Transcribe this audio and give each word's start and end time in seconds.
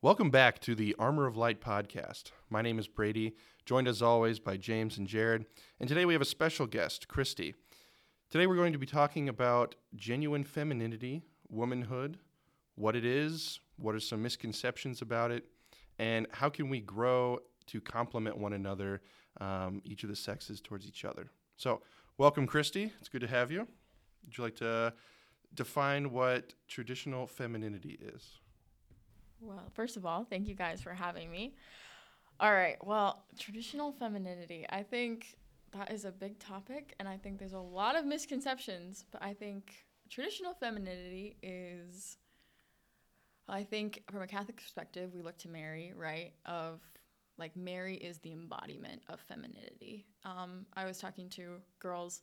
Welcome 0.00 0.30
back 0.30 0.60
to 0.60 0.76
the 0.76 0.94
Armor 0.96 1.26
of 1.26 1.36
Light 1.36 1.60
podcast. 1.60 2.30
My 2.48 2.62
name 2.62 2.78
is 2.78 2.86
Brady, 2.86 3.34
joined 3.66 3.88
as 3.88 4.00
always 4.00 4.38
by 4.38 4.56
James 4.56 4.96
and 4.96 5.08
Jared, 5.08 5.44
and 5.80 5.88
today 5.88 6.04
we 6.04 6.12
have 6.12 6.22
a 6.22 6.24
special 6.24 6.68
guest, 6.68 7.08
Christi. 7.08 7.56
Today 8.30 8.46
we're 8.46 8.54
going 8.54 8.72
to 8.72 8.78
be 8.78 8.86
talking 8.86 9.28
about 9.28 9.74
genuine 9.96 10.44
femininity, 10.44 11.22
womanhood, 11.48 12.16
what 12.76 12.94
it 12.94 13.04
is, 13.04 13.58
what 13.76 13.96
are 13.96 13.98
some 13.98 14.22
misconceptions 14.22 15.02
about 15.02 15.32
it, 15.32 15.46
and 15.98 16.28
how 16.30 16.48
can 16.48 16.68
we 16.68 16.78
grow 16.78 17.40
to 17.66 17.80
complement 17.80 18.38
one 18.38 18.52
another, 18.52 19.02
um, 19.40 19.82
each 19.84 20.04
of 20.04 20.10
the 20.10 20.16
sexes 20.16 20.60
towards 20.60 20.86
each 20.86 21.04
other. 21.04 21.32
So, 21.56 21.82
welcome, 22.18 22.46
Christi. 22.46 22.92
It's 23.00 23.08
good 23.08 23.22
to 23.22 23.26
have 23.26 23.50
you. 23.50 23.66
Would 24.24 24.38
you 24.38 24.44
like 24.44 24.56
to 24.58 24.92
define 25.54 26.12
what 26.12 26.54
traditional 26.68 27.26
femininity 27.26 27.98
is? 28.00 28.38
Well, 29.40 29.70
first 29.74 29.96
of 29.96 30.04
all, 30.04 30.24
thank 30.24 30.48
you 30.48 30.54
guys 30.54 30.80
for 30.80 30.92
having 30.92 31.30
me. 31.30 31.54
All 32.40 32.52
right. 32.52 32.76
Well, 32.84 33.24
traditional 33.38 33.92
femininity. 33.92 34.66
I 34.70 34.82
think 34.82 35.36
that 35.72 35.92
is 35.92 36.04
a 36.04 36.12
big 36.12 36.38
topic, 36.38 36.94
and 36.98 37.08
I 37.08 37.16
think 37.16 37.38
there's 37.38 37.52
a 37.52 37.58
lot 37.60 37.96
of 37.96 38.04
misconceptions. 38.04 39.04
But 39.10 39.22
I 39.22 39.34
think 39.34 39.86
traditional 40.10 40.54
femininity 40.54 41.36
is, 41.42 42.18
I 43.48 43.64
think, 43.64 44.02
from 44.10 44.22
a 44.22 44.26
Catholic 44.26 44.56
perspective, 44.56 45.14
we 45.14 45.22
look 45.22 45.38
to 45.38 45.48
Mary, 45.48 45.92
right? 45.96 46.32
Of 46.46 46.80
like 47.38 47.56
Mary 47.56 47.96
is 47.96 48.18
the 48.18 48.32
embodiment 48.32 49.02
of 49.08 49.20
femininity. 49.20 50.06
Um, 50.24 50.66
I 50.76 50.84
was 50.84 50.98
talking 50.98 51.28
to 51.30 51.56
girls 51.78 52.22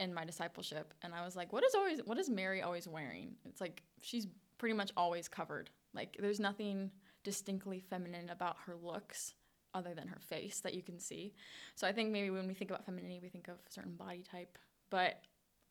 in 0.00 0.12
my 0.14 0.24
discipleship, 0.24 0.94
and 1.02 1.14
I 1.14 1.24
was 1.24 1.36
like, 1.36 1.52
"What 1.52 1.64
is 1.64 1.74
always? 1.74 2.00
What 2.04 2.18
is 2.18 2.28
Mary 2.30 2.62
always 2.62 2.88
wearing?" 2.88 3.36
It's 3.44 3.60
like 3.60 3.82
she's 4.00 4.26
pretty 4.58 4.74
much 4.74 4.92
always 4.96 5.28
covered 5.28 5.70
like 5.96 6.16
there's 6.20 6.40
nothing 6.40 6.90
distinctly 7.24 7.80
feminine 7.80 8.30
about 8.30 8.56
her 8.66 8.74
looks 8.80 9.34
other 9.74 9.94
than 9.94 10.08
her 10.08 10.20
face 10.20 10.60
that 10.60 10.74
you 10.74 10.82
can 10.82 10.98
see. 10.98 11.34
So 11.74 11.86
I 11.86 11.92
think 11.92 12.10
maybe 12.10 12.30
when 12.30 12.46
we 12.46 12.54
think 12.54 12.70
about 12.70 12.86
femininity, 12.86 13.20
we 13.22 13.28
think 13.28 13.48
of 13.48 13.56
a 13.56 13.72
certain 13.72 13.94
body 13.94 14.22
type, 14.22 14.58
but 14.90 15.20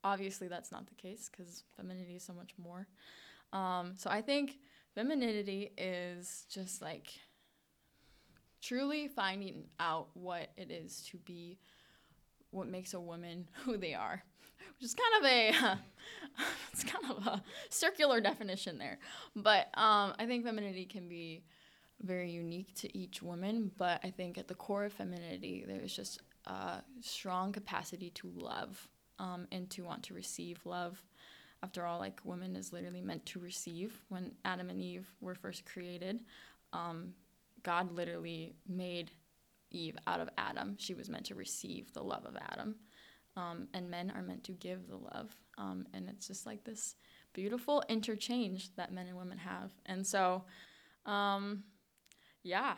obviously 0.03 0.47
that's 0.47 0.71
not 0.71 0.87
the 0.87 0.95
case 0.95 1.29
because 1.29 1.63
femininity 1.75 2.15
is 2.15 2.23
so 2.23 2.33
much 2.33 2.51
more. 2.57 2.87
Um, 3.53 3.93
so 3.97 4.09
I 4.09 4.21
think 4.21 4.59
femininity 4.93 5.71
is 5.77 6.45
just 6.49 6.81
like 6.81 7.13
truly 8.61 9.07
finding 9.07 9.65
out 9.79 10.09
what 10.13 10.49
it 10.57 10.71
is 10.71 11.07
to 11.11 11.17
be 11.17 11.59
what 12.51 12.67
makes 12.67 12.93
a 12.93 12.99
woman 12.99 13.47
who 13.63 13.77
they 13.77 13.93
are 13.93 14.23
which 14.73 14.85
is 14.85 14.95
kind 14.95 15.25
of 15.25 15.31
a 15.31 15.79
it's 16.71 16.83
kind 16.83 17.05
of 17.11 17.27
a 17.27 17.43
circular 17.69 18.21
definition 18.21 18.77
there. 18.77 18.99
But 19.35 19.67
um, 19.75 20.13
I 20.19 20.25
think 20.25 20.45
femininity 20.45 20.85
can 20.85 21.07
be 21.07 21.43
very 22.01 22.29
unique 22.29 22.73
to 22.75 22.97
each 22.97 23.21
woman. 23.21 23.71
But 23.77 24.01
I 24.03 24.11
think 24.11 24.37
at 24.37 24.47
the 24.47 24.55
core 24.55 24.85
of 24.85 24.93
femininity, 24.93 25.65
there's 25.67 25.95
just 25.95 26.21
a 26.45 26.81
strong 27.01 27.51
capacity 27.51 28.09
to 28.11 28.31
love 28.35 28.87
um, 29.19 29.47
and 29.51 29.69
to 29.71 29.83
want 29.83 30.03
to 30.03 30.13
receive 30.13 30.59
love. 30.65 31.01
After 31.63 31.85
all, 31.85 31.99
like 31.99 32.19
woman 32.23 32.55
is 32.55 32.73
literally 32.73 33.01
meant 33.01 33.25
to 33.27 33.39
receive. 33.39 34.01
When 34.09 34.33
Adam 34.43 34.69
and 34.69 34.81
Eve 34.81 35.07
were 35.21 35.35
first 35.35 35.65
created, 35.65 36.19
um, 36.73 37.13
God 37.63 37.91
literally 37.91 38.55
made 38.67 39.09
Eve 39.71 39.97
out 40.05 40.19
of 40.19 40.29
Adam. 40.37 40.75
She 40.77 40.93
was 40.93 41.09
meant 41.09 41.25
to 41.27 41.35
receive 41.35 41.91
the 41.93 42.03
love 42.03 42.25
of 42.25 42.37
Adam 42.49 42.75
um, 43.35 43.67
and 43.73 43.89
men 43.89 44.11
are 44.15 44.21
meant 44.21 44.43
to 44.45 44.51
give 44.53 44.87
the 44.87 44.97
love. 44.97 45.35
Um, 45.57 45.85
and 45.93 46.09
it's 46.09 46.27
just 46.27 46.45
like 46.45 46.63
this 46.63 46.95
beautiful 47.33 47.83
interchange 47.89 48.73
that 48.75 48.93
men 48.93 49.07
and 49.07 49.17
women 49.17 49.37
have. 49.37 49.71
And 49.85 50.05
so, 50.05 50.43
um, 51.05 51.63
yeah. 52.43 52.75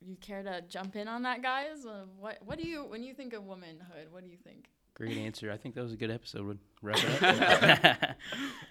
You 0.00 0.16
care 0.16 0.42
to 0.42 0.60
jump 0.68 0.96
in 0.96 1.08
on 1.08 1.22
that, 1.22 1.42
guys? 1.42 1.86
Uh, 1.86 2.04
what 2.18 2.38
What 2.44 2.58
do 2.58 2.68
you 2.68 2.84
when 2.84 3.02
you 3.02 3.14
think 3.14 3.32
of 3.32 3.44
womanhood? 3.44 4.08
What 4.10 4.22
do 4.22 4.28
you 4.28 4.36
think? 4.36 4.66
Great 4.94 5.16
answer. 5.16 5.50
I 5.50 5.56
think 5.56 5.74
that 5.74 5.82
was 5.82 5.92
a 5.92 5.96
good 5.96 6.10
episode. 6.10 6.44
Would 6.46 6.58
wrap 6.82 6.98
it 7.02 7.22
up. 7.22 8.16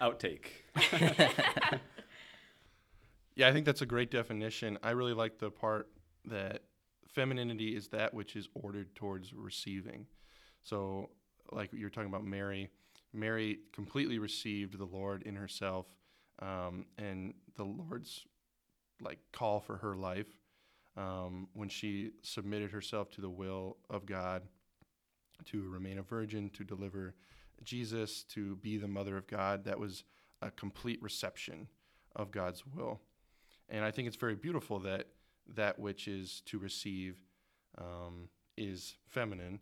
Outtake. 0.00 0.46
yeah, 3.34 3.48
I 3.48 3.52
think 3.52 3.66
that's 3.66 3.82
a 3.82 3.86
great 3.86 4.10
definition. 4.10 4.78
I 4.82 4.90
really 4.92 5.12
like 5.12 5.38
the 5.38 5.50
part 5.50 5.88
that 6.26 6.62
femininity 7.08 7.76
is 7.76 7.88
that 7.88 8.14
which 8.14 8.36
is 8.36 8.48
ordered 8.54 8.94
towards 8.94 9.34
receiving. 9.34 10.06
So, 10.64 11.10
like 11.52 11.70
you're 11.72 11.90
talking 11.90 12.08
about 12.08 12.24
Mary, 12.24 12.70
Mary 13.12 13.60
completely 13.72 14.18
received 14.18 14.78
the 14.78 14.84
Lord 14.84 15.22
in 15.22 15.36
herself, 15.36 15.86
um, 16.40 16.86
and 16.98 17.34
the 17.56 17.64
Lord's 17.64 18.24
like 19.00 19.18
call 19.32 19.60
for 19.60 19.76
her 19.76 19.94
life 19.94 20.38
um, 20.96 21.48
when 21.52 21.68
she 21.68 22.10
submitted 22.22 22.70
herself 22.70 23.10
to 23.10 23.20
the 23.20 23.28
will 23.28 23.76
of 23.90 24.06
God 24.06 24.42
to 25.46 25.68
remain 25.68 25.98
a 25.98 26.02
virgin, 26.02 26.48
to 26.50 26.64
deliver 26.64 27.14
Jesus, 27.62 28.22
to 28.24 28.56
be 28.56 28.78
the 28.78 28.88
mother 28.88 29.16
of 29.16 29.26
God. 29.26 29.64
That 29.64 29.78
was 29.78 30.04
a 30.42 30.50
complete 30.50 31.02
reception 31.02 31.68
of 32.16 32.30
God's 32.30 32.64
will. 32.66 33.00
And 33.68 33.84
I 33.84 33.90
think 33.90 34.08
it's 34.08 34.16
very 34.16 34.34
beautiful 34.34 34.78
that 34.80 35.08
that 35.54 35.78
which 35.78 36.08
is 36.08 36.42
to 36.46 36.58
receive 36.58 37.18
um, 37.76 38.28
is 38.56 38.94
feminine 39.08 39.60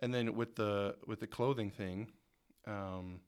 and 0.00 0.12
then 0.12 0.34
with 0.34 0.56
the 0.56 0.96
with 1.06 1.20
the 1.20 1.26
clothing 1.26 1.70
thing, 1.70 2.08
um, 2.66 3.20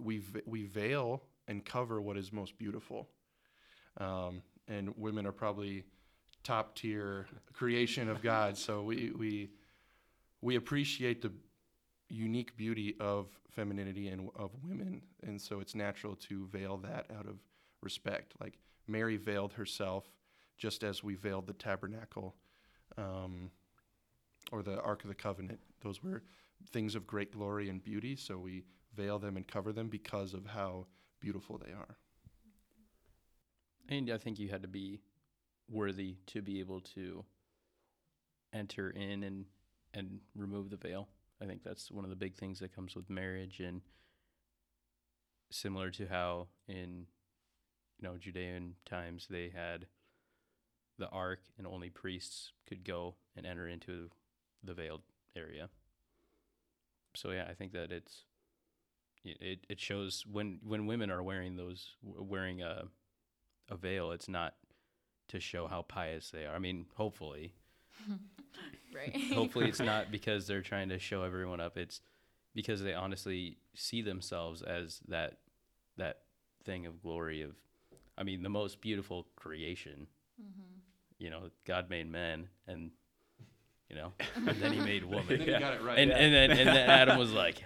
we 0.00 0.22
we 0.46 0.64
veil 0.64 1.22
and 1.48 1.64
cover 1.64 2.00
what 2.00 2.16
is 2.16 2.32
most 2.32 2.58
beautiful, 2.58 3.08
um, 3.98 4.42
and 4.68 4.92
women 4.96 5.26
are 5.26 5.32
probably 5.32 5.84
top 6.42 6.74
tier 6.76 7.26
creation 7.52 8.08
of 8.08 8.22
God. 8.22 8.56
So 8.56 8.82
we 8.82 9.10
we 9.10 9.50
we 10.40 10.56
appreciate 10.56 11.22
the 11.22 11.32
unique 12.08 12.56
beauty 12.56 12.94
of 13.00 13.26
femininity 13.50 14.08
and 14.08 14.30
of 14.36 14.50
women, 14.62 15.02
and 15.22 15.40
so 15.40 15.60
it's 15.60 15.74
natural 15.74 16.14
to 16.14 16.46
veil 16.46 16.76
that 16.78 17.06
out 17.18 17.26
of 17.26 17.36
respect. 17.82 18.34
Like 18.40 18.58
Mary 18.86 19.16
veiled 19.16 19.54
herself, 19.54 20.04
just 20.56 20.84
as 20.84 21.02
we 21.02 21.14
veiled 21.14 21.46
the 21.46 21.52
tabernacle. 21.52 22.34
Um, 22.96 23.50
or 24.52 24.62
the 24.62 24.80
Ark 24.80 25.02
of 25.02 25.08
the 25.08 25.14
Covenant. 25.14 25.60
Those 25.82 26.02
were 26.02 26.22
things 26.70 26.94
of 26.94 27.06
great 27.06 27.32
glory 27.32 27.68
and 27.68 27.82
beauty, 27.82 28.16
so 28.16 28.38
we 28.38 28.64
veil 28.94 29.18
them 29.18 29.36
and 29.36 29.46
cover 29.46 29.72
them 29.72 29.88
because 29.88 30.34
of 30.34 30.46
how 30.46 30.86
beautiful 31.20 31.58
they 31.58 31.72
are. 31.72 31.96
And 33.88 34.10
I 34.10 34.18
think 34.18 34.38
you 34.38 34.48
had 34.48 34.62
to 34.62 34.68
be 34.68 35.00
worthy 35.68 36.16
to 36.26 36.42
be 36.42 36.60
able 36.60 36.80
to 36.80 37.24
enter 38.52 38.90
in 38.90 39.22
and 39.22 39.44
and 39.94 40.20
remove 40.34 40.70
the 40.70 40.76
veil. 40.76 41.08
I 41.40 41.46
think 41.46 41.62
that's 41.62 41.90
one 41.90 42.04
of 42.04 42.10
the 42.10 42.16
big 42.16 42.34
things 42.34 42.58
that 42.60 42.74
comes 42.74 42.94
with 42.94 43.08
marriage 43.08 43.60
and 43.60 43.80
similar 45.50 45.90
to 45.90 46.06
how 46.06 46.48
in 46.68 47.06
you 47.98 48.08
know 48.08 48.16
Judean 48.18 48.74
times 48.84 49.26
they 49.30 49.50
had 49.54 49.86
the 50.98 51.08
ark 51.08 51.40
and 51.58 51.66
only 51.66 51.90
priests 51.90 52.52
could 52.66 52.84
go 52.84 53.14
and 53.36 53.46
enter 53.46 53.68
into 53.68 54.10
the 54.66 54.74
veiled 54.74 55.02
area. 55.36 55.68
So 57.14 57.30
yeah, 57.30 57.46
I 57.48 57.54
think 57.54 57.72
that 57.72 57.90
it's 57.92 58.24
it 59.24 59.60
it 59.68 59.80
shows 59.80 60.24
when 60.30 60.60
when 60.62 60.86
women 60.86 61.10
are 61.10 61.22
wearing 61.22 61.56
those 61.56 61.94
wearing 62.02 62.62
a 62.62 62.84
a 63.68 63.76
veil, 63.76 64.12
it's 64.12 64.28
not 64.28 64.54
to 65.28 65.40
show 65.40 65.66
how 65.66 65.82
pious 65.82 66.30
they 66.30 66.44
are. 66.46 66.54
I 66.54 66.58
mean, 66.58 66.86
hopefully. 66.94 67.54
right. 68.94 69.16
hopefully 69.32 69.68
it's 69.68 69.80
not 69.80 70.10
because 70.12 70.46
they're 70.46 70.62
trying 70.62 70.90
to 70.90 70.98
show 70.98 71.22
everyone 71.22 71.60
up. 71.60 71.76
It's 71.76 72.00
because 72.54 72.82
they 72.82 72.94
honestly 72.94 73.58
see 73.74 74.02
themselves 74.02 74.62
as 74.62 75.00
that 75.08 75.38
that 75.96 76.20
thing 76.64 76.86
of 76.86 77.02
glory 77.02 77.42
of 77.42 77.54
I 78.18 78.22
mean, 78.22 78.42
the 78.42 78.48
most 78.48 78.80
beautiful 78.80 79.26
creation. 79.36 80.06
Mm-hmm. 80.40 80.78
You 81.18 81.30
know, 81.30 81.50
God 81.66 81.90
made 81.90 82.10
men 82.10 82.48
and 82.66 82.90
you 83.88 83.96
know. 83.96 84.12
And 84.36 84.60
then 84.60 84.72
he 84.72 84.80
made 84.80 85.04
woman. 85.04 85.26
and 85.30 85.40
then 85.40 85.48
yeah. 85.48 85.60
got 85.60 85.74
it 85.74 85.82
right. 85.82 85.98
And, 85.98 86.10
yeah. 86.10 86.16
and 86.16 86.34
then 86.34 86.50
and 86.50 86.68
then 86.68 86.90
Adam 86.90 87.18
was 87.18 87.32
like, 87.44 87.64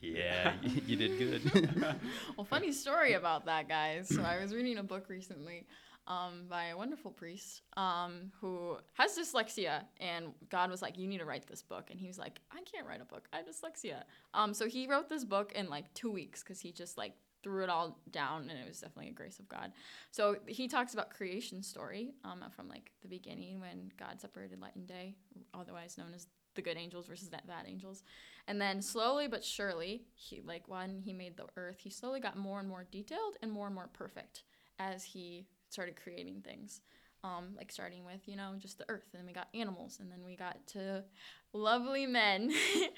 "Yeah, 0.00 0.52
you, 0.62 0.82
you 0.86 0.96
did 0.96 1.18
good." 1.18 1.84
well, 2.36 2.44
funny 2.44 2.72
story 2.72 3.14
about 3.14 3.46
that, 3.46 3.68
guys. 3.68 4.08
So 4.08 4.22
I 4.22 4.40
was 4.40 4.54
reading 4.54 4.78
a 4.78 4.82
book 4.82 5.08
recently. 5.08 5.66
Um, 6.08 6.46
by 6.50 6.66
a 6.66 6.76
wonderful 6.76 7.12
priest 7.12 7.62
um, 7.76 8.32
who 8.40 8.76
has 8.94 9.16
dyslexia. 9.16 9.84
And 10.00 10.32
God 10.50 10.68
was 10.68 10.82
like, 10.82 10.98
You 10.98 11.06
need 11.06 11.18
to 11.18 11.24
write 11.24 11.46
this 11.46 11.62
book. 11.62 11.90
And 11.92 12.00
he 12.00 12.08
was 12.08 12.18
like, 12.18 12.40
I 12.50 12.60
can't 12.62 12.88
write 12.88 13.00
a 13.00 13.04
book. 13.04 13.28
I 13.32 13.36
have 13.36 13.46
dyslexia. 13.46 14.02
Um, 14.34 14.52
so 14.52 14.66
he 14.66 14.88
wrote 14.88 15.08
this 15.08 15.24
book 15.24 15.52
in 15.54 15.70
like 15.70 15.94
two 15.94 16.10
weeks 16.10 16.42
because 16.42 16.58
he 16.58 16.72
just 16.72 16.98
like 16.98 17.12
threw 17.42 17.62
it 17.62 17.70
all 17.70 17.98
down 18.10 18.42
and 18.42 18.58
it 18.58 18.66
was 18.66 18.80
definitely 18.80 19.10
a 19.10 19.14
grace 19.14 19.38
of 19.38 19.48
god 19.48 19.72
so 20.10 20.36
he 20.46 20.68
talks 20.68 20.94
about 20.94 21.10
creation 21.10 21.62
story 21.62 22.12
um, 22.24 22.42
from 22.54 22.68
like 22.68 22.92
the 23.02 23.08
beginning 23.08 23.60
when 23.60 23.90
god 23.98 24.20
separated 24.20 24.60
light 24.60 24.76
and 24.76 24.86
day 24.86 25.14
otherwise 25.54 25.98
known 25.98 26.12
as 26.14 26.26
the 26.54 26.62
good 26.62 26.76
angels 26.76 27.06
versus 27.06 27.30
the 27.30 27.38
bad 27.46 27.64
angels 27.66 28.02
and 28.46 28.60
then 28.60 28.82
slowly 28.82 29.26
but 29.26 29.42
surely 29.42 30.02
he 30.14 30.42
like 30.44 30.68
when 30.68 31.00
he 31.00 31.12
made 31.12 31.36
the 31.36 31.46
earth 31.56 31.76
he 31.78 31.88
slowly 31.88 32.20
got 32.20 32.36
more 32.36 32.60
and 32.60 32.68
more 32.68 32.84
detailed 32.90 33.36
and 33.42 33.50
more 33.50 33.66
and 33.66 33.74
more 33.74 33.88
perfect 33.94 34.42
as 34.78 35.04
he 35.04 35.46
started 35.72 35.96
creating 35.96 36.42
things. 36.42 36.80
Um, 37.24 37.54
like 37.56 37.70
starting 37.70 38.04
with, 38.04 38.26
you 38.26 38.36
know, 38.36 38.54
just 38.58 38.78
the 38.78 38.84
earth, 38.88 39.06
and 39.12 39.20
then 39.20 39.26
we 39.26 39.32
got 39.32 39.46
animals, 39.54 39.98
and 40.00 40.10
then 40.10 40.24
we 40.24 40.34
got 40.34 40.66
to 40.68 41.04
lovely 41.52 42.04
men. 42.04 42.50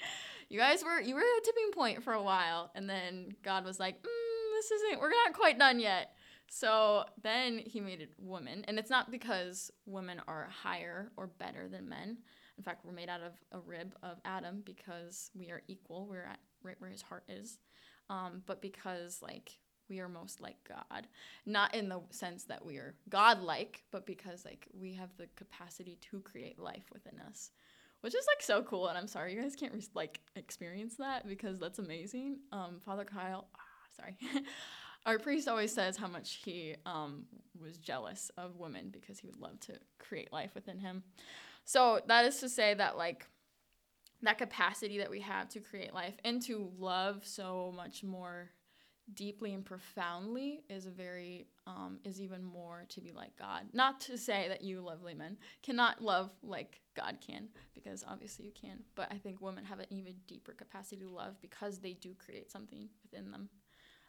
you 0.49 0.57
guys 0.57 0.83
were 0.83 0.99
you 0.99 1.13
were 1.13 1.21
at 1.21 1.25
a 1.25 1.41
tipping 1.45 1.71
point 1.71 2.03
for 2.03 2.13
a 2.13 2.23
while, 2.23 2.71
and 2.73 2.89
then 2.89 3.35
God 3.43 3.63
was 3.63 3.79
like, 3.79 4.01
mm, 4.01 4.34
"This 4.69 4.81
isn't. 4.81 4.99
We're 4.99 5.09
not 5.09 5.33
quite 5.33 5.59
done 5.59 5.79
yet." 5.79 6.15
So 6.47 7.05
then 7.21 7.59
He 7.59 7.79
made 7.79 8.01
it 8.01 8.13
woman, 8.17 8.63
and 8.67 8.77
it's 8.77 8.89
not 8.89 9.11
because 9.11 9.71
women 9.85 10.21
are 10.27 10.47
higher 10.49 11.11
or 11.17 11.27
better 11.27 11.67
than 11.67 11.89
men. 11.89 12.17
In 12.57 12.63
fact, 12.63 12.85
we're 12.85 12.93
made 12.93 13.09
out 13.09 13.21
of 13.21 13.33
a 13.51 13.59
rib 13.59 13.95
of 14.03 14.17
Adam 14.23 14.61
because 14.65 15.29
we 15.37 15.51
are 15.51 15.61
equal. 15.67 16.07
We're 16.07 16.23
at 16.23 16.39
right 16.63 16.79
where 16.79 16.89
His 16.89 17.01
heart 17.01 17.23
is, 17.27 17.59
um, 18.09 18.43
but 18.45 18.61
because 18.61 19.21
like 19.21 19.59
we 19.89 19.99
are 19.99 20.09
most 20.09 20.41
like 20.41 20.57
God. 20.67 21.07
Not 21.45 21.75
in 21.75 21.89
the 21.89 22.01
sense 22.09 22.45
that 22.45 22.65
we 22.65 22.77
are 22.77 22.95
God-like, 23.09 23.83
but 23.91 24.05
because 24.05 24.45
like 24.45 24.67
we 24.73 24.93
have 24.93 25.09
the 25.17 25.27
capacity 25.35 25.97
to 26.09 26.21
create 26.21 26.59
life 26.59 26.85
within 26.91 27.19
us, 27.27 27.51
which 28.01 28.15
is 28.15 28.25
like 28.27 28.41
so 28.41 28.63
cool. 28.63 28.87
And 28.87 28.97
I'm 28.97 29.07
sorry 29.07 29.33
you 29.33 29.41
guys 29.41 29.55
can't 29.55 29.73
like 29.95 30.19
experience 30.35 30.95
that 30.97 31.27
because 31.27 31.59
that's 31.59 31.79
amazing. 31.79 32.37
Um, 32.51 32.79
Father 32.83 33.05
Kyle, 33.05 33.47
sorry. 33.95 34.17
Our 35.05 35.19
priest 35.19 35.47
always 35.47 35.71
says 35.71 35.97
how 35.97 36.07
much 36.07 36.39
he 36.43 36.75
um, 36.85 37.25
was 37.61 37.77
jealous 37.77 38.31
of 38.37 38.55
women 38.55 38.89
because 38.91 39.19
he 39.19 39.27
would 39.27 39.39
love 39.39 39.59
to 39.61 39.73
create 39.99 40.33
life 40.33 40.51
within 40.55 40.79
him. 40.79 41.03
So 41.63 41.99
that 42.07 42.25
is 42.25 42.39
to 42.39 42.49
say 42.49 42.73
that 42.73 42.97
like 42.97 43.27
that 44.23 44.37
capacity 44.39 44.97
that 44.97 45.09
we 45.11 45.21
have 45.21 45.49
to 45.49 45.59
create 45.59 45.93
life 45.93 46.15
and 46.23 46.41
to 46.43 46.71
love 46.77 47.25
so 47.25 47.71
much 47.75 48.03
more 48.03 48.49
deeply 49.13 49.53
and 49.53 49.63
profoundly 49.63 50.63
is 50.69 50.87
a 50.87 50.89
very 50.89 51.45
um, 51.67 51.99
is 52.03 52.19
even 52.19 52.43
more 52.43 52.85
to 52.89 53.01
be 53.01 53.11
like 53.11 53.35
God. 53.37 53.63
Not 53.73 53.99
to 54.01 54.17
say 54.17 54.47
that 54.49 54.63
you 54.63 54.81
lovely 54.81 55.13
men 55.13 55.37
cannot 55.61 56.01
love 56.01 56.31
like 56.41 56.81
God 56.95 57.17
can, 57.25 57.49
because 57.73 58.03
obviously 58.07 58.45
you 58.45 58.51
can. 58.51 58.79
But 58.95 59.11
I 59.11 59.17
think 59.17 59.41
women 59.41 59.65
have 59.65 59.79
an 59.79 59.87
even 59.89 60.15
deeper 60.27 60.53
capacity 60.53 61.01
to 61.01 61.09
love 61.09 61.39
because 61.41 61.79
they 61.79 61.93
do 61.93 62.13
create 62.13 62.51
something 62.51 62.89
within 63.03 63.31
them, 63.31 63.49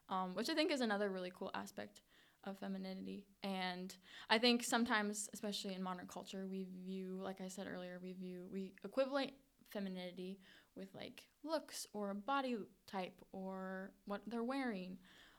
um, 0.09 0.35
which 0.35 0.49
I 0.49 0.55
think 0.55 0.73
is 0.73 0.81
another 0.81 1.11
really 1.11 1.33
cool 1.37 1.51
aspect 1.55 2.01
of 2.45 2.59
femininity. 2.59 3.25
And 3.43 3.95
I 4.31 4.39
think 4.39 4.63
sometimes, 4.65 5.29
especially 5.35 5.75
in 5.75 5.83
modern 5.83 6.07
culture, 6.07 6.47
we 6.49 6.65
view, 6.85 7.21
like 7.23 7.41
I 7.41 7.49
said 7.49 7.67
earlier, 7.67 7.99
we 8.03 8.13
view 8.13 8.47
we 8.53 8.73
equivalent 8.85 9.33
femininity 9.73 10.39
with 10.77 10.95
like 10.95 11.23
looks 11.43 11.87
or 11.93 12.15
body 12.15 12.57
type 12.87 13.21
or 13.33 13.93
what 14.05 14.23
they're 14.27 14.45
wearing. 14.45 14.99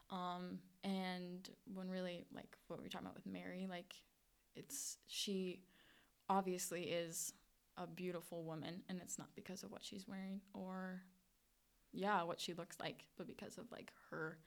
Um, 0.10 0.60
and 0.84 1.50
when 1.74 1.90
really 1.90 2.26
like 2.34 2.58
what 2.68 2.80
we 2.80 2.86
are 2.86 2.90
talking 2.90 3.08
about 3.08 3.16
with 3.16 3.26
Mary, 3.26 3.68
like 3.70 3.94
it's 4.56 4.98
she 5.08 5.62
obviously 6.30 6.84
is 6.84 7.34
a 7.78 7.88
beautiful 7.88 8.44
woman 8.44 8.82
and 8.90 9.00
it's 9.02 9.18
not 9.18 9.30
because 9.36 9.64
of 9.64 9.72
what 9.72 9.84
she's 9.84 10.08
wearing 10.08 10.42
or 10.54 11.04
yeah, 11.94 12.24
what 12.24 12.40
she 12.42 12.54
looks 12.54 12.78
like, 12.80 13.06
but 13.18 13.28
because 13.28 13.58
of 13.58 13.66
like 13.72 13.92
her 14.10 14.40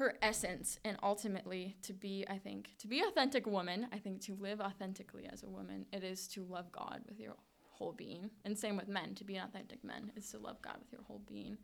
her 0.00 0.16
essence 0.22 0.78
and 0.84 0.96
ultimately 1.02 1.76
to 1.82 1.92
be 1.92 2.24
I 2.28 2.38
think 2.38 2.70
to 2.78 2.88
be 2.88 3.02
authentic 3.02 3.46
woman, 3.46 3.86
I 3.92 3.98
think 3.98 4.20
to 4.22 4.34
live 4.34 4.60
authentically 4.60 5.28
as 5.32 5.42
a 5.42 5.48
woman, 5.48 5.86
it 5.92 6.02
is 6.02 6.26
to 6.28 6.44
love 6.44 6.72
God 6.72 7.02
with 7.08 7.20
your 7.20 7.34
whole 7.70 7.92
being. 7.92 8.30
And 8.44 8.58
same 8.58 8.76
with 8.76 8.88
men. 8.88 9.14
To 9.16 9.24
be 9.24 9.36
an 9.36 9.44
authentic 9.44 9.84
man 9.84 10.12
is 10.16 10.30
to 10.30 10.38
love 10.38 10.60
God 10.62 10.76
with 10.80 10.92
your 10.92 11.02
whole 11.02 11.22
being. 11.28 11.56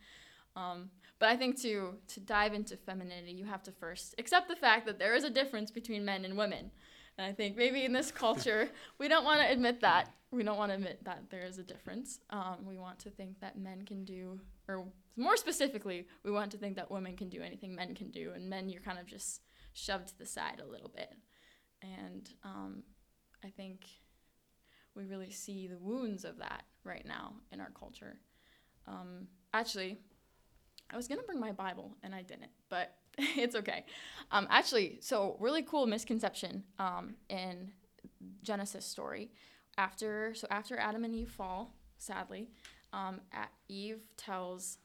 Um, 0.55 0.91
but 1.19 1.29
I 1.29 1.37
think 1.37 1.61
to 1.63 1.95
to 2.09 2.21
dive 2.21 2.55
into 2.55 2.77
femininity, 2.77 3.33
you 3.33 3.45
have 3.45 3.63
to 3.65 3.73
first 3.73 4.15
accept 4.19 4.49
the 4.49 4.57
fact 4.57 4.87
that 4.87 4.99
there 4.99 5.15
is 5.15 5.25
a 5.25 5.31
difference 5.31 5.71
between 5.71 6.05
men 6.05 6.25
and 6.25 6.37
women. 6.37 6.71
And 7.19 7.27
I 7.27 7.33
think 7.33 7.57
maybe 7.57 7.85
in 7.85 7.93
this 7.93 8.11
culture, 8.11 8.69
we 8.99 9.09
don't 9.09 9.25
want 9.25 9.41
to 9.41 9.51
admit 9.51 9.81
that. 9.81 10.13
We 10.31 10.43
don't 10.43 10.59
want 10.59 10.71
to 10.71 10.77
admit 10.77 11.05
that 11.05 11.25
there 11.31 11.47
is 11.47 11.59
a 11.59 11.63
difference. 11.63 12.19
Um, 12.31 12.59
we 12.67 12.77
want 12.77 12.99
to 13.01 13.11
think 13.11 13.41
that 13.41 13.59
men 13.59 13.85
can 13.87 14.05
do, 14.05 14.41
or 14.69 14.85
more 15.17 15.37
specifically, 15.37 16.07
we 16.25 16.31
want 16.31 16.51
to 16.53 16.59
think 16.59 16.77
that 16.77 16.91
women 16.91 17.17
can 17.17 17.29
do 17.29 17.43
anything 17.43 17.75
men 17.75 17.95
can 17.95 18.11
do, 18.11 18.33
and 18.35 18.49
men 18.49 18.69
you're 18.69 18.83
kind 18.83 18.99
of 18.99 19.07
just 19.07 19.43
shoved 19.73 20.09
to 20.09 20.19
the 20.19 20.27
side 20.27 20.61
a 20.61 20.71
little 20.71 20.91
bit. 20.95 21.15
And 21.83 22.29
um, 22.45 22.83
I 23.45 23.49
think 23.49 23.87
we 24.95 25.05
really 25.05 25.31
see 25.31 25.67
the 25.67 25.79
wounds 25.79 26.25
of 26.25 26.39
that 26.39 26.65
right 26.85 27.05
now 27.07 27.35
in 27.53 27.61
our 27.61 27.71
culture. 27.79 28.19
Um, 28.87 29.29
actually, 29.53 29.99
I 30.91 30.97
was 30.97 31.09
gonna 31.09 31.23
bring 31.23 31.41
my 31.41 31.53
Bible 31.53 31.97
and 32.03 32.15
I 32.15 32.23
didn't, 32.23 32.51
but 32.69 32.95
it's 33.19 33.57
okay. 33.57 33.85
Um, 34.31 34.47
actually, 34.51 34.99
so 35.01 35.37
really 35.41 35.63
cool 35.63 35.87
misconception 35.87 36.65
um, 36.79 37.15
in 37.29 37.73
Genesis 38.43 38.85
story. 38.85 39.31
After 39.79 40.33
so 40.35 40.47
after 40.51 40.79
Adam 40.79 41.05
and 41.05 41.15
Eve 41.15 41.31
fall, 41.31 41.75
sadly, 41.99 42.49
um, 42.97 43.21
Eve 43.69 44.01
tells, 44.17 44.79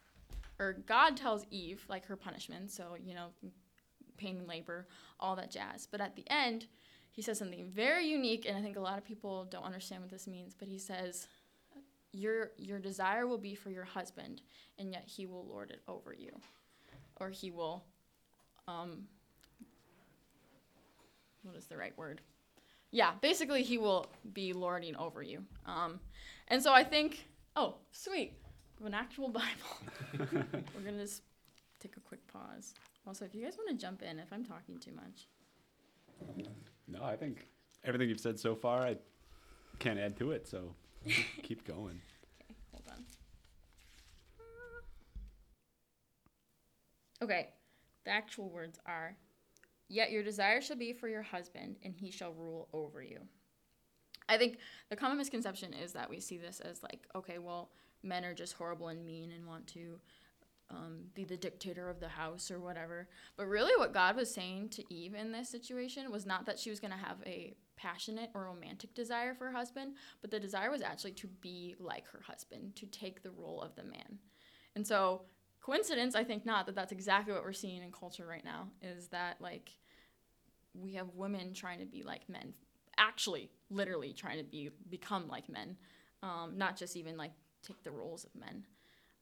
or 0.59 0.73
God 0.85 1.17
tells 1.17 1.45
Eve 1.49 1.83
like 1.89 2.05
her 2.05 2.15
punishment. 2.15 2.69
So 2.69 2.95
you 3.03 3.15
know, 3.15 3.27
pain 4.17 4.37
and 4.37 4.47
labor, 4.47 4.87
all 5.19 5.35
that 5.37 5.49
jazz. 5.49 5.87
But 5.89 6.01
at 6.01 6.15
the 6.15 6.25
end, 6.27 6.67
he 7.11 7.21
says 7.21 7.39
something 7.39 7.65
very 7.65 8.05
unique, 8.05 8.45
and 8.47 8.57
I 8.57 8.61
think 8.61 8.77
a 8.77 8.81
lot 8.81 8.97
of 8.97 9.03
people 9.03 9.45
don't 9.45 9.65
understand 9.65 10.01
what 10.01 10.11
this 10.11 10.27
means, 10.27 10.53
but 10.57 10.67
he 10.67 10.77
says, 10.77 11.27
your, 12.13 12.51
your 12.57 12.79
desire 12.79 13.27
will 13.27 13.37
be 13.37 13.55
for 13.55 13.69
your 13.69 13.83
husband, 13.83 14.41
and 14.77 14.91
yet 14.91 15.03
he 15.05 15.25
will 15.25 15.45
lord 15.45 15.71
it 15.71 15.81
over 15.87 16.13
you. 16.13 16.31
Or 17.19 17.29
he 17.29 17.51
will, 17.51 17.83
um, 18.67 19.03
what 21.43 21.55
is 21.55 21.65
the 21.65 21.77
right 21.77 21.97
word? 21.97 22.21
Yeah, 22.91 23.11
basically, 23.21 23.63
he 23.63 23.77
will 23.77 24.07
be 24.33 24.53
lording 24.53 24.95
over 24.95 25.21
you. 25.21 25.43
Um, 25.65 25.99
and 26.47 26.61
so 26.61 26.73
I 26.73 26.83
think, 26.83 27.27
oh, 27.56 27.75
sweet, 27.92 28.33
an 28.83 28.94
actual 28.94 29.30
Bible. 29.30 29.48
We're 30.19 30.81
going 30.81 30.95
to 30.95 31.01
just 31.01 31.24
take 31.80 31.98
a 31.98 32.00
quick 32.00 32.25
pause. 32.31 32.74
Also, 33.07 33.25
if 33.25 33.33
you 33.33 33.44
guys 33.44 33.57
want 33.57 33.69
to 33.69 33.75
jump 33.75 34.01
in, 34.01 34.19
if 34.19 34.31
I'm 34.31 34.45
talking 34.45 34.77
too 34.80 34.92
much. 34.94 35.27
No, 36.88 37.03
I 37.03 37.15
think 37.15 37.48
everything 37.83 38.09
you've 38.09 38.19
said 38.19 38.39
so 38.39 38.56
far, 38.56 38.81
I 38.81 38.98
can't 39.80 40.00
add 40.00 40.18
to 40.18 40.31
it. 40.31 40.48
So 40.48 40.75
keep 41.44 41.65
going. 41.65 42.00
Okay, 42.42 42.56
hold 42.71 42.83
on. 42.92 43.06
Okay, 47.24 47.50
the 48.03 48.12
actual 48.12 48.50
words 48.50 48.80
are 48.86 49.15
Yet 49.92 50.12
your 50.12 50.24
desire 50.24 50.62
shall 50.62 50.77
be 50.77 50.94
for 50.94 51.09
your 51.09 51.21
husband, 51.21 51.75
and 51.83 51.94
he 51.94 52.12
shall 52.12 52.31
rule 52.31 52.69
over 52.71 53.03
you. 53.03 53.20
I 54.31 54.38
think 54.38 54.59
the 54.89 54.95
common 54.95 55.17
misconception 55.17 55.73
is 55.73 55.91
that 55.93 56.09
we 56.09 56.19
see 56.21 56.38
this 56.38 56.61
as 56.61 56.81
like, 56.81 57.05
okay, 57.13 57.38
well, 57.38 57.71
men 58.01 58.23
are 58.23 58.33
just 58.33 58.53
horrible 58.53 58.88
and 58.88 59.05
mean 59.05 59.31
and 59.31 59.45
want 59.45 59.67
to 59.67 60.00
um, 60.69 61.00
be 61.13 61.25
the 61.25 61.35
dictator 61.35 61.89
of 61.89 62.00
the 62.00 62.07
house 62.07 62.50
or 62.50 62.59
whatever. 62.59 63.09
But 63.35 63.47
really, 63.47 63.73
what 63.77 63.93
God 63.93 64.15
was 64.15 64.33
saying 64.33 64.69
to 64.69 64.93
Eve 64.93 65.15
in 65.15 65.33
this 65.33 65.50
situation 65.50 66.09
was 66.11 66.25
not 66.25 66.45
that 66.45 66.57
she 66.57 66.69
was 66.69 66.79
going 66.79 66.93
to 66.93 66.97
have 66.97 67.17
a 67.25 67.55
passionate 67.75 68.29
or 68.33 68.45
romantic 68.45 68.93
desire 68.93 69.33
for 69.33 69.47
her 69.47 69.51
husband, 69.51 69.95
but 70.21 70.31
the 70.31 70.39
desire 70.39 70.71
was 70.71 70.81
actually 70.81 71.11
to 71.13 71.27
be 71.27 71.75
like 71.77 72.07
her 72.07 72.21
husband, 72.25 72.75
to 72.77 72.85
take 72.85 73.23
the 73.23 73.31
role 73.31 73.61
of 73.61 73.75
the 73.75 73.83
man. 73.83 74.19
And 74.75 74.88
so, 74.88 75.23
coincidence, 75.59 76.15
I 76.15 76.23
think 76.23 76.45
not 76.45 76.65
that 76.67 76.75
that's 76.75 76.93
exactly 76.93 77.33
what 77.33 77.43
we're 77.43 77.51
seeing 77.51 77.83
in 77.83 77.91
culture 77.91 78.25
right 78.25 78.45
now 78.45 78.69
is 78.81 79.09
that 79.09 79.41
like 79.41 79.71
we 80.73 80.93
have 80.93 81.07
women 81.15 81.53
trying 81.53 81.79
to 81.79 81.85
be 81.85 82.01
like 82.01 82.29
men, 82.29 82.53
actually, 82.97 83.50
literally 83.71 84.13
trying 84.13 84.37
to 84.37 84.43
be 84.43 84.69
become 84.89 85.27
like 85.27 85.49
men, 85.49 85.77
um, 86.21 86.53
not 86.57 86.77
just 86.77 86.95
even 86.95 87.17
like 87.17 87.31
take 87.63 87.83
the 87.83 87.91
roles 87.91 88.25
of 88.25 88.35
men. 88.35 88.65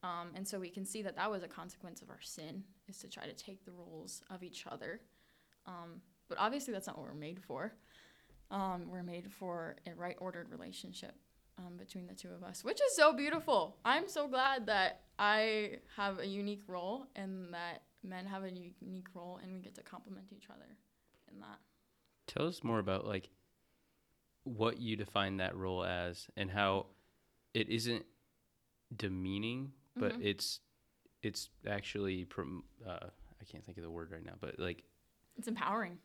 Um, 0.01 0.29
and 0.35 0.47
so 0.47 0.59
we 0.59 0.69
can 0.69 0.85
see 0.85 1.01
that 1.01 1.15
that 1.17 1.29
was 1.29 1.43
a 1.43 1.47
consequence 1.47 2.01
of 2.01 2.09
our 2.09 2.21
sin, 2.21 2.63
is 2.87 2.97
to 2.99 3.09
try 3.09 3.25
to 3.25 3.33
take 3.33 3.65
the 3.65 3.71
roles 3.71 4.21
of 4.29 4.43
each 4.43 4.65
other. 4.69 5.01
Um, 5.65 6.01
but 6.29 6.37
obviously, 6.37 6.73
that's 6.73 6.87
not 6.87 6.97
what 6.97 7.07
we're 7.07 7.13
made 7.13 7.41
for. 7.41 7.73
Um, 8.51 8.89
we're 8.89 9.03
made 9.03 9.31
for 9.31 9.75
a 9.85 9.93
right 9.93 10.15
ordered 10.19 10.49
relationship 10.49 11.13
um, 11.57 11.77
between 11.77 12.07
the 12.07 12.13
two 12.13 12.29
of 12.29 12.43
us, 12.43 12.63
which 12.63 12.79
is 12.81 12.95
so 12.95 13.13
beautiful. 13.13 13.77
I'm 13.85 14.07
so 14.07 14.27
glad 14.27 14.65
that 14.67 15.01
I 15.17 15.79
have 15.97 16.19
a 16.19 16.25
unique 16.25 16.63
role 16.67 17.05
and 17.15 17.53
that 17.53 17.83
men 18.03 18.25
have 18.25 18.43
a 18.43 18.51
unique 18.51 19.07
role 19.13 19.39
and 19.43 19.53
we 19.53 19.59
get 19.59 19.75
to 19.75 19.83
complement 19.83 20.27
each 20.31 20.45
other 20.49 20.77
in 21.31 21.39
that. 21.41 21.59
Tell 22.27 22.47
us 22.47 22.63
more 22.63 22.79
about 22.79 23.05
like 23.05 23.29
what 24.43 24.79
you 24.79 24.95
define 24.95 25.37
that 25.37 25.55
role 25.55 25.83
as 25.83 26.27
and 26.37 26.49
how 26.49 26.87
it 27.53 27.69
isn't 27.69 28.05
demeaning 28.95 29.71
but 29.95 30.13
Mhm. 30.13 30.23
it's 30.25 30.61
it's 31.21 31.49
actually 31.67 32.23
prom- 32.25 32.63
uh, 32.87 33.09
I 33.41 33.43
can't 33.45 33.63
think 33.65 33.77
of 33.77 33.83
the 33.83 33.91
word 33.91 34.09
right 34.11 34.23
now, 34.23 34.35
but 34.39 34.57
like 34.57 34.83
It's 35.37 35.49
empowering. 35.49 35.99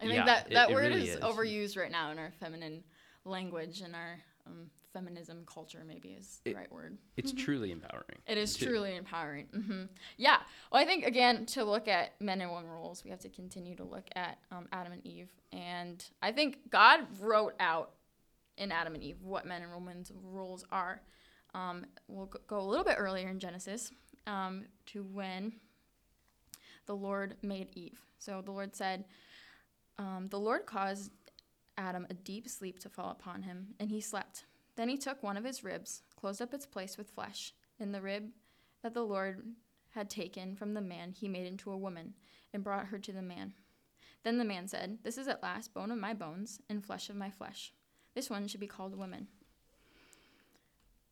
I 0.00 0.04
Yeah, 0.04 0.10
think 0.12 0.26
that 0.26 0.46
it- 0.50 0.54
that 0.54 0.70
it 0.70 0.74
word 0.74 0.80
really 0.92 1.08
is, 1.08 1.16
is. 1.16 1.20
overused 1.20 1.76
right 1.76 1.90
now 1.90 2.10
in 2.10 2.18
our 2.18 2.30
feminine 2.32 2.82
language 3.24 3.82
and 3.82 3.94
our 3.94 4.22
um, 4.46 4.70
feminism 4.96 5.44
culture 5.46 5.84
maybe 5.86 6.08
is 6.10 6.40
the 6.44 6.52
It- 6.52 6.56
right 6.56 6.72
word. 6.72 6.96
It's 7.18 7.32
truly 7.32 7.70
empowering. 7.70 8.18
It 8.26 8.38
is 8.38 8.54
too. 8.56 8.66
truly 8.66 8.96
empowering. 8.96 9.46
hmm 9.52 9.84
Yeah. 10.16 10.38
Well, 10.72 10.80
I 10.82 10.86
think 10.86 11.04
again 11.04 11.44
to 11.46 11.64
look 11.64 11.86
at 11.88 12.18
men 12.20 12.40
and 12.40 12.50
women 12.50 12.70
roles, 12.70 13.04
we 13.04 13.10
have 13.10 13.20
to 13.20 13.28
continue 13.28 13.76
to 13.76 13.84
look 13.84 14.08
at 14.14 14.38
um, 14.50 14.68
Adam 14.72 14.92
and 14.94 15.06
Eve, 15.06 15.30
and 15.52 16.02
I 16.22 16.32
think 16.32 16.70
God 16.70 17.00
wrote 17.20 17.54
out 17.60 17.92
in 18.56 18.72
Adam 18.72 18.94
and 18.94 19.02
Eve 19.04 19.20
what 19.20 19.44
men 19.44 19.60
and 19.62 19.70
women's 19.74 20.10
roles 20.22 20.64
are. 20.72 21.02
Um, 21.54 21.84
we'll 22.08 22.30
go 22.46 22.58
a 22.58 22.68
little 22.72 22.84
bit 22.84 22.96
earlier 22.98 23.28
in 23.28 23.38
Genesis 23.38 23.90
um, 24.26 24.64
to 24.86 25.02
when 25.02 25.52
the 26.86 26.94
Lord 26.96 27.36
made 27.42 27.68
Eve. 27.74 28.00
So 28.18 28.40
the 28.42 28.50
Lord 28.52 28.74
said, 28.74 29.04
um, 29.98 30.28
"The 30.30 30.38
Lord 30.40 30.64
caused 30.66 31.10
Adam 31.76 32.06
a 32.08 32.14
deep 32.14 32.48
sleep 32.48 32.78
to 32.80 32.88
fall 32.88 33.10
upon 33.10 33.42
him, 33.42 33.74
and 33.78 33.90
he 33.90 34.00
slept." 34.00 34.46
Then 34.76 34.88
he 34.88 34.96
took 34.96 35.22
one 35.22 35.36
of 35.36 35.44
his 35.44 35.64
ribs, 35.64 36.02
closed 36.18 36.42
up 36.42 36.54
its 36.54 36.66
place 36.66 36.96
with 36.96 37.10
flesh, 37.10 37.54
and 37.80 37.94
the 37.94 38.00
rib 38.02 38.30
that 38.82 38.94
the 38.94 39.02
Lord 39.02 39.42
had 39.90 40.10
taken 40.10 40.54
from 40.54 40.74
the 40.74 40.80
man 40.80 41.12
he 41.12 41.28
made 41.28 41.46
into 41.46 41.72
a 41.72 41.78
woman, 41.78 42.14
and 42.52 42.62
brought 42.62 42.86
her 42.86 42.98
to 42.98 43.12
the 43.12 43.22
man. 43.22 43.54
Then 44.22 44.38
the 44.38 44.44
man 44.44 44.68
said, 44.68 44.98
This 45.02 45.18
is 45.18 45.28
at 45.28 45.42
last 45.42 45.72
bone 45.72 45.90
of 45.90 45.98
my 45.98 46.12
bones 46.12 46.60
and 46.68 46.84
flesh 46.84 47.08
of 47.08 47.16
my 47.16 47.30
flesh. 47.30 47.72
This 48.14 48.28
one 48.28 48.48
should 48.48 48.60
be 48.60 48.66
called 48.66 48.96
woman. 48.96 49.28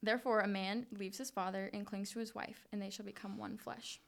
Therefore, 0.03 0.41
a 0.41 0.49
man 0.49 0.87
leaves 0.91 1.17
his 1.17 1.31
father 1.31 1.71
and 1.73 1.87
clings 1.87 2.11
to 2.11 2.19
his 2.19 2.35
wife, 2.35 2.67
and 2.73 2.83
they 2.83 2.91
shall 2.91 3.07
become 3.07 3.39
one 3.39 3.57
flesh. 3.57 4.01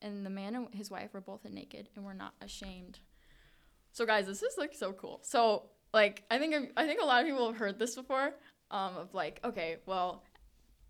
And 0.00 0.24
the 0.24 0.30
man 0.30 0.54
and 0.54 0.68
his 0.72 0.90
wife 0.90 1.12
were 1.12 1.20
both 1.20 1.44
naked 1.44 1.88
and 1.96 2.04
were 2.04 2.14
not 2.14 2.34
ashamed. 2.40 3.00
So, 3.92 4.06
guys, 4.06 4.26
this 4.26 4.42
is 4.42 4.54
like 4.56 4.74
so 4.74 4.92
cool. 4.92 5.20
So, 5.22 5.70
like, 5.92 6.24
I 6.30 6.38
think 6.38 6.72
I 6.76 6.86
think 6.86 7.00
a 7.00 7.04
lot 7.04 7.22
of 7.22 7.26
people 7.26 7.46
have 7.46 7.56
heard 7.56 7.78
this 7.78 7.94
before. 7.94 8.34
Um, 8.72 8.96
of 8.96 9.14
like, 9.14 9.38
okay, 9.44 9.76
well, 9.86 10.24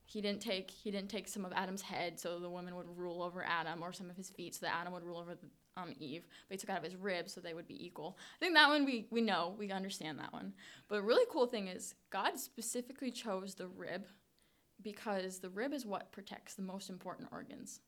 he 0.04 0.20
didn't 0.20 0.40
take 0.40 0.70
he 0.70 0.90
didn't 0.90 1.10
take 1.10 1.28
some 1.28 1.44
of 1.44 1.52
Adam's 1.52 1.82
head, 1.82 2.18
so 2.18 2.38
the 2.38 2.48
woman 2.48 2.76
would 2.76 2.86
rule 2.96 3.22
over 3.22 3.44
Adam, 3.44 3.82
or 3.82 3.92
some 3.92 4.08
of 4.08 4.16
his 4.16 4.30
feet, 4.30 4.54
so 4.54 4.66
that 4.66 4.74
Adam 4.74 4.92
would 4.92 5.04
rule 5.04 5.18
over 5.18 5.36
um, 5.76 5.92
Eve. 5.98 6.26
But 6.48 6.54
he 6.54 6.58
took 6.58 6.70
out 6.70 6.78
of 6.78 6.84
his 6.84 6.96
ribs, 6.96 7.32
so 7.32 7.40
they 7.40 7.54
would 7.54 7.66
be 7.66 7.84
equal. 7.84 8.18
I 8.36 8.44
think 8.44 8.54
that 8.54 8.68
one 8.68 8.84
we 8.84 9.06
we 9.10 9.20
know 9.20 9.54
we 9.58 9.70
understand 9.70 10.18
that 10.18 10.32
one. 10.32 10.52
But 10.88 10.98
a 10.98 11.02
really 11.02 11.26
cool 11.30 11.46
thing 11.46 11.68
is 11.68 11.94
God 12.10 12.38
specifically 12.38 13.10
chose 13.10 13.54
the 13.54 13.68
rib 13.68 14.06
because 14.82 15.38
the 15.38 15.50
rib 15.50 15.72
is 15.72 15.86
what 15.86 16.12
protects 16.12 16.54
the 16.54 16.62
most 16.62 16.90
important 16.90 17.28
organs, 17.32 17.80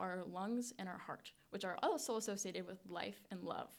our 0.00 0.22
lungs 0.24 0.72
and 0.78 0.88
our 0.88 0.98
heart, 0.98 1.32
which 1.50 1.64
are 1.64 1.78
also 1.82 2.16
associated 2.16 2.66
with 2.66 2.78
life 2.88 3.22
and 3.30 3.42
love. 3.42 3.70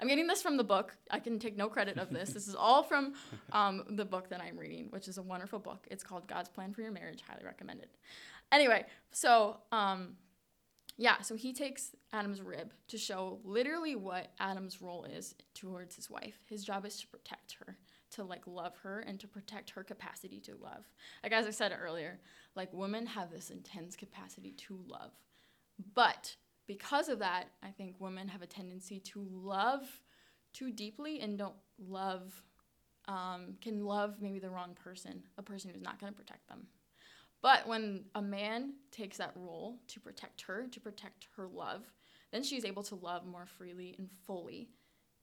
I'm 0.00 0.08
getting 0.08 0.26
this 0.26 0.40
from 0.40 0.56
the 0.56 0.64
book. 0.64 0.96
I 1.10 1.18
can 1.18 1.38
take 1.38 1.56
no 1.56 1.68
credit 1.68 1.98
of 1.98 2.10
this. 2.10 2.30
This 2.30 2.48
is 2.48 2.54
all 2.54 2.82
from 2.82 3.12
um, 3.52 3.84
the 3.90 4.04
book 4.04 4.30
that 4.30 4.40
I'm 4.40 4.56
reading, 4.56 4.86
which 4.90 5.08
is 5.08 5.18
a 5.18 5.22
wonderful 5.22 5.58
book. 5.58 5.86
It's 5.90 6.02
called 6.02 6.26
God's 6.26 6.48
Plan 6.48 6.72
for 6.72 6.80
Your 6.80 6.90
Marriage. 6.90 7.22
Highly 7.28 7.44
recommended. 7.44 7.88
Anyway, 8.50 8.86
so 9.12 9.58
um, 9.70 10.16
yeah, 10.96 11.20
so 11.20 11.34
he 11.34 11.52
takes 11.52 11.94
Adam's 12.12 12.42
rib 12.42 12.72
to 12.88 12.98
show 12.98 13.40
literally 13.44 13.94
what 13.94 14.32
Adam's 14.38 14.82
role 14.82 15.04
is 15.04 15.34
towards 15.54 15.96
his 15.96 16.10
wife. 16.10 16.38
His 16.46 16.64
job 16.64 16.84
is 16.84 17.00
to 17.00 17.06
protect 17.06 17.56
her, 17.58 17.76
to 18.12 18.24
like 18.24 18.46
love 18.46 18.76
her, 18.82 19.00
and 19.00 19.20
to 19.20 19.28
protect 19.28 19.70
her 19.70 19.82
capacity 19.82 20.40
to 20.40 20.56
love. 20.56 20.84
Like 21.22 21.32
as 21.32 21.46
I 21.46 21.50
said 21.50 21.72
earlier, 21.78 22.20
like 22.54 22.72
women 22.72 23.06
have 23.06 23.30
this 23.30 23.50
intense 23.50 23.96
capacity 23.96 24.52
to 24.52 24.78
love, 24.86 25.12
but 25.94 26.36
because 26.70 27.08
of 27.08 27.18
that, 27.18 27.46
I 27.64 27.72
think 27.72 27.96
women 27.98 28.28
have 28.28 28.42
a 28.42 28.46
tendency 28.46 29.00
to 29.00 29.26
love 29.28 29.82
too 30.52 30.70
deeply 30.70 31.18
and 31.18 31.36
don't 31.36 31.56
love, 31.84 32.32
um, 33.08 33.56
can 33.60 33.84
love 33.84 34.18
maybe 34.20 34.38
the 34.38 34.50
wrong 34.50 34.76
person, 34.80 35.24
a 35.36 35.42
person 35.42 35.72
who's 35.72 35.82
not 35.82 35.98
going 35.98 36.12
to 36.12 36.16
protect 36.16 36.46
them. 36.46 36.68
But 37.42 37.66
when 37.66 38.04
a 38.14 38.22
man 38.22 38.74
takes 38.92 39.16
that 39.16 39.32
role 39.34 39.80
to 39.88 39.98
protect 39.98 40.42
her, 40.42 40.68
to 40.70 40.78
protect 40.78 41.26
her 41.36 41.48
love, 41.48 41.92
then 42.30 42.44
she's 42.44 42.64
able 42.64 42.84
to 42.84 42.94
love 42.94 43.26
more 43.26 43.46
freely 43.46 43.96
and 43.98 44.08
fully. 44.24 44.68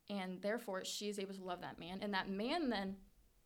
And 0.10 0.42
therefore, 0.42 0.84
she 0.84 1.08
is 1.08 1.18
able 1.18 1.36
to 1.36 1.46
love 1.46 1.62
that 1.62 1.80
man. 1.80 2.00
And 2.02 2.14
that 2.14 2.30
man 2.30 2.70
then 2.70 2.98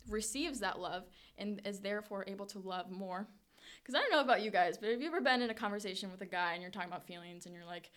receives 0.09 0.59
that 0.61 0.79
love 0.79 1.03
and 1.37 1.61
is 1.65 1.81
therefore 1.81 2.23
able 2.25 2.47
to 2.47 2.57
love 2.57 2.89
more 2.89 3.27
because 3.81 3.95
I 3.95 3.99
don't 3.99 4.11
know 4.11 4.21
about 4.21 4.41
you 4.41 4.51
guys, 4.51 4.77
but 4.77 4.89
have 4.89 5.01
you 5.01 5.07
ever 5.07 5.21
been 5.21 5.41
in 5.41 5.49
a 5.49 5.53
conversation 5.53 6.11
with 6.11 6.21
a 6.21 6.25
guy 6.25 6.53
and 6.53 6.61
you're 6.61 6.71
talking 6.71 6.89
about 6.89 7.05
feelings 7.05 7.45
and 7.45 7.55
you're 7.55 7.65
like, 7.65 7.89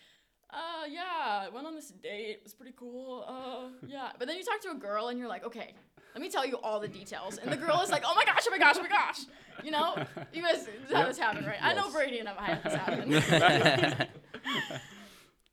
uh, 0.51 0.85
yeah, 0.89 1.45
I 1.45 1.49
went 1.53 1.67
on 1.67 1.75
this 1.75 1.89
date. 1.89 2.37
It 2.37 2.41
was 2.43 2.53
pretty 2.53 2.73
cool. 2.77 3.25
Uh, 3.27 3.69
yeah. 3.87 4.09
But 4.17 4.27
then 4.27 4.37
you 4.37 4.43
talk 4.43 4.61
to 4.61 4.71
a 4.71 4.75
girl 4.75 5.09
and 5.09 5.19
you're 5.19 5.27
like, 5.27 5.45
okay, 5.45 5.73
let 6.13 6.21
me 6.21 6.29
tell 6.29 6.45
you 6.45 6.55
all 6.57 6.79
the 6.79 6.87
details. 6.87 7.37
And 7.37 7.51
the 7.51 7.57
girl 7.57 7.81
is 7.81 7.89
like, 7.89 8.03
oh 8.05 8.15
my 8.15 8.25
gosh, 8.25 8.43
oh 8.47 8.51
my 8.51 8.57
gosh, 8.57 8.75
oh 8.77 8.83
my 8.83 8.89
gosh. 8.89 9.21
You 9.63 9.71
know? 9.71 9.95
You 10.31 10.41
guys 10.41 10.65
have 10.65 10.91
Yep. 10.91 11.07
this 11.07 11.17
happen, 11.17 11.45
right? 11.45 11.57
I 11.61 11.73
know 11.73 11.89
Brady 11.91 12.19
and 12.19 12.29
I've 12.29 12.37
had 12.37 12.63
this 12.63 12.73
happen. 12.75 13.11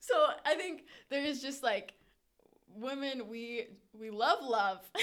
so 0.00 0.14
I 0.44 0.54
think 0.54 0.84
there 1.10 1.24
is 1.24 1.42
just 1.42 1.62
like 1.62 1.94
women 2.76 3.28
we 3.28 3.66
we 3.92 4.10
love 4.10 4.38
love. 4.42 4.80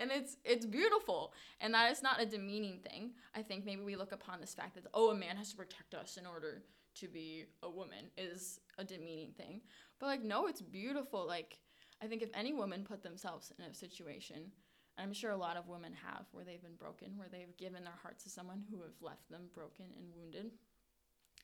And 0.00 0.10
it's 0.10 0.36
it's 0.44 0.66
beautiful. 0.66 1.32
And 1.60 1.74
that 1.74 1.92
is 1.92 2.02
not 2.02 2.20
a 2.20 2.26
demeaning 2.26 2.80
thing. 2.80 3.12
I 3.36 3.42
think 3.42 3.64
maybe 3.64 3.82
we 3.82 3.94
look 3.94 4.10
upon 4.10 4.40
this 4.40 4.54
fact 4.54 4.74
that 4.74 4.86
oh 4.94 5.10
a 5.10 5.14
man 5.14 5.36
has 5.36 5.50
to 5.50 5.56
protect 5.56 5.94
us 5.94 6.16
in 6.16 6.26
order 6.26 6.62
to 6.96 7.08
be 7.08 7.44
a 7.62 7.70
woman 7.70 8.06
is 8.16 8.58
a 8.78 8.84
demeaning 8.84 9.32
thing. 9.36 9.60
But 10.00 10.06
like 10.06 10.24
no 10.24 10.46
it's 10.46 10.62
beautiful. 10.62 11.26
Like 11.26 11.58
i 12.02 12.06
think 12.06 12.22
if 12.22 12.30
any 12.34 12.52
woman 12.52 12.82
put 12.82 13.02
themselves 13.02 13.52
in 13.56 13.64
a 13.64 13.72
situation 13.72 14.50
and 14.96 15.06
i'm 15.06 15.12
sure 15.12 15.30
a 15.30 15.36
lot 15.36 15.56
of 15.56 15.68
women 15.68 15.92
have 15.92 16.26
where 16.32 16.44
they've 16.44 16.62
been 16.62 16.74
broken 16.74 17.16
where 17.16 17.28
they've 17.30 17.56
given 17.56 17.84
their 17.84 18.00
hearts 18.02 18.24
to 18.24 18.30
someone 18.30 18.64
who 18.68 18.82
have 18.82 19.00
left 19.00 19.30
them 19.30 19.42
broken 19.54 19.86
and 19.96 20.12
wounded 20.12 20.50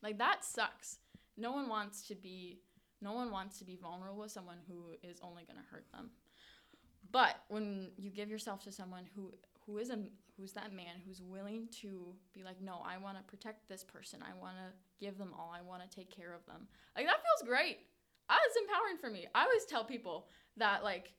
like 0.02 0.18
that 0.18 0.44
sucks. 0.44 0.99
No 1.37 1.52
one 1.52 1.68
wants 1.68 2.06
to 2.08 2.14
be 2.14 2.61
no 3.00 3.12
one 3.12 3.31
wants 3.31 3.59
to 3.59 3.64
be 3.64 3.76
vulnerable 3.76 4.23
with 4.23 4.33
someone 4.33 4.59
who 4.69 4.97
is 5.09 5.19
only 5.23 5.45
going 5.45 5.59
to 5.59 5.71
hurt 5.71 5.87
them. 5.93 6.11
But 7.11 7.37
when 7.49 7.90
you 7.97 8.11
give 8.11 8.28
yourself 8.28 8.62
to 8.64 8.73
someone 8.73 9.05
who 9.14 9.33
who 9.67 9.78
is 9.78 9.90
a 9.90 9.99
who's 10.37 10.52
that 10.52 10.73
man 10.73 10.97
who's 11.07 11.21
willing 11.21 11.69
to 11.81 12.14
be 12.33 12.43
like, 12.43 12.61
no, 12.62 12.81
I 12.87 12.97
want 12.99 13.17
to 13.17 13.23
protect 13.25 13.69
this 13.69 13.83
person. 13.85 14.21
I 14.23 14.38
want 14.40 14.57
to 14.57 15.05
give 15.05 15.19
them 15.19 15.35
all. 15.37 15.52
I 15.55 15.62
want 15.62 15.83
to 15.83 15.97
take 15.97 16.14
care 16.14 16.33
of 16.35 16.45
them. 16.47 16.69
Like 16.97 17.07
that 17.07 17.17
feels 17.17 17.49
great. 17.49 17.78
That 18.28 18.38
is 18.50 18.57
empowering 18.62 18.99
for 19.00 19.11
me. 19.11 19.26
I 19.35 19.45
always 19.45 19.64
tell 19.64 19.85
people 19.85 20.28
that 20.57 20.85
like 20.85 21.12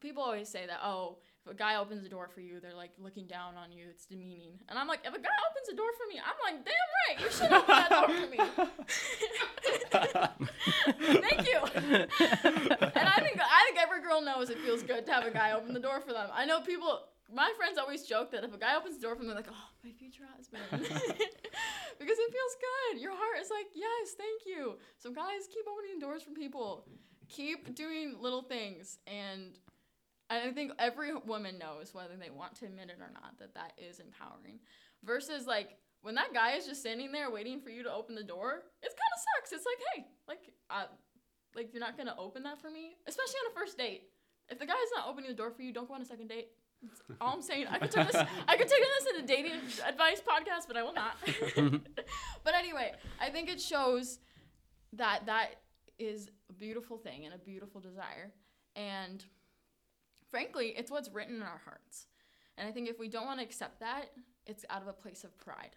people 0.00 0.22
always 0.22 0.48
say 0.48 0.66
that 0.66 0.80
oh 0.82 1.18
a 1.50 1.54
guy 1.54 1.76
opens 1.76 2.04
a 2.04 2.08
door 2.08 2.28
for 2.34 2.40
you 2.40 2.60
they're 2.60 2.74
like 2.74 2.90
looking 2.98 3.26
down 3.26 3.56
on 3.56 3.72
you 3.72 3.86
it's 3.90 4.04
demeaning 4.06 4.52
and 4.68 4.78
i'm 4.78 4.86
like 4.86 5.00
if 5.04 5.14
a 5.14 5.18
guy 5.18 5.28
opens 5.50 5.68
a 5.72 5.76
door 5.76 5.90
for 5.96 6.06
me 6.12 6.20
i'm 6.20 6.38
like 6.44 6.64
damn 6.64 6.90
right 7.08 7.20
you 7.20 7.30
should 7.30 7.52
open 7.52 7.68
that 7.68 7.90
door 7.90 8.08
for 8.08 8.28
me 8.30 8.38
Thank 10.98 11.46
you. 11.46 11.58
and 11.64 13.08
I 13.08 13.20
think 13.20 13.38
I 13.40 13.62
think 13.66 13.78
every 13.80 14.02
girl 14.02 14.20
knows 14.20 14.50
it 14.50 14.58
feels 14.58 14.82
good 14.82 15.06
to 15.06 15.12
have 15.12 15.24
a 15.26 15.30
guy 15.30 15.52
open 15.52 15.72
the 15.74 15.80
door 15.80 16.00
for 16.00 16.12
them. 16.12 16.28
I 16.32 16.44
know 16.44 16.60
people. 16.60 17.00
My 17.32 17.52
friends 17.58 17.76
always 17.76 18.04
joke 18.04 18.30
that 18.32 18.42
if 18.42 18.54
a 18.54 18.58
guy 18.58 18.74
opens 18.76 18.96
the 18.96 19.02
door 19.02 19.14
for 19.14 19.20
them, 19.20 19.28
they're 19.28 19.36
like, 19.36 19.50
"Oh, 19.50 19.68
my 19.84 19.90
future 19.92 20.24
husband," 20.34 20.62
because 20.72 22.18
it 22.18 22.32
feels 22.32 22.56
good. 22.92 23.02
Your 23.02 23.12
heart 23.12 23.38
is 23.40 23.50
like, 23.50 23.66
"Yes, 23.74 24.14
thank 24.16 24.46
you." 24.46 24.78
So 24.98 25.10
guys, 25.10 25.46
keep 25.52 25.64
opening 25.70 25.98
doors 26.00 26.22
for 26.22 26.30
people. 26.30 26.86
Keep 27.28 27.74
doing 27.74 28.16
little 28.20 28.42
things, 28.42 28.98
and 29.06 29.58
I 30.30 30.50
think 30.50 30.72
every 30.78 31.14
woman 31.14 31.58
knows 31.58 31.94
whether 31.94 32.16
they 32.16 32.30
want 32.30 32.54
to 32.56 32.66
admit 32.66 32.90
it 32.90 33.00
or 33.00 33.10
not 33.12 33.38
that 33.38 33.54
that 33.54 33.72
is 33.78 33.98
empowering. 33.98 34.58
Versus 35.04 35.46
like 35.46 35.78
when 36.02 36.14
that 36.14 36.32
guy 36.32 36.52
is 36.52 36.66
just 36.66 36.80
standing 36.80 37.12
there 37.12 37.30
waiting 37.30 37.60
for 37.60 37.70
you 37.70 37.82
to 37.82 37.92
open 37.92 38.14
the 38.14 38.22
door, 38.22 38.62
it 38.82 38.88
kind 38.88 39.12
of 39.14 39.20
sucks. 39.36 39.52
It's 39.52 39.66
like, 39.66 39.78
hey, 39.94 40.06
like, 40.26 40.52
uh, 40.70 40.84
like 41.56 41.72
you're 41.72 41.80
not 41.80 41.96
gonna 41.96 42.14
open 42.18 42.42
that 42.44 42.60
for 42.60 42.70
me, 42.70 42.96
especially 43.06 43.38
on 43.46 43.52
a 43.52 43.58
first 43.58 43.78
date. 43.78 44.04
If 44.48 44.58
the 44.58 44.66
guy's 44.66 44.76
not 44.94 45.06
opening 45.08 45.30
the 45.30 45.36
door 45.36 45.50
for 45.50 45.62
you, 45.62 45.72
don't 45.72 45.88
go 45.88 45.94
on 45.94 46.02
a 46.02 46.04
second 46.04 46.28
date. 46.28 46.48
That's 46.82 47.00
all 47.20 47.34
I'm 47.34 47.42
saying. 47.42 47.66
I 47.68 47.78
could 47.78 47.90
turn 47.90 48.06
this. 48.06 48.16
I 48.16 48.56
could 48.56 48.68
take 48.68 48.80
this 48.80 49.14
in 49.14 49.24
a 49.24 49.26
dating 49.26 49.52
advice 49.86 50.20
podcast, 50.20 50.68
but 50.68 50.76
I 50.76 50.82
will 50.82 50.94
not. 50.94 51.16
but 52.44 52.54
anyway, 52.54 52.92
I 53.20 53.30
think 53.30 53.50
it 53.50 53.60
shows 53.60 54.18
that 54.92 55.26
that 55.26 55.56
is 55.98 56.30
a 56.48 56.52
beautiful 56.52 56.96
thing 56.96 57.24
and 57.24 57.34
a 57.34 57.38
beautiful 57.38 57.80
desire, 57.80 58.32
and 58.76 59.24
frankly, 60.30 60.74
it's 60.76 60.90
what's 60.90 61.10
written 61.10 61.36
in 61.36 61.42
our 61.42 61.60
hearts. 61.64 62.06
And 62.56 62.68
I 62.68 62.72
think 62.72 62.88
if 62.88 62.98
we 62.98 63.08
don't 63.08 63.26
want 63.26 63.38
to 63.40 63.44
accept 63.44 63.80
that, 63.80 64.06
it's 64.46 64.64
out 64.70 64.82
of 64.82 64.88
a 64.88 64.92
place 64.92 65.24
of 65.24 65.36
pride. 65.38 65.76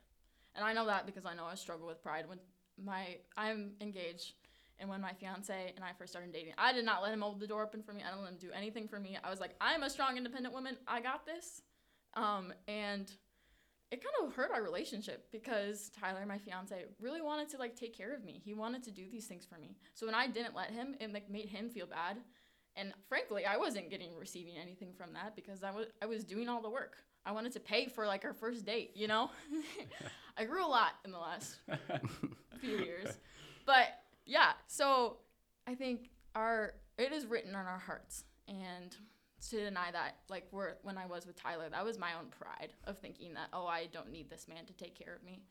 And 0.56 0.66
I 0.66 0.74
know 0.74 0.86
that 0.88 1.06
because 1.06 1.26
I 1.26 1.34
know 1.34 1.46
I 1.46 1.56
struggle 1.56 1.88
with 1.88 2.02
pride. 2.02 2.26
When 2.28 2.40
my 2.84 3.18
I'm 3.38 3.72
engaged, 3.82 4.34
and 4.82 4.90
when 4.90 5.00
my 5.00 5.14
fiance 5.14 5.74
and 5.76 5.86
I 5.86 5.92
first 5.98 6.12
started 6.12 6.34
dating, 6.34 6.54
I 6.58 6.74
did 6.74 6.84
not 6.84 7.04
let 7.04 7.14
him 7.14 7.22
hold 7.22 7.40
the 7.40 7.48
door 7.48 7.62
open 7.62 7.84
for 7.84 7.94
me. 7.94 8.02
I 8.02 8.10
didn't 8.10 8.24
let 8.24 8.32
him 8.34 8.40
do 8.40 8.50
anything 8.52 8.88
for 8.88 9.00
me. 9.00 9.18
I 9.24 9.30
was 9.30 9.40
like, 9.40 9.56
I'm 9.62 9.84
a 9.84 9.90
strong, 9.90 10.18
independent 10.18 10.54
woman. 10.54 10.76
I 10.88 11.02
got 11.02 11.26
this. 11.26 11.62
Um, 12.16 12.52
and 12.68 13.10
it 13.92 14.02
kind 14.04 14.28
of 14.28 14.34
hurt 14.34 14.52
our 14.52 14.64
relationship 14.64 15.28
because 15.32 15.92
Tyler, 16.00 16.26
my 16.26 16.40
fiance, 16.40 16.86
really 17.00 17.22
wanted 17.22 17.48
to 17.50 17.58
like 17.58 17.76
take 17.76 17.96
care 17.96 18.14
of 18.14 18.24
me. 18.24 18.42
He 18.44 18.54
wanted 18.54 18.84
to 18.84 18.92
do 18.92 19.04
these 19.10 19.28
things 19.28 19.46
for 19.46 19.60
me. 19.60 19.76
So 19.94 20.08
when 20.08 20.16
I 20.16 20.28
didn't 20.28 20.56
let 20.56 20.72
him, 20.72 20.96
it 21.00 21.14
like 21.14 21.30
made 21.30 21.50
him 21.50 21.70
feel 21.70 21.86
bad, 21.86 22.18
And 22.76 22.94
frankly, 23.10 23.46
I 23.46 23.58
wasn't 23.58 23.90
getting 23.90 24.16
receiving 24.18 24.58
anything 24.58 24.94
from 24.94 25.14
that 25.14 25.36
because 25.36 25.64
I 25.64 25.72
was 25.72 25.88
I 26.02 26.06
was 26.06 26.24
doing 26.24 26.48
all 26.48 26.62
the 26.62 26.70
work. 26.70 26.98
I 27.26 27.32
wanted 27.32 27.52
to 27.54 27.60
pay 27.60 27.88
for 27.88 28.08
like 28.08 28.26
our 28.26 28.34
first 28.34 28.66
date, 28.66 28.92
you 28.96 29.08
know? 29.08 29.30
I 30.38 30.46
grew 30.46 30.66
a 30.66 30.68
lot 30.68 30.94
in 31.06 31.12
the 31.12 31.20
last 31.20 31.60
few 32.60 32.78
years. 32.78 33.18
But 33.66 33.88
yeah, 34.26 34.54
so 34.68 35.18
I 35.68 35.76
think 35.76 36.10
our 36.36 36.74
it 36.98 37.12
is 37.12 37.26
written 37.26 37.56
on 37.56 37.66
our 37.66 37.80
hearts 37.80 38.24
and 38.48 38.96
to 39.50 39.64
deny 39.64 39.92
that 39.92 40.18
like 40.30 40.48
we're, 40.52 40.74
when 40.84 40.98
I 40.98 41.06
was 41.06 41.26
with 41.26 41.36
Tyler, 41.36 41.68
that 41.70 41.84
was 41.84 41.98
my 41.98 42.12
own 42.14 42.28
pride 42.28 42.74
of 42.86 42.98
thinking 43.00 43.34
that 43.34 43.50
oh, 43.54 43.66
I 43.66 43.88
don't 43.92 44.12
need 44.12 44.30
this 44.30 44.48
man 44.48 44.66
to 44.66 44.74
take 44.74 44.98
care 44.98 45.16
of 45.16 45.24
me. 45.24 45.44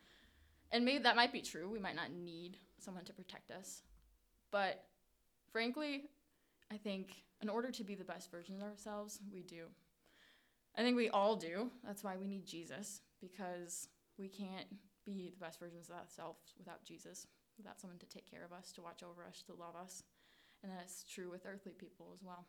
And 0.72 0.84
maybe 0.84 1.02
that 1.02 1.16
might 1.16 1.32
be 1.32 1.42
true. 1.42 1.68
We 1.68 1.80
might 1.80 1.96
not 1.96 2.12
need 2.12 2.58
someone 2.78 3.04
to 3.04 3.12
protect 3.12 3.50
us. 3.50 3.82
But 4.52 4.84
frankly, 5.52 6.04
I 6.72 6.76
think 6.76 7.24
in 7.42 7.48
order 7.48 7.70
to 7.70 7.84
be 7.84 7.94
the 7.94 8.04
best 8.04 8.30
version 8.30 8.56
of 8.56 8.62
ourselves, 8.62 9.20
we 9.32 9.42
do. 9.42 9.66
I 10.76 10.82
think 10.82 10.96
we 10.96 11.08
all 11.08 11.36
do. 11.36 11.70
That's 11.84 12.04
why 12.04 12.16
we 12.16 12.26
need 12.26 12.46
Jesus 12.46 13.00
because 13.20 13.88
we 14.18 14.28
can't 14.28 14.66
be 15.04 15.30
the 15.30 15.44
best 15.44 15.58
versions 15.58 15.88
of 15.88 15.96
ourselves 15.96 16.54
without 16.58 16.84
Jesus, 16.84 17.26
without 17.58 17.80
someone 17.80 17.98
to 17.98 18.06
take 18.06 18.30
care 18.30 18.44
of 18.44 18.52
us, 18.52 18.72
to 18.72 18.82
watch 18.82 19.02
over 19.02 19.24
us, 19.24 19.42
to 19.42 19.52
love 19.52 19.74
us. 19.80 20.04
And 20.62 20.70
that's 20.70 21.04
true 21.04 21.30
with 21.30 21.46
earthly 21.46 21.72
people 21.72 22.08
as 22.14 22.22
well. 22.22 22.46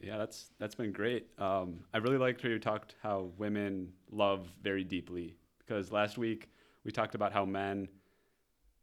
Yeah, 0.00 0.18
that's 0.18 0.50
that's 0.58 0.74
been 0.74 0.92
great. 0.92 1.26
Um, 1.38 1.80
I 1.94 1.98
really 1.98 2.18
liked 2.18 2.42
how 2.42 2.48
you 2.48 2.58
talked 2.58 2.96
how 3.02 3.30
women 3.38 3.92
love 4.10 4.46
very 4.62 4.84
deeply 4.84 5.36
because 5.58 5.90
last 5.90 6.18
week 6.18 6.50
we 6.84 6.92
talked 6.92 7.14
about 7.14 7.32
how 7.32 7.44
men 7.44 7.88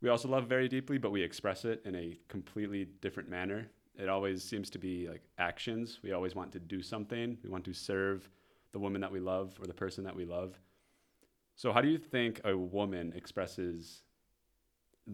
we 0.04 0.10
also 0.10 0.28
love 0.28 0.48
very 0.48 0.68
deeply, 0.68 0.98
but 0.98 1.12
we 1.12 1.24
express 1.24 1.64
it 1.64 1.82
in 1.86 1.96
a 1.96 2.20
completely 2.28 2.86
different 3.02 3.30
manner. 3.30 3.66
It 3.98 4.10
always 4.10 4.44
seems 4.44 4.70
to 4.72 4.78
be 4.78 5.08
like 5.08 5.22
actions. 5.38 6.00
We 6.04 6.12
always 6.12 6.36
want 6.36 6.52
to 6.52 6.60
do 6.60 6.82
something. 6.82 7.38
We 7.42 7.50
want 7.50 7.64
to 7.64 7.74
serve 7.74 8.30
the 8.74 8.80
woman 8.80 9.00
that 9.00 9.12
we 9.12 9.22
love 9.22 9.58
or 9.62 9.66
the 9.66 9.74
person 9.74 10.04
that 10.04 10.14
we 10.14 10.26
love. 10.26 10.60
So, 11.56 11.72
how 11.72 11.80
do 11.80 11.88
you 11.88 11.98
think 11.98 12.42
a 12.44 12.56
woman 12.58 13.14
expresses 13.16 14.02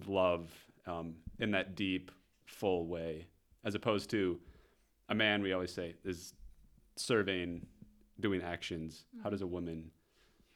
love 0.07 0.51
um, 0.87 1.17
in 1.39 1.51
that 1.51 1.75
deep, 1.75 2.09
full 2.45 2.87
way, 2.87 3.27
as 3.63 3.75
opposed 3.75 4.09
to 4.11 4.39
a 5.09 5.13
man? 5.13 5.43
We 5.43 5.53
always 5.53 5.71
say 5.71 5.97
is 6.03 6.33
serving, 6.95 7.67
doing 8.19 8.41
actions. 8.41 9.05
How 9.23 9.29
does 9.29 9.43
a 9.43 9.47
woman 9.47 9.91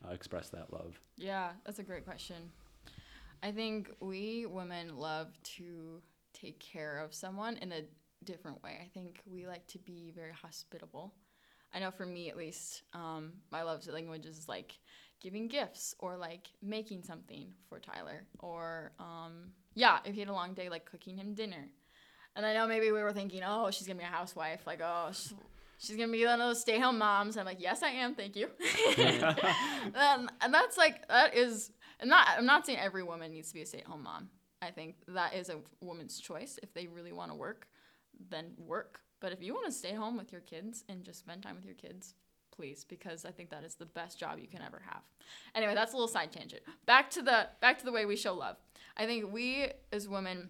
uh, 0.03 0.11
express 0.11 0.49
that 0.49 0.73
love? 0.73 0.99
Yeah, 1.17 1.51
that's 1.65 1.77
a 1.77 1.83
great 1.83 2.05
question. 2.05 2.51
I 3.43 3.51
think 3.51 3.91
we 3.99 4.45
women 4.45 4.97
love 4.97 5.27
to 5.57 6.01
take 6.33 6.59
care 6.59 6.99
of 6.99 7.13
someone 7.13 7.57
in 7.57 7.73
a 7.73 7.81
different 8.23 8.63
way. 8.63 8.79
I 8.81 8.87
think 8.93 9.19
we 9.25 9.45
like 9.45 9.67
to 9.67 9.79
be 9.79 10.13
very 10.15 10.31
hospitable. 10.31 11.13
I 11.73 11.79
know 11.79 11.91
for 11.91 12.05
me 12.05 12.29
at 12.29 12.37
least, 12.37 12.83
um, 12.93 13.33
my 13.51 13.63
love 13.63 13.85
language 13.87 14.25
is 14.25 14.47
like 14.47 14.77
giving 15.21 15.49
gifts 15.49 15.93
or 15.99 16.15
like 16.15 16.47
making 16.61 17.03
something 17.03 17.47
for 17.67 17.79
Tyler 17.79 18.23
or 18.39 18.93
um, 18.97 19.51
yeah, 19.75 19.99
if 20.05 20.13
he 20.13 20.21
had 20.21 20.29
a 20.29 20.33
long 20.33 20.53
day, 20.53 20.69
like 20.69 20.85
cooking 20.85 21.17
him 21.17 21.33
dinner. 21.33 21.67
And 22.37 22.45
I 22.45 22.53
know 22.53 22.65
maybe 22.65 22.93
we 22.93 23.03
were 23.03 23.11
thinking, 23.11 23.41
oh, 23.45 23.71
she's 23.71 23.87
gonna 23.87 23.99
be 23.99 24.05
a 24.05 24.07
housewife, 24.07 24.65
like 24.65 24.79
oh, 24.81 25.09
she's, 25.11 25.33
she's 25.79 25.97
gonna 25.97 26.11
be 26.11 26.23
one 26.25 26.39
of 26.39 26.47
those 26.47 26.61
stay-home 26.61 26.97
moms. 26.97 27.35
I'm 27.35 27.45
like, 27.45 27.59
yes, 27.59 27.83
I 27.83 27.89
am, 27.89 28.15
thank 28.15 28.37
you. 28.37 28.47
and, 28.97 29.23
and 30.41 30.53
that's 30.53 30.77
like 30.77 31.05
that 31.09 31.35
is 31.35 31.71
I'm 32.03 32.09
not 32.09 32.27
I'm 32.37 32.45
not 32.45 32.65
saying 32.65 32.79
every 32.79 33.01
woman 33.01 33.31
needs 33.31 33.47
to 33.47 33.53
be 33.53 33.61
a 33.61 33.65
stay-at-home 33.65 34.03
mom. 34.03 34.29
I 34.61 34.71
think 34.71 34.95
that 35.07 35.33
is 35.33 35.49
a 35.49 35.59
woman's 35.79 36.19
choice. 36.19 36.59
If 36.61 36.73
they 36.73 36.87
really 36.87 37.13
want 37.13 37.31
to 37.31 37.35
work, 37.35 37.67
then 38.29 38.51
work. 38.57 38.99
But 39.21 39.31
if 39.31 39.41
you 39.41 39.53
want 39.53 39.67
to 39.67 39.71
stay 39.71 39.93
home 39.93 40.17
with 40.17 40.31
your 40.33 40.41
kids 40.41 40.83
and 40.89 41.03
just 41.05 41.19
spend 41.19 41.43
time 41.43 41.55
with 41.55 41.65
your 41.65 41.75
kids, 41.75 42.15
please, 42.53 42.83
because 42.83 43.23
I 43.23 43.31
think 43.31 43.49
that 43.51 43.63
is 43.63 43.75
the 43.75 43.85
best 43.85 44.19
job 44.19 44.37
you 44.39 44.47
can 44.49 44.61
ever 44.61 44.81
have. 44.85 45.01
Anyway, 45.55 45.73
that's 45.73 45.93
a 45.93 45.95
little 45.95 46.09
side 46.09 46.33
tangent. 46.33 46.61
Back 46.85 47.09
to 47.11 47.21
the 47.21 47.47
back 47.61 47.79
to 47.79 47.85
the 47.85 47.91
way 47.93 48.05
we 48.05 48.17
show 48.17 48.33
love. 48.33 48.57
I 48.97 49.05
think 49.05 49.31
we 49.31 49.69
as 49.93 50.09
women, 50.09 50.49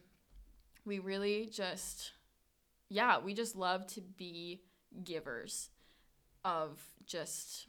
we 0.85 0.97
really 0.97 1.49
just 1.51 2.13
yeah, 2.89 3.19
we 3.19 3.35
just 3.35 3.55
love 3.55 3.85
to 3.87 4.01
be 4.01 4.61
givers 5.03 5.69
of 6.43 6.81
just 7.05 7.67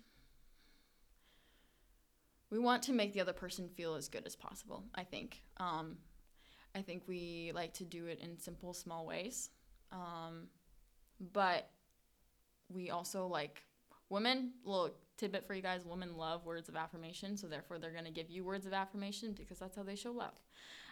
we 2.54 2.60
want 2.60 2.84
to 2.84 2.92
make 2.92 3.12
the 3.12 3.20
other 3.20 3.32
person 3.32 3.68
feel 3.68 3.96
as 3.96 4.08
good 4.08 4.24
as 4.26 4.36
possible 4.36 4.84
i 4.94 5.02
think. 5.02 5.42
Um, 5.56 5.96
i 6.74 6.82
think 6.82 7.02
we 7.08 7.50
like 7.52 7.74
to 7.74 7.84
do 7.84 8.06
it 8.06 8.20
in 8.20 8.38
simple 8.38 8.72
small 8.72 9.04
ways. 9.06 9.50
Um, 9.90 10.48
but 11.32 11.68
we 12.68 12.90
also 12.90 13.26
like 13.26 13.62
women 14.08 14.52
little 14.64 14.90
tidbit 15.16 15.46
for 15.46 15.54
you 15.54 15.62
guys 15.62 15.84
women 15.84 16.16
love 16.16 16.44
words 16.44 16.68
of 16.68 16.76
affirmation 16.76 17.36
so 17.36 17.46
therefore 17.48 17.78
they're 17.78 17.92
going 17.98 18.04
to 18.04 18.10
give 18.10 18.30
you 18.30 18.44
words 18.44 18.66
of 18.66 18.72
affirmation 18.72 19.32
because 19.32 19.58
that's 19.58 19.76
how 19.76 19.82
they 19.82 19.96
show 19.96 20.12
love. 20.12 20.38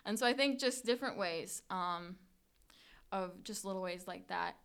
And 0.05 0.19
so 0.19 0.27
i 0.27 0.33
think 0.33 0.59
just 0.59 0.85
different 0.85 1.17
ways 1.17 1.63
um, 1.71 2.17
of 3.13 3.45
just 3.45 3.65
little 3.65 3.83
ways 3.83 4.05
like 4.09 4.27
that 4.29 4.57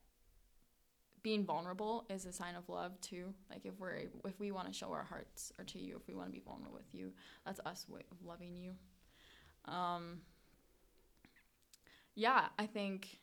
being 1.27 1.43
vulnerable 1.43 2.05
is 2.09 2.25
a 2.25 2.31
sign 2.31 2.55
of 2.55 2.69
love 2.69 2.93
too. 3.01 3.33
Like 3.49 3.65
if 3.65 3.77
we're 3.77 4.03
if 4.23 4.39
we 4.39 4.53
want 4.53 4.67
to 4.67 4.73
show 4.73 4.93
our 4.93 5.03
hearts 5.03 5.51
or 5.59 5.65
to 5.65 5.77
you, 5.77 5.97
if 5.97 6.07
we 6.07 6.13
want 6.15 6.29
to 6.29 6.31
be 6.31 6.39
vulnerable 6.39 6.77
with 6.77 6.93
you, 6.93 7.11
that's 7.45 7.59
us 7.65 7.85
way 7.89 8.03
of 8.09 8.25
loving 8.25 8.55
you. 8.55 8.71
Um, 9.65 10.21
yeah, 12.15 12.45
I 12.57 12.65
think 12.65 13.19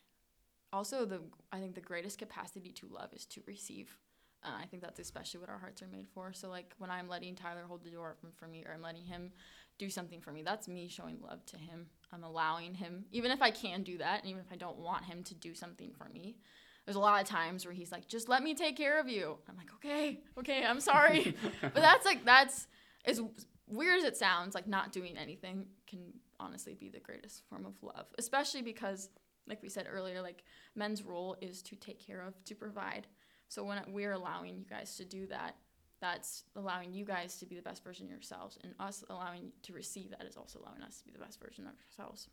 also 0.71 1.03
the 1.05 1.19
I 1.51 1.59
think 1.59 1.73
the 1.73 1.81
greatest 1.81 2.19
capacity 2.19 2.69
to 2.73 2.87
love 2.91 3.09
is 3.11 3.25
to 3.25 3.41
receive. 3.47 3.97
Uh, 4.43 4.51
I 4.61 4.67
think 4.67 4.83
that's 4.83 4.99
especially 4.99 5.39
what 5.39 5.49
our 5.49 5.57
hearts 5.57 5.81
are 5.81 5.87
made 5.87 6.07
for. 6.07 6.31
So 6.31 6.47
like 6.47 6.75
when 6.77 6.91
I'm 6.91 7.09
letting 7.09 7.33
Tyler 7.33 7.63
hold 7.67 7.83
the 7.83 7.89
door 7.89 8.15
open 8.19 8.29
for 8.35 8.47
me, 8.47 8.63
or 8.67 8.73
I'm 8.75 8.83
letting 8.83 9.05
him 9.05 9.31
do 9.79 9.89
something 9.89 10.21
for 10.21 10.31
me, 10.31 10.43
that's 10.43 10.67
me 10.67 10.87
showing 10.89 11.17
love 11.23 11.43
to 11.47 11.57
him. 11.57 11.87
I'm 12.13 12.23
allowing 12.23 12.75
him, 12.75 13.05
even 13.11 13.31
if 13.31 13.41
I 13.41 13.49
can 13.49 13.81
do 13.81 13.97
that, 13.97 14.19
and 14.21 14.29
even 14.29 14.41
if 14.41 14.53
I 14.53 14.57
don't 14.57 14.77
want 14.77 15.05
him 15.05 15.23
to 15.23 15.33
do 15.33 15.55
something 15.55 15.91
for 15.97 16.07
me, 16.13 16.37
there's 16.85 16.95
a 16.95 16.99
lot 16.99 17.21
of 17.21 17.27
times 17.27 17.65
where 17.65 17.73
he's 17.73 17.91
like, 17.91 18.07
just 18.07 18.29
let 18.29 18.43
me 18.43 18.53
take 18.53 18.77
care 18.77 18.99
of 18.99 19.07
you. 19.09 19.37
I'm 19.49 19.57
like, 19.57 19.73
okay, 19.75 20.21
okay, 20.37 20.63
I'm 20.63 20.79
sorry. 20.79 21.35
but 21.61 21.75
that's 21.75 22.05
like, 22.05 22.23
that's 22.23 22.67
as 23.05 23.21
weird 23.67 23.97
as 23.97 24.03
it 24.03 24.17
sounds, 24.17 24.53
like 24.53 24.67
not 24.67 24.91
doing 24.91 25.17
anything 25.17 25.65
can 25.87 25.99
honestly 26.39 26.75
be 26.75 26.89
the 26.89 26.99
greatest 26.99 27.43
form 27.49 27.65
of 27.65 27.73
love, 27.81 28.05
especially 28.17 28.61
because, 28.61 29.09
like 29.47 29.63
we 29.63 29.69
said 29.69 29.87
earlier, 29.89 30.21
like 30.21 30.43
men's 30.75 31.03
role 31.03 31.35
is 31.41 31.63
to 31.63 31.75
take 31.75 32.05
care 32.05 32.21
of, 32.21 32.33
to 32.45 32.53
provide. 32.53 33.07
So 33.47 33.63
when 33.63 33.81
we're 33.87 34.13
allowing 34.13 34.57
you 34.57 34.65
guys 34.69 34.95
to 34.97 35.05
do 35.05 35.25
that, 35.27 35.55
that's 36.01 36.43
allowing 36.55 36.93
you 36.93 37.05
guys 37.05 37.37
to 37.37 37.45
be 37.45 37.55
the 37.55 37.61
best 37.61 37.83
version 37.83 38.05
of 38.05 38.11
yourselves, 38.11 38.59
and 38.63 38.73
us 38.79 39.03
allowing 39.09 39.51
to 39.63 39.73
receive 39.73 40.11
that 40.11 40.25
is 40.25 40.37
also 40.37 40.59
allowing 40.59 40.83
us 40.83 40.99
to 40.99 41.05
be 41.05 41.11
the 41.11 41.19
best 41.19 41.39
version 41.41 41.65
of 41.65 41.73
ourselves. 41.87 42.27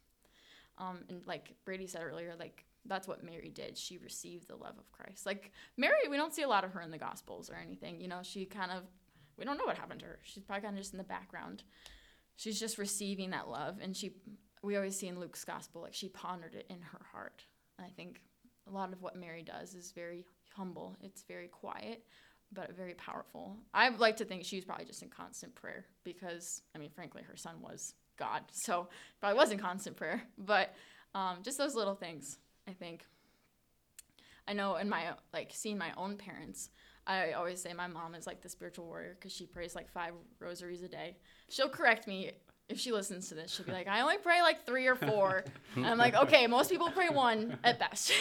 Um, 0.79 0.99
and 1.09 1.27
like 1.27 1.55
Brady 1.65 1.87
said 1.87 2.03
earlier, 2.03 2.35
like 2.39 2.65
that's 2.87 3.07
what 3.07 3.25
Mary 3.25 3.51
did. 3.55 3.79
She 3.79 3.99
received 3.99 4.49
the 4.49 4.57
love 4.57 4.79
of 4.79 4.91
Christ. 4.93 5.27
Like 5.27 5.53
Mary, 5.77 5.95
we 6.11 6.17
don't 6.17 6.35
see 6.35 6.43
a 6.43 6.49
lot 6.49 6.65
of 6.65 6.73
her 6.73 6.81
in 6.81 6.91
the 6.91 6.99
Gospels 6.99 7.51
or 7.51 7.55
anything. 7.55 8.01
You 8.01 8.09
know, 8.09 8.21
she 8.23 8.45
kind 8.45 8.73
of, 8.73 8.83
we 9.39 9.45
don't 9.45 9.57
know 9.57 9.65
what 9.65 9.79
happened 9.79 10.01
to 10.01 10.07
her. 10.07 10.19
She's 10.25 10.43
probably 10.43 10.63
kind 10.63 10.77
of 10.77 10.83
just 10.83 10.93
in 10.93 10.99
the 10.99 11.05
background. 11.05 11.63
She's 12.37 12.59
just 12.59 12.79
receiving 12.79 13.31
that 13.31 13.49
love. 13.49 13.79
And 13.81 13.97
she, 13.97 14.13
we 14.63 14.77
always 14.77 14.97
see 14.97 15.09
in 15.09 15.19
Luke's 15.19 15.45
Gospel, 15.45 15.83
like 15.83 15.95
she 15.95 16.09
pondered 16.09 16.55
it 16.55 16.67
in 16.69 16.81
her 16.81 17.01
heart. 17.13 17.45
And 17.79 17.87
I 17.87 17.91
think 17.91 18.21
a 18.67 18.71
lot 18.71 18.93
of 18.93 19.01
what 19.03 19.17
Mary 19.17 19.43
does 19.43 19.75
is 19.75 19.93
very 19.93 20.25
humble, 20.57 20.97
it's 21.01 21.23
very 21.23 21.49
quiet, 21.49 22.05
but 22.53 22.77
very 22.77 22.95
powerful. 22.95 23.57
I 23.73 23.89
like 23.89 24.17
to 24.19 24.25
think 24.25 24.45
she 24.45 24.57
was 24.57 24.65
probably 24.65 24.85
just 24.85 25.03
in 25.03 25.09
constant 25.09 25.55
prayer 25.55 25.87
because, 26.05 26.63
I 26.75 26.79
mean, 26.79 26.91
frankly, 26.91 27.23
her 27.23 27.37
son 27.37 27.57
was 27.63 27.95
God. 28.19 28.43
So 28.51 28.89
probably 29.21 29.39
was 29.39 29.51
in 29.51 29.59
constant 29.59 29.97
prayer. 29.97 30.23
But 30.37 30.75
um, 31.15 31.39
just 31.43 31.59
those 31.59 31.75
little 31.75 31.95
things 31.95 32.39
I 32.69 32.73
think. 32.73 33.05
I 34.47 34.53
know 34.53 34.77
in 34.77 34.89
my 34.89 35.15
like 35.33 35.51
seeing 35.53 35.79
my 35.79 35.93
own 35.97 36.17
parents, 36.17 36.71
I 37.07 37.33
always 37.33 37.61
say 37.61 37.73
my 37.73 37.87
mom 37.87 38.15
is 38.15 38.27
like 38.27 38.43
the 38.43 38.49
spiritual 38.49 38.87
warrior 38.87 39.17
because 39.19 39.33
she 39.33 39.47
prays 39.47 39.75
like 39.75 39.91
five 39.91 40.15
rosaries 40.41 40.83
a 40.83 40.89
day. 40.89 41.17
She'll 41.49 41.69
correct 41.69 42.07
me 42.07 42.33
if 42.69 42.79
she 42.79 42.93
listens 42.93 43.29
to 43.29 43.35
this. 43.35 43.53
She'll 43.53 43.67
be 43.67 43.73
like, 43.73 43.89
I 43.89 44.01
only 44.01 44.19
pray 44.19 44.41
like 44.41 44.65
three 44.65 44.87
or 44.87 44.95
four. 44.95 45.45
and 45.77 45.87
I'm 45.87 45.99
like, 45.99 46.15
okay, 46.15 46.47
most 46.47 46.71
people 46.71 46.91
pray 46.91 47.09
one 47.09 47.59
at 47.65 47.79
best. 47.79 48.13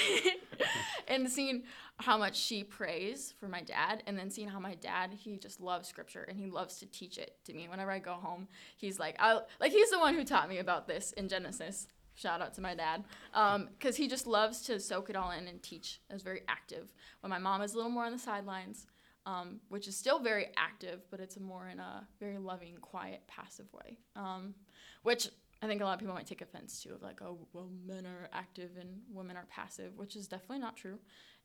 and 1.08 1.30
seeing 1.30 1.64
how 1.98 2.18
much 2.18 2.36
she 2.36 2.64
prays 2.64 3.34
for 3.40 3.48
my 3.48 3.62
dad, 3.62 4.02
and 4.08 4.18
then 4.18 4.30
seeing 4.30 4.48
how 4.48 4.60
my 4.60 4.76
dad 4.76 5.14
he 5.14 5.38
just 5.38 5.62
loves 5.62 5.88
scripture 5.88 6.24
and 6.24 6.38
he 6.40 6.48
loves 6.48 6.78
to 6.80 6.86
teach 6.88 7.18
it 7.18 7.38
to 7.46 7.54
me. 7.54 7.68
Whenever 7.70 7.92
I 7.92 8.00
go 8.00 8.14
home, 8.14 8.48
he's 8.78 9.00
like, 9.00 9.16
I 9.20 9.40
like 9.60 9.72
he's 9.72 9.92
the 9.92 10.00
one 10.00 10.16
who 10.16 10.24
taught 10.24 10.50
me 10.50 10.58
about 10.58 10.88
this 10.88 11.12
in 11.14 11.30
Genesis. 11.30 11.88
Shout 12.16 12.42
out 12.42 12.54
to 12.56 12.62
my 12.62 12.76
dad. 12.76 13.04
Because 13.32 13.96
um, 13.96 13.96
he 13.96 14.08
just 14.08 14.28
loves 14.28 14.62
to 14.64 14.80
soak 14.80 15.10
it 15.10 15.16
all 15.16 15.32
in 15.32 15.48
and 15.48 15.62
teach. 15.62 16.02
Is 16.10 16.22
very 16.22 16.42
active. 16.48 16.94
When 17.22 17.30
my 17.30 17.40
mom 17.40 17.62
is 17.62 17.74
a 17.74 17.78
little 17.78 17.92
more 17.92 18.06
on 18.06 18.12
the 18.12 18.20
sidelines, 18.20 18.88
um, 19.26 19.60
which 19.70 19.88
is 19.88 19.96
still 19.96 20.20
very 20.20 20.48
active, 20.58 21.02
but 21.10 21.20
it's 21.20 21.40
more 21.40 21.68
in 21.70 21.80
a 21.80 22.08
very 22.20 22.38
loving, 22.38 22.76
quiet, 22.82 23.22
passive 23.28 23.72
way. 23.74 23.98
Um, 24.16 24.56
which 25.04 25.30
I 25.62 25.68
think 25.68 25.82
a 25.82 25.86
lot 25.86 25.94
of 25.94 26.00
people 26.00 26.16
might 26.16 26.26
take 26.26 26.42
offense 26.42 26.82
to 26.84 26.94
of 26.94 27.04
like, 27.04 27.22
oh, 27.22 27.38
well, 27.54 27.70
men 27.86 28.06
are 28.08 28.30
active 28.34 28.72
and 28.80 29.02
women 29.12 29.38
are 29.38 29.46
passive, 29.50 29.96
which 29.96 30.16
is 30.16 30.28
definitely 30.28 30.60
not 30.60 30.76
true. 30.76 30.98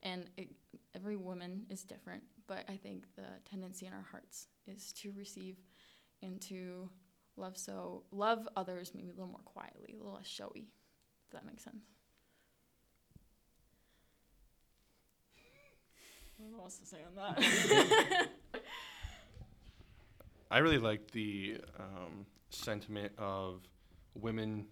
And 0.02 0.30
it, 0.36 0.48
every 0.94 1.16
woman 1.16 1.66
is 1.68 1.84
different, 1.84 2.22
but 2.46 2.64
I 2.68 2.76
think 2.76 3.04
the 3.14 3.26
tendency 3.48 3.86
in 3.86 3.92
our 3.92 4.06
hearts 4.10 4.48
is 4.66 4.92
to 4.94 5.12
receive 5.16 5.56
and 6.22 6.40
to 6.42 6.88
love 7.36 7.56
so 7.56 8.04
love 8.10 8.48
others 8.56 8.92
maybe 8.94 9.08
a 9.08 9.12
little 9.12 9.28
more 9.28 9.40
quietly, 9.44 9.94
a 9.94 9.96
little 9.96 10.14
less 10.14 10.26
showy. 10.26 10.68
If 11.26 11.32
that 11.32 11.46
makes 11.46 11.64
sense. 11.64 11.84
I 16.38 16.42
don't 16.42 16.52
know 16.52 16.58
what 16.58 16.64
else 16.64 16.78
to 16.78 16.86
say 16.86 16.98
on 17.06 17.14
that. 17.16 18.28
I 20.50 20.58
really 20.58 20.78
like 20.78 21.10
the 21.10 21.58
um, 21.78 22.26
sentiment 22.50 23.12
of 23.18 23.62
women 24.14 24.66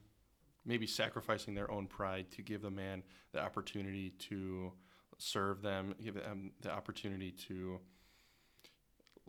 maybe 0.64 0.86
sacrificing 0.86 1.54
their 1.54 1.70
own 1.70 1.86
pride 1.86 2.30
to 2.32 2.42
give 2.42 2.62
the 2.62 2.70
man 2.70 3.02
the 3.32 3.40
opportunity 3.40 4.10
to 4.10 4.72
serve 5.18 5.62
them, 5.62 5.94
give 6.02 6.14
them 6.14 6.52
the 6.62 6.70
opportunity 6.70 7.30
to 7.30 7.80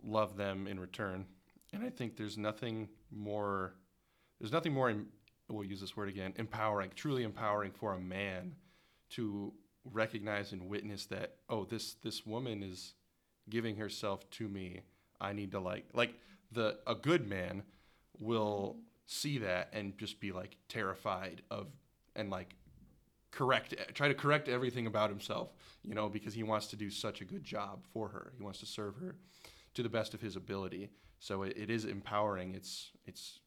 love 0.04 0.38
them 0.38 0.67
in 0.67 0.80
return. 0.80 1.26
And 1.74 1.84
I 1.84 1.89
think 1.89 2.15
there's 2.15 2.38
nothing 2.38 2.88
more, 3.15 3.75
there's 4.39 4.51
nothing 4.51 4.73
more, 4.73 4.93
we'll 5.49 5.63
use 5.63 5.82
this 5.82 5.95
word 5.95 6.10
again, 6.10 6.34
empowering, 6.38 6.91
truly 6.95 7.23
empowering 7.23 7.71
for 7.71 7.93
a 7.93 7.99
man 7.99 8.56
to 9.12 9.54
recognize 9.91 10.51
and 10.51 10.67
witness 10.67 11.06
that, 11.08 11.36
oh, 11.49 11.63
this 11.63 11.95
this 12.04 12.25
woman 12.25 12.63
is 12.63 12.93
giving 13.49 13.75
herself 13.75 14.30
to 14.32 14.47
me. 14.47 14.82
I 15.21 15.34
need 15.34 15.51
to 15.51 15.60
like, 15.60 15.86
like 15.93 16.15
the 16.51 16.80
a 16.88 16.95
good 16.95 17.28
man 17.28 17.63
will 18.19 18.78
see 19.06 19.38
that 19.39 19.69
and 19.73 19.97
just 19.97 20.19
be 20.19 20.32
like 20.32 20.58
terrified 20.67 21.41
of 21.51 21.67
and 22.15 22.30
like 22.30 22.56
correct 23.32 23.75
try 23.93 24.08
to 24.08 24.13
correct 24.13 24.47
everything 24.47 24.88
about 24.88 25.10
himself 25.10 25.49
you 25.84 25.93
know 25.93 26.08
because 26.10 26.34
he 26.34 26.41
wants 26.41 26.67
to 26.67 26.75
do 26.75 26.89
such 26.89 27.21
a 27.21 27.25
good 27.25 27.43
job 27.43 27.86
for 27.93 28.08
her 28.08 28.32
he 28.38 28.43
wants 28.43 28.60
to 28.60 28.65
serve 28.65 28.95
her 28.95 29.15
to 29.73 29.84
the 29.84 29.89
best 29.89 30.13
of 30.13 30.21
his 30.21 30.36
ability 30.36 30.89
so 31.26 31.42
it, 31.42 31.58
it 31.58 31.70
is 31.72 31.86
empowering. 31.86 32.54
It's 32.54 32.92
it's 33.06 33.40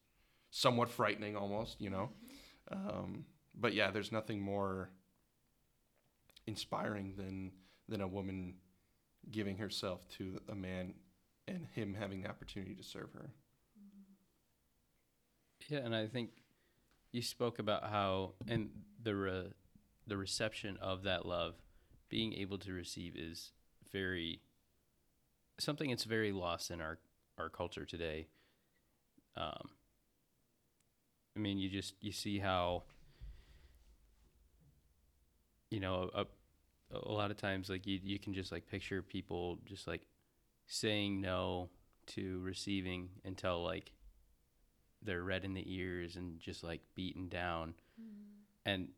somewhat 0.51 0.89
frightening 0.89 1.37
almost 1.37 1.79
you 1.79 1.89
know? 1.89 2.09
Um, 2.69 3.25
but 3.55 3.73
yeah 3.73 3.89
there's 3.89 4.11
nothing 4.11 4.41
more 4.41 4.89
inspiring 6.45 7.13
than 7.15 7.51
than 7.87 8.01
a 8.01 8.07
woman 8.07 8.55
giving 9.31 9.57
herself 9.57 10.05
to 10.17 10.41
a 10.49 10.55
man 10.55 10.93
and 11.47 11.67
him 11.73 11.95
having 11.97 12.21
the 12.21 12.29
opportunity 12.29 12.75
to 12.75 12.83
serve 12.83 13.13
her. 13.13 13.31
Yeah, 15.69 15.79
and 15.79 15.95
I 15.95 16.07
think 16.07 16.31
you 17.11 17.21
spoke 17.21 17.59
about 17.59 17.83
how 17.83 18.33
and 18.47 18.69
the 19.01 19.15
re- 19.15 19.53
the 20.05 20.17
reception 20.17 20.77
of 20.81 21.03
that 21.03 21.25
love, 21.25 21.55
being 22.09 22.33
able 22.33 22.57
to 22.57 22.73
receive 22.73 23.15
is 23.15 23.51
very 23.91 24.41
something 25.59 25.89
that's 25.89 26.05
very 26.05 26.31
lost 26.31 26.71
in 26.71 26.81
our 26.81 26.97
our 27.39 27.49
culture 27.49 27.85
today. 27.85 28.27
Um, 29.37 29.69
I 31.35 31.39
mean, 31.39 31.57
you 31.57 31.69
just 31.69 31.93
you 32.01 32.11
see 32.11 32.39
how 32.39 32.83
you 35.71 35.79
know 35.79 36.09
a 36.13 36.25
a 36.91 37.11
lot 37.11 37.31
of 37.31 37.37
times 37.37 37.69
like 37.69 37.85
you 37.85 37.99
you 38.03 38.19
can 38.19 38.33
just 38.33 38.51
like 38.51 38.67
picture 38.67 39.01
people 39.01 39.59
just 39.65 39.87
like 39.87 40.01
saying 40.67 41.21
no 41.21 41.69
to 42.07 42.39
receiving 42.41 43.09
until 43.23 43.63
like 43.63 43.91
they're 45.01 45.23
red 45.23 45.45
in 45.45 45.53
the 45.53 45.63
ears 45.73 46.15
and 46.15 46.39
just 46.39 46.63
like 46.63 46.81
beaten 46.95 47.29
down. 47.29 47.73
And 48.65 48.89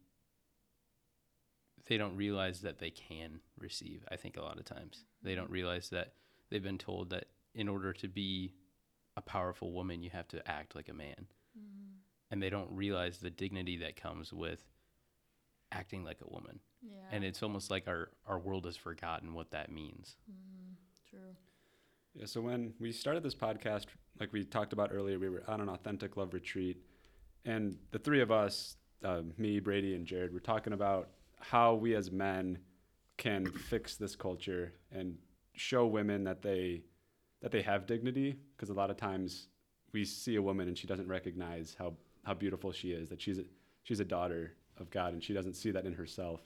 they 1.88 1.98
don't 1.98 2.16
realize 2.16 2.62
that 2.62 2.80
they 2.80 2.90
can 2.90 3.40
receive 3.60 4.04
i 4.12 4.16
think 4.16 4.38
a 4.38 4.42
lot 4.42 4.58
of 4.58 4.66
times. 4.66 5.06
They 5.24 5.36
don't 5.36 5.50
realize 5.50 5.90
that 5.90 6.14
they've 6.50 6.64
been 6.64 6.78
told 6.78 7.10
that 7.12 7.26
in 7.54 7.68
order 7.68 7.94
to 7.94 8.08
be 8.08 8.54
a 9.18 9.22
powerful 9.22 9.72
woman 9.72 10.02
you 10.02 10.10
have 10.10 10.28
to 10.30 10.50
act 10.50 10.76
like 10.76 10.90
a 10.90 10.94
man. 10.94 11.28
And 12.30 12.42
they 12.42 12.50
don't 12.50 12.72
realize 12.72 13.18
the 13.18 13.30
dignity 13.30 13.78
that 13.80 13.98
comes 13.98 14.32
with 14.32 14.64
acting 15.72 16.04
like 16.06 16.20
a 16.22 16.32
woman. 16.34 16.60
Yeah. 16.82 16.98
and 17.12 17.24
it's 17.24 17.44
almost 17.44 17.70
like 17.70 17.88
our 17.88 18.10
our 18.26 18.40
world 18.40 18.66
has 18.66 18.76
forgotten 18.76 19.34
what 19.34 19.52
that 19.52 19.72
means. 19.72 20.16
True. 21.10 21.20
Yeah, 22.16 22.26
so 22.26 22.42
when 22.42 22.74
we 22.80 22.92
started 22.92 23.22
this 23.24 23.36
podcast, 23.36 23.86
like 24.20 24.34
we 24.34 24.44
talked 24.44 24.74
about 24.74 24.90
earlier, 24.92 25.20
we 25.20 25.30
were 25.30 25.44
on 25.48 25.62
an 25.62 25.70
authentic 25.70 26.18
love 26.18 26.34
retreat, 26.34 26.78
and 27.46 27.78
the 27.92 28.00
three 28.00 28.22
of 28.22 28.32
us, 28.32 28.78
uh, 29.04 29.22
me, 29.38 29.60
Brady, 29.60 29.94
and 29.96 30.06
Jared, 30.06 30.34
were 30.34 30.40
talking 30.40 30.74
about 30.74 31.10
how 31.40 31.76
we 31.76 31.96
as 31.96 32.12
men 32.12 32.58
can 33.18 33.46
fix 33.46 33.96
this 33.96 34.16
culture 34.16 34.74
and 34.92 35.18
show 35.56 35.86
women 35.86 36.24
that 36.24 36.42
they 36.42 36.82
that 37.42 37.52
they 37.52 37.62
have 37.62 37.86
dignity. 37.86 38.38
Because 38.56 38.70
a 38.70 38.74
lot 38.74 38.90
of 38.90 38.98
times 38.98 39.48
we 39.94 40.06
see 40.06 40.36
a 40.36 40.42
woman 40.42 40.68
and 40.68 40.78
she 40.78 40.88
doesn't 40.88 41.08
recognize 41.08 41.76
how 41.78 41.94
how 42.24 42.34
beautiful 42.34 42.72
she 42.72 42.92
is, 42.92 43.10
that 43.10 43.22
she's 43.22 43.40
a, 43.40 43.44
she's 43.84 44.00
a 44.00 44.06
daughter 44.06 44.54
of 44.80 44.90
God, 44.90 45.14
and 45.14 45.24
she 45.24 45.34
doesn't 45.34 45.56
see 45.56 45.72
that 45.72 45.86
in 45.86 45.94
herself. 45.94 46.42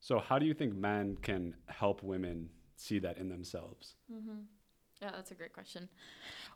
So, 0.00 0.18
how 0.18 0.38
do 0.38 0.46
you 0.46 0.54
think 0.54 0.74
men 0.74 1.16
can 1.22 1.54
help 1.66 2.02
women 2.02 2.50
see 2.76 2.98
that 2.98 3.18
in 3.18 3.28
themselves? 3.28 3.94
Mm-hmm. 4.12 4.40
Yeah, 5.00 5.10
that's 5.12 5.30
a 5.30 5.34
great 5.34 5.52
question. 5.52 5.88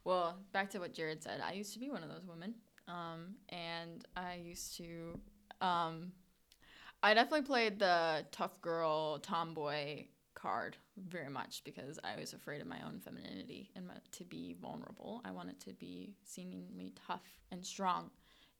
Well, 0.04 0.37
back 0.52 0.70
to 0.70 0.78
what 0.78 0.92
Jared 0.92 1.22
said, 1.22 1.40
I 1.42 1.52
used 1.52 1.72
to 1.72 1.78
be 1.78 1.90
one 1.90 2.02
of 2.02 2.08
those 2.08 2.26
women, 2.26 2.54
um, 2.87 3.37
and 3.48 4.04
I 4.16 4.34
used 4.34 4.76
to. 4.76 5.18
Um, 5.61 6.12
I 7.02 7.14
definitely 7.14 7.46
played 7.46 7.78
the 7.78 8.26
tough 8.32 8.61
girl, 8.61 9.18
tomboy 9.20 10.06
card 10.34 10.76
very 11.06 11.28
much 11.28 11.62
because 11.64 11.98
I 12.04 12.18
was 12.18 12.32
afraid 12.32 12.61
of 12.61 12.66
my 12.66 12.78
own 12.87 13.00
femininity 13.00 13.70
and 13.76 13.87
my, 13.87 13.94
to 14.12 14.24
be 14.24 14.56
vulnerable. 14.61 15.20
I 15.24 15.30
wanted 15.30 15.61
to 15.61 15.72
be 15.74 16.14
seemingly 16.24 16.92
tough 17.06 17.40
and 17.50 17.64
strong, 17.64 18.11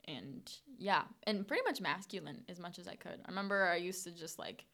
and 0.07 0.51
yeah, 0.79 1.03
and 1.25 1.47
pretty 1.47 1.63
much 1.65 1.81
masculine 1.81 2.45
as 2.49 2.59
much 2.59 2.79
as 2.79 2.89
I 2.89 2.95
could. 2.95 3.21
I 3.25 3.29
remember 3.29 3.69
I 3.69 3.77
used 3.77 4.05
to 4.05 4.11
just 4.11 4.39
like 4.39 4.65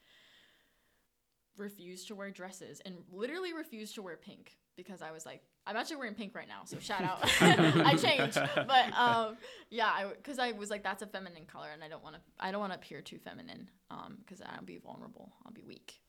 refuse 1.56 2.04
to 2.06 2.14
wear 2.14 2.30
dresses 2.30 2.80
and 2.84 2.96
literally 3.12 3.52
refuse 3.52 3.92
to 3.94 4.02
wear 4.02 4.16
pink 4.16 4.56
because 4.76 5.02
I 5.02 5.12
was 5.12 5.24
like, 5.24 5.42
I'm 5.66 5.76
actually 5.76 5.96
wearing 5.96 6.14
pink 6.14 6.34
right 6.34 6.48
now, 6.48 6.62
so 6.64 6.78
shout 6.78 7.02
out. 7.02 7.20
I 7.40 7.96
changed, 7.96 8.38
but 8.54 8.92
um, 8.98 9.36
yeah, 9.70 10.10
because 10.16 10.38
I 10.38 10.52
was 10.52 10.68
like, 10.68 10.82
that's 10.82 11.02
a 11.02 11.06
feminine 11.06 11.46
color, 11.46 11.68
and 11.72 11.82
I 11.82 11.88
don't 11.88 12.02
want 12.02 12.16
to, 12.16 12.22
I 12.38 12.50
don't 12.50 12.60
want 12.60 12.72
to 12.72 12.78
appear 12.78 13.00
too 13.00 13.18
feminine, 13.18 13.70
um, 13.90 14.18
because 14.20 14.42
I'll 14.42 14.64
be 14.64 14.78
vulnerable, 14.78 15.32
I'll 15.46 15.52
be 15.52 15.62
weak, 15.62 16.00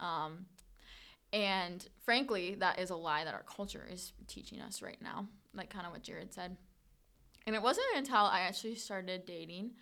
um, 0.00 0.46
and 1.36 1.86
frankly, 2.02 2.54
that 2.60 2.78
is 2.78 2.88
a 2.88 2.96
lie 2.96 3.22
that 3.24 3.34
our 3.34 3.42
culture 3.42 3.86
is 3.92 4.14
teaching 4.26 4.58
us 4.62 4.80
right 4.80 4.96
now, 5.02 5.28
like 5.52 5.68
kind 5.68 5.84
of 5.84 5.92
what 5.92 6.02
Jared 6.02 6.32
said, 6.32 6.56
and 7.46 7.54
it 7.54 7.60
wasn't 7.60 7.86
until 7.94 8.16
I 8.16 8.40
actually 8.40 8.76
started 8.76 9.26
dating 9.26 9.72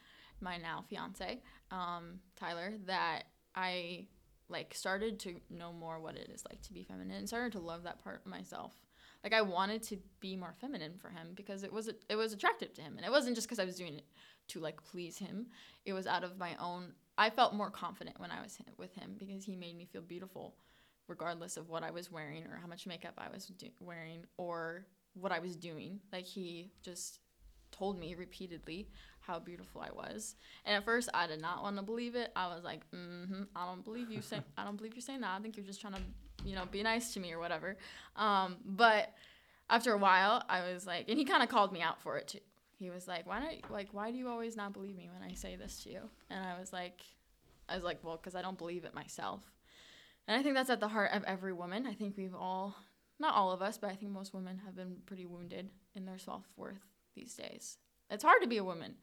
my 0.40 0.56
now 0.56 0.84
fiance, 0.90 1.40
um, 1.70 2.18
Tyler, 2.34 2.74
that 2.86 3.22
I 3.54 4.08
like 4.48 4.74
started 4.74 5.20
to 5.20 5.36
know 5.48 5.72
more 5.72 6.00
what 6.00 6.16
it 6.16 6.28
is 6.34 6.44
like 6.50 6.60
to 6.62 6.72
be 6.72 6.82
feminine 6.82 7.16
and 7.16 7.28
started 7.28 7.52
to 7.52 7.60
love 7.60 7.84
that 7.84 8.02
part 8.02 8.22
of 8.24 8.26
myself. 8.26 8.74
Like 9.22 9.32
i 9.32 9.40
wanted 9.40 9.82
to 9.84 9.96
be 10.20 10.36
more 10.36 10.54
feminine 10.60 10.98
for 10.98 11.08
him 11.08 11.28
because 11.34 11.62
it 11.62 11.72
was 11.72 11.88
it 12.10 12.16
was 12.16 12.32
attractive 12.32 12.74
to 12.74 12.82
him. 12.82 12.94
And 12.96 13.06
it 13.06 13.12
wasn't 13.12 13.36
just 13.36 13.46
because 13.46 13.60
i 13.60 13.64
was 13.64 13.76
doing 13.76 13.94
it 13.94 14.04
to 14.48 14.58
like 14.58 14.82
please 14.84 15.18
him. 15.18 15.46
It 15.86 15.92
was 15.92 16.08
out 16.08 16.24
of 16.24 16.36
my 16.36 16.56
own 16.60 16.94
i 17.16 17.30
felt 17.30 17.54
more 17.54 17.70
confident 17.70 18.18
when 18.18 18.32
i 18.32 18.42
was 18.42 18.58
with 18.76 18.92
him 18.94 19.14
because 19.18 19.44
he 19.44 19.54
made 19.54 19.78
me 19.78 19.86
feel 19.86 20.02
beautiful 20.02 20.56
regardless 21.08 21.56
of 21.56 21.68
what 21.68 21.82
i 21.82 21.90
was 21.90 22.10
wearing 22.10 22.44
or 22.44 22.58
how 22.60 22.66
much 22.66 22.86
makeup 22.86 23.14
i 23.18 23.28
was 23.32 23.46
do- 23.46 23.68
wearing 23.80 24.24
or 24.36 24.86
what 25.14 25.32
i 25.32 25.38
was 25.38 25.56
doing 25.56 26.00
like 26.12 26.24
he 26.24 26.70
just 26.82 27.20
told 27.74 27.98
me 27.98 28.14
repeatedly 28.14 28.88
how 29.20 29.38
beautiful 29.38 29.80
I 29.80 29.90
was. 29.92 30.36
And 30.64 30.76
at 30.76 30.84
first, 30.84 31.08
I 31.12 31.26
did 31.26 31.40
not 31.40 31.62
want 31.62 31.76
to 31.76 31.82
believe 31.82 32.14
it. 32.14 32.30
I 32.36 32.54
was 32.54 32.62
like, 32.62 32.80
mm-hmm, 32.94 33.42
I 33.56 33.66
don't 33.66 33.84
believe 33.84 34.10
you 34.10 34.22
say, 34.22 34.40
I 34.56 34.64
don't 34.64 34.76
believe 34.76 34.94
you're 34.94 35.02
saying 35.02 35.22
that. 35.22 35.36
I 35.36 35.40
think 35.40 35.56
you're 35.56 35.66
just 35.66 35.80
trying 35.80 35.94
to, 35.94 36.00
you 36.44 36.54
know, 36.54 36.66
be 36.66 36.82
nice 36.82 37.14
to 37.14 37.20
me 37.20 37.32
or 37.32 37.38
whatever. 37.38 37.76
Um, 38.16 38.56
but 38.64 39.12
after 39.70 39.92
a 39.92 39.98
while, 39.98 40.42
I 40.48 40.72
was 40.72 40.86
like, 40.86 41.08
and 41.08 41.18
he 41.18 41.24
kind 41.24 41.42
of 41.42 41.48
called 41.48 41.72
me 41.72 41.80
out 41.80 42.00
for 42.00 42.16
it 42.16 42.28
too. 42.28 42.38
He 42.76 42.90
was 42.90 43.08
like, 43.08 43.26
why 43.26 43.40
don't, 43.40 43.70
like, 43.70 43.88
why 43.92 44.10
do 44.10 44.18
you 44.18 44.28
always 44.28 44.56
not 44.56 44.72
believe 44.72 44.96
me 44.96 45.08
when 45.12 45.28
I 45.28 45.34
say 45.34 45.56
this 45.56 45.82
to 45.84 45.90
you? 45.90 46.00
And 46.28 46.44
I 46.44 46.58
was 46.58 46.72
like, 46.72 47.00
I 47.68 47.74
was 47.74 47.84
like, 47.84 47.98
well, 48.02 48.16
because 48.16 48.34
I 48.34 48.42
don't 48.42 48.58
believe 48.58 48.84
it 48.84 48.94
myself. 48.94 49.40
And 50.26 50.38
I 50.38 50.42
think 50.42 50.54
that's 50.54 50.70
at 50.70 50.80
the 50.80 50.88
heart 50.88 51.10
of 51.12 51.22
every 51.24 51.52
woman. 51.52 51.87
I 51.87 51.94
think 51.94 52.16
we've 52.16 52.34
all, 52.34 52.76
not 53.20 53.34
all 53.34 53.52
of 53.52 53.62
us, 53.62 53.78
but 53.78 53.90
I 53.90 53.94
think 53.94 54.12
most 54.12 54.32
women 54.32 54.60
have 54.64 54.74
been 54.74 54.96
pretty 55.06 55.26
wounded 55.26 55.70
in 55.94 56.04
their 56.06 56.18
self 56.18 56.44
worth 56.56 56.82
these 57.14 57.34
days. 57.34 57.78
It's 58.10 58.24
hard 58.24 58.42
to 58.42 58.48
be 58.48 58.58
a 58.58 58.64
woman, 58.64 58.94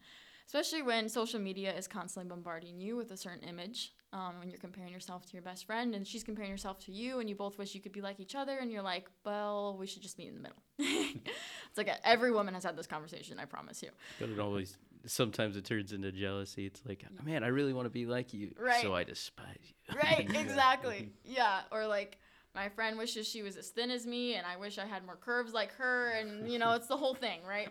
especially 0.46 0.82
when 0.82 1.08
social 1.08 1.40
media 1.40 1.74
is 1.74 1.86
constantly 1.86 2.28
bombarding 2.28 2.80
you 2.80 2.96
with 2.96 3.10
a 3.10 3.16
certain 3.16 3.48
image. 3.48 3.92
Um, 4.14 4.38
when 4.38 4.50
you're 4.50 4.58
comparing 4.58 4.92
yourself 4.92 5.24
to 5.24 5.32
your 5.32 5.40
best 5.42 5.64
friend 5.64 5.94
and 5.94 6.06
she's 6.06 6.22
comparing 6.22 6.50
herself 6.50 6.78
to 6.80 6.92
you, 6.92 7.20
and 7.20 7.30
you 7.30 7.34
both 7.34 7.56
wish 7.56 7.74
you 7.74 7.80
could 7.80 7.92
be 7.92 8.02
like 8.02 8.20
each 8.20 8.34
other, 8.34 8.58
and 8.58 8.70
you're 8.70 8.82
like, 8.82 9.08
well, 9.24 9.74
we 9.80 9.86
should 9.86 10.02
just 10.02 10.18
meet 10.18 10.28
in 10.28 10.34
the 10.34 10.40
middle. 10.40 10.62
it's 10.78 11.78
like 11.78 11.88
a, 11.88 12.06
every 12.06 12.30
woman 12.30 12.52
has 12.52 12.62
had 12.62 12.76
this 12.76 12.86
conversation. 12.86 13.38
I 13.38 13.46
promise 13.46 13.82
you. 13.82 13.88
but 14.20 14.28
it 14.28 14.38
always 14.38 14.76
sometimes 15.06 15.56
it 15.56 15.64
turns 15.64 15.92
into 15.92 16.12
jealousy. 16.12 16.66
It's 16.66 16.82
like, 16.86 17.04
man, 17.24 17.44
I 17.44 17.48
really 17.48 17.72
want 17.72 17.86
to 17.86 17.90
be 17.90 18.06
like 18.06 18.32
you, 18.32 18.52
Right. 18.58 18.82
so 18.82 18.94
I 18.94 19.04
despise 19.04 19.72
you. 19.88 19.94
right 19.96 20.20
exactly. 20.34 21.10
Yeah 21.24 21.60
or 21.70 21.86
like 21.86 22.18
my 22.54 22.68
friend 22.68 22.98
wishes 22.98 23.26
she 23.26 23.42
was 23.42 23.56
as 23.56 23.68
thin 23.70 23.90
as 23.90 24.06
me 24.06 24.34
and 24.34 24.46
i 24.46 24.56
wish 24.58 24.76
i 24.78 24.84
had 24.84 25.06
more 25.06 25.16
curves 25.16 25.54
like 25.54 25.72
her 25.72 26.10
and 26.20 26.50
you 26.52 26.58
know 26.58 26.72
it's 26.74 26.86
the 26.86 26.96
whole 26.96 27.14
thing 27.14 27.40
right? 27.48 27.70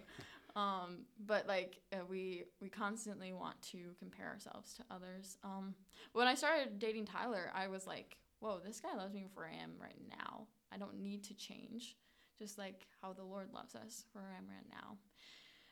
Um, 0.55 1.05
but 1.25 1.47
like 1.47 1.79
uh, 1.93 1.97
we 2.09 2.43
we 2.61 2.67
constantly 2.67 3.31
want 3.31 3.61
to 3.71 3.77
compare 3.99 4.27
ourselves 4.27 4.73
to 4.73 4.83
others. 4.91 5.37
Um, 5.43 5.75
when 6.13 6.27
i 6.27 6.35
started 6.35 6.79
dating 6.79 7.05
tyler 7.05 7.51
i 7.55 7.67
was 7.67 7.87
like 7.87 8.17
whoa 8.39 8.59
this 8.65 8.81
guy 8.81 8.95
loves 8.97 9.13
me 9.13 9.27
for 9.33 9.45
i 9.45 9.53
am 9.63 9.71
right 9.79 10.01
now. 10.09 10.47
I 10.73 10.77
don't 10.77 10.99
need 10.99 11.23
to 11.25 11.33
change 11.35 11.95
just 12.39 12.57
like 12.57 12.87
how 13.01 13.13
the 13.13 13.23
lord 13.23 13.49
loves 13.53 13.75
us 13.75 14.05
where 14.13 14.25
i 14.33 14.37
am 14.37 14.47
right 14.49 14.67
now 14.69 14.97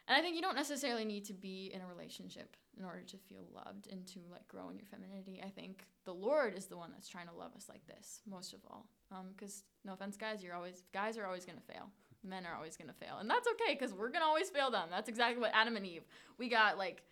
and 0.09 0.17
I 0.17 0.21
think 0.21 0.35
you 0.35 0.41
don't 0.41 0.55
necessarily 0.55 1.05
need 1.05 1.23
to 1.25 1.33
be 1.33 1.71
in 1.73 1.81
a 1.81 1.87
relationship 1.87 2.57
in 2.77 2.83
order 2.83 3.01
to 3.01 3.17
feel 3.17 3.45
loved 3.53 3.87
and 3.91 4.05
to 4.07 4.19
like 4.31 4.47
grow 4.47 4.69
in 4.69 4.77
your 4.77 4.87
femininity. 4.87 5.41
I 5.45 5.49
think 5.49 5.85
the 6.05 6.13
Lord 6.13 6.57
is 6.57 6.65
the 6.65 6.77
one 6.77 6.89
that's 6.91 7.07
trying 7.07 7.27
to 7.27 7.33
love 7.33 7.51
us 7.55 7.69
like 7.69 7.85
this 7.85 8.21
most 8.27 8.53
of 8.53 8.59
all. 8.69 8.87
Because 9.35 9.63
no 9.85 9.93
offense, 9.93 10.17
guys, 10.17 10.43
you're 10.43 10.55
always 10.55 10.83
guys 10.91 11.17
are 11.17 11.25
always 11.25 11.45
gonna 11.45 11.61
fail. 11.61 11.89
Men 12.23 12.45
are 12.45 12.55
always 12.55 12.75
gonna 12.75 12.91
fail, 12.91 13.19
and 13.19 13.29
that's 13.29 13.47
okay 13.47 13.75
because 13.75 13.93
we're 13.93 14.09
gonna 14.09 14.25
always 14.25 14.49
fail 14.49 14.69
them. 14.69 14.89
That's 14.91 15.07
exactly 15.07 15.39
what 15.39 15.51
Adam 15.53 15.77
and 15.77 15.85
Eve. 15.85 16.03
We 16.37 16.49
got 16.49 16.77
like 16.77 17.03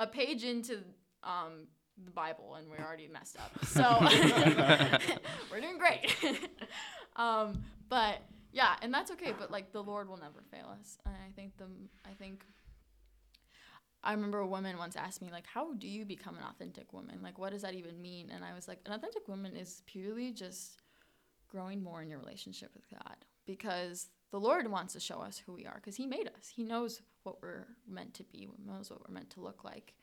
a 0.00 0.06
page 0.06 0.44
into 0.44 0.78
um, 1.22 1.66
the 2.04 2.10
Bible 2.10 2.54
and 2.54 2.68
we're 2.70 2.84
already 2.84 3.08
messed 3.08 3.36
up. 3.38 3.64
So 3.64 3.82
we're 5.50 5.60
doing 5.60 5.78
great. 5.78 6.16
um, 7.16 7.62
but 7.88 8.18
yeah, 8.52 8.76
and 8.82 8.92
that's 8.92 9.10
okay. 9.12 9.32
But 9.38 9.50
like 9.50 9.72
the 9.72 9.82
Lord 9.82 10.08
will 10.08 10.16
never 10.16 10.42
fail 10.50 10.74
us. 10.78 10.98
And 11.04 11.14
I 11.14 11.32
think 11.32 11.56
the 11.56 11.66
I 12.04 12.14
think 12.14 12.44
I 14.02 14.12
remember 14.12 14.38
a 14.38 14.46
woman 14.46 14.78
once 14.78 14.96
asked 14.96 15.20
me 15.22 15.30
like, 15.30 15.46
"How 15.46 15.74
do 15.74 15.88
you 15.88 16.04
become 16.04 16.36
an 16.36 16.44
authentic 16.44 16.92
woman? 16.92 17.20
Like, 17.22 17.38
what 17.38 17.52
does 17.52 17.62
that 17.62 17.74
even 17.74 18.00
mean?" 18.00 18.30
And 18.30 18.44
I 18.44 18.54
was 18.54 18.68
like, 18.68 18.80
"An 18.86 18.92
authentic 18.92 19.28
woman 19.28 19.56
is 19.56 19.82
purely 19.86 20.32
just 20.32 20.78
growing 21.48 21.82
more 21.82 22.02
in 22.02 22.10
your 22.10 22.18
relationship 22.18 22.70
with 22.74 22.84
God 22.90 23.16
because 23.46 24.10
the 24.30 24.40
Lord 24.40 24.70
wants 24.70 24.92
to 24.92 25.00
show 25.00 25.20
us 25.20 25.38
who 25.38 25.52
we 25.52 25.66
are 25.66 25.76
because 25.76 25.96
He 25.96 26.06
made 26.06 26.28
us. 26.28 26.48
He 26.48 26.62
knows 26.62 27.02
what 27.22 27.42
we're 27.42 27.66
meant 27.86 28.14
to 28.14 28.24
be. 28.24 28.48
He 28.56 28.64
knows 28.64 28.90
what 28.90 29.00
we're 29.06 29.14
meant 29.14 29.30
to 29.30 29.40
look 29.40 29.64
like." 29.64 29.94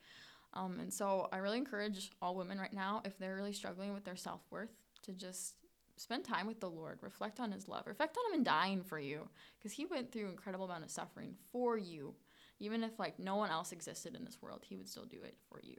Um, 0.54 0.80
and 0.80 0.94
so 0.94 1.28
I 1.32 1.38
really 1.38 1.58
encourage 1.58 2.12
all 2.22 2.36
women 2.36 2.60
right 2.60 2.72
now, 2.72 3.02
if 3.04 3.18
they're 3.18 3.36
really 3.36 3.54
struggling 3.54 3.94
with 3.94 4.06
their 4.06 4.16
self 4.16 4.42
worth, 4.50 4.72
to 5.04 5.14
just 5.14 5.56
spend 5.98 6.24
time 6.24 6.48
with 6.48 6.60
the 6.60 6.70
Lord, 6.70 7.00
reflect 7.02 7.40
on 7.40 7.52
His 7.52 7.68
love, 7.68 7.88
reflect 7.88 8.18
on 8.18 8.36
Him 8.36 8.44
dying 8.44 8.84
for 8.84 9.00
you, 9.00 9.30
because 9.58 9.72
He 9.72 9.86
went 9.86 10.12
through 10.12 10.30
incredible 10.30 10.66
amount 10.66 10.84
of 10.84 10.92
suffering 10.92 11.36
for 11.52 11.78
you. 11.78 12.16
Even 12.60 12.84
if 12.84 12.98
like 13.00 13.20
no 13.20 13.36
one 13.36 13.50
else 13.50 13.72
existed 13.72 14.16
in 14.16 14.24
this 14.24 14.42
world, 14.42 14.64
He 14.64 14.76
would 14.76 14.90
still 14.90 15.06
do 15.06 15.22
it 15.24 15.38
for 15.50 15.60
you. 15.62 15.76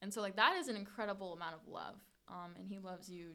And 0.00 0.12
so 0.12 0.20
like 0.20 0.36
that 0.36 0.56
is 0.56 0.68
an 0.68 0.76
incredible 0.76 1.32
amount 1.32 1.54
of 1.54 1.68
love, 1.68 1.96
um, 2.28 2.52
and 2.58 2.66
He 2.66 2.78
loves 2.78 3.08
you. 3.08 3.32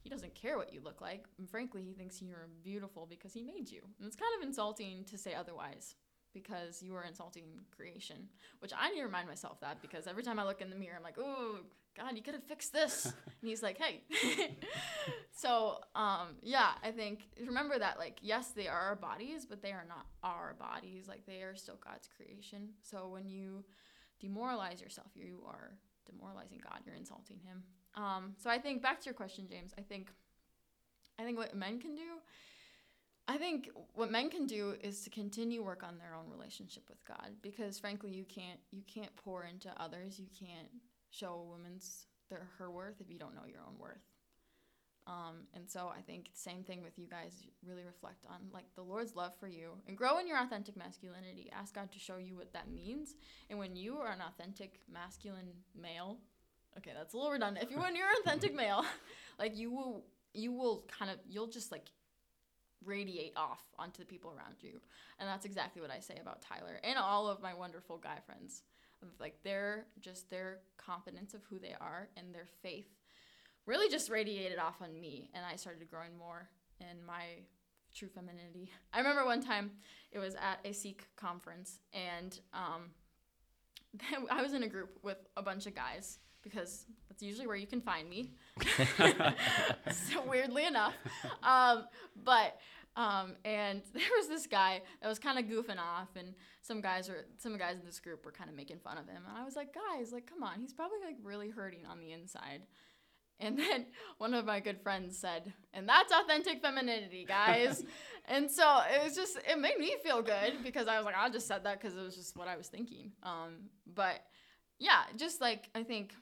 He 0.00 0.10
doesn't 0.10 0.34
care 0.34 0.58
what 0.58 0.72
you 0.72 0.80
look 0.80 1.00
like, 1.00 1.26
and 1.38 1.48
frankly, 1.48 1.82
He 1.82 1.92
thinks 1.92 2.20
you're 2.20 2.48
beautiful 2.62 3.06
because 3.08 3.32
He 3.32 3.42
made 3.42 3.70
you. 3.70 3.82
And 3.98 4.06
it's 4.06 4.16
kind 4.16 4.32
of 4.38 4.46
insulting 4.46 5.04
to 5.04 5.18
say 5.18 5.34
otherwise 5.34 5.94
because 6.32 6.82
you 6.82 6.94
are 6.94 7.04
insulting 7.04 7.44
creation, 7.74 8.28
which 8.60 8.72
I 8.78 8.90
need 8.90 8.98
to 8.98 9.04
remind 9.04 9.28
myself 9.28 9.60
that 9.60 9.80
because 9.82 10.06
every 10.06 10.22
time 10.22 10.38
I 10.38 10.44
look 10.44 10.60
in 10.60 10.70
the 10.70 10.76
mirror, 10.76 10.94
I'm 10.96 11.02
like, 11.02 11.18
oh, 11.18 11.58
God, 11.96 12.16
you 12.16 12.22
could 12.22 12.34
have 12.34 12.44
fixed 12.44 12.72
this. 12.72 13.04
and 13.40 13.48
he's 13.50 13.62
like, 13.62 13.78
hey. 13.78 14.02
so, 15.32 15.78
um, 15.94 16.36
yeah, 16.42 16.70
I 16.82 16.90
think 16.90 17.20
remember 17.46 17.78
that, 17.78 17.98
like, 17.98 18.18
yes, 18.22 18.48
they 18.48 18.68
are 18.68 18.80
our 18.80 18.96
bodies, 18.96 19.46
but 19.46 19.62
they 19.62 19.72
are 19.72 19.84
not 19.86 20.06
our 20.22 20.54
bodies. 20.58 21.06
Like, 21.08 21.26
they 21.26 21.42
are 21.42 21.54
still 21.54 21.78
God's 21.84 22.08
creation. 22.16 22.70
So 22.82 23.08
when 23.08 23.28
you 23.28 23.64
demoralize 24.20 24.80
yourself, 24.80 25.08
you 25.14 25.42
are 25.46 25.72
demoralizing 26.10 26.60
God. 26.62 26.80
You're 26.86 26.94
insulting 26.94 27.38
Him. 27.44 27.62
Um, 27.94 28.34
so 28.38 28.48
I 28.48 28.58
think 28.58 28.82
back 28.82 29.00
to 29.00 29.04
your 29.06 29.14
question, 29.14 29.46
James. 29.48 29.72
I 29.76 29.82
think, 29.82 30.10
I 31.18 31.24
think 31.24 31.36
what 31.36 31.54
men 31.54 31.78
can 31.78 31.94
do 31.94 32.20
I 33.32 33.38
think 33.38 33.70
what 33.94 34.10
men 34.10 34.28
can 34.28 34.46
do 34.46 34.74
is 34.82 35.00
to 35.04 35.10
continue 35.10 35.64
work 35.64 35.82
on 35.82 35.96
their 35.96 36.14
own 36.14 36.30
relationship 36.30 36.82
with 36.86 37.02
God 37.06 37.30
because 37.40 37.78
frankly 37.78 38.10
you 38.10 38.24
can't 38.24 38.60
you 38.70 38.82
can't 38.86 39.14
pour 39.16 39.44
into 39.44 39.70
others. 39.78 40.18
You 40.18 40.26
can't 40.38 40.68
show 41.10 41.32
a 41.34 41.42
woman's 41.42 42.08
their 42.28 42.46
her 42.58 42.70
worth 42.70 43.00
if 43.00 43.10
you 43.10 43.18
don't 43.18 43.34
know 43.34 43.46
your 43.46 43.60
own 43.66 43.78
worth. 43.78 44.04
Um, 45.06 45.46
and 45.54 45.68
so 45.68 45.90
I 45.96 46.02
think 46.02 46.28
same 46.34 46.62
thing 46.62 46.82
with 46.82 46.98
you 46.98 47.06
guys 47.06 47.46
really 47.66 47.84
reflect 47.84 48.26
on 48.28 48.36
like 48.52 48.66
the 48.76 48.82
Lord's 48.82 49.16
love 49.16 49.32
for 49.40 49.48
you 49.48 49.70
and 49.88 49.96
grow 49.96 50.18
in 50.18 50.28
your 50.28 50.38
authentic 50.38 50.76
masculinity. 50.76 51.50
Ask 51.58 51.74
God 51.74 51.90
to 51.92 51.98
show 51.98 52.18
you 52.18 52.36
what 52.36 52.52
that 52.52 52.70
means. 52.70 53.14
And 53.48 53.58
when 53.58 53.76
you 53.76 53.96
are 53.96 54.12
an 54.12 54.20
authentic 54.20 54.80
masculine 54.92 55.54
male 55.74 56.18
okay 56.76 56.90
that's 56.94 57.14
a 57.14 57.16
little 57.16 57.32
redundant. 57.32 57.64
If 57.64 57.70
you 57.70 57.80
when 57.80 57.96
you're 57.96 58.08
an 58.08 58.16
authentic 58.26 58.54
male 58.54 58.84
like 59.38 59.56
you 59.56 59.70
will 59.70 60.04
you 60.34 60.52
will 60.52 60.84
kind 60.98 61.10
of 61.10 61.16
you'll 61.26 61.48
just 61.48 61.72
like 61.72 61.86
radiate 62.84 63.32
off 63.36 63.62
onto 63.78 64.00
the 64.00 64.06
people 64.06 64.30
around 64.30 64.56
you. 64.60 64.80
And 65.18 65.28
that's 65.28 65.44
exactly 65.44 65.82
what 65.82 65.90
I 65.90 66.00
say 66.00 66.18
about 66.20 66.42
Tyler 66.42 66.80
and 66.82 66.98
all 66.98 67.28
of 67.28 67.42
my 67.42 67.54
wonderful 67.54 67.98
guy 67.98 68.18
friends. 68.24 68.62
Like 69.18 69.42
their 69.42 69.86
just 70.00 70.30
their 70.30 70.58
confidence 70.76 71.34
of 71.34 71.42
who 71.48 71.58
they 71.58 71.74
are 71.80 72.08
and 72.16 72.32
their 72.32 72.46
faith 72.62 72.86
really 73.66 73.88
just 73.88 74.10
radiated 74.10 74.58
off 74.58 74.80
on 74.80 75.00
me 75.00 75.28
and 75.34 75.44
I 75.44 75.56
started 75.56 75.90
growing 75.90 76.16
more 76.16 76.48
in 76.80 77.04
my 77.04 77.24
true 77.94 78.08
femininity. 78.08 78.70
I 78.92 78.98
remember 78.98 79.24
one 79.24 79.42
time 79.42 79.72
it 80.12 80.18
was 80.20 80.34
at 80.36 80.60
a 80.64 80.72
SEEK 80.72 81.08
conference 81.16 81.80
and 81.92 82.38
um 82.54 82.90
I 84.30 84.42
was 84.42 84.52
in 84.52 84.62
a 84.62 84.68
group 84.68 84.98
with 85.02 85.18
a 85.36 85.42
bunch 85.42 85.66
of 85.66 85.74
guys 85.74 86.18
because 86.42 86.86
that's 87.12 87.22
usually 87.22 87.46
where 87.46 87.56
you 87.56 87.66
can 87.66 87.82
find 87.82 88.08
me. 88.08 88.30
so 89.90 90.22
weirdly 90.26 90.64
enough, 90.64 90.94
um, 91.42 91.84
but 92.24 92.58
um, 92.96 93.34
and 93.44 93.82
there 93.94 94.08
was 94.16 94.28
this 94.28 94.46
guy 94.46 94.82
that 95.00 95.08
was 95.08 95.18
kind 95.18 95.38
of 95.38 95.44
goofing 95.44 95.78
off, 95.78 96.08
and 96.16 96.34
some 96.62 96.80
guys 96.80 97.08
were 97.08 97.26
some 97.38 97.56
guys 97.58 97.76
in 97.78 97.84
this 97.84 98.00
group 98.00 98.24
were 98.24 98.32
kind 98.32 98.48
of 98.48 98.56
making 98.56 98.78
fun 98.78 98.96
of 98.96 99.06
him, 99.06 99.22
and 99.28 99.36
I 99.36 99.44
was 99.44 99.56
like, 99.56 99.74
guys, 99.74 100.12
like, 100.12 100.26
come 100.26 100.42
on, 100.42 100.60
he's 100.60 100.72
probably 100.72 100.98
like 101.04 101.16
really 101.22 101.50
hurting 101.50 101.86
on 101.90 102.00
the 102.00 102.12
inside. 102.12 102.62
And 103.40 103.58
then 103.58 103.86
one 104.18 104.34
of 104.34 104.44
my 104.44 104.60
good 104.60 104.80
friends 104.82 105.18
said, 105.18 105.52
and 105.74 105.88
that's 105.88 106.12
authentic 106.12 106.62
femininity, 106.62 107.24
guys. 107.26 107.82
and 108.26 108.48
so 108.48 108.82
it 108.88 109.02
was 109.02 109.16
just, 109.16 109.36
it 109.36 109.58
made 109.58 109.78
me 109.78 109.96
feel 110.00 110.22
good 110.22 110.62
because 110.62 110.86
I 110.86 110.96
was 110.96 111.06
like, 111.06 111.16
I 111.18 111.28
just 111.28 111.48
said 111.48 111.64
that 111.64 111.80
because 111.80 111.96
it 111.96 112.02
was 112.02 112.14
just 112.14 112.36
what 112.36 112.46
I 112.46 112.56
was 112.56 112.68
thinking. 112.68 113.10
Um, 113.24 113.70
but 113.92 114.20
yeah, 114.78 115.02
just 115.16 115.40
like, 115.40 115.68
I 115.74 115.82
think 115.82 116.14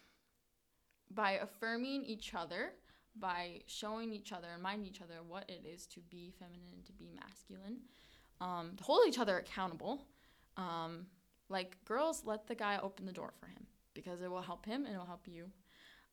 by 1.10 1.32
affirming 1.32 2.04
each 2.04 2.34
other, 2.34 2.72
by 3.18 3.60
showing 3.66 4.12
each 4.12 4.32
other 4.32 4.48
reminding 4.56 4.86
each 4.86 5.02
other 5.02 5.14
what 5.26 5.48
it 5.48 5.64
is 5.66 5.86
to 5.86 6.00
be 6.00 6.32
feminine 6.38 6.72
and 6.74 6.84
to 6.86 6.92
be 6.92 7.10
masculine, 7.20 7.78
um, 8.40 8.72
to 8.76 8.84
hold 8.84 9.06
each 9.06 9.18
other 9.18 9.38
accountable. 9.38 10.06
Um, 10.56 11.06
like, 11.48 11.76
girls, 11.84 12.22
let 12.24 12.46
the 12.46 12.54
guy 12.54 12.78
open 12.82 13.06
the 13.06 13.12
door 13.12 13.32
for 13.38 13.46
him 13.46 13.66
because 13.94 14.22
it 14.22 14.30
will 14.30 14.42
help 14.42 14.64
him 14.64 14.84
and 14.84 14.94
it 14.94 14.98
will 14.98 15.06
help 15.06 15.26
you. 15.26 15.50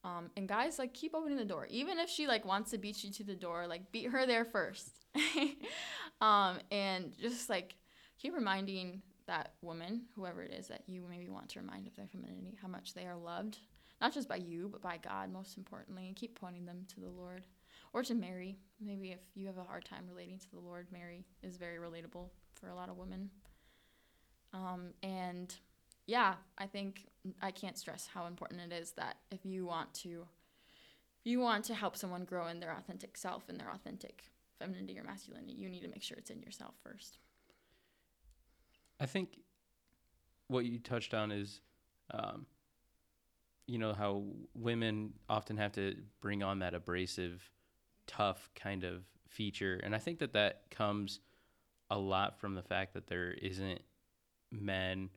Um, 0.03 0.29
and 0.35 0.47
guys, 0.47 0.79
like, 0.79 0.93
keep 0.93 1.13
opening 1.13 1.37
the 1.37 1.45
door. 1.45 1.67
Even 1.69 1.99
if 1.99 2.09
she, 2.09 2.27
like, 2.27 2.45
wants 2.45 2.71
to 2.71 2.77
beat 2.77 3.03
you 3.03 3.11
to 3.11 3.23
the 3.23 3.35
door, 3.35 3.67
like, 3.67 3.91
beat 3.91 4.09
her 4.09 4.25
there 4.25 4.45
first. 4.45 4.89
um, 6.21 6.59
and 6.71 7.13
just, 7.19 7.49
like, 7.49 7.75
keep 8.17 8.33
reminding 8.33 9.01
that 9.27 9.53
woman, 9.61 10.03
whoever 10.15 10.41
it 10.41 10.53
is 10.53 10.67
that 10.67 10.83
you 10.87 11.03
maybe 11.09 11.29
want 11.29 11.49
to 11.49 11.59
remind 11.59 11.87
of 11.87 11.95
their 11.95 12.07
femininity, 12.07 12.57
how 12.61 12.67
much 12.67 12.93
they 12.93 13.05
are 13.05 13.17
loved, 13.17 13.57
not 14.01 14.13
just 14.13 14.29
by 14.29 14.35
you, 14.37 14.69
but 14.71 14.81
by 14.81 14.97
God, 14.97 15.31
most 15.31 15.57
importantly. 15.57 16.07
And 16.07 16.15
keep 16.15 16.39
pointing 16.39 16.65
them 16.65 16.85
to 16.93 16.99
the 16.99 17.09
Lord 17.09 17.45
or 17.93 18.03
to 18.03 18.13
Mary. 18.13 18.57
Maybe 18.79 19.11
if 19.11 19.19
you 19.35 19.47
have 19.47 19.57
a 19.57 19.63
hard 19.63 19.85
time 19.85 20.05
relating 20.07 20.37
to 20.39 20.51
the 20.51 20.59
Lord, 20.59 20.87
Mary 20.91 21.25
is 21.41 21.57
very 21.57 21.77
relatable 21.77 22.29
for 22.53 22.69
a 22.69 22.75
lot 22.75 22.89
of 22.89 22.97
women. 22.97 23.29
Um, 24.53 24.93
and 25.03 25.53
yeah, 26.05 26.35
I 26.57 26.67
think 26.67 27.07
I 27.41 27.51
can't 27.51 27.77
stress 27.77 28.07
how 28.11 28.27
important 28.27 28.61
it 28.61 28.73
is 28.73 28.91
that 28.93 29.17
if 29.31 29.45
you 29.45 29.65
want 29.65 29.93
to 29.95 30.27
you 31.23 31.41
want 31.41 31.65
to 31.65 31.75
help 31.75 31.97
someone 31.97 32.23
grow 32.23 32.47
in 32.47 32.61
their 32.61 32.71
authentic 32.71 33.17
self 33.17 33.49
and 33.49 33.59
their 33.59 33.69
authentic 33.69 34.31
femininity 34.59 34.97
or 34.97 35.03
masculinity, 35.03 35.51
you 35.51 35.67
need 35.67 35.81
to 35.81 35.89
make 35.89 36.01
sure 36.01 36.17
it's 36.17 36.29
in 36.29 36.41
yourself 36.41 36.73
first. 36.81 37.17
I 38.99 39.07
think 39.07 39.39
what 40.47 40.63
you 40.63 40.79
touched 40.79 41.13
on 41.13 41.31
is, 41.31 41.59
um, 42.11 42.45
you 43.67 43.77
know, 43.77 43.93
how 43.93 44.23
women 44.55 45.13
often 45.29 45.57
have 45.57 45.73
to 45.73 45.95
bring 46.21 46.41
on 46.41 46.59
that 46.59 46.73
abrasive, 46.73 47.51
tough 48.07 48.49
kind 48.55 48.83
of 48.83 49.03
feature. 49.29 49.79
And 49.83 49.93
I 49.93 49.99
think 49.99 50.19
that 50.19 50.33
that 50.33 50.69
comes 50.71 51.19
a 51.89 51.97
lot 51.97 52.39
from 52.39 52.55
the 52.55 52.63
fact 52.63 52.93
that 52.93 53.07
there 53.07 53.31
isn't 53.31 53.81
men, 54.51 55.09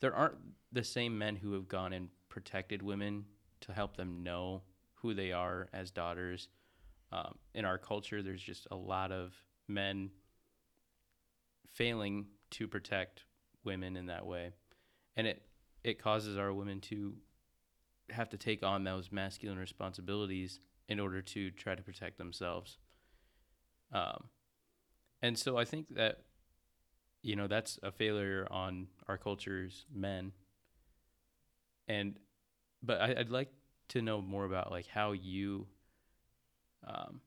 there 0.00 0.14
aren't 0.14 0.36
the 0.72 0.84
same 0.84 1.18
men 1.18 1.36
who 1.36 1.52
have 1.54 1.68
gone 1.68 1.92
and 1.92 2.08
protected 2.28 2.82
women 2.82 3.24
to 3.62 3.72
help 3.72 3.96
them 3.96 4.22
know 4.22 4.62
who 4.94 5.14
they 5.14 5.32
are 5.32 5.68
as 5.72 5.90
daughters. 5.90 6.48
Um, 7.12 7.36
in 7.54 7.64
our 7.64 7.78
culture, 7.78 8.22
there's 8.22 8.42
just 8.42 8.66
a 8.70 8.76
lot 8.76 9.10
of 9.12 9.32
men 9.68 10.10
failing 11.72 12.26
to 12.50 12.68
protect 12.68 13.24
women 13.64 13.96
in 13.96 14.06
that 14.06 14.26
way. 14.26 14.52
and 15.16 15.26
it 15.26 15.42
it 15.84 15.98
causes 16.02 16.36
our 16.36 16.52
women 16.52 16.80
to 16.80 17.14
have 18.10 18.28
to 18.30 18.36
take 18.36 18.62
on 18.62 18.84
those 18.84 19.10
masculine 19.10 19.58
responsibilities 19.58 20.60
in 20.88 21.00
order 21.00 21.20
to 21.20 21.50
try 21.50 21.74
to 21.74 21.82
protect 21.82 22.18
themselves. 22.18 22.78
Um, 23.92 24.24
and 25.22 25.38
so 25.38 25.56
I 25.56 25.64
think 25.64 25.94
that 25.94 26.20
you 27.22 27.34
know 27.34 27.46
that's 27.46 27.78
a 27.82 27.90
failure 27.90 28.46
on 28.50 28.88
our 29.08 29.18
culture's 29.18 29.86
men. 29.92 30.32
And 31.88 32.18
but 32.82 33.00
I, 33.00 33.16
I'd 33.18 33.30
like 33.30 33.52
to 33.88 34.02
know 34.02 34.20
more 34.20 34.44
about 34.44 34.70
like 34.70 34.86
how 34.86 35.12
you 35.12 35.66
um, 36.86 37.20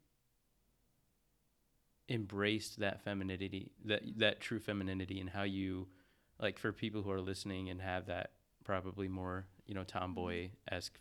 embraced 2.07 2.79
that 2.79 3.03
femininity 3.03 3.71
that 3.85 4.01
that 4.17 4.39
true 4.39 4.59
femininity 4.59 5.19
and 5.19 5.29
how 5.29 5.43
you 5.43 5.87
like 6.39 6.57
for 6.57 6.71
people 6.71 7.01
who 7.01 7.11
are 7.11 7.21
listening 7.21 7.69
and 7.69 7.81
have 7.81 8.07
that 8.07 8.31
probably 8.63 9.07
more 9.07 9.45
you 9.69 9.75
know 9.75 9.85
tomboy 9.85 10.49
esque 10.71 10.99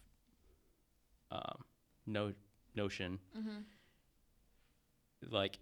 um, 1.31 1.65
no 2.07 2.33
notion 2.77 3.19
Mm-hmm. 3.37 3.61
like 5.31 5.59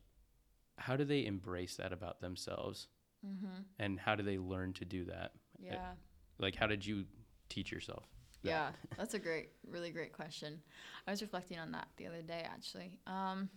how 0.79 0.97
do 0.97 1.05
they 1.05 1.25
embrace 1.27 1.77
that 1.77 1.93
about 1.93 2.21
themselves 2.21 2.89
Mm-hmm. 3.27 3.63
and 3.79 3.99
how 4.01 4.15
do 4.15 4.23
they 4.23 4.39
learn 4.39 4.73
to 4.75 4.85
do 4.85 5.05
that 5.05 5.33
Yeah. 5.59 5.95
like 6.39 6.55
how 6.57 6.67
did 6.67 6.85
you 6.87 7.05
teach 7.49 7.73
yourself 7.73 8.05
that? 8.45 8.51
Yeah, 8.51 8.71
that's 8.97 9.15
a 9.15 9.19
great, 9.19 9.51
really 9.69 9.91
great 9.91 10.13
question. 10.13 10.61
I 11.07 11.11
was 11.11 11.23
reflecting 11.23 11.59
on 11.59 11.73
that 11.73 11.89
the 11.97 12.07
other 12.07 12.23
day, 12.23 12.45
actually. 12.49 12.99
Um, 13.07 13.49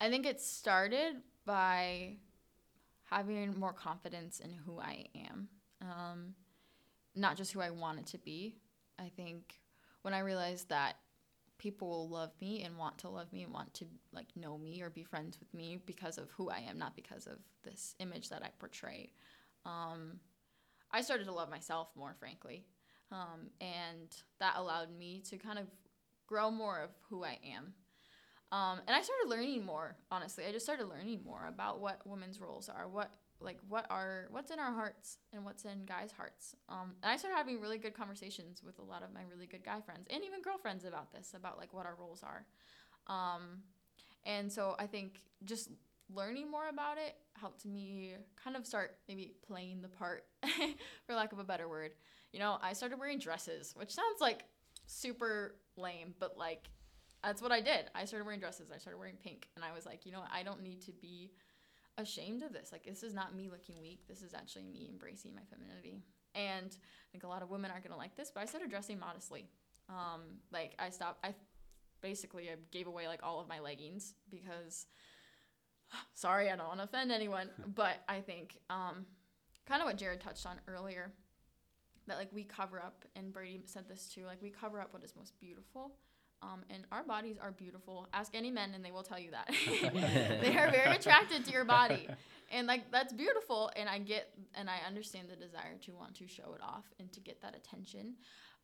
I 0.00 0.10
think 0.10 0.26
it 0.26 0.40
started 0.40 1.16
by 1.44 2.16
having 3.04 3.58
more 3.58 3.72
confidence 3.72 4.40
in 4.40 4.50
who 4.52 4.80
I 4.80 5.06
am, 5.30 5.48
um, 5.82 6.34
not 7.16 7.36
just 7.36 7.52
who 7.52 7.60
I 7.60 7.70
wanted 7.70 8.06
to 8.08 8.18
be. 8.18 8.56
I 8.98 9.10
think 9.16 9.58
when 10.02 10.14
I 10.14 10.20
realized 10.20 10.68
that 10.68 10.96
people 11.58 11.88
will 11.88 12.08
love 12.08 12.32
me 12.40 12.62
and 12.62 12.76
want 12.76 12.98
to 12.98 13.08
love 13.08 13.32
me 13.32 13.42
and 13.42 13.52
want 13.52 13.72
to 13.74 13.86
like 14.12 14.28
know 14.36 14.58
me 14.58 14.82
or 14.82 14.90
be 14.90 15.02
friends 15.02 15.38
with 15.40 15.52
me 15.54 15.78
because 15.86 16.18
of 16.18 16.30
who 16.30 16.50
I 16.50 16.62
am, 16.68 16.78
not 16.78 16.94
because 16.94 17.26
of 17.26 17.38
this 17.64 17.94
image 17.98 18.28
that 18.28 18.42
I 18.42 18.50
portray. 18.58 19.10
Um, 19.64 20.20
I 20.92 21.00
started 21.00 21.24
to 21.24 21.32
love 21.32 21.50
myself 21.50 21.88
more, 21.96 22.14
frankly. 22.18 22.64
Um, 23.10 23.50
and 23.60 24.08
that 24.40 24.54
allowed 24.56 24.96
me 24.96 25.22
to 25.30 25.38
kind 25.38 25.58
of 25.58 25.66
grow 26.26 26.50
more 26.50 26.80
of 26.80 26.90
who 27.08 27.24
I 27.24 27.38
am. 27.54 27.72
Um, 28.52 28.80
and 28.86 28.94
I 28.94 29.02
started 29.02 29.28
learning 29.28 29.64
more, 29.64 29.96
honestly. 30.10 30.44
I 30.46 30.52
just 30.52 30.66
started 30.66 30.86
learning 30.86 31.22
more 31.24 31.46
about 31.48 31.80
what 31.80 32.00
women's 32.06 32.40
roles 32.40 32.68
are, 32.68 32.86
what 32.86 33.12
like 33.40 33.58
what 33.68 33.86
are 33.90 34.28
what's 34.30 34.50
in 34.50 34.58
our 34.58 34.72
hearts 34.72 35.18
and 35.32 35.44
what's 35.44 35.64
in 35.64 35.84
guys' 35.84 36.12
hearts. 36.12 36.54
Um, 36.68 36.94
and 37.02 37.12
I 37.12 37.16
started 37.16 37.36
having 37.36 37.60
really 37.60 37.78
good 37.78 37.94
conversations 37.94 38.62
with 38.64 38.78
a 38.78 38.82
lot 38.82 39.02
of 39.02 39.12
my 39.12 39.20
really 39.30 39.46
good 39.46 39.64
guy 39.64 39.80
friends 39.80 40.06
and 40.10 40.24
even 40.24 40.42
girlfriends 40.42 40.84
about 40.84 41.12
this, 41.12 41.34
about 41.34 41.58
like 41.58 41.72
what 41.74 41.86
our 41.86 41.96
roles 41.98 42.22
are. 42.22 42.46
Um, 43.06 43.62
and 44.24 44.50
so 44.50 44.74
I 44.78 44.86
think 44.86 45.20
just 45.44 45.70
learning 46.14 46.50
more 46.50 46.68
about 46.68 46.98
it 46.98 47.16
helped 47.34 47.66
me 47.66 48.14
kind 48.42 48.56
of 48.56 48.66
start 48.66 48.96
maybe 49.08 49.34
playing 49.46 49.82
the 49.82 49.88
part, 49.88 50.24
for 51.06 51.14
lack 51.14 51.32
of 51.32 51.38
a 51.38 51.44
better 51.44 51.68
word. 51.68 51.92
You 52.32 52.40
know, 52.40 52.58
I 52.62 52.72
started 52.72 52.98
wearing 52.98 53.18
dresses, 53.18 53.72
which 53.76 53.92
sounds 53.92 54.20
like 54.20 54.44
super 54.86 55.56
lame, 55.76 56.14
but 56.18 56.36
like 56.36 56.68
that's 57.22 57.42
what 57.42 57.50
I 57.50 57.60
did. 57.60 57.86
I 57.94 58.04
started 58.04 58.24
wearing 58.24 58.40
dresses. 58.40 58.70
I 58.72 58.78
started 58.78 58.98
wearing 58.98 59.16
pink, 59.16 59.48
and 59.56 59.64
I 59.64 59.74
was 59.74 59.84
like, 59.84 60.06
you 60.06 60.12
know? 60.12 60.22
I 60.32 60.42
don't 60.42 60.62
need 60.62 60.80
to 60.82 60.92
be 60.92 61.32
ashamed 61.98 62.42
of 62.42 62.52
this. 62.52 62.70
Like, 62.72 62.84
this 62.84 63.02
is 63.02 63.14
not 63.14 63.34
me 63.34 63.48
looking 63.50 63.80
weak. 63.80 64.06
This 64.08 64.22
is 64.22 64.34
actually 64.34 64.64
me 64.64 64.88
embracing 64.90 65.34
my 65.34 65.42
femininity. 65.50 66.02
And 66.34 66.70
I 66.70 67.08
think 67.12 67.24
a 67.24 67.28
lot 67.28 67.42
of 67.42 67.50
women 67.50 67.70
aren't 67.70 67.84
gonna 67.84 67.96
like 67.96 68.16
this, 68.16 68.30
but 68.30 68.42
I 68.42 68.46
started 68.46 68.70
dressing 68.70 68.98
modestly. 68.98 69.48
Um, 69.88 70.22
like 70.52 70.74
I 70.78 70.90
stopped. 70.90 71.24
I 71.24 71.34
basically 72.02 72.50
I 72.50 72.56
gave 72.70 72.86
away 72.86 73.08
like 73.08 73.20
all 73.22 73.40
of 73.40 73.48
my 73.48 73.60
leggings 73.60 74.14
because. 74.30 74.86
Sorry, 76.14 76.50
I 76.50 76.56
don't 76.56 76.66
want 76.66 76.80
to 76.80 76.84
offend 76.84 77.12
anyone, 77.12 77.48
but 77.74 78.02
I 78.08 78.20
think 78.20 78.58
um, 78.68 79.06
kind 79.66 79.80
of 79.80 79.86
what 79.86 79.96
Jared 79.96 80.20
touched 80.20 80.44
on 80.44 80.56
earlier 80.66 81.12
that 82.06 82.18
like 82.18 82.32
we 82.32 82.44
cover 82.44 82.80
up 82.80 83.04
and 83.14 83.32
brady 83.32 83.62
said 83.66 83.88
this 83.88 84.08
too 84.08 84.24
like 84.24 84.40
we 84.40 84.50
cover 84.50 84.80
up 84.80 84.92
what 84.92 85.02
is 85.02 85.14
most 85.16 85.38
beautiful 85.40 85.96
um, 86.42 86.62
and 86.70 86.84
our 86.92 87.02
bodies 87.02 87.36
are 87.40 87.52
beautiful. 87.52 88.08
Ask 88.12 88.34
any 88.34 88.50
men 88.50 88.72
and 88.74 88.84
they 88.84 88.90
will 88.90 89.02
tell 89.02 89.18
you 89.18 89.30
that. 89.30 89.48
They 90.42 90.56
are 90.56 90.70
very 90.70 90.94
attracted 90.94 91.44
to 91.46 91.52
your 91.52 91.64
body. 91.64 92.08
And 92.50 92.66
like 92.66 92.90
that's 92.92 93.12
beautiful. 93.12 93.70
And 93.74 93.88
i 93.88 93.98
get 93.98 94.32
and 94.54 94.70
i 94.70 94.78
understand 94.86 95.28
the 95.28 95.36
desire 95.36 95.76
to 95.86 95.92
want 95.92 96.14
to 96.16 96.28
show 96.28 96.54
it 96.54 96.62
off 96.62 96.84
and 97.00 97.12
to 97.12 97.20
get 97.20 97.40
that 97.42 97.56
attention. 97.56 98.14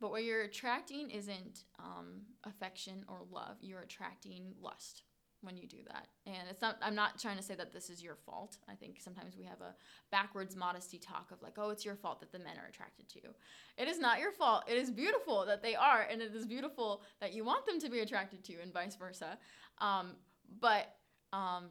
But 0.00 0.10
what 0.10 0.24
you're 0.24 0.42
attracting 0.42 1.10
isn't 1.10 1.64
um, 1.78 2.22
affection 2.44 3.04
or 3.08 3.20
love. 3.30 3.56
You're 3.60 3.80
attracting 3.80 4.54
lust 4.60 5.02
when 5.42 5.56
you 5.56 5.66
do 5.66 5.78
that. 5.88 6.08
And 6.26 6.48
it's 6.50 6.62
not 6.62 6.78
i'm 6.82 6.94
not 6.94 7.20
trying 7.20 7.36
to 7.36 7.42
say 7.42 7.54
that 7.54 7.72
this 7.72 7.90
is 7.90 8.02
your 8.02 8.16
fault. 8.16 8.56
I 8.68 8.74
think 8.74 9.00
sometimes 9.00 9.36
we 9.36 9.44
have 9.44 9.60
a 9.60 9.74
backwards 10.10 10.56
modesty 10.56 10.98
talk 10.98 11.30
of 11.30 11.42
like 11.42 11.54
oh 11.58 11.70
it's 11.70 11.84
your 11.84 11.96
fault 11.96 12.20
that 12.20 12.32
the 12.32 12.38
men 12.38 12.56
are 12.62 12.68
attracted 12.68 13.08
to 13.10 13.20
you. 13.22 13.30
It 13.76 13.88
is 13.88 13.98
not 13.98 14.20
your 14.20 14.32
fault. 14.32 14.64
It 14.68 14.76
is 14.76 14.90
beautiful 14.90 15.44
that 15.46 15.62
they 15.62 15.74
are 15.74 16.06
and 16.10 16.22
it 16.22 16.34
is 16.34 16.46
beautiful 16.46 17.02
that 17.20 17.32
you 17.32 17.44
want 17.44 17.66
them 17.66 17.78
to 17.80 17.90
be 17.90 18.00
attracted 18.00 18.44
to 18.44 18.52
you 18.52 18.58
and 18.62 18.72
vice 18.72 18.96
versa. 18.96 19.38
Um, 19.78 20.12
but 20.60 20.94
um, 21.32 21.70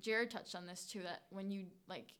jared 0.00 0.30
touched 0.30 0.54
on 0.54 0.66
this 0.66 0.84
too 0.84 1.00
that 1.02 1.22
when 1.30 1.50
you 1.50 1.66
like 1.88 2.14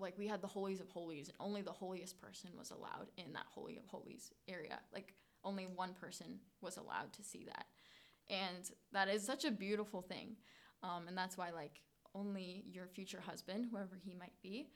like 0.00 0.16
we 0.16 0.26
had 0.26 0.40
the 0.40 0.48
holies 0.48 0.80
of 0.80 0.88
holies 0.90 1.28
and 1.28 1.36
only 1.40 1.62
the 1.62 1.72
holiest 1.72 2.20
person 2.20 2.50
was 2.56 2.70
allowed 2.70 3.08
in 3.16 3.32
that 3.32 3.46
holy 3.48 3.76
of 3.76 3.86
holies 3.86 4.30
area. 4.48 4.78
Like 4.92 5.14
only 5.44 5.66
one 5.66 5.94
person 5.94 6.38
was 6.60 6.76
allowed 6.76 7.12
to 7.14 7.22
see 7.22 7.44
that 7.46 7.66
and 8.30 8.70
that 8.92 9.08
is 9.08 9.24
such 9.24 9.44
a 9.44 9.50
beautiful 9.50 10.02
thing. 10.02 10.36
Um, 10.82 11.08
and 11.08 11.16
that's 11.16 11.36
why 11.36 11.50
like 11.50 11.80
only 12.14 12.64
your 12.66 12.86
future 12.86 13.20
husband 13.20 13.66
whoever 13.70 13.98
he 14.02 14.14
might 14.14 14.32
be 14.42 14.68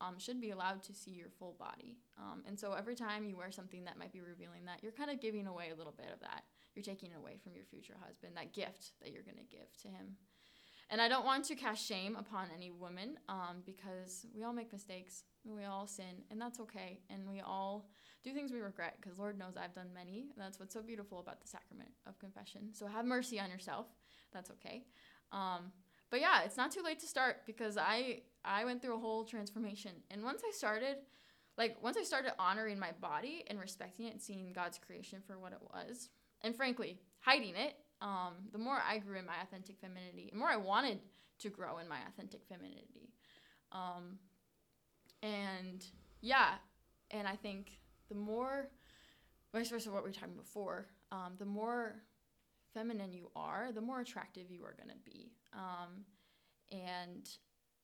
um, 0.00 0.18
should 0.18 0.40
be 0.40 0.50
allowed 0.50 0.82
to 0.84 0.94
see 0.94 1.12
your 1.12 1.28
full 1.28 1.54
body. 1.58 1.98
Um, 2.18 2.42
and 2.46 2.58
so 2.58 2.72
every 2.72 2.96
time 2.96 3.24
you 3.24 3.36
wear 3.36 3.52
something 3.52 3.84
that 3.84 3.98
might 3.98 4.12
be 4.12 4.20
revealing 4.20 4.64
that 4.66 4.82
you're 4.82 4.92
kind 4.92 5.10
of 5.10 5.20
giving 5.20 5.46
away 5.46 5.70
a 5.72 5.76
little 5.76 5.94
bit 5.96 6.10
of 6.12 6.20
that. 6.20 6.42
You're 6.74 6.82
taking 6.82 7.14
away 7.14 7.38
from 7.42 7.54
your 7.54 7.64
future 7.64 7.94
husband 8.04 8.36
that 8.36 8.52
gift 8.52 8.92
that 9.00 9.12
you're 9.12 9.22
going 9.22 9.36
to 9.36 9.56
give 9.56 9.76
to 9.82 9.88
him. 9.88 10.16
And 10.90 11.00
i 11.00 11.08
don't 11.08 11.24
want 11.24 11.46
to 11.46 11.54
cast 11.54 11.86
shame 11.86 12.16
upon 12.16 12.48
any 12.54 12.70
woman 12.70 13.16
um, 13.28 13.62
because 13.64 14.26
we 14.34 14.42
all 14.42 14.52
make 14.52 14.72
mistakes 14.72 15.24
we 15.44 15.64
all 15.64 15.86
sin 15.86 16.22
and 16.30 16.38
that's 16.40 16.60
okay 16.60 17.00
and 17.08 17.26
we 17.26 17.40
all 17.40 17.88
do 18.22 18.32
things 18.32 18.52
we 18.52 18.60
regret 18.60 18.96
because 19.00 19.18
lord 19.18 19.38
knows 19.38 19.54
i've 19.56 19.74
done 19.74 19.88
many 19.94 20.26
and 20.34 20.44
that's 20.44 20.58
what's 20.58 20.74
so 20.74 20.82
beautiful 20.82 21.20
about 21.20 21.40
the 21.40 21.48
sacrament 21.48 21.90
of 22.06 22.18
confession. 22.18 22.68
So 22.72 22.86
have 22.86 23.04
mercy 23.04 23.40
on 23.40 23.50
yourself. 23.50 23.86
That's 24.32 24.50
okay. 24.50 24.84
Um, 25.32 25.72
but 26.10 26.20
yeah 26.20 26.42
it's 26.44 26.56
not 26.56 26.70
too 26.70 26.82
late 26.82 27.00
to 27.00 27.06
start 27.06 27.38
because 27.46 27.76
i 27.76 28.20
i 28.44 28.64
went 28.64 28.82
through 28.82 28.96
a 28.96 29.00
whole 29.00 29.24
transformation. 29.24 29.92
And 30.10 30.22
once 30.22 30.42
i 30.46 30.52
started 30.52 30.96
like 31.58 31.76
once 31.82 31.96
i 31.96 32.02
started 32.02 32.32
honoring 32.38 32.78
my 32.78 32.92
body 33.00 33.44
and 33.48 33.58
respecting 33.58 34.06
it 34.06 34.12
and 34.12 34.22
seeing 34.22 34.52
god's 34.52 34.78
creation 34.78 35.20
for 35.26 35.38
what 35.38 35.52
it 35.52 35.60
was 35.74 36.08
and 36.42 36.56
frankly 36.56 36.98
hiding 37.20 37.54
it 37.56 37.76
um, 38.00 38.34
the 38.52 38.58
more 38.58 38.78
i 38.88 38.98
grew 38.98 39.18
in 39.18 39.26
my 39.26 39.34
authentic 39.42 39.78
femininity 39.78 40.30
the 40.32 40.38
more 40.38 40.48
i 40.48 40.56
wanted 40.56 40.98
to 41.38 41.50
grow 41.50 41.78
in 41.78 41.88
my 41.88 41.98
authentic 42.08 42.42
femininity. 42.48 43.10
Um, 43.72 44.18
and 45.22 45.84
yeah 46.20 46.54
and 47.10 47.28
i 47.28 47.36
think 47.36 47.78
the 48.12 48.18
more 48.18 48.68
vice 49.52 49.70
versa 49.70 49.90
what 49.90 50.02
we 50.04 50.10
were 50.10 50.14
talking 50.14 50.36
before 50.36 50.86
um, 51.10 51.32
the 51.38 51.44
more 51.44 51.94
feminine 52.74 53.12
you 53.12 53.30
are 53.36 53.70
the 53.72 53.80
more 53.80 54.00
attractive 54.00 54.50
you 54.50 54.64
are 54.64 54.74
going 54.74 54.88
to 54.88 55.10
be 55.10 55.32
um, 55.54 56.04
and 56.70 57.28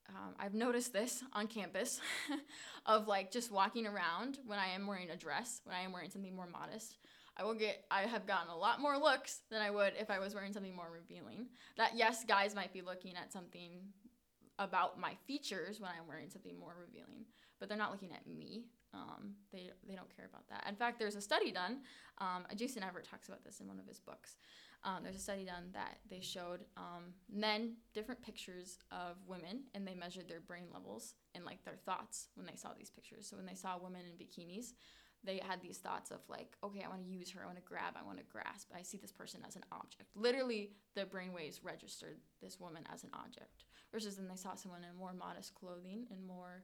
um, 0.09 0.35
I've 0.39 0.55
noticed 0.55 0.93
this 0.93 1.23
on 1.33 1.47
campus 1.47 2.01
of 2.87 3.07
like 3.07 3.31
just 3.31 3.53
walking 3.53 3.87
around 3.87 4.39
when 4.47 4.59
I 4.59 4.69
am 4.69 4.87
wearing 4.87 5.11
a 5.11 5.17
dress, 5.17 5.61
when 5.65 5.77
I 5.77 5.83
am 5.83 5.93
wearing 5.93 6.11
something 6.11 6.35
more 6.35 6.49
modest. 6.51 6.97
I 7.37 7.45
will 7.45 7.55
get, 7.55 7.85
I 7.91 8.03
have 8.03 8.27
gotten 8.27 8.49
a 8.49 8.57
lot 8.57 8.81
more 8.81 8.97
looks 8.97 9.43
than 9.51 9.61
I 9.61 9.71
would 9.71 9.93
if 10.01 10.11
I 10.11 10.19
was 10.19 10.35
wearing 10.35 10.53
something 10.53 10.75
more 10.75 10.91
revealing. 10.93 11.49
That, 11.77 11.93
yes, 11.95 12.25
guys 12.25 12.55
might 12.55 12.73
be 12.73 12.81
looking 12.81 13.17
at 13.17 13.33
something 13.33 13.81
about 14.59 14.99
my 14.99 15.13
features 15.27 15.79
when 15.79 15.91
I'm 15.91 16.09
wearing 16.09 16.31
something 16.31 16.59
more 16.59 16.75
revealing, 16.81 17.27
but 17.61 17.69
they're 17.69 17.79
not 17.79 17.93
looking 17.93 18.13
at 18.13 18.27
me. 18.27 18.65
Um, 18.99 19.35
they, 19.53 19.71
they 19.87 19.95
don't 19.95 20.15
care 20.15 20.27
about 20.27 20.49
that. 20.49 20.67
In 20.69 20.75
fact, 20.75 20.99
there's 20.99 21.15
a 21.15 21.21
study 21.21 21.53
done. 21.53 21.83
Um, 22.19 22.47
Jason 22.57 22.83
Evert 22.83 23.07
talks 23.09 23.29
about 23.29 23.45
this 23.45 23.61
in 23.61 23.69
one 23.69 23.79
of 23.79 23.87
his 23.87 24.01
books. 24.01 24.37
Um, 24.85 25.03
there's 25.03 25.17
a 25.17 25.21
study 25.21 25.45
done 25.45 25.71
that 25.73 25.99
they 26.09 26.21
showed 26.21 26.61
um, 26.77 27.15
men 27.33 27.75
different 27.95 28.23
pictures 28.23 28.79
of 28.93 29.17
women 29.27 29.65
and 29.75 29.87
they 29.87 29.95
measured 29.95 30.29
their 30.29 30.41
brain 30.41 30.67
levels 30.73 31.15
and 31.35 31.45
like 31.45 31.65
their 31.65 31.77
thoughts 31.77 32.29
when 32.35 32.47
they 32.47 32.55
saw 32.55 32.71
these 32.77 32.91
pictures. 32.91 33.27
So 33.29 33.37
when 33.37 33.47
they 33.47 33.55
saw 33.55 33.77
women 33.79 34.03
in 34.07 34.15
bikinis, 34.15 34.75
they 35.25 35.41
had 35.45 35.61
these 35.61 35.79
thoughts 35.79 36.13
of 36.13 36.21
like, 36.29 36.57
okay, 36.63 36.83
I 36.85 36.89
want 36.89 37.03
to 37.03 37.09
use 37.09 37.31
her, 37.33 37.43
I 37.43 37.47
want 37.47 37.57
to 37.57 37.63
grab, 37.63 37.95
I 38.01 38.07
want 38.07 38.19
to 38.19 38.25
grasp. 38.25 38.71
I 38.77 38.83
see 38.83 38.99
this 38.99 39.11
person 39.11 39.41
as 39.47 39.57
an 39.57 39.65
object. 39.73 40.11
Literally, 40.15 40.71
the 40.95 41.03
brainwaves 41.03 41.59
registered 41.65 42.19
this 42.41 42.61
woman 42.61 42.85
as 42.93 43.03
an 43.03 43.11
object. 43.15 43.65
Versus 43.91 44.17
then 44.17 44.29
they 44.29 44.37
saw 44.37 44.55
someone 44.55 44.85
in 44.89 44.97
more 44.97 45.13
modest 45.13 45.55
clothing 45.55 46.07
and 46.13 46.25
more 46.25 46.63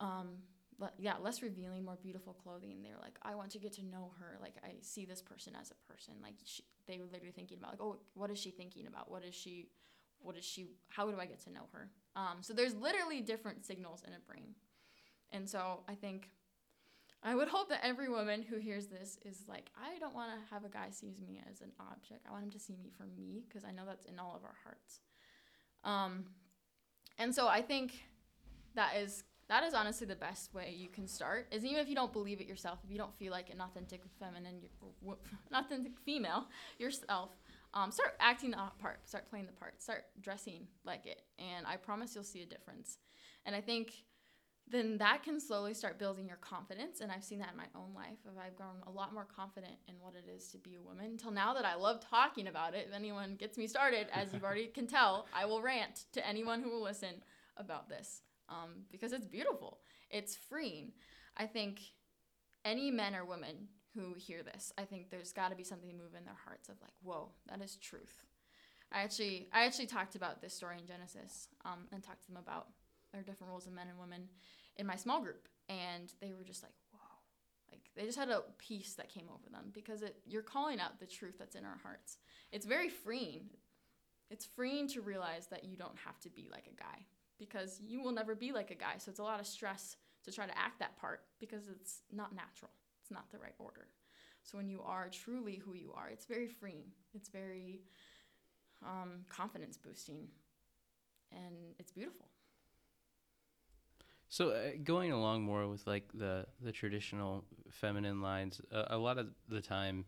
um, 0.00 0.38
le- 0.82 0.92
yeah, 0.98 1.14
less 1.20 1.40
revealing, 1.42 1.84
more 1.84 1.96
beautiful 2.02 2.34
clothing. 2.34 2.82
They're 2.82 3.00
like, 3.00 3.16
I 3.22 3.34
want 3.34 3.50
to 3.52 3.58
get 3.58 3.72
to 3.74 3.84
know 3.84 4.10
her. 4.18 4.36
Like, 4.40 4.56
I 4.64 4.74
see 4.82 5.06
this 5.06 5.22
person 5.22 5.54
as 5.58 5.70
a 5.70 5.92
person. 5.92 6.14
Like, 6.22 6.34
she, 6.44 6.64
they 6.86 6.98
were 6.98 7.06
literally 7.06 7.32
thinking 7.32 7.58
about, 7.58 7.70
like, 7.70 7.80
oh, 7.80 8.00
what 8.14 8.30
is 8.30 8.38
she 8.38 8.50
thinking 8.50 8.86
about? 8.86 9.10
What 9.10 9.24
is 9.24 9.34
she, 9.34 9.70
what 10.18 10.36
is 10.36 10.44
she, 10.44 10.66
how 10.88 11.10
do 11.10 11.18
I 11.18 11.26
get 11.26 11.40
to 11.44 11.52
know 11.52 11.68
her? 11.72 11.88
Um, 12.16 12.38
so 12.40 12.52
there's 12.52 12.74
literally 12.74 13.20
different 13.20 13.64
signals 13.64 14.02
in 14.06 14.12
a 14.12 14.20
brain. 14.30 14.54
And 15.30 15.48
so 15.48 15.80
I 15.88 15.94
think, 15.94 16.30
I 17.24 17.36
would 17.36 17.46
hope 17.46 17.68
that 17.68 17.80
every 17.84 18.08
woman 18.08 18.42
who 18.42 18.58
hears 18.58 18.88
this 18.88 19.16
is 19.24 19.44
like, 19.48 19.70
I 19.76 19.96
don't 20.00 20.14
want 20.14 20.30
to 20.32 20.54
have 20.54 20.64
a 20.64 20.68
guy 20.68 20.90
sees 20.90 21.20
me 21.20 21.40
as 21.48 21.60
an 21.60 21.70
object. 21.78 22.26
I 22.28 22.32
want 22.32 22.42
him 22.42 22.50
to 22.50 22.58
see 22.58 22.76
me 22.76 22.90
for 22.96 23.06
me 23.16 23.44
because 23.48 23.64
I 23.64 23.70
know 23.70 23.84
that's 23.86 24.06
in 24.06 24.18
all 24.18 24.34
of 24.34 24.42
our 24.42 24.56
hearts. 24.64 25.00
Um, 25.84 26.24
and 27.18 27.32
so 27.32 27.46
I 27.46 27.62
think 27.62 28.02
that 28.74 28.96
is 28.96 29.22
that 29.52 29.64
is 29.64 29.74
honestly 29.74 30.06
the 30.06 30.16
best 30.16 30.54
way 30.54 30.74
you 30.74 30.88
can 30.88 31.06
start 31.06 31.46
is 31.50 31.62
even 31.62 31.78
if 31.78 31.86
you 31.86 31.94
don't 31.94 32.12
believe 32.14 32.40
it 32.40 32.46
yourself 32.46 32.78
if 32.82 32.90
you 32.90 32.96
don't 32.96 33.14
feel 33.18 33.30
like 33.30 33.50
an 33.50 33.60
authentic 33.60 34.00
feminine 34.18 34.62
an 35.06 35.54
authentic 35.54 35.92
female 35.98 36.46
yourself 36.78 37.30
um, 37.74 37.92
start 37.92 38.14
acting 38.18 38.50
the 38.50 38.56
part 38.80 39.06
start 39.06 39.28
playing 39.28 39.44
the 39.44 39.52
part 39.52 39.74
start 39.82 40.04
dressing 40.22 40.66
like 40.86 41.04
it 41.04 41.20
and 41.38 41.66
i 41.66 41.76
promise 41.76 42.14
you'll 42.14 42.24
see 42.24 42.42
a 42.42 42.46
difference. 42.46 42.96
And 43.44 43.54
i 43.54 43.60
think 43.60 43.92
then 44.68 44.96
that 44.98 45.22
can 45.22 45.38
slowly 45.38 45.74
start 45.74 45.98
building 45.98 46.26
your 46.26 46.38
confidence 46.38 47.02
and 47.02 47.12
i've 47.12 47.24
seen 47.24 47.40
that 47.40 47.50
in 47.50 47.56
my 47.58 47.66
own 47.74 47.92
life 47.94 48.16
i've 48.42 48.56
grown 48.56 48.76
a 48.86 48.90
lot 48.90 49.12
more 49.12 49.26
confident 49.36 49.74
in 49.86 49.96
what 50.00 50.14
it 50.14 50.30
is 50.34 50.48
to 50.48 50.58
be 50.58 50.76
a 50.76 50.80
woman 50.80 51.04
until 51.04 51.30
now 51.30 51.52
that 51.52 51.66
i 51.66 51.74
love 51.74 52.00
talking 52.00 52.46
about 52.46 52.74
it 52.74 52.86
if 52.88 52.94
anyone 52.94 53.34
gets 53.34 53.58
me 53.58 53.66
started 53.66 54.06
as 54.14 54.32
you've 54.32 54.44
already 54.44 54.68
can 54.68 54.86
tell 54.86 55.26
i 55.34 55.44
will 55.44 55.60
rant 55.60 56.04
to 56.12 56.26
anyone 56.26 56.62
who 56.62 56.70
will 56.70 56.82
listen 56.82 57.16
about 57.58 57.88
this 57.88 58.22
um, 58.52 58.70
because 58.90 59.12
it's 59.12 59.26
beautiful. 59.26 59.78
It's 60.10 60.36
freeing. 60.36 60.92
I 61.36 61.46
think 61.46 61.80
any 62.64 62.90
men 62.90 63.14
or 63.14 63.24
women 63.24 63.68
who 63.94 64.14
hear 64.14 64.42
this, 64.42 64.72
I 64.78 64.82
think 64.82 65.10
there's 65.10 65.32
got 65.32 65.50
to 65.50 65.56
be 65.56 65.64
something 65.64 65.90
move 65.90 66.14
in 66.16 66.24
their 66.24 66.38
hearts 66.44 66.68
of 66.68 66.76
like, 66.80 66.92
whoa, 67.02 67.30
that 67.48 67.62
is 67.62 67.76
truth. 67.76 68.24
I 68.92 69.02
actually, 69.02 69.48
I 69.52 69.64
actually 69.64 69.86
talked 69.86 70.16
about 70.16 70.42
this 70.42 70.54
story 70.54 70.76
in 70.78 70.86
Genesis 70.86 71.48
um, 71.64 71.86
and 71.92 72.02
talked 72.02 72.22
to 72.22 72.28
them 72.28 72.42
about 72.42 72.68
their 73.12 73.22
different 73.22 73.50
roles 73.50 73.66
of 73.66 73.72
men 73.72 73.88
and 73.88 73.98
women 73.98 74.28
in 74.76 74.86
my 74.86 74.96
small 74.96 75.22
group, 75.22 75.48
and 75.68 76.12
they 76.20 76.32
were 76.32 76.44
just 76.44 76.62
like, 76.62 76.72
whoa, 76.92 76.98
like 77.70 77.80
they 77.96 78.04
just 78.04 78.18
had 78.18 78.28
a 78.28 78.42
peace 78.58 78.94
that 78.94 79.08
came 79.08 79.28
over 79.28 79.50
them 79.50 79.70
because 79.72 80.02
it, 80.02 80.16
you're 80.26 80.42
calling 80.42 80.80
out 80.80 81.00
the 81.00 81.06
truth 81.06 81.36
that's 81.38 81.56
in 81.56 81.64
our 81.64 81.78
hearts. 81.82 82.18
It's 82.52 82.66
very 82.66 82.88
freeing. 82.88 83.44
It's 84.30 84.46
freeing 84.46 84.88
to 84.88 85.00
realize 85.02 85.46
that 85.48 85.64
you 85.64 85.76
don't 85.76 85.96
have 86.04 86.18
to 86.20 86.30
be 86.30 86.48
like 86.50 86.66
a 86.66 86.80
guy 86.80 87.06
because 87.42 87.80
you 87.84 88.00
will 88.00 88.12
never 88.12 88.34
be 88.36 88.52
like 88.52 88.70
a 88.70 88.74
guy. 88.76 88.94
So 88.98 89.10
it's 89.10 89.18
a 89.18 89.24
lot 89.24 89.40
of 89.40 89.46
stress 89.46 89.96
to 90.24 90.30
try 90.30 90.46
to 90.46 90.56
act 90.56 90.78
that 90.78 90.96
part 90.96 91.22
because 91.40 91.66
it's 91.66 92.02
not 92.12 92.34
natural. 92.34 92.70
It's 93.00 93.10
not 93.10 93.30
the 93.32 93.38
right 93.38 93.54
order. 93.58 93.88
So 94.44 94.58
when 94.58 94.68
you 94.68 94.80
are 94.82 95.08
truly 95.08 95.56
who 95.56 95.74
you 95.74 95.92
are, 95.96 96.08
it's 96.08 96.24
very 96.24 96.46
freeing. 96.46 96.84
It's 97.14 97.28
very 97.28 97.82
um, 98.84 99.24
confidence 99.28 99.76
boosting, 99.76 100.28
and 101.32 101.74
it's 101.80 101.90
beautiful. 101.90 102.26
So 104.28 104.50
uh, 104.50 104.70
going 104.84 105.12
along 105.12 105.42
more 105.42 105.66
with 105.68 105.86
like 105.86 106.04
the 106.14 106.46
the 106.60 106.72
traditional 106.72 107.44
feminine 107.70 108.22
lines, 108.22 108.60
uh, 108.72 108.84
a 108.88 108.98
lot 108.98 109.18
of 109.18 109.28
the 109.48 109.60
time 109.60 110.04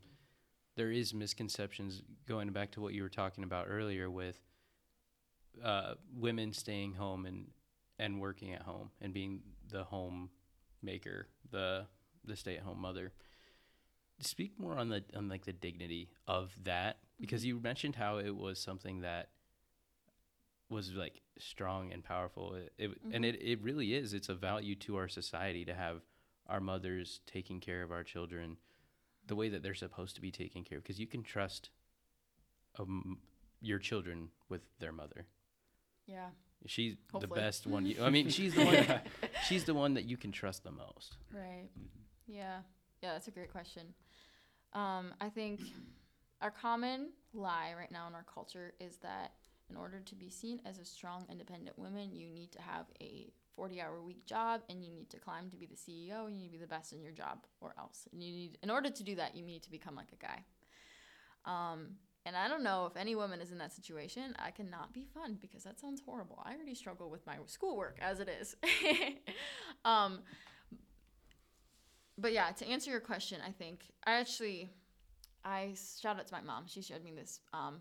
there 0.77 0.91
is 0.91 1.13
misconceptions 1.15 2.03
going 2.27 2.51
back 2.51 2.71
to 2.73 2.81
what 2.81 2.95
you 2.95 3.03
were 3.03 3.09
talking 3.09 3.45
about 3.45 3.67
earlier 3.69 4.11
with 4.11 4.41
uh, 5.63 5.95
women 6.17 6.53
staying 6.53 6.95
home 6.95 7.27
and 7.27 7.51
and 7.99 8.21
working 8.21 8.53
at 8.53 8.63
home 8.63 8.91
and 9.01 9.13
being 9.15 9.41
the 9.71 9.85
home 9.85 10.31
maker, 10.83 11.29
the 11.51 11.87
the 12.25 12.37
stay 12.37 12.57
at 12.57 12.63
home 12.63 12.81
mother. 12.81 13.13
Speak 14.21 14.59
more 14.59 14.77
on 14.79 14.89
the 14.89 15.05
on 15.15 15.29
like 15.29 15.45
the 15.45 15.53
dignity 15.53 16.11
of 16.27 16.53
that 16.65 16.99
because 17.21 17.43
Mm-hmm. 17.43 17.49
you 17.49 17.61
mentioned 17.61 17.97
how 17.97 18.19
it 18.19 18.35
was 18.35 18.59
something 18.61 19.01
that 19.01 19.31
was 20.69 20.93
like 20.95 21.21
strong 21.39 21.93
and 21.93 22.03
powerful. 22.05 22.55
It, 22.55 22.73
it 22.79 22.91
and 23.11 23.25
Mhm. 23.25 23.29
it, 23.35 23.43
it 23.43 23.63
really 23.63 23.95
is. 23.95 24.13
It's 24.15 24.29
a 24.29 24.35
value 24.35 24.75
to 24.77 24.97
our 24.97 25.09
society 25.09 25.65
to 25.65 25.75
have 25.75 26.03
our 26.47 26.61
mothers 26.61 27.21
taking 27.27 27.61
care 27.61 27.83
of 27.83 27.91
our 27.93 28.05
children 28.05 28.57
the 29.27 29.37
way 29.37 29.49
that 29.51 29.63
they're 29.63 29.75
supposed 29.75 30.15
to 30.17 30.21
be 30.23 30.31
taken 30.31 30.65
care 30.65 30.79
of 30.79 30.85
because 30.85 31.01
you 31.01 31.07
can 31.07 31.23
trust 31.23 31.71
um, 32.79 33.19
your 33.61 33.79
children 33.79 34.29
with 34.49 34.63
their 34.79 34.93
mother. 34.93 35.27
Yeah. 36.07 36.29
She's 36.67 36.97
Hopefully. 37.13 37.35
the 37.35 37.41
best 37.41 37.67
one. 37.67 37.87
You, 37.87 38.03
I 38.03 38.11
mean, 38.17 38.29
she's 38.31 38.55
the 38.55 38.65
one. 38.65 39.01
she's 39.49 39.65
the 39.65 39.75
one 39.75 39.95
that 39.95 40.05
you 40.05 40.17
can 40.17 40.33
trust 40.33 40.65
the 40.65 40.71
most. 40.73 41.17
Right. 41.33 41.69
Yeah. 42.27 42.59
Yeah, 43.03 43.13
that's 43.13 43.29
a 43.29 43.33
great 43.33 43.53
question. 43.53 43.95
Um, 44.73 45.13
I 45.21 45.29
think 45.29 45.61
our 46.41 46.51
common 46.51 47.11
lie 47.33 47.75
right 47.77 47.93
now 47.93 48.09
in 48.09 48.15
our 48.15 48.25
culture 48.33 48.73
is 48.81 48.97
that 48.99 49.33
in 49.71 49.77
order 49.77 50.01
to 50.01 50.15
be 50.15 50.31
seen 50.31 50.61
as 50.65 50.79
a 50.79 50.85
strong, 50.85 51.27
independent 51.31 51.79
woman, 51.79 52.15
you 52.15 52.31
need 52.31 52.53
to 52.53 52.63
have 52.63 52.87
a 53.01 53.31
40 53.57 53.81
hour 53.81 54.03
week 54.03 54.27
job 54.27 54.63
and 54.69 54.85
you 54.85 54.93
need 54.93 55.11
to 55.11 55.19
climb 55.19 55.51
to 55.51 55.57
be 55.57 55.67
the 55.67 55.75
CEO 55.77 56.27
and 56.27 56.35
you 56.37 56.43
need 56.43 56.49
to 56.49 56.53
be 56.53 56.59
the 56.59 56.67
best 56.67 56.93
in 56.93 57.01
your 57.01 57.13
job 57.13 57.39
or 57.61 57.75
else. 57.79 58.07
And 58.13 58.23
you 58.23 58.33
need, 58.33 58.59
in 58.63 58.71
order 58.71 58.91
to 58.91 59.03
do 59.03 59.15
that, 59.17 59.37
you 59.37 59.45
need 59.45 59.63
to 59.63 59.71
become 59.71 59.95
like 59.95 60.13
a 60.13 60.17
guy. 60.17 60.45
Um, 61.45 61.97
and 62.27 62.37
I 62.37 62.49
don't 62.49 62.63
know 62.63 62.87
if 62.87 62.97
any 62.97 63.15
woman 63.15 63.41
is 63.41 63.53
in 63.53 63.59
that 63.59 63.73
situation. 63.73 64.35
I 64.39 64.51
cannot 64.51 64.93
be 64.93 65.05
fun 65.05 65.39
because 65.41 65.65
that 65.65 65.79
sounds 65.79 66.01
horrible. 66.05 66.43
I 66.45 66.55
already 66.55 66.75
struggle 66.75 67.11
with 67.11 67.27
my 67.27 67.37
schoolwork 67.47 67.99
as 68.01 68.21
it 68.21 68.29
is. 68.29 68.57
um, 69.85 70.21
but 72.17 72.33
yeah, 72.33 72.51
to 72.53 72.67
answer 72.67 72.91
your 72.91 73.01
question, 73.01 73.41
I 73.47 73.51
think 73.51 73.81
I 74.07 74.13
actually, 74.13 74.71
I 75.45 75.75
shout 76.01 76.19
out 76.19 76.27
to 76.27 76.35
my 76.35 76.41
mom. 76.41 76.65
She 76.67 76.81
showed 76.81 77.05
me 77.05 77.13
this 77.15 77.41
um, 77.53 77.81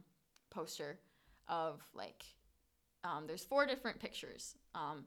poster 0.50 1.00
of 1.48 1.82
like, 1.94 2.24
um, 3.06 3.28
there's 3.28 3.46
four 3.46 3.66
different 3.66 4.00
pictures. 4.00 4.56
Um, 4.76 5.06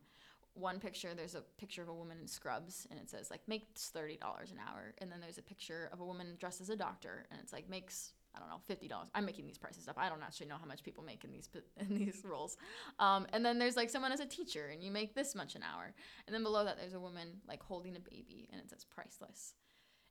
one 0.54 0.80
picture, 0.80 1.14
there's 1.14 1.34
a 1.34 1.42
picture 1.58 1.82
of 1.82 1.88
a 1.88 1.94
woman 1.94 2.16
in 2.20 2.26
scrubs, 2.26 2.86
and 2.90 2.98
it 2.98 3.10
says 3.10 3.30
like 3.30 3.40
makes 3.46 3.90
thirty 3.90 4.16
dollars 4.16 4.50
an 4.52 4.58
hour. 4.66 4.94
And 4.98 5.12
then 5.12 5.20
there's 5.20 5.36
a 5.36 5.42
picture 5.42 5.90
of 5.92 6.00
a 6.00 6.04
woman 6.04 6.36
dressed 6.38 6.62
as 6.62 6.70
a 6.70 6.76
doctor, 6.76 7.26
and 7.30 7.38
it's 7.42 7.52
like 7.52 7.68
makes 7.68 8.12
I 8.36 8.40
don't 8.40 8.48
know 8.48 8.60
fifty 8.66 8.88
dollars. 8.88 9.08
I'm 9.14 9.24
making 9.24 9.46
these 9.46 9.58
prices 9.58 9.88
up. 9.88 9.96
I 9.98 10.08
don't 10.08 10.22
actually 10.22 10.46
know 10.46 10.56
how 10.60 10.66
much 10.66 10.82
people 10.82 11.02
make 11.04 11.24
in 11.24 11.32
these 11.32 11.48
in 11.78 11.96
these 11.96 12.22
roles. 12.24 12.56
Um, 12.98 13.26
and 13.32 13.44
then 13.44 13.58
there's 13.58 13.76
like 13.76 13.90
someone 13.90 14.12
as 14.12 14.20
a 14.20 14.26
teacher, 14.26 14.68
and 14.72 14.82
you 14.82 14.90
make 14.90 15.14
this 15.14 15.34
much 15.34 15.54
an 15.54 15.62
hour. 15.62 15.94
And 16.26 16.34
then 16.34 16.42
below 16.42 16.64
that, 16.64 16.76
there's 16.78 16.94
a 16.94 17.00
woman 17.00 17.40
like 17.48 17.62
holding 17.62 17.96
a 17.96 18.00
baby, 18.00 18.48
and 18.52 18.60
it 18.60 18.70
says 18.70 18.84
priceless. 18.84 19.54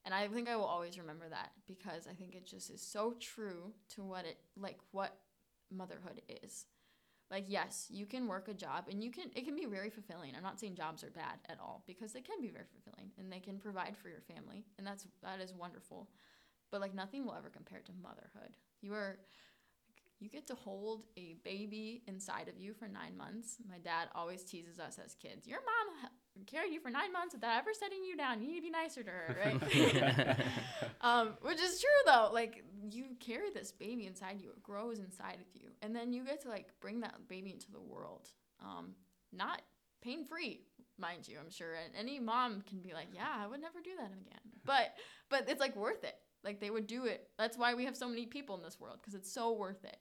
And 0.05 0.13
I 0.13 0.27
think 0.27 0.47
I 0.47 0.55
will 0.55 0.65
always 0.65 0.99
remember 0.99 1.27
that 1.29 1.51
because 1.67 2.07
I 2.07 2.13
think 2.13 2.35
it 2.35 2.45
just 2.45 2.69
is 2.69 2.81
so 2.81 3.15
true 3.19 3.73
to 3.95 4.03
what 4.03 4.25
it 4.25 4.37
like 4.55 4.77
what 4.91 5.17
motherhood 5.71 6.21
is. 6.43 6.65
Like 7.31 7.45
yes, 7.47 7.87
you 7.89 8.05
can 8.05 8.27
work 8.27 8.47
a 8.47 8.53
job 8.53 8.85
and 8.89 9.03
you 9.03 9.11
can 9.11 9.31
it 9.35 9.45
can 9.45 9.55
be 9.55 9.65
very 9.65 9.89
fulfilling. 9.89 10.33
I'm 10.35 10.43
not 10.43 10.59
saying 10.59 10.75
jobs 10.75 11.03
are 11.03 11.09
bad 11.09 11.39
at 11.49 11.57
all 11.59 11.83
because 11.87 12.13
they 12.13 12.21
can 12.21 12.39
be 12.39 12.49
very 12.49 12.65
fulfilling 12.71 13.11
and 13.17 13.31
they 13.31 13.39
can 13.39 13.57
provide 13.57 13.97
for 13.97 14.09
your 14.09 14.21
family 14.21 14.63
and 14.77 14.85
that's 14.85 15.07
that 15.23 15.41
is 15.41 15.53
wonderful. 15.53 16.07
But 16.75 16.81
like 16.81 16.93
nothing 16.93 17.23
will 17.23 17.35
ever 17.35 17.49
compare 17.49 17.79
to 17.79 17.91
motherhood. 18.03 18.57
You 18.81 18.95
are 18.95 19.17
you 20.19 20.29
get 20.29 20.45
to 20.47 20.55
hold 20.55 21.03
a 21.15 21.37
baby 21.45 22.03
inside 22.05 22.49
of 22.49 22.59
you 22.59 22.73
for 22.73 22.85
nine 22.85 23.15
months. 23.15 23.55
My 23.65 23.77
dad 23.77 24.09
always 24.13 24.43
teases 24.43 24.77
us 24.77 24.99
as 25.01 25.15
kids. 25.15 25.47
Your 25.47 25.59
mom 25.59 26.09
carried 26.45 26.73
you 26.73 26.81
for 26.81 26.89
nine 26.89 27.13
months 27.13 27.33
without 27.33 27.57
ever 27.57 27.69
setting 27.73 28.03
you 28.03 28.17
down. 28.17 28.41
You 28.41 28.49
need 28.49 28.57
to 28.57 28.61
be 28.61 28.69
nicer 28.71 29.03
to 29.03 29.09
her, 29.09 29.37
right? 29.45 30.37
um, 31.01 31.35
which 31.43 31.61
is 31.61 31.79
true 31.79 32.11
though. 32.13 32.29
Like 32.33 32.65
you 32.91 33.05
carry 33.21 33.51
this 33.53 33.71
baby 33.71 34.05
inside 34.05 34.41
you. 34.41 34.49
It 34.49 34.61
grows 34.61 34.99
inside 34.99 35.37
of 35.39 35.47
you, 35.53 35.69
and 35.81 35.95
then 35.95 36.11
you 36.11 36.25
get 36.25 36.41
to 36.41 36.49
like 36.49 36.73
bring 36.81 36.99
that 36.99 37.29
baby 37.29 37.51
into 37.51 37.71
the 37.71 37.79
world. 37.79 38.31
Um, 38.61 38.95
not 39.31 39.61
pain 40.01 40.25
free, 40.25 40.59
mind 40.99 41.25
you. 41.25 41.37
I'm 41.39 41.49
sure, 41.49 41.75
and 41.75 41.93
any 41.97 42.19
mom 42.19 42.63
can 42.67 42.81
be 42.81 42.91
like, 42.91 43.07
"Yeah, 43.13 43.31
I 43.33 43.47
would 43.47 43.61
never 43.61 43.79
do 43.81 43.91
that 43.97 44.11
again." 44.11 44.41
But 44.65 44.95
but 45.29 45.49
it's 45.49 45.61
like 45.61 45.75
worth 45.75 46.03
it. 46.03 46.15
Like 46.45 46.61
they 46.61 46.69
would 46.69 46.87
do 46.87 47.05
it. 47.05 47.27
That's 47.37 47.57
why 47.57 47.73
we 47.73 47.83
have 47.85 47.97
so 47.97 48.07
many 48.07 48.27
people 48.27 48.55
in 48.55 48.61
this 48.61 48.79
world 48.79 48.99
because 49.01 49.15
it's 49.15 49.31
so 49.31 49.51
worth 49.51 49.83
it. 49.83 49.97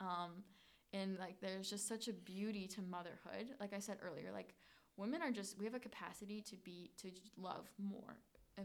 Um, 0.00 0.44
and 0.92 1.18
like 1.18 1.40
there's 1.40 1.68
just 1.68 1.88
such 1.88 2.08
a 2.08 2.12
beauty 2.12 2.66
to 2.68 2.82
motherhood. 2.82 3.54
Like 3.58 3.72
I 3.72 3.78
said 3.78 3.96
earlier, 4.02 4.30
like 4.32 4.54
women 4.96 5.22
are 5.22 5.30
just 5.30 5.58
we 5.58 5.64
have 5.64 5.74
a 5.74 5.80
capacity 5.80 6.42
to 6.42 6.56
be 6.56 6.90
to 6.98 7.10
love 7.36 7.68
more, 7.78 8.18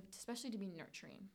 especially 0.09 0.51
to 0.51 0.57
be 0.57 0.67
nurturing. 0.67 1.29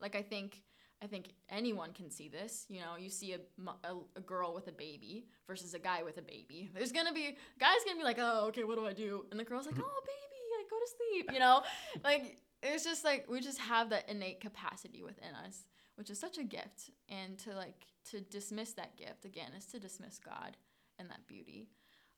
Like 0.00 0.14
I 0.14 0.22
think 0.22 0.62
I 1.02 1.06
think 1.06 1.32
anyone 1.50 1.92
can 1.92 2.10
see 2.10 2.28
this. 2.28 2.64
You 2.68 2.80
know, 2.80 2.96
you 2.98 3.10
see 3.10 3.34
a, 3.34 3.40
a, 3.84 3.96
a 4.16 4.20
girl 4.20 4.54
with 4.54 4.68
a 4.68 4.72
baby 4.72 5.26
versus 5.46 5.74
a 5.74 5.78
guy 5.78 6.02
with 6.02 6.18
a 6.18 6.22
baby. 6.22 6.70
There's 6.74 6.92
gonna 6.92 7.12
be 7.12 7.36
guys 7.58 7.76
gonna 7.84 7.98
be 7.98 8.04
like, 8.04 8.18
oh, 8.18 8.46
okay, 8.48 8.64
what 8.64 8.76
do 8.76 8.86
I 8.86 8.92
do? 8.92 9.26
And 9.30 9.38
the 9.38 9.44
girl's 9.44 9.66
like, 9.66 9.76
oh, 9.78 10.00
baby, 10.06 10.40
like 10.58 10.70
go 10.70 10.76
to 10.78 10.90
sleep. 10.96 11.30
You 11.32 11.38
know, 11.38 11.62
like 12.02 12.38
it's 12.74 12.84
just 12.84 13.04
like 13.04 13.26
we 13.28 13.40
just 13.40 13.58
have 13.58 13.90
that 13.90 14.08
innate 14.08 14.40
capacity 14.40 15.02
within 15.02 15.34
us, 15.46 15.64
which 15.96 16.10
is 16.10 16.18
such 16.18 16.38
a 16.38 16.44
gift. 16.44 16.90
And 17.08 17.38
to 17.40 17.54
like 17.54 17.86
to 18.10 18.20
dismiss 18.20 18.72
that 18.72 18.96
gift 18.96 19.24
again 19.24 19.50
is 19.56 19.66
to 19.66 19.78
dismiss 19.78 20.18
God 20.18 20.56
and 20.98 21.10
that 21.10 21.26
beauty. 21.26 21.68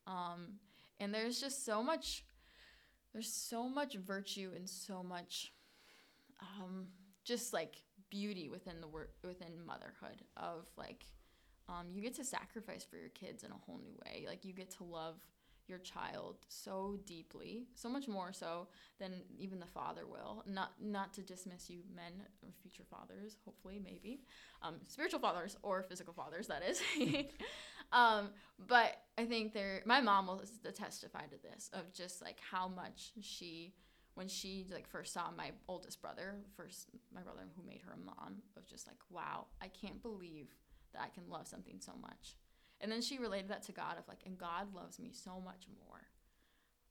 Um, 0.06 0.58
and 1.00 1.12
there's 1.12 1.40
just 1.40 1.64
so 1.64 1.82
much 1.82 2.24
there's 3.12 3.32
so 3.32 3.68
much 3.68 3.94
virtue 3.94 4.50
and 4.54 4.68
so 4.68 5.02
much 5.02 5.52
um, 6.40 6.86
just 7.24 7.52
like 7.52 7.82
beauty 8.10 8.48
within 8.48 8.80
the 8.80 8.88
work 8.88 9.12
within 9.24 9.52
motherhood 9.66 10.22
of 10.36 10.66
like 10.76 11.06
um, 11.68 11.86
you 11.92 12.00
get 12.00 12.14
to 12.14 12.24
sacrifice 12.24 12.84
for 12.84 12.96
your 12.96 13.10
kids 13.10 13.44
in 13.44 13.50
a 13.50 13.56
whole 13.66 13.78
new 13.78 13.94
way 14.04 14.24
like 14.26 14.44
you 14.44 14.52
get 14.52 14.70
to 14.70 14.84
love 14.84 15.16
your 15.68 15.78
child 15.78 16.36
so 16.48 16.98
deeply 17.06 17.66
so 17.74 17.88
much 17.88 18.08
more 18.08 18.32
so 18.32 18.68
than 18.98 19.12
even 19.38 19.60
the 19.60 19.66
father 19.66 20.06
will. 20.06 20.42
Not 20.46 20.72
not 20.80 21.12
to 21.14 21.22
dismiss 21.22 21.68
you 21.70 21.80
men 21.94 22.12
or 22.42 22.48
future 22.62 22.84
fathers 22.90 23.36
hopefully 23.44 23.80
maybe. 23.82 24.22
Um, 24.62 24.76
spiritual 24.86 25.20
fathers 25.20 25.56
or 25.62 25.82
physical 25.82 26.12
fathers 26.12 26.46
that 26.48 26.62
is. 26.62 26.82
Um, 27.92 28.30
but 28.66 28.98
i 29.16 29.24
think 29.24 29.54
there 29.54 29.82
my 29.86 30.00
mom 30.00 30.26
will 30.26 30.42
testify 30.74 31.22
to 31.22 31.36
this 31.42 31.70
of 31.72 31.92
just 31.92 32.20
like 32.20 32.38
how 32.50 32.68
much 32.68 33.12
she 33.22 33.72
when 34.14 34.28
she 34.28 34.66
like 34.70 34.86
first 34.86 35.12
saw 35.14 35.30
my 35.36 35.52
oldest 35.68 36.02
brother 36.02 36.34
first 36.56 36.88
my 37.14 37.22
brother 37.22 37.42
who 37.56 37.66
made 37.66 37.80
her 37.86 37.92
a 37.92 38.04
mom 38.04 38.42
of 38.56 38.66
just 38.66 38.86
like 38.86 38.98
wow 39.10 39.46
i 39.62 39.68
can't 39.68 40.02
believe 40.02 40.54
that 40.92 41.02
i 41.02 41.08
can 41.08 41.30
love 41.30 41.46
something 41.46 41.76
so 41.80 41.92
much 42.00 42.36
and 42.80 42.90
then 42.90 43.02
she 43.02 43.18
related 43.18 43.48
that 43.48 43.62
to 43.64 43.72
God 43.72 43.98
of 43.98 44.06
like, 44.08 44.20
and 44.26 44.38
God 44.38 44.74
loves 44.74 44.98
me 44.98 45.10
so 45.12 45.40
much 45.44 45.66
more. 45.80 46.00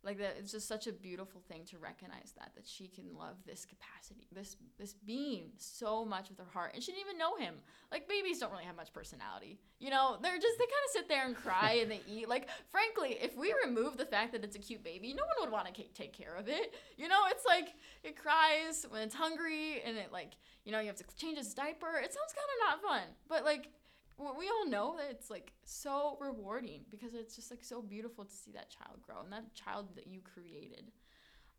Like 0.04 0.20
that 0.20 0.38
it's 0.40 0.52
just 0.52 0.68
such 0.68 0.88
a 0.88 0.94
beautiful 0.94 1.42
thing 1.50 1.66
to 1.66 1.80
recognize 1.80 2.32
that 2.38 2.52
that 2.56 2.68
she 2.68 2.88
can 2.88 3.16
love 3.18 3.36
this 3.46 3.66
capacity, 3.66 4.28
this 4.32 4.56
this 4.78 4.94
being 4.94 5.50
so 5.58 6.06
much 6.06 6.30
with 6.30 6.38
her 6.38 6.46
heart. 6.54 6.72
And 6.76 6.84
she 6.84 6.92
didn't 6.92 7.08
even 7.08 7.18
know 7.18 7.36
him. 7.36 7.56
Like 7.92 8.08
babies 8.08 8.40
don't 8.40 8.52
really 8.52 8.64
have 8.64 8.76
much 8.76 8.94
personality. 8.94 9.60
You 9.80 9.90
know, 9.90 10.18
they're 10.22 10.38
just 10.38 10.58
they 10.60 10.66
kind 10.66 10.86
of 10.86 10.92
sit 10.92 11.10
there 11.10 11.26
and 11.26 11.36
cry 11.36 11.80
and 11.82 11.92
they 11.92 12.02
eat. 12.08 12.30
Like 12.30 12.48
frankly, 12.70 13.18
if 13.20 13.36
we 13.36 13.54
remove 13.66 13.98
the 13.98 14.06
fact 14.06 14.32
that 14.34 14.44
it's 14.44 14.56
a 14.56 14.60
cute 14.60 14.84
baby, 14.84 15.14
no 15.14 15.24
one 15.24 15.36
would 15.42 15.52
want 15.52 15.74
to 15.74 15.84
take 15.94 16.14
care 16.14 16.36
of 16.36 16.48
it. 16.48 16.76
You 16.96 17.08
know, 17.08 17.24
it's 17.30 17.46
like 17.46 17.74
it 18.04 18.16
cries 18.16 18.86
when 18.90 19.02
it's 19.02 19.16
hungry 19.16 19.82
and 19.84 19.98
it 19.98 20.14
like, 20.14 20.34
you 20.64 20.72
know, 20.72 20.80
you 20.80 20.88
have 20.88 20.96
to 20.98 21.06
change 21.18 21.38
its 21.38 21.54
diaper. 21.54 21.98
It 21.98 22.14
sounds 22.14 22.34
kind 22.34 22.50
of 22.54 22.82
not 22.82 22.90
fun. 22.90 23.08
But 23.28 23.44
like 23.44 23.70
we 24.18 24.50
all 24.50 24.68
know 24.68 24.96
that 24.98 25.10
it's 25.12 25.30
like 25.30 25.54
so 25.64 26.18
rewarding 26.20 26.82
because 26.90 27.14
it's 27.14 27.36
just 27.36 27.52
like 27.52 27.64
so 27.64 27.82
beautiful 27.82 28.26
to 28.26 28.36
see 28.36 28.52
that 28.52 28.70
child 28.70 29.02
grow 29.04 29.22
and 29.24 29.32
that 29.32 29.54
child 29.54 29.96
that 29.96 30.08
you 30.08 30.22
created. 30.22 30.92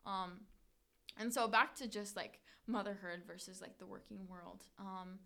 Um 0.04 0.40
and 1.18 1.32
so 1.32 1.48
back 1.48 1.74
to 1.76 1.88
just 1.88 2.16
like 2.16 2.40
motherhood 2.66 3.22
versus 3.26 3.60
like 3.60 3.78
the 3.78 3.86
working 3.86 4.26
world. 4.28 4.64
Um 4.78 5.18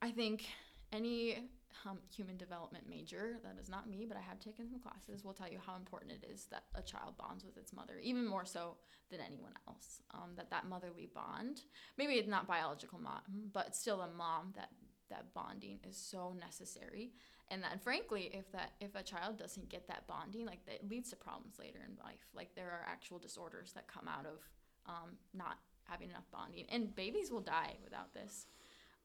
i 0.00 0.10
think 0.10 0.44
any 0.92 1.50
um, 1.84 1.98
human 2.14 2.36
development 2.36 2.84
major 2.88 3.36
that 3.44 3.56
is 3.60 3.68
not 3.68 3.88
me 3.90 4.04
but 4.06 4.16
i 4.16 4.20
have 4.20 4.40
taken 4.40 4.68
some 4.68 4.80
classes 4.80 5.24
will 5.24 5.32
tell 5.32 5.48
you 5.48 5.58
how 5.64 5.76
important 5.76 6.12
it 6.12 6.24
is 6.32 6.46
that 6.50 6.64
a 6.74 6.82
child 6.82 7.16
bonds 7.18 7.44
with 7.44 7.56
its 7.56 7.72
mother 7.72 7.98
even 8.02 8.26
more 8.26 8.44
so 8.44 8.76
than 9.10 9.20
anyone 9.20 9.52
else. 9.66 10.02
Um, 10.12 10.30
that 10.36 10.50
that 10.50 10.68
motherly 10.68 11.08
bond 11.14 11.62
maybe 11.96 12.14
it's 12.14 12.28
not 12.28 12.46
biological 12.46 12.98
mom 12.98 13.22
but 13.52 13.74
still 13.74 14.00
a 14.02 14.10
mom 14.10 14.52
that 14.56 14.70
that 15.10 15.32
bonding 15.34 15.78
is 15.88 15.96
so 15.96 16.34
necessary. 16.38 17.12
And 17.50 17.62
that 17.62 17.82
frankly 17.82 18.30
if 18.32 18.50
that 18.52 18.72
if 18.80 18.94
a 18.94 19.02
child 19.02 19.38
doesn't 19.38 19.68
get 19.68 19.86
that 19.88 20.06
bonding 20.06 20.44
like 20.44 20.64
that 20.66 20.88
leads 20.88 21.10
to 21.10 21.16
problems 21.16 21.58
later 21.58 21.80
in 21.86 21.96
life. 22.04 22.26
Like 22.34 22.54
there 22.54 22.70
are 22.70 22.86
actual 22.86 23.18
disorders 23.18 23.72
that 23.72 23.88
come 23.88 24.08
out 24.08 24.26
of 24.26 24.48
um, 24.86 25.16
not 25.34 25.58
having 25.84 26.10
enough 26.10 26.30
bonding. 26.30 26.66
And 26.70 26.94
babies 26.94 27.30
will 27.30 27.40
die 27.40 27.76
without 27.82 28.12
this. 28.14 28.46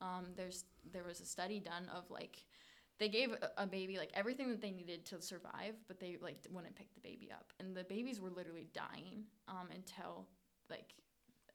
Um, 0.01 0.28
there's 0.36 0.66
there 0.91 1.04
was 1.04 1.22
a 1.22 1.26
study 1.26 1.60
done 1.60 1.89
of 1.95 2.10
like 2.10 2.45
they 2.99 3.10
gave 3.10 3.36
a, 3.58 3.66
baby 3.66 3.97
like 3.97 4.12
everything 4.14 4.49
that 4.49 4.62
they 4.62 4.72
needed 4.72 5.04
to 5.06 5.22
survive 5.22 5.74
but 5.88 5.99
they 5.99 6.18
like 6.22 6.38
wouldn't 6.51 6.76
pick 6.76 6.93
the 6.93 7.01
baby 7.01 7.30
up. 7.32 7.51
And 7.60 7.76
the 7.76 7.84
babies 7.84 8.20
were 8.20 8.30
literally 8.30 8.68
dying 8.74 9.24
um, 9.47 9.70
until 9.74 10.28
like 10.70 10.93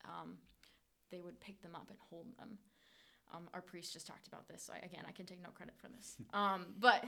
um, 0.05 0.37
they 1.11 1.21
would 1.21 1.41
pick 1.41 1.61
them 1.63 1.75
up 1.75 1.89
and 1.91 1.99
hold 2.11 2.27
them 2.39 2.59
um, 3.35 3.49
our 3.55 3.61
priest 3.61 3.93
just 3.93 4.07
talked 4.07 4.27
about 4.27 4.49
this, 4.49 4.63
so 4.63 4.73
I, 4.73 4.85
again, 4.85 5.05
I 5.07 5.13
can 5.13 5.27
take 5.27 5.43
no 5.43 5.51
credit 5.51 5.75
for 5.79 5.89
this. 5.89 6.17
Um, 6.35 6.67
but 6.79 7.05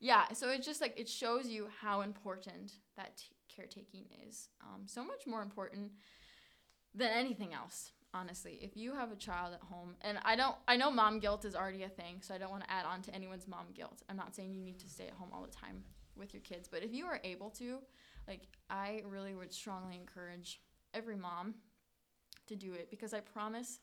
yeah, 0.00 0.28
so 0.32 0.48
it's 0.50 0.66
just 0.66 0.80
like 0.80 0.98
it 0.98 1.08
shows 1.08 1.46
you 1.46 1.68
how 1.80 2.00
important 2.02 2.72
that 2.96 3.16
t- 3.16 3.24
caretaking 3.54 4.04
is. 4.26 4.48
Um, 4.62 4.82
so 4.86 5.04
much 5.04 5.26
more 5.26 5.42
important 5.42 5.92
than 6.94 7.10
anything 7.10 7.52
else, 7.52 7.92
honestly. 8.14 8.58
If 8.62 8.76
you 8.76 8.94
have 8.94 9.12
a 9.12 9.16
child 9.16 9.54
at 9.54 9.60
home, 9.60 9.96
and 10.00 10.18
I 10.24 10.36
don't, 10.36 10.56
I 10.68 10.76
know 10.76 10.90
mom 10.90 11.18
guilt 11.18 11.44
is 11.44 11.54
already 11.54 11.82
a 11.82 11.88
thing, 11.88 12.16
so 12.20 12.34
I 12.34 12.38
don't 12.38 12.50
want 12.50 12.64
to 12.64 12.70
add 12.70 12.86
on 12.86 13.02
to 13.02 13.14
anyone's 13.14 13.46
mom 13.46 13.66
guilt. 13.74 14.02
I'm 14.08 14.16
not 14.16 14.34
saying 14.34 14.54
you 14.54 14.62
need 14.62 14.78
to 14.80 14.88
stay 14.88 15.06
at 15.06 15.14
home 15.14 15.30
all 15.32 15.42
the 15.42 15.52
time 15.52 15.82
with 16.16 16.32
your 16.32 16.42
kids, 16.42 16.68
but 16.68 16.82
if 16.82 16.92
you 16.92 17.06
are 17.06 17.20
able 17.24 17.50
to, 17.50 17.78
like, 18.26 18.42
I 18.68 19.02
really 19.06 19.34
would 19.34 19.52
strongly 19.52 19.96
encourage 19.96 20.60
every 20.94 21.16
mom 21.16 21.54
to 22.46 22.56
do 22.56 22.74
it 22.74 22.90
because 22.90 23.14
I 23.14 23.20
promise 23.20 23.78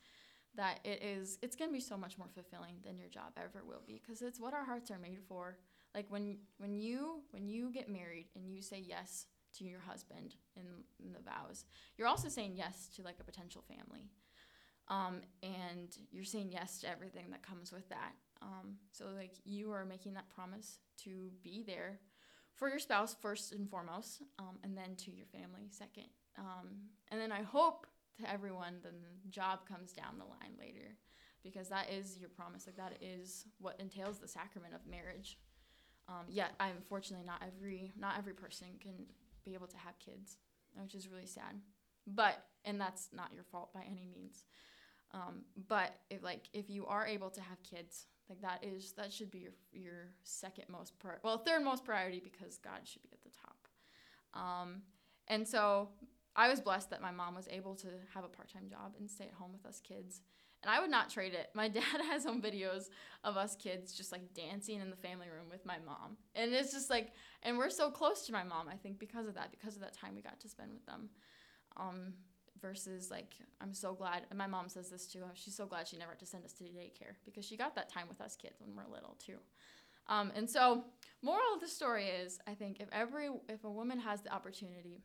that 0.58 0.80
it 0.84 1.02
is 1.04 1.38
it's 1.42 1.56
going 1.56 1.70
to 1.70 1.74
be 1.74 1.80
so 1.80 1.96
much 1.96 2.18
more 2.18 2.28
fulfilling 2.34 2.76
than 2.84 2.98
your 2.98 3.08
job 3.08 3.32
ever 3.38 3.64
will 3.66 3.84
be 3.88 4.02
because 4.04 4.22
it's 4.22 4.40
what 4.40 4.54
our 4.54 4.66
hearts 4.66 4.92
are 4.92 5.00
made 5.00 5.20
for. 5.28 5.58
Like 5.96 6.06
when 6.10 6.38
when 6.58 6.76
you 6.76 7.22
when 7.32 7.48
you 7.48 7.72
get 7.72 7.90
married 7.90 8.28
and 8.36 8.50
you 8.50 8.62
say 8.62 8.84
yes 8.86 9.28
to 9.58 9.64
your 9.64 9.80
husband 9.80 10.36
in, 10.56 10.64
in 11.04 11.14
the 11.14 11.20
vows 11.20 11.66
you're 11.98 12.08
also 12.08 12.28
saying 12.28 12.54
yes 12.56 12.90
to 12.96 13.02
like 13.04 13.16
a 13.20 13.24
potential 13.24 13.64
family. 13.68 14.10
Um, 14.90 15.22
and 15.44 15.96
you're 16.12 16.24
saying 16.24 16.50
yes 16.52 16.80
to 16.82 16.90
everything 16.90 17.32
that 17.32 17.44
comes 17.44 17.72
with 17.72 17.88
that. 17.90 18.14
Um, 18.42 18.76
so 18.92 19.06
like 19.16 19.34
you 19.44 19.72
are 19.72 19.86
making 19.86 20.14
that 20.14 20.30
promise 20.30 20.80
to 21.04 21.30
be 21.44 21.64
there 21.66 22.00
for 22.56 22.70
your 22.70 22.80
spouse 22.80 23.16
first 23.22 23.52
and 23.52 23.70
foremost 23.70 24.22
um, 24.40 24.58
and 24.64 24.78
then 24.78 24.96
to 24.98 25.12
your 25.12 25.26
family 25.28 25.68
second. 25.70 26.06
Um, 26.38 26.70
and 27.12 27.20
then 27.20 27.32
i 27.32 27.42
hope 27.42 27.88
to 28.20 28.32
everyone, 28.32 28.76
then 28.84 28.94
the 29.02 29.30
job 29.30 29.68
comes 29.68 29.92
down 29.94 30.18
the 30.18 30.26
line 30.26 30.56
later 30.60 30.96
because 31.44 31.70
that 31.70 31.90
is 31.92 32.18
your 32.20 32.30
promise. 32.30 32.68
Like 32.68 32.78
that 32.78 32.98
is 33.02 33.46
what 33.60 33.80
entails 33.80 34.20
the 34.20 34.28
sacrament 34.28 34.74
of 34.74 34.82
marriage. 34.90 35.38
Um, 36.10 36.26
yet, 36.30 36.52
unfortunately, 36.60 37.26
not 37.26 37.42
every 37.46 37.92
not 37.98 38.18
every 38.18 38.34
person 38.34 38.68
can 38.82 38.94
be 39.44 39.54
able 39.54 39.68
to 39.68 39.78
have 39.78 40.00
kids, 40.00 40.38
which 40.82 40.96
is 40.96 41.10
really 41.10 41.26
sad. 41.26 41.60
But 42.06 42.44
and 42.66 42.80
that's 42.80 43.10
not 43.14 43.32
your 43.34 43.44
fault 43.44 43.74
by 43.74 43.82
any 43.82 44.08
means. 44.14 44.46
Um, 45.12 45.44
but 45.68 45.96
if 46.10 46.24
like 46.24 46.50
if 46.54 46.70
you 46.70 46.86
are 46.86 47.06
able 47.06 47.30
to 47.32 47.42
have 47.42 47.62
kids, 47.64 48.08
like 48.30 48.42
that 48.42 48.64
is 48.64 48.94
that 48.94 49.12
should 49.12 49.32
be 49.32 49.40
your 49.40 49.54
your 49.72 50.10
second 50.24 50.66
most 50.70 50.98
pri- 51.00 51.16
well 51.24 51.38
third 51.38 51.64
most 51.64 51.86
priority 51.86 52.22
because 52.24 52.58
God 52.58 52.80
should 52.84 53.04
be 53.04 53.10
at 53.12 53.24
the 53.24 53.30
top. 53.30 53.68
Um, 54.34 54.82
and 55.28 55.48
so 55.48 55.90
I 56.38 56.50
was 56.50 56.62
blessed 56.62 56.92
that 56.92 57.02
my 57.02 57.12
mom 57.12 57.36
was 57.36 57.48
able 57.52 57.76
to 57.76 57.88
have 58.14 58.24
a 58.24 58.28
part 58.28 58.54
time 58.54 58.70
job 58.70 58.94
and 59.00 59.10
stay 59.10 59.26
at 59.26 59.34
home 59.34 59.52
with 59.52 59.66
us 59.66 59.82
kids. 59.82 60.22
And 60.64 60.72
I 60.72 60.80
would 60.80 60.90
not 60.90 61.10
trade 61.10 61.34
it. 61.34 61.50
My 61.54 61.68
dad 61.80 62.02
has 62.10 62.24
some 62.24 62.42
videos 62.42 62.90
of 63.24 63.38
us 63.38 63.56
kids 63.56 63.94
just 63.94 64.12
like 64.12 64.34
dancing 64.34 64.80
in 64.80 64.90
the 64.90 64.96
family 64.96 65.28
room 65.28 65.50
with 65.50 65.66
my 65.66 65.78
mom. 65.86 66.18
And 66.36 66.54
it's 66.54 66.72
just 66.72 66.90
like, 66.90 67.14
and 67.44 67.58
we're 67.58 67.70
so 67.70 67.90
close 67.90 68.26
to 68.28 68.32
my 68.32 68.44
mom, 68.44 68.68
I 68.72 68.76
think, 68.76 69.00
because 69.00 69.28
of 69.28 69.34
that, 69.36 69.52
because 69.52 69.76
of 69.76 69.82
that 69.82 69.94
time 69.94 70.16
we 70.16 70.22
got 70.22 70.40
to 70.40 70.50
spend 70.50 70.72
with 70.74 70.86
them. 70.86 71.10
Um, 71.76 72.14
versus 72.62 73.12
like, 73.12 73.36
I'm 73.62 73.74
so 73.74 73.94
glad, 73.94 74.24
and 74.30 74.38
my 74.38 74.48
mom 74.48 74.68
says 74.68 74.90
this 74.90 75.06
too, 75.06 75.24
she's 75.36 75.56
so 75.56 75.68
glad 75.68 75.88
she 75.88 75.98
never 75.98 76.12
had 76.12 76.20
to 76.20 76.26
send 76.26 76.44
us 76.44 76.54
to 76.54 76.64
daycare 76.64 77.14
because 77.24 77.46
she 77.46 77.56
got 77.56 77.76
that 77.76 77.88
time 77.88 78.08
with 78.10 78.20
us 78.20 78.36
kids 78.36 78.56
when 78.60 78.76
we're 78.76 78.92
little 78.92 79.16
too. 79.24 79.38
Um, 80.08 80.32
and 80.36 80.50
so, 80.50 80.86
moral 81.22 81.54
of 81.54 81.62
the 81.62 81.68
story 81.68 82.06
is, 82.06 82.40
I 82.48 82.54
think 82.54 82.80
if 82.80 82.88
every, 82.92 83.30
if 83.50 83.64
a 83.64 83.70
woman 83.70 84.00
has 84.00 84.22
the 84.22 84.34
opportunity 84.34 85.04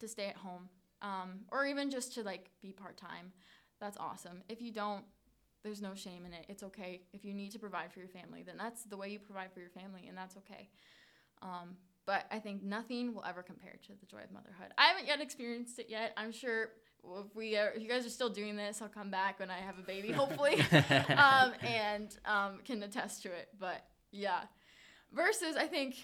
to 0.00 0.08
stay 0.08 0.26
at 0.26 0.36
home 0.36 0.68
um, 1.02 1.40
or 1.50 1.66
even 1.66 1.90
just 1.90 2.14
to 2.14 2.22
like 2.22 2.50
be 2.62 2.72
part 2.72 2.96
time. 2.96 3.32
That's 3.80 3.96
awesome. 3.96 4.42
If 4.48 4.60
you 4.60 4.72
don't, 4.72 5.04
there's 5.62 5.80
no 5.82 5.94
shame 5.94 6.24
in 6.26 6.32
it. 6.32 6.46
It's 6.48 6.62
okay. 6.62 7.02
If 7.12 7.24
you 7.24 7.34
need 7.34 7.52
to 7.52 7.58
provide 7.58 7.92
for 7.92 7.98
your 7.98 8.08
family, 8.08 8.42
then 8.42 8.56
that's 8.58 8.84
the 8.84 8.96
way 8.96 9.08
you 9.08 9.18
provide 9.18 9.52
for 9.52 9.60
your 9.60 9.70
family, 9.70 10.06
and 10.08 10.16
that's 10.16 10.36
okay. 10.38 10.68
Um, 11.42 11.76
but 12.06 12.24
I 12.30 12.38
think 12.38 12.62
nothing 12.62 13.14
will 13.14 13.24
ever 13.24 13.42
compare 13.42 13.76
to 13.82 13.92
the 14.00 14.06
joy 14.06 14.22
of 14.24 14.32
motherhood. 14.32 14.72
I 14.76 14.86
haven't 14.86 15.06
yet 15.06 15.20
experienced 15.20 15.78
it 15.78 15.86
yet. 15.88 16.12
I'm 16.16 16.32
sure 16.32 16.70
if 17.18 17.34
we 17.34 17.56
are, 17.56 17.70
if 17.70 17.82
you 17.82 17.88
guys 17.88 18.04
are 18.06 18.10
still 18.10 18.28
doing 18.28 18.56
this, 18.56 18.82
I'll 18.82 18.88
come 18.88 19.10
back 19.10 19.38
when 19.38 19.50
I 19.50 19.58
have 19.58 19.78
a 19.78 19.82
baby, 19.82 20.12
hopefully, 20.12 20.60
um, 20.72 21.52
and 21.62 22.16
um, 22.24 22.60
can 22.64 22.82
attest 22.82 23.22
to 23.22 23.28
it. 23.28 23.48
But 23.58 23.84
yeah, 24.12 24.40
versus 25.12 25.56
I 25.56 25.66
think 25.66 25.96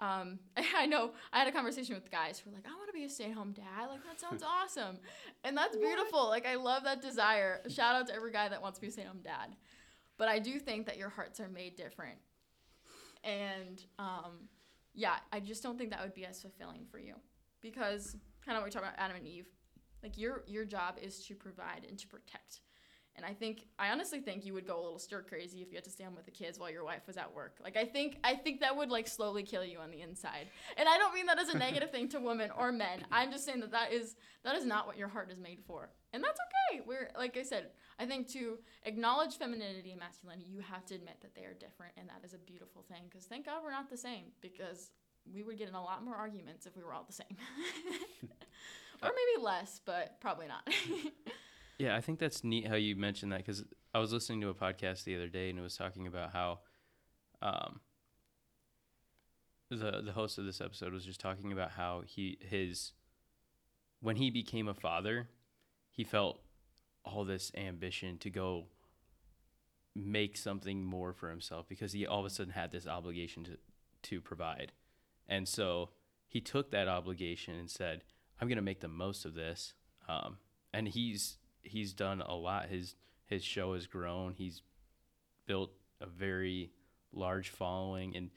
um, 0.00 0.38
I 0.76 0.86
know 0.86 1.12
I 1.32 1.38
had 1.38 1.48
a 1.48 1.52
conversation 1.52 1.94
with 1.94 2.10
guys 2.10 2.38
who 2.38 2.50
were 2.50 2.56
like, 2.56 2.66
I 2.66 2.74
want 2.76 2.88
to 2.88 2.92
be 2.92 3.04
a 3.04 3.08
stay 3.08 3.26
at 3.26 3.32
home 3.32 3.52
dad. 3.52 3.88
Like, 3.88 4.04
that 4.04 4.20
sounds 4.20 4.42
awesome. 4.62 4.98
And 5.44 5.56
that's 5.56 5.76
beautiful. 5.76 6.28
Like, 6.28 6.46
I 6.46 6.56
love 6.56 6.84
that 6.84 7.02
desire. 7.02 7.60
Shout 7.68 7.94
out 7.94 8.06
to 8.08 8.14
every 8.14 8.32
guy 8.32 8.48
that 8.48 8.60
wants 8.60 8.78
to 8.78 8.80
be 8.82 8.88
a 8.88 8.90
stay 8.90 9.02
at 9.02 9.08
home 9.08 9.20
dad. 9.22 9.56
But 10.16 10.28
I 10.28 10.38
do 10.38 10.58
think 10.58 10.86
that 10.86 10.96
your 10.96 11.08
hearts 11.08 11.40
are 11.40 11.48
made 11.48 11.76
different. 11.76 12.18
And 13.24 13.82
um, 13.98 14.48
yeah, 14.94 15.16
I 15.32 15.40
just 15.40 15.62
don't 15.62 15.78
think 15.78 15.90
that 15.90 16.02
would 16.02 16.14
be 16.14 16.26
as 16.26 16.40
fulfilling 16.40 16.84
for 16.90 16.98
you. 16.98 17.14
Because 17.60 18.16
kind 18.44 18.56
of 18.56 18.62
what 18.62 18.66
we 18.66 18.70
talk 18.70 18.82
about 18.82 18.94
Adam 18.98 19.16
and 19.16 19.26
Eve. 19.26 19.48
Like, 20.02 20.18
your, 20.18 20.44
your 20.46 20.66
job 20.66 20.98
is 21.00 21.24
to 21.26 21.34
provide 21.34 21.86
and 21.88 21.98
to 21.98 22.06
protect 22.06 22.60
And 23.16 23.24
I 23.24 23.32
think 23.32 23.66
I 23.78 23.90
honestly 23.90 24.20
think 24.20 24.44
you 24.44 24.54
would 24.54 24.66
go 24.66 24.76
a 24.76 24.82
little 24.82 24.98
stir 24.98 25.22
crazy 25.22 25.62
if 25.62 25.68
you 25.70 25.76
had 25.76 25.84
to 25.84 25.90
stay 25.90 26.04
home 26.04 26.16
with 26.16 26.24
the 26.24 26.32
kids 26.32 26.58
while 26.58 26.70
your 26.70 26.84
wife 26.84 27.06
was 27.06 27.16
at 27.16 27.32
work. 27.32 27.58
Like 27.62 27.76
I 27.76 27.84
think 27.84 28.18
I 28.24 28.34
think 28.34 28.60
that 28.60 28.76
would 28.76 28.90
like 28.90 29.06
slowly 29.06 29.42
kill 29.42 29.64
you 29.64 29.78
on 29.78 29.90
the 29.90 30.00
inside. 30.00 30.48
And 30.76 30.88
I 30.88 30.98
don't 30.98 31.14
mean 31.14 31.26
that 31.26 31.38
as 31.38 31.48
a 31.48 31.56
negative 31.58 31.90
thing 31.90 32.08
to 32.10 32.20
women 32.20 32.50
or 32.56 32.72
men. 32.72 33.04
I'm 33.12 33.30
just 33.30 33.44
saying 33.44 33.60
that 33.60 33.70
that 33.70 33.92
is 33.92 34.16
that 34.42 34.56
is 34.56 34.64
not 34.64 34.86
what 34.86 34.98
your 34.98 35.08
heart 35.08 35.30
is 35.30 35.38
made 35.38 35.60
for. 35.66 35.90
And 36.12 36.22
that's 36.22 36.38
okay. 36.40 36.82
We're 36.86 37.10
like 37.16 37.36
I 37.36 37.42
said, 37.42 37.70
I 37.98 38.06
think 38.06 38.28
to 38.32 38.58
acknowledge 38.84 39.36
femininity 39.36 39.92
and 39.92 40.00
masculinity, 40.00 40.46
you 40.50 40.60
have 40.60 40.84
to 40.86 40.94
admit 40.94 41.18
that 41.22 41.34
they 41.34 41.42
are 41.42 41.54
different 41.54 41.92
and 41.96 42.08
that 42.08 42.24
is 42.24 42.34
a 42.34 42.38
beautiful 42.38 42.82
thing 42.82 43.04
cuz 43.12 43.26
thank 43.26 43.46
God 43.46 43.62
we're 43.62 43.70
not 43.70 43.88
the 43.90 43.96
same 43.96 44.32
because 44.40 44.90
we 45.32 45.42
would 45.42 45.56
get 45.56 45.68
in 45.68 45.74
a 45.74 45.82
lot 45.82 46.04
more 46.04 46.16
arguments 46.16 46.66
if 46.66 46.76
we 46.76 46.82
were 46.82 46.92
all 46.92 47.04
the 47.04 47.12
same. 47.12 47.36
or 49.02 49.10
maybe 49.10 49.44
less, 49.44 49.80
but 49.84 50.20
probably 50.20 50.46
not. 50.46 50.68
Yeah, 51.78 51.96
I 51.96 52.00
think 52.00 52.18
that's 52.18 52.44
neat 52.44 52.68
how 52.68 52.76
you 52.76 52.94
mentioned 52.96 53.32
that 53.32 53.38
because 53.38 53.64
I 53.92 53.98
was 53.98 54.12
listening 54.12 54.40
to 54.42 54.48
a 54.48 54.54
podcast 54.54 55.04
the 55.04 55.16
other 55.16 55.28
day 55.28 55.50
and 55.50 55.58
it 55.58 55.62
was 55.62 55.76
talking 55.76 56.06
about 56.06 56.32
how 56.32 56.60
um, 57.42 57.80
the 59.70 60.00
the 60.04 60.12
host 60.12 60.38
of 60.38 60.44
this 60.44 60.60
episode 60.60 60.92
was 60.92 61.04
just 61.04 61.20
talking 61.20 61.52
about 61.52 61.72
how 61.72 62.02
he 62.06 62.38
his 62.40 62.92
when 64.00 64.16
he 64.16 64.30
became 64.30 64.68
a 64.68 64.74
father, 64.74 65.28
he 65.90 66.04
felt 66.04 66.40
all 67.04 67.24
this 67.24 67.50
ambition 67.56 68.18
to 68.18 68.30
go 68.30 68.66
make 69.94 70.36
something 70.36 70.84
more 70.84 71.12
for 71.12 71.30
himself 71.30 71.68
because 71.68 71.92
he 71.92 72.06
all 72.06 72.20
of 72.20 72.26
a 72.26 72.30
sudden 72.30 72.52
had 72.52 72.72
this 72.72 72.86
obligation 72.86 73.44
to 73.44 73.58
to 74.02 74.20
provide. 74.20 74.72
And 75.28 75.48
so 75.48 75.90
he 76.28 76.40
took 76.40 76.70
that 76.70 76.88
obligation 76.88 77.54
and 77.54 77.70
said, 77.70 78.04
"I'm 78.40 78.48
going 78.48 78.56
to 78.56 78.62
make 78.62 78.80
the 78.80 78.88
most 78.88 79.24
of 79.24 79.34
this." 79.34 79.74
Um, 80.08 80.38
and 80.72 80.88
he's 80.88 81.38
he's 81.64 81.92
done 81.92 82.20
a 82.20 82.34
lot. 82.34 82.68
His 82.68 82.94
his 83.26 83.44
show 83.44 83.74
has 83.74 83.86
grown. 83.86 84.34
He's 84.34 84.62
built 85.46 85.70
a 86.00 86.06
very 86.06 86.70
large 87.12 87.50
following, 87.50 88.16
and 88.16 88.30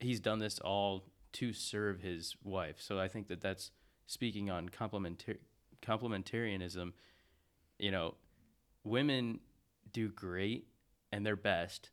he's 0.00 0.20
done 0.20 0.38
this 0.38 0.58
all 0.58 1.04
to 1.34 1.52
serve 1.52 2.00
his 2.00 2.36
wife. 2.42 2.76
So 2.78 2.98
I 2.98 3.08
think 3.08 3.28
that 3.28 3.40
that's 3.40 3.70
speaking 4.06 4.50
on 4.50 4.68
complementar- 4.68 5.38
complementarianism. 5.82 6.92
You 7.78 7.90
know, 7.90 8.14
women 8.84 9.40
do 9.92 10.08
great 10.08 10.66
and 11.12 11.24
they're 11.24 11.36
best 11.36 11.90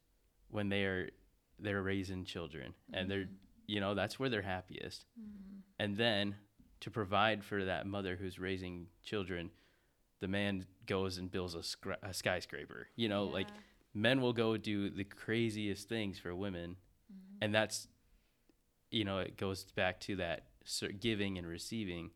when 0.50 0.70
they 0.70 0.84
are 0.84 1.10
they're 1.60 1.82
raising 1.82 2.24
children 2.24 2.74
and 2.94 3.12
they're 3.12 3.24
mm-hmm. 3.24 3.34
you 3.68 3.80
know 3.80 3.94
that's 3.94 4.18
where 4.18 4.30
they're 4.30 4.42
happiest 4.42 5.06
mm-hmm. 5.20 5.60
and 5.78 5.98
then 5.98 6.36
to 6.80 6.90
provide 6.90 7.44
for 7.44 7.66
that 7.66 7.86
mother 7.86 8.16
who's 8.16 8.40
raising 8.40 8.88
children 9.04 9.50
the 10.22 10.28
man 10.28 10.66
goes 10.86 11.18
and 11.18 11.32
builds 11.32 11.56
a, 11.56 11.60
scra- 11.60 11.98
a 12.02 12.14
skyscraper 12.14 12.88
you 12.96 13.08
know 13.08 13.26
like 13.26 13.48
men 13.94 14.22
will 14.22 14.34
go 14.34 14.58
do 14.58 14.90
the 14.90 15.04
craziest 15.04 15.90
things 15.90 16.20
for 16.20 16.34
women. 16.36 16.76
And 17.42 17.54
that's 17.54 17.88
you 18.92 19.06
know 19.06 19.20
it 19.20 19.38
goes 19.38 19.64
back 19.64 20.00
to 20.02 20.18
that 20.18 20.44
giving 21.00 21.38
and 21.38 21.48
receiving. 21.48 22.12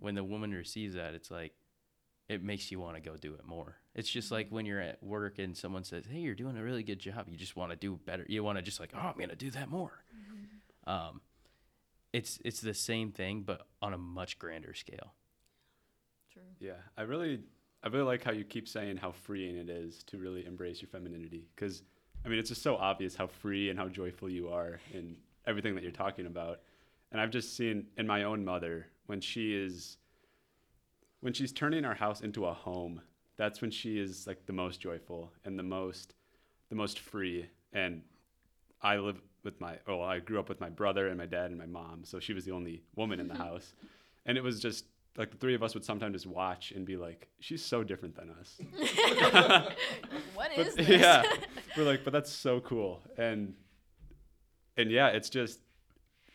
When 0.00 0.14
the 0.14 0.24
woman 0.24 0.52
receives 0.52 0.94
that 0.94 1.14
it's 1.14 1.30
like 1.30 1.52
it 2.28 2.42
makes 2.42 2.70
you 2.70 2.78
want 2.78 2.96
to 2.96 3.00
go 3.00 3.16
do 3.16 3.34
it 3.34 3.44
more. 3.44 3.76
It's 3.94 4.08
just 4.08 4.30
like 4.30 4.48
when 4.50 4.66
you're 4.66 4.80
at 4.80 5.02
work 5.02 5.38
and 5.38 5.56
someone 5.56 5.84
says 5.84 6.04
hey 6.10 6.18
you're 6.18 6.34
doing 6.34 6.56
a 6.56 6.62
really 6.62 6.82
good 6.82 6.98
job. 6.98 7.28
You 7.28 7.36
just 7.36 7.56
want 7.56 7.70
to 7.70 7.76
do 7.76 7.98
better. 8.04 8.24
You 8.28 8.44
want 8.44 8.58
to 8.58 8.62
just 8.62 8.80
like 8.80 8.92
oh 8.94 8.98
i'm 8.98 9.18
gonna 9.18 9.34
do 9.34 9.50
that 9.52 9.68
more. 9.68 10.02
Um, 10.86 11.20
it's 12.12 12.38
it's 12.44 12.60
the 12.60 12.72
same 12.72 13.12
thing 13.12 13.42
but 13.42 13.66
on 13.82 13.92
a 13.92 13.98
much 13.98 14.38
grander 14.38 14.72
scale 14.72 15.12
True. 16.38 16.68
Yeah, 16.68 16.74
I 16.96 17.02
really, 17.02 17.40
I 17.82 17.88
really 17.88 18.04
like 18.04 18.24
how 18.24 18.32
you 18.32 18.44
keep 18.44 18.68
saying 18.68 18.96
how 18.96 19.12
freeing 19.12 19.56
it 19.56 19.68
is 19.68 20.02
to 20.04 20.18
really 20.18 20.46
embrace 20.46 20.80
your 20.80 20.88
femininity. 20.88 21.46
Because, 21.54 21.82
I 22.24 22.28
mean, 22.28 22.38
it's 22.38 22.48
just 22.48 22.62
so 22.62 22.76
obvious 22.76 23.14
how 23.14 23.26
free 23.26 23.70
and 23.70 23.78
how 23.78 23.88
joyful 23.88 24.28
you 24.28 24.48
are 24.48 24.80
in 24.92 25.16
everything 25.46 25.74
that 25.74 25.82
you're 25.82 25.92
talking 25.92 26.26
about. 26.26 26.60
And 27.12 27.20
I've 27.20 27.30
just 27.30 27.56
seen 27.56 27.86
in 27.96 28.06
my 28.06 28.24
own 28.24 28.44
mother 28.44 28.86
when 29.06 29.20
she 29.20 29.54
is, 29.54 29.96
when 31.20 31.32
she's 31.32 31.52
turning 31.52 31.84
our 31.84 31.94
house 31.94 32.20
into 32.20 32.46
a 32.46 32.52
home. 32.52 33.00
That's 33.36 33.60
when 33.60 33.70
she 33.70 33.98
is 33.98 34.26
like 34.26 34.46
the 34.46 34.52
most 34.52 34.80
joyful 34.80 35.32
and 35.44 35.58
the 35.58 35.62
most, 35.62 36.14
the 36.68 36.74
most 36.74 36.98
free. 36.98 37.46
And 37.72 38.02
I 38.82 38.96
live 38.96 39.20
with 39.44 39.60
my, 39.60 39.76
oh, 39.86 40.00
I 40.02 40.18
grew 40.18 40.38
up 40.40 40.48
with 40.48 40.60
my 40.60 40.68
brother 40.68 41.08
and 41.08 41.16
my 41.16 41.26
dad 41.26 41.50
and 41.50 41.58
my 41.58 41.66
mom, 41.66 42.00
so 42.04 42.18
she 42.18 42.32
was 42.32 42.44
the 42.44 42.52
only 42.52 42.82
woman 42.96 43.20
in 43.20 43.28
the 43.28 43.34
house. 43.46 43.72
And 44.26 44.36
it 44.36 44.42
was 44.42 44.60
just 44.60 44.84
like 45.18 45.32
the 45.32 45.36
three 45.36 45.54
of 45.54 45.62
us 45.64 45.74
would 45.74 45.84
sometimes 45.84 46.14
just 46.14 46.26
watch 46.26 46.70
and 46.70 46.86
be 46.86 46.96
like, 46.96 47.28
she's 47.40 47.62
so 47.64 47.82
different 47.82 48.14
than 48.14 48.30
us. 48.30 48.56
What 50.34 50.52
But- 50.56 50.66
is 50.66 50.74
this? 50.76 50.88
yeah, 50.88 51.24
we're 51.76 51.84
like, 51.84 52.04
but 52.04 52.12
that's 52.12 52.32
so 52.32 52.60
cool. 52.60 53.02
And 53.18 53.54
and 54.76 54.90
yeah, 54.90 55.08
it's 55.08 55.28
just 55.28 55.58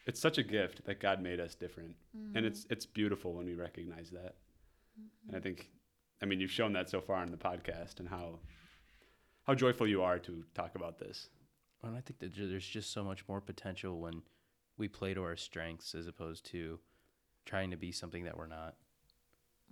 it's 0.05 0.19
such 0.19 0.37
a 0.37 0.43
gift 0.43 0.83
that 0.85 0.99
God 0.99 1.21
made 1.21 1.39
us 1.39 1.55
different, 1.55 1.95
and 2.35 2.43
mm. 2.43 2.47
it's 2.47 2.67
it's 2.69 2.85
beautiful 2.85 3.33
when 3.33 3.45
we 3.45 3.55
recognize 3.55 4.09
that. 4.11 4.35
And 4.97 5.31
I 5.31 5.35
mm-hmm. 5.35 5.39
think, 5.43 5.69
I 6.21 6.25
mean, 6.25 6.41
you've 6.41 6.51
shown 6.51 6.73
that 6.73 6.89
so 6.89 6.99
far 6.99 7.23
in 7.23 7.31
the 7.31 7.37
podcast 7.37 8.01
and 8.01 8.09
how 8.09 8.39
how 9.43 9.55
joyful 9.55 9.87
you 9.87 10.01
are 10.03 10.19
to 10.19 10.43
talk 10.53 10.75
about 10.75 10.99
this. 10.99 11.29
and 11.83 11.95
i 11.95 12.01
think 12.01 12.19
that 12.19 12.33
there's 12.35 12.67
just 12.67 12.91
so 12.91 13.03
much 13.03 13.27
more 13.27 13.41
potential 13.41 13.99
when 13.99 14.21
we 14.77 14.87
play 14.87 15.13
to 15.13 15.23
our 15.23 15.35
strengths 15.35 15.95
as 15.95 16.07
opposed 16.07 16.45
to 16.45 16.79
trying 17.45 17.71
to 17.71 17.77
be 17.77 17.91
something 17.91 18.23
that 18.25 18.37
we're 18.37 18.47
not 18.47 18.75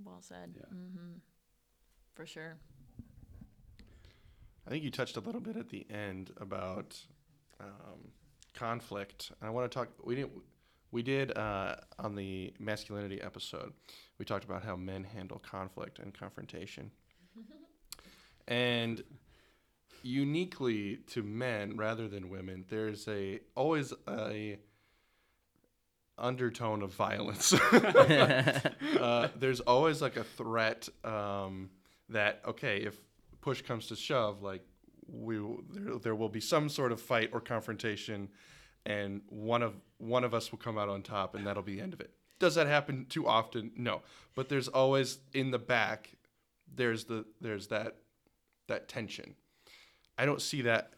Well 0.03 0.21
said. 0.21 0.53
Yeah. 0.55 0.63
Mm-hmm. 0.73 1.17
For 2.13 2.25
sure. 2.25 2.57
I 4.65 4.69
think 4.69 4.83
you 4.83 4.91
touched 4.91 5.17
a 5.17 5.19
little 5.19 5.41
bit 5.41 5.57
at 5.57 5.69
the 5.69 5.85
end 5.89 6.31
about 6.37 6.99
um, 7.59 8.11
conflict. 8.53 9.31
I 9.41 9.49
want 9.49 9.69
to 9.71 9.75
talk. 9.75 9.89
We 10.03 10.15
didn't. 10.15 10.33
We 10.91 11.01
did 11.03 11.37
uh, 11.37 11.77
on 11.99 12.15
the 12.15 12.53
masculinity 12.59 13.21
episode. 13.21 13.73
We 14.17 14.25
talked 14.25 14.43
about 14.43 14.63
how 14.63 14.75
men 14.75 15.05
handle 15.05 15.39
conflict 15.39 15.99
and 15.99 16.13
confrontation, 16.13 16.91
and 18.47 19.01
uniquely 20.03 20.97
to 21.07 21.23
men 21.23 21.77
rather 21.77 22.07
than 22.07 22.29
women, 22.29 22.65
there's 22.69 23.07
a 23.07 23.39
always 23.55 23.93
a 24.07 24.57
undertone 26.17 26.81
of 26.81 26.93
violence. 26.93 27.53
uh, 28.99 29.27
there's 29.37 29.59
always 29.61 30.01
like 30.01 30.17
a 30.17 30.23
threat 30.23 30.87
um, 31.03 31.69
that 32.09 32.41
okay, 32.47 32.77
if 32.77 32.99
push 33.41 33.61
comes 33.61 33.87
to 33.87 33.95
shove, 33.95 34.41
like 34.41 34.63
we 35.07 35.39
there, 35.71 35.97
there 35.97 36.15
will 36.15 36.29
be 36.29 36.41
some 36.41 36.69
sort 36.69 36.91
of 36.91 37.01
fight 37.01 37.29
or 37.33 37.41
confrontation, 37.41 38.29
and 38.85 39.21
one 39.27 39.63
of 39.63 39.75
one 39.97 40.23
of 40.23 40.33
us 40.33 40.51
will 40.51 40.59
come 40.59 40.77
out 40.77 40.89
on 40.89 41.01
top, 41.01 41.35
and 41.35 41.45
that'll 41.45 41.63
be 41.63 41.75
the 41.75 41.81
end 41.81 41.93
of 41.93 42.01
it. 42.01 42.11
Does 42.39 42.55
that 42.55 42.67
happen 42.67 43.05
too 43.07 43.27
often? 43.27 43.71
No, 43.75 44.01
but 44.35 44.49
there's 44.49 44.67
always 44.67 45.19
in 45.33 45.51
the 45.51 45.59
back. 45.59 46.11
There's 46.73 47.05
the 47.05 47.25
there's 47.39 47.67
that 47.67 47.97
that 48.67 48.87
tension. 48.87 49.35
I 50.17 50.25
don't 50.25 50.41
see 50.41 50.61
that 50.63 50.93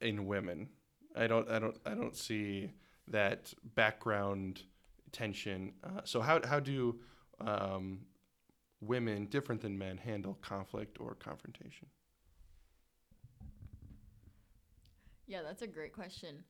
in 0.00 0.26
women. 0.26 0.68
I 1.16 1.26
don't 1.26 1.48
I 1.50 1.58
don't 1.58 1.76
I 1.84 1.94
don't 1.94 2.16
see 2.16 2.70
that 3.10 3.52
background 3.74 4.62
tension. 5.12 5.72
Uh, 5.84 6.00
so 6.04 6.20
how 6.20 6.40
how 6.46 6.60
do 6.60 6.98
um, 7.40 8.00
women 8.80 9.26
different 9.26 9.60
than 9.60 9.76
men 9.76 9.98
handle 9.98 10.38
conflict 10.40 10.98
or 11.00 11.14
confrontation? 11.14 11.88
Yeah, 15.26 15.42
that's 15.42 15.62
a 15.62 15.66
great 15.66 15.92
question. 15.92 16.42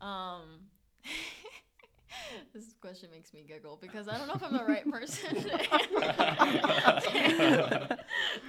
Um, 0.00 0.66
this 2.54 2.74
question 2.80 3.10
makes 3.12 3.32
me 3.32 3.44
giggle 3.46 3.78
because 3.80 4.08
I 4.08 4.18
don't 4.18 4.26
know 4.26 4.34
if 4.34 4.42
I'm 4.42 4.52
the 4.52 4.64
right 4.64 4.88
person 4.90 5.34
to 5.42 5.52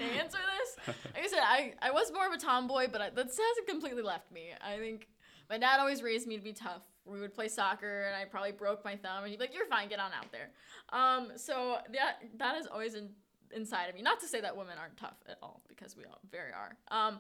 answer 0.04 0.40
this. 0.40 0.88
Like 0.88 1.24
I 1.24 1.28
said, 1.28 1.40
I, 1.44 1.74
I 1.82 1.92
was 1.92 2.12
more 2.12 2.26
of 2.26 2.34
a 2.34 2.38
tomboy, 2.38 2.88
but 2.92 3.02
I, 3.02 3.10
that 3.12 3.26
hasn't 3.28 3.68
completely 3.68 4.02
left 4.02 4.32
me. 4.32 4.50
I 4.60 4.78
think 4.78 5.08
my 5.50 5.58
dad 5.58 5.80
always 5.80 6.02
raised 6.02 6.28
me 6.28 6.38
to 6.38 6.44
be 6.44 6.54
tough. 6.54 6.82
We 7.10 7.20
would 7.20 7.34
play 7.34 7.48
soccer, 7.48 8.04
and 8.08 8.16
I 8.16 8.26
probably 8.26 8.52
broke 8.52 8.84
my 8.86 8.96
thumb, 8.96 9.24
and 9.24 9.28
he'd 9.30 9.38
be 9.38 9.46
like, 9.46 9.56
"You're 9.56 9.68
fine, 9.68 9.90
get 9.90 10.00
on 10.00 10.12
out 10.14 10.32
there." 10.32 10.52
Um, 10.92 11.32
so 11.36 11.78
that 11.94 12.18
that 12.38 12.58
is 12.58 12.68
always 12.68 12.94
in, 12.96 13.10
inside 13.56 13.90
of 13.90 13.96
me. 13.96 14.02
Not 14.02 14.20
to 14.20 14.28
say 14.28 14.42
that 14.42 14.56
women 14.56 14.78
aren't 14.80 14.98
tough 14.98 15.18
at 15.28 15.38
all, 15.42 15.62
because 15.68 15.96
we 15.98 16.06
all 16.06 16.20
very 16.32 16.52
are. 16.52 16.78
Um, 16.92 17.20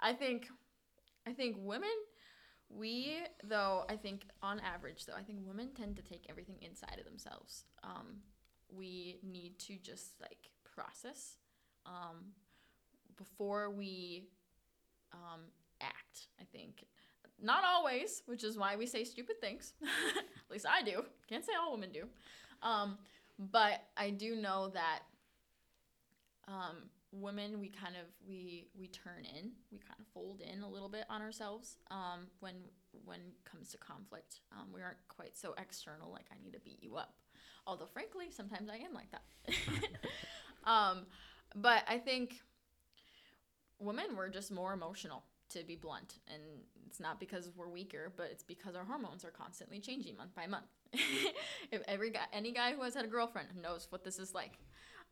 I 0.00 0.12
think 0.12 0.48
I 1.26 1.32
think 1.32 1.56
women, 1.58 1.88
we 2.68 3.18
though 3.42 3.84
I 3.88 3.96
think 3.96 4.24
on 4.42 4.60
average 4.60 5.06
though 5.06 5.14
I 5.14 5.22
think 5.22 5.40
women 5.42 5.70
tend 5.76 5.96
to 5.96 6.02
take 6.02 6.26
everything 6.28 6.56
inside 6.60 6.96
of 6.98 7.04
themselves. 7.04 7.64
Um, 7.82 8.18
we 8.70 9.18
need 9.22 9.58
to 9.60 9.76
just 9.76 10.20
like 10.20 10.50
process 10.74 11.36
um, 11.86 12.32
before 13.16 13.70
we 13.70 14.28
um, 15.12 15.42
act. 15.80 16.28
I 16.40 16.44
think 16.44 16.84
not 17.44 17.62
always, 17.64 18.22
which 18.26 18.42
is 18.42 18.56
why 18.56 18.76
we 18.76 18.86
say 18.86 19.04
stupid 19.04 19.40
things. 19.40 19.74
At 19.82 20.50
least 20.50 20.66
I 20.68 20.82
do. 20.82 21.04
Can't 21.28 21.44
say 21.44 21.52
all 21.60 21.72
women 21.72 21.90
do. 21.92 22.04
Um, 22.62 22.98
but 23.38 23.82
I 23.96 24.10
do 24.10 24.36
know 24.36 24.68
that 24.68 25.00
um, 26.48 26.90
women 27.12 27.60
we 27.60 27.68
kind 27.68 27.94
of 27.96 28.06
we 28.26 28.68
we 28.78 28.88
turn 28.88 29.24
in 29.38 29.52
we 29.70 29.78
kind 29.78 30.00
of 30.00 30.06
fold 30.12 30.40
in 30.40 30.62
a 30.62 30.68
little 30.68 30.88
bit 30.88 31.04
on 31.08 31.22
ourselves 31.22 31.76
um, 31.90 32.26
when 32.40 32.54
when 33.04 33.20
it 33.20 33.44
comes 33.50 33.70
to 33.70 33.78
conflict 33.78 34.40
um, 34.52 34.66
we 34.74 34.82
aren't 34.82 34.98
quite 35.08 35.36
so 35.36 35.54
external 35.58 36.10
like 36.10 36.26
i 36.32 36.42
need 36.42 36.52
to 36.52 36.60
beat 36.60 36.82
you 36.82 36.96
up 36.96 37.14
although 37.66 37.86
frankly 37.86 38.26
sometimes 38.30 38.68
i 38.68 38.76
am 38.76 38.92
like 38.92 39.10
that 39.10 39.22
um, 40.70 41.06
but 41.54 41.84
i 41.88 41.98
think 41.98 42.40
women 43.78 44.16
we're 44.16 44.28
just 44.28 44.50
more 44.50 44.72
emotional 44.72 45.22
to 45.54 45.64
be 45.64 45.76
blunt 45.76 46.18
and 46.32 46.42
it's 46.86 47.00
not 47.00 47.18
because 47.18 47.50
we're 47.56 47.68
weaker 47.68 48.12
but 48.16 48.28
it's 48.30 48.42
because 48.42 48.74
our 48.74 48.84
hormones 48.84 49.24
are 49.24 49.30
constantly 49.30 49.80
changing 49.80 50.16
month 50.16 50.34
by 50.34 50.46
month. 50.46 50.66
If 51.72 51.82
every 51.88 52.10
guy 52.10 52.26
any 52.32 52.52
guy 52.52 52.74
who 52.74 52.82
has 52.82 52.94
had 52.94 53.04
a 53.04 53.08
girlfriend 53.08 53.48
knows 53.60 53.86
what 53.90 54.04
this 54.04 54.18
is 54.18 54.34
like. 54.34 54.58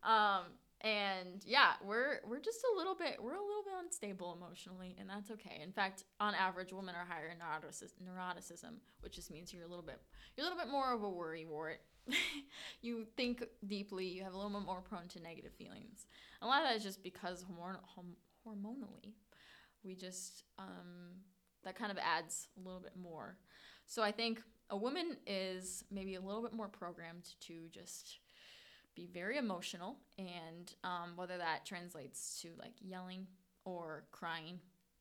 Um, 0.05 0.45
and 0.85 1.45
yeah 1.47 1.75
we're 1.87 2.19
we're 2.29 2.41
just 2.41 2.59
a 2.75 2.77
little 2.77 2.97
bit 2.97 3.17
we're 3.23 3.35
a 3.35 3.41
little 3.41 3.63
bit 3.63 3.73
unstable 3.85 4.37
emotionally 4.37 4.97
and 4.99 5.09
that's 5.09 5.31
okay. 5.31 5.61
In 5.63 5.73
fact 5.73 6.05
on 6.21 6.35
average 6.35 6.73
women 6.73 6.95
are 6.95 7.07
higher 7.09 7.29
in 7.29 7.39
neuroticism, 7.39 8.75
which 9.01 9.15
just 9.15 9.31
means 9.31 9.53
you're 9.53 9.65
a 9.65 9.69
little 9.69 9.85
bit 9.85 10.01
you're 10.37 10.47
a 10.47 10.49
little 10.49 10.63
bit 10.63 10.71
more 10.71 10.93
of 10.93 11.03
a 11.03 11.11
worry 11.11 11.47
wart. 11.47 11.81
You 12.81 13.07
think 13.17 13.45
deeply 13.65 14.07
you 14.07 14.25
have 14.25 14.35
a 14.35 14.37
little 14.37 14.51
bit 14.51 14.67
more 14.67 14.81
prone 14.81 15.07
to 15.09 15.23
negative 15.23 15.53
feelings. 15.53 16.07
A 16.41 16.47
lot 16.47 16.63
of 16.63 16.69
that 16.69 16.77
is 16.77 16.83
just 16.83 17.03
because 17.03 17.45
hormon- 17.45 17.79
hormonally 18.45 19.15
we 19.85 19.95
just 19.95 20.45
um, 20.59 21.21
that 21.65 21.77
kind 21.77 21.91
of 21.91 21.99
adds 21.99 22.49
a 22.57 22.61
little 22.61 22.81
bit 22.81 22.97
more. 22.97 23.37
So 23.87 24.03
i 24.03 24.11
think 24.11 24.41
a 24.71 24.77
woman 24.77 25.17
is 25.27 25.85
maybe 25.91 26.15
a 26.15 26.21
little 26.21 26.43
bit 26.43 26.55
more 26.55 26.69
programmed 26.69 27.29
to 27.41 27.69
just 27.71 28.21
be 28.95 29.07
very 29.07 29.37
emotional 29.37 29.97
and 30.19 30.75
um, 30.83 31.13
whether 31.17 31.37
that 31.39 31.65
translates 31.65 32.41
to 32.41 32.49
like 32.59 32.73
yelling 32.81 33.27
or 33.65 34.05
crying 34.11 34.59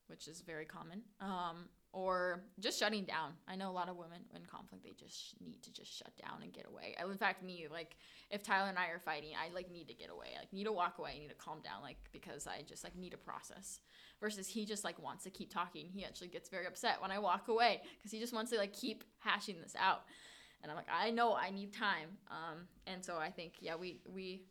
which 0.07 0.27
is 0.27 0.41
very 0.41 0.65
common 0.65 1.01
um, 1.21 1.69
or 1.93 2.43
just 2.59 2.79
shutting 2.79 3.03
down. 3.03 3.33
I 3.47 3.55
know 3.55 3.69
a 3.69 3.73
lot 3.73 3.89
of 3.89 3.97
women 3.97 4.19
in 4.33 4.41
conflict 4.45 4.83
they 4.83 4.93
just 4.97 5.35
need 5.45 5.61
to 5.63 5.73
just 5.73 5.91
shut 5.91 6.11
down 6.17 6.41
and 6.41 6.53
get 6.53 6.65
away. 6.65 6.95
In 6.99 7.17
fact 7.17 7.43
me 7.43 7.67
like 7.71 7.97
if 8.29 8.43
tyler 8.43 8.69
and 8.69 8.77
i 8.77 8.87
are 8.87 8.99
fighting 8.99 9.31
i 9.35 9.53
like 9.53 9.69
need 9.69 9.87
to 9.89 9.93
get 9.93 10.09
away. 10.09 10.27
I 10.35 10.39
like 10.39 10.53
need 10.53 10.65
to 10.65 10.71
walk 10.71 10.99
away. 10.99 11.13
I 11.15 11.19
need 11.19 11.29
to 11.29 11.35
calm 11.35 11.59
down 11.61 11.81
like 11.81 11.97
because 12.13 12.47
i 12.47 12.61
just 12.67 12.83
like 12.83 12.95
need 12.95 13.11
to 13.11 13.17
process. 13.17 13.79
Versus 14.19 14.47
he 14.47 14.65
just 14.65 14.83
like 14.83 15.01
wants 15.01 15.23
to 15.23 15.29
keep 15.29 15.51
talking. 15.51 15.89
He 15.91 16.05
actually 16.05 16.27
gets 16.27 16.47
very 16.47 16.67
upset 16.67 17.01
when 17.01 17.11
i 17.11 17.19
walk 17.19 17.47
away 17.47 17.81
because 17.97 18.11
he 18.11 18.19
just 18.19 18.33
wants 18.33 18.51
to 18.51 18.57
like 18.57 18.73
keep 18.73 19.03
hashing 19.19 19.57
this 19.61 19.75
out. 19.77 20.03
And 20.61 20.71
I'm 20.71 20.77
like, 20.77 20.89
I 20.91 21.09
know 21.09 21.35
I 21.35 21.49
need 21.49 21.73
time. 21.73 22.09
Um, 22.29 22.67
and 22.85 23.03
so 23.03 23.17
I 23.17 23.31
think, 23.31 23.53
yeah, 23.59 23.75
we 23.75 23.99
we 24.13 24.43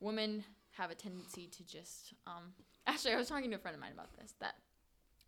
women 0.00 0.44
have 0.72 0.90
a 0.90 0.94
tendency 0.94 1.46
to 1.48 1.64
just. 1.64 2.14
Um, 2.26 2.54
actually, 2.86 3.12
I 3.12 3.16
was 3.16 3.28
talking 3.28 3.50
to 3.50 3.56
a 3.56 3.58
friend 3.58 3.74
of 3.74 3.80
mine 3.80 3.92
about 3.92 4.16
this 4.16 4.34
that 4.40 4.54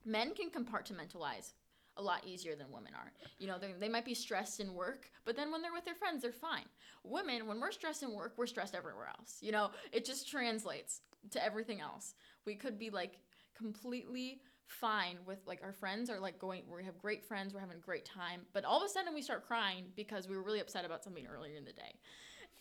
men 0.04 0.32
can 0.34 0.50
compartmentalize 0.50 1.52
a 1.96 2.02
lot 2.02 2.24
easier 2.26 2.54
than 2.54 2.70
women 2.70 2.92
are. 2.94 3.12
You 3.38 3.48
know, 3.48 3.56
they, 3.78 3.88
might 3.88 4.04
be 4.04 4.14
stressed 4.14 4.60
in 4.60 4.74
work, 4.74 5.10
but 5.24 5.36
then 5.36 5.50
when 5.50 5.62
they're 5.62 5.72
with 5.72 5.84
their 5.84 5.94
friends, 5.94 6.22
they're 6.22 6.32
fine. 6.32 6.64
Women, 7.04 7.46
when 7.46 7.60
we're 7.60 7.72
stressed 7.72 8.02
in 8.02 8.14
work, 8.14 8.34
we're 8.36 8.46
stressed 8.46 8.74
everywhere 8.74 9.08
else. 9.18 9.38
You 9.40 9.52
know, 9.52 9.70
it 9.92 10.04
just 10.04 10.28
translates 10.28 11.00
to 11.30 11.44
everything 11.44 11.80
else. 11.80 12.14
We 12.46 12.54
could 12.54 12.78
be 12.78 12.90
like 12.90 13.18
completely 13.56 14.40
fine 14.66 15.18
with 15.26 15.38
like 15.46 15.60
our 15.62 15.72
friends 15.72 16.08
are 16.08 16.20
like 16.20 16.38
going 16.38 16.62
we 16.72 16.84
have 16.84 16.96
great 16.96 17.24
friends 17.24 17.52
we're 17.52 17.58
having 17.58 17.76
a 17.76 17.80
great 17.80 18.04
time 18.04 18.42
but 18.52 18.64
all 18.64 18.78
of 18.78 18.84
a 18.84 18.88
sudden 18.88 19.12
we 19.12 19.20
start 19.20 19.44
crying 19.44 19.86
because 19.96 20.28
we 20.28 20.36
were 20.36 20.44
really 20.44 20.60
upset 20.60 20.84
about 20.84 21.02
something 21.02 21.26
earlier 21.26 21.56
in 21.56 21.64
the 21.64 21.72
day 21.72 21.92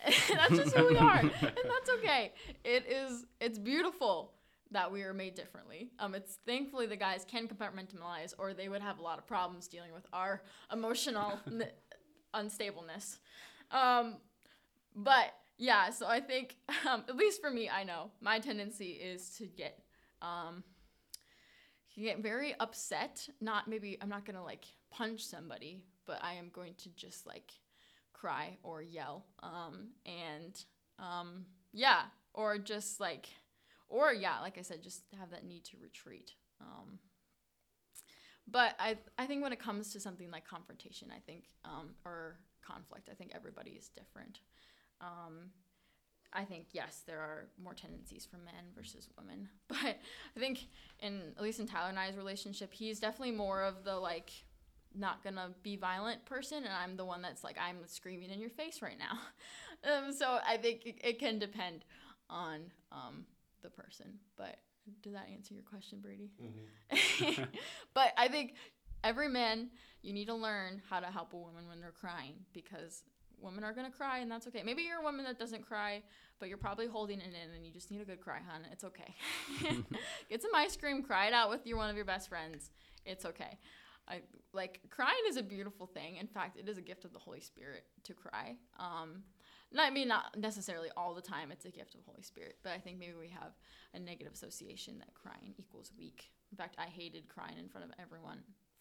that's 0.34 0.56
just 0.56 0.76
who 0.76 0.88
we 0.88 0.98
are 0.98 1.20
and 1.20 1.32
that's 1.42 1.90
okay 1.92 2.34
it 2.64 2.84
is 2.88 3.28
it's 3.40 3.60
beautiful 3.60 4.34
that 4.72 4.92
we 4.92 5.04
are 5.04 5.14
made 5.14 5.36
differently 5.36 5.90
um 6.00 6.16
it's 6.16 6.40
thankfully 6.46 6.86
the 6.86 6.96
guys 6.96 7.26
can 7.30 7.48
compartmentalize 7.48 8.34
or 8.38 8.54
they 8.54 8.70
would 8.70 8.82
have 8.82 9.00
a 9.00 9.02
lot 9.02 9.18
of 9.18 9.26
problems 9.28 9.68
dealing 9.68 9.94
with 9.94 10.06
our 10.14 10.42
emotional 10.72 11.40
n- 11.48 11.66
unstableness 12.34 13.18
um 13.72 14.18
but 14.96 15.34
yeah 15.58 15.90
so 15.90 16.08
i 16.08 16.20
think 16.20 16.58
um, 16.90 17.04
at 17.08 17.16
least 17.16 17.42
for 17.42 17.50
me 17.50 17.70
i 17.70 17.84
know 17.84 18.12
my 18.22 18.40
tendency 18.40 18.92
is 18.92 19.30
to 19.32 19.46
get 19.46 19.80
um 20.22 20.64
get 22.00 22.20
very 22.20 22.56
upset. 22.60 23.28
Not 23.42 23.68
maybe 23.68 23.98
I'm 24.02 24.10
not 24.10 24.26
gonna 24.26 24.44
like 24.44 24.66
punch 24.92 25.26
somebody, 25.26 25.84
but 26.06 26.20
I 26.24 26.34
am 26.34 26.50
going 26.54 26.74
to 26.80 26.90
just 26.96 27.28
like 27.28 27.52
cry 28.14 28.58
or 28.64 28.82
yell. 28.82 29.26
Um, 29.42 29.90
and 30.06 30.64
um, 30.98 31.46
yeah, 31.72 32.04
or 32.34 32.58
just 32.58 33.00
like, 33.00 33.28
or 33.90 34.14
yeah, 34.14 34.40
like 34.40 34.58
I 34.58 34.62
said, 34.62 34.82
just 34.84 35.02
have 35.20 35.32
that 35.32 35.44
need 35.44 35.66
to 35.66 35.78
retreat. 35.82 36.32
Um, 36.62 37.00
but 38.48 38.76
I 38.80 38.98
I 39.18 39.26
think 39.26 39.44
when 39.44 39.54
it 39.54 39.60
comes 39.60 39.92
to 39.94 40.00
something 40.00 40.32
like 40.32 40.48
confrontation, 40.48 41.10
I 41.16 41.20
think 41.20 41.46
um, 41.66 41.90
or 42.06 42.38
conflict, 42.66 43.10
I 43.12 43.16
think 43.16 43.32
everybody 43.36 43.72
is 43.72 43.90
different. 43.90 44.40
Um, 45.02 45.52
I 46.32 46.46
think 46.46 46.68
yes, 46.72 47.04
there 47.08 47.20
are 47.20 47.48
more 47.62 47.74
tendencies 47.74 48.26
for 48.26 48.38
men 48.38 48.72
versus 48.76 49.10
women, 49.18 49.50
but 49.68 49.78
I 50.36 50.40
think 50.40 50.68
in 51.00 51.34
at 51.38 51.44
least 51.44 51.60
in 51.60 51.68
Tyler 51.68 51.90
and 51.90 52.00
I's 52.00 52.16
relationship, 52.16 52.74
he's 52.74 53.00
definitely 53.00 53.36
more 53.36 53.64
of 53.64 53.84
the 53.84 53.96
like 53.96 54.32
not 54.96 55.24
gonna 55.24 55.52
be 55.64 55.76
violent 55.76 56.26
person, 56.26 56.60
and 56.60 56.74
I'm 56.74 56.98
the 56.98 57.06
one 57.06 57.22
that's 57.22 57.44
like 57.44 57.58
I'm 57.60 57.78
screaming 57.86 58.30
in 58.32 58.40
your 58.40 58.50
face 58.50 58.82
right 58.82 58.98
now. 58.98 59.20
um, 59.92 60.12
so 60.12 60.40
I 60.46 60.58
think 60.58 60.86
it, 60.86 60.96
it 61.04 61.20
can 61.20 61.40
depend 61.40 61.86
on 62.30 62.72
um, 62.92 63.26
the 63.62 63.70
person. 63.70 64.20
But 64.38 64.58
did 65.02 65.14
that 65.16 65.28
answer 65.32 65.54
your 65.54 65.64
question, 65.64 66.00
Brady? 66.00 66.32
Mm-hmm. 66.42 67.44
but 67.94 68.14
I 68.18 68.28
think 68.28 68.56
every 69.04 69.30
man 69.30 69.70
you 70.02 70.14
need 70.14 70.26
to 70.28 70.36
learn 70.36 70.82
how 70.90 71.00
to 71.00 71.08
help 71.08 71.34
a 71.34 71.38
woman 71.38 71.68
when 71.68 71.80
they're 71.82 71.92
crying 71.92 72.36
because 72.54 73.04
women 73.42 73.64
are 73.64 73.74
gonna 73.74 73.92
cry 73.92 74.20
and 74.20 74.32
that's 74.32 74.48
okay. 74.48 74.64
Maybe 74.64 74.84
you're 74.84 75.00
a 75.00 75.04
woman 75.04 75.26
that 75.26 75.40
doesn't 75.40 75.66
cry, 75.66 76.02
but 76.40 76.50
you're 76.50 76.58
probably 76.58 76.88
holding 76.88 77.20
it 77.20 77.28
in 77.28 77.56
and 77.56 77.66
you 77.66 77.72
just 77.72 77.92
need 77.92 78.02
a 78.02 78.06
good 78.06 78.22
cry, 78.22 78.40
hon. 78.48 78.62
It's 78.72 78.84
okay. 78.84 79.16
Get 80.30 80.42
some 80.42 80.54
ice 80.56 80.76
cream, 80.76 81.04
cry 81.04 81.28
it 81.28 81.34
out 81.34 81.50
with 81.50 81.66
your 81.66 81.78
one 81.78 81.90
of 81.90 81.96
your 81.96 82.06
best 82.06 82.30
friends. 82.30 82.72
It's 83.06 83.26
okay. 83.26 83.58
I 84.08 84.22
like 84.54 84.82
crying 84.90 85.20
is 85.28 85.38
a 85.38 85.44
beautiful 85.44 85.86
thing. 85.86 86.18
In 86.18 86.28
fact, 86.28 86.58
it 86.58 86.68
is 86.68 86.78
a 86.78 86.82
gift 86.82 87.06
of 87.06 87.14
the 87.14 87.20
Holy 87.20 87.40
Spirit 87.40 87.84
to 88.04 88.14
cry. 88.14 88.56
Um, 88.80 89.24
I 89.78 89.90
mean, 89.90 90.08
not 90.08 90.38
necessarily 90.38 90.90
all 90.98 91.14
the 91.14 91.22
time. 91.22 91.52
It's 91.52 91.66
a 91.66 91.72
gift 91.72 91.94
of 91.94 92.02
the 92.02 92.10
Holy 92.10 92.24
Spirit, 92.24 92.56
but 92.64 92.72
I 92.72 92.80
think 92.80 92.98
maybe 92.98 93.14
we 93.20 93.30
have 93.30 93.52
a 93.94 94.00
negative 94.00 94.34
association 94.34 94.98
that 95.00 95.14
crying 95.14 95.54
equals 95.58 95.92
weak. 95.98 96.32
In 96.52 96.58
fact, 96.58 96.76
I 96.80 96.86
hated 96.86 97.30
crying 97.30 97.58
in 97.60 97.70
front 97.70 97.86
of 97.86 97.94
everyone 98.00 98.40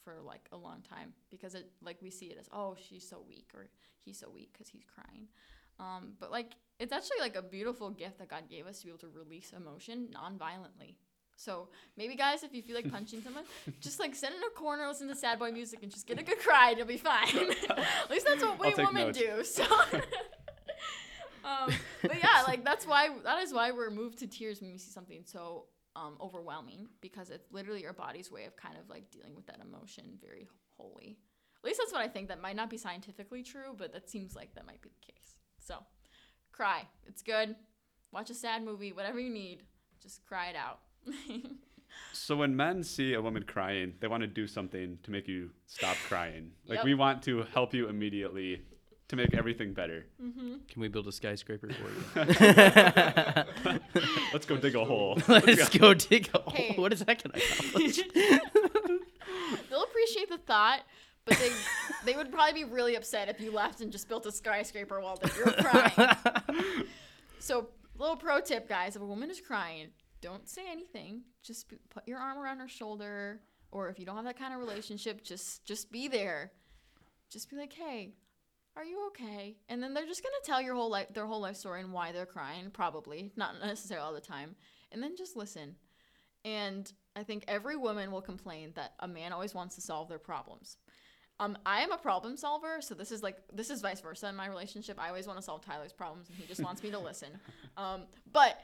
for 0.08 0.22
like 0.24 0.48
a 0.52 0.56
long 0.56 0.82
time 0.88 1.12
because 1.30 1.54
it 1.54 1.70
like 1.82 1.98
we 2.00 2.10
see 2.10 2.26
it 2.26 2.38
as 2.40 2.48
oh 2.52 2.74
she's 2.88 3.06
so 3.06 3.22
weak 3.28 3.50
or 3.54 3.68
he's 4.04 4.18
so 4.18 4.30
weak 4.32 4.50
because 4.52 4.68
he's 4.68 4.84
crying 4.94 5.26
um, 5.80 6.14
but 6.18 6.30
like 6.30 6.54
it's 6.80 6.92
actually 6.92 7.18
like 7.20 7.36
a 7.36 7.42
beautiful 7.42 7.90
gift 7.90 8.18
that 8.18 8.28
god 8.28 8.44
gave 8.48 8.66
us 8.66 8.78
to 8.78 8.86
be 8.86 8.90
able 8.90 8.98
to 8.98 9.08
release 9.08 9.52
emotion 9.54 10.08
non-violently 10.12 10.96
so 11.36 11.68
maybe 11.96 12.14
guys 12.16 12.42
if 12.42 12.54
you 12.54 12.62
feel 12.62 12.74
like 12.74 12.90
punching 12.90 13.20
someone 13.22 13.44
just 13.80 14.00
like 14.00 14.14
sit 14.14 14.30
in 14.30 14.36
a 14.36 14.58
corner 14.58 14.86
listen 14.88 15.08
to 15.08 15.14
sad 15.14 15.38
boy 15.38 15.50
music 15.52 15.80
and 15.82 15.92
just 15.92 16.06
get 16.06 16.18
a 16.18 16.22
good 16.22 16.38
cry 16.38 16.70
and 16.70 16.78
you'll 16.78 16.86
be 16.86 16.96
fine 16.96 17.28
at 17.70 18.10
least 18.10 18.24
that's 18.24 18.42
what 18.42 18.58
we 18.58 18.72
women 18.82 19.08
notes. 19.08 19.18
do 19.18 19.44
so 19.44 19.64
um, 21.44 21.72
but 22.02 22.18
yeah 22.18 22.42
like 22.46 22.64
that's 22.64 22.86
why 22.86 23.08
that 23.24 23.42
is 23.42 23.52
why 23.52 23.70
we're 23.70 23.90
moved 23.90 24.18
to 24.18 24.26
tears 24.26 24.60
when 24.60 24.70
we 24.72 24.78
see 24.78 24.90
something 24.90 25.22
so 25.24 25.66
um, 25.96 26.16
overwhelming 26.20 26.88
because 27.00 27.30
it's 27.30 27.50
literally 27.52 27.82
your 27.82 27.92
body's 27.92 28.30
way 28.30 28.44
of 28.44 28.56
kind 28.56 28.76
of 28.78 28.88
like 28.88 29.10
dealing 29.10 29.34
with 29.34 29.46
that 29.46 29.60
emotion 29.60 30.04
very 30.22 30.46
wholly. 30.76 31.18
At 31.56 31.64
least 31.64 31.80
that's 31.80 31.92
what 31.92 32.02
I 32.02 32.08
think. 32.08 32.28
That 32.28 32.40
might 32.40 32.54
not 32.54 32.70
be 32.70 32.76
scientifically 32.76 33.42
true, 33.42 33.74
but 33.76 33.92
that 33.92 34.08
seems 34.08 34.36
like 34.36 34.54
that 34.54 34.64
might 34.66 34.80
be 34.80 34.90
the 34.90 35.12
case. 35.12 35.34
So, 35.58 35.78
cry. 36.52 36.86
It's 37.06 37.22
good. 37.22 37.56
Watch 38.12 38.30
a 38.30 38.34
sad 38.34 38.64
movie, 38.64 38.92
whatever 38.92 39.18
you 39.18 39.30
need. 39.30 39.62
Just 40.00 40.24
cry 40.24 40.48
it 40.48 40.56
out. 40.56 40.80
So 42.12 42.36
when 42.36 42.54
men 42.54 42.82
see 42.84 43.14
a 43.14 43.22
woman 43.22 43.44
crying, 43.44 43.94
they 44.00 44.08
want 44.08 44.20
to 44.20 44.26
do 44.26 44.46
something 44.46 44.98
to 45.02 45.10
make 45.10 45.26
you 45.26 45.50
stop 45.66 45.96
crying. 46.06 46.52
Like 46.66 46.76
Yep. 46.76 46.84
we 46.84 46.94
want 46.94 47.22
to 47.22 47.44
help 47.54 47.72
you 47.72 47.88
immediately 47.88 48.62
to 49.08 49.16
make 49.16 49.34
everything 49.34 49.72
better. 49.72 50.06
Mm-hmm. 50.22 50.54
Can 50.68 50.80
we 50.82 50.88
build 50.88 51.06
a 51.08 51.12
skyscraper 51.12 51.68
for 51.68 52.20
you? 52.20 52.20
Let's 54.32 54.46
go 54.46 54.56
dig 54.56 54.74
a 54.74 54.84
hole. 54.84 55.18
Let's 55.28 55.68
go 55.70 55.94
dig 55.94 56.28
a 56.34 56.38
hole. 56.38 56.52
Hey. 56.54 56.74
What 56.76 56.92
is 56.92 57.00
that 57.04 57.22
gonna 57.22 57.34
accomplish? 57.42 58.00
They'll 59.70 59.82
appreciate 59.84 60.28
the 60.28 60.38
thought, 60.38 60.80
but 61.24 61.38
they 61.38 61.50
they 62.04 62.16
would 62.16 62.30
probably 62.30 62.64
be 62.64 62.70
really 62.70 62.96
upset 62.96 63.28
if 63.28 63.40
you 63.40 63.50
left 63.50 63.80
and 63.80 63.90
just 63.90 64.08
built 64.08 64.26
a 64.26 64.32
skyscraper 64.32 65.00
while 65.00 65.16
they- 65.16 65.30
you're 65.36 65.52
crying. 65.52 66.16
So, 67.38 67.68
little 67.96 68.16
pro 68.16 68.40
tip, 68.40 68.68
guys: 68.68 68.94
if 68.96 69.02
a 69.02 69.06
woman 69.06 69.30
is 69.30 69.40
crying, 69.40 69.88
don't 70.20 70.48
say 70.48 70.62
anything. 70.70 71.22
Just 71.42 71.68
p- 71.68 71.76
put 71.88 72.06
your 72.06 72.18
arm 72.18 72.36
around 72.38 72.58
her 72.58 72.68
shoulder, 72.68 73.40
or 73.70 73.88
if 73.88 73.98
you 73.98 74.04
don't 74.04 74.16
have 74.16 74.24
that 74.26 74.38
kind 74.38 74.52
of 74.52 74.60
relationship, 74.60 75.22
just 75.22 75.64
just 75.64 75.90
be 75.90 76.08
there. 76.08 76.52
Just 77.30 77.48
be 77.50 77.56
like, 77.56 77.72
"Hey, 77.72 78.12
are 78.78 78.84
you 78.84 79.06
okay?" 79.08 79.56
And 79.68 79.82
then 79.82 79.92
they're 79.92 80.06
just 80.06 80.22
gonna 80.22 80.36
tell 80.44 80.62
your 80.62 80.74
whole 80.74 80.88
life, 80.90 81.08
their 81.12 81.26
whole 81.26 81.40
life 81.40 81.56
story 81.56 81.80
and 81.82 81.92
why 81.92 82.12
they're 82.12 82.26
crying. 82.26 82.70
Probably 82.70 83.32
not 83.36 83.60
necessarily 83.60 84.06
all 84.06 84.14
the 84.14 84.20
time. 84.20 84.56
and 84.90 85.02
then 85.02 85.16
just 85.16 85.36
listen. 85.36 85.76
And 86.44 86.90
I 87.14 87.24
think 87.24 87.44
every 87.46 87.76
woman 87.76 88.10
will 88.10 88.22
complain 88.22 88.72
that 88.76 88.94
a 89.00 89.08
man 89.08 89.32
always 89.32 89.52
wants 89.54 89.74
to 89.74 89.82
solve 89.82 90.08
their 90.08 90.18
problems. 90.18 90.78
Um, 91.40 91.58
I 91.66 91.82
am 91.82 91.92
a 91.92 91.98
problem 91.98 92.36
solver, 92.36 92.80
so 92.80 92.94
this 92.94 93.12
is 93.12 93.22
like 93.22 93.36
this 93.52 93.68
is 93.70 93.80
vice 93.82 94.00
versa 94.00 94.28
in 94.28 94.34
my 94.36 94.46
relationship. 94.48 94.98
I 94.98 95.08
always 95.08 95.26
want 95.26 95.38
to 95.38 95.42
solve 95.42 95.60
Tyler's 95.64 95.92
problems, 95.92 96.28
and 96.28 96.38
he 96.38 96.46
just 96.46 96.62
wants 96.62 96.82
me 96.82 96.90
to 96.90 96.98
listen. 96.98 97.28
Um, 97.76 98.06
but 98.32 98.60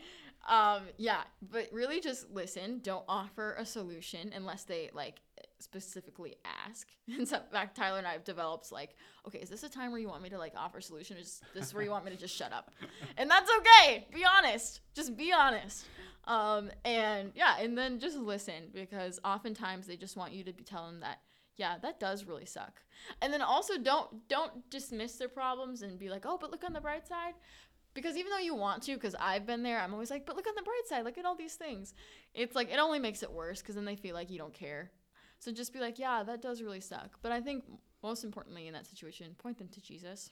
um, 0.48 0.82
yeah, 0.96 1.22
but 1.40 1.68
really 1.72 2.00
just 2.00 2.28
listen. 2.30 2.80
Don't 2.82 3.04
offer 3.08 3.54
a 3.56 3.64
solution 3.64 4.32
unless 4.34 4.64
they 4.64 4.90
like 4.92 5.20
specifically 5.64 6.36
ask. 6.66 6.88
And 7.06 7.28
so, 7.28 7.40
back 7.52 7.74
Tyler 7.74 7.98
and 7.98 8.06
I 8.06 8.12
have 8.12 8.24
developed 8.24 8.72
like, 8.72 8.96
okay, 9.26 9.38
is 9.38 9.50
this 9.50 9.62
a 9.62 9.68
time 9.68 9.90
where 9.90 10.00
you 10.00 10.08
want 10.08 10.22
me 10.22 10.30
to 10.30 10.38
like 10.38 10.54
offer 10.56 10.80
solution? 10.80 11.16
Or 11.16 11.20
is 11.20 11.42
this 11.54 11.74
where 11.74 11.82
you 11.82 11.90
want 11.90 12.04
me 12.04 12.10
to 12.12 12.16
just 12.16 12.34
shut 12.34 12.52
up? 12.52 12.70
And 13.18 13.30
that's 13.30 13.50
okay. 13.58 14.06
Be 14.12 14.24
honest. 14.24 14.80
Just 14.94 15.16
be 15.16 15.32
honest. 15.32 15.86
Um, 16.26 16.70
and 16.84 17.32
yeah, 17.34 17.56
and 17.60 17.76
then 17.76 17.98
just 17.98 18.16
listen 18.16 18.70
because 18.72 19.20
oftentimes 19.24 19.86
they 19.86 19.96
just 19.96 20.16
want 20.16 20.32
you 20.32 20.44
to 20.44 20.52
be 20.52 20.64
telling 20.64 20.92
them 20.92 21.00
that 21.00 21.20
yeah, 21.56 21.76
that 21.82 22.00
does 22.00 22.24
really 22.24 22.46
suck. 22.46 22.80
And 23.22 23.32
then 23.32 23.42
also 23.42 23.78
don't 23.78 24.26
don't 24.28 24.68
dismiss 24.70 25.16
their 25.16 25.28
problems 25.28 25.82
and 25.82 25.98
be 25.98 26.08
like, 26.08 26.24
"Oh, 26.26 26.38
but 26.40 26.50
look 26.50 26.64
on 26.64 26.72
the 26.72 26.80
bright 26.80 27.06
side." 27.06 27.34
Because 27.94 28.16
even 28.16 28.30
though 28.30 28.38
you 28.38 28.56
want 28.56 28.82
to, 28.84 28.94
because 28.94 29.14
I've 29.20 29.46
been 29.46 29.62
there, 29.62 29.78
I'm 29.78 29.92
always 29.92 30.10
like, 30.10 30.26
but 30.26 30.34
look 30.34 30.48
on 30.48 30.54
the 30.56 30.62
bright 30.62 30.82
side, 30.88 31.04
look 31.04 31.16
at 31.16 31.24
all 31.24 31.36
these 31.36 31.54
things. 31.54 31.94
It's 32.34 32.56
like, 32.56 32.72
it 32.72 32.78
only 32.78 32.98
makes 32.98 33.22
it 33.22 33.30
worse 33.30 33.62
because 33.62 33.76
then 33.76 33.84
they 33.84 33.94
feel 33.94 34.14
like 34.14 34.30
you 34.30 34.38
don't 34.38 34.52
care. 34.52 34.90
So 35.45 35.53
just 35.53 35.74
be 35.74 35.78
like, 35.78 35.99
yeah, 35.99 36.22
that 36.22 36.40
does 36.40 36.62
really 36.62 36.80
suck. 36.80 37.18
But 37.20 37.30
I 37.30 37.40
think 37.42 37.64
most 38.03 38.24
importantly 38.24 38.66
in 38.66 38.72
that 38.72 38.86
situation, 38.86 39.34
point 39.36 39.59
them 39.59 39.68
to 39.68 39.80
Jesus. 39.82 40.30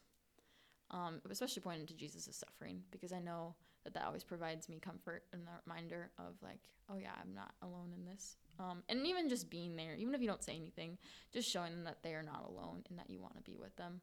Um, 0.90 1.20
especially 1.30 1.62
pointing 1.62 1.86
to 1.86 1.94
Jesus' 1.94 2.36
suffering 2.36 2.82
because 2.90 3.12
I 3.12 3.18
know 3.18 3.54
that 3.84 3.94
that 3.94 4.04
always 4.04 4.24
provides 4.24 4.68
me 4.68 4.78
comfort 4.78 5.24
and 5.32 5.42
a 5.42 5.60
reminder 5.66 6.10
of 6.18 6.34
like, 6.42 6.60
oh 6.90 6.98
yeah, 6.98 7.12
I'm 7.20 7.34
not 7.34 7.54
alone 7.62 7.92
in 7.96 8.04
this. 8.04 8.36
Um, 8.58 8.82
and 8.88 9.06
even 9.06 9.28
just 9.28 9.48
being 9.48 9.76
there, 9.76 9.94
even 9.94 10.14
if 10.14 10.20
you 10.20 10.28
don't 10.28 10.42
say 10.42 10.54
anything, 10.54 10.98
just 11.32 11.50
showing 11.50 11.72
them 11.72 11.84
that 11.84 12.02
they 12.02 12.14
are 12.14 12.22
not 12.22 12.46
alone 12.46 12.82
and 12.90 12.98
that 12.98 13.08
you 13.08 13.20
want 13.20 13.36
to 13.36 13.42
be 13.42 13.56
with 13.56 13.74
them 13.76 14.00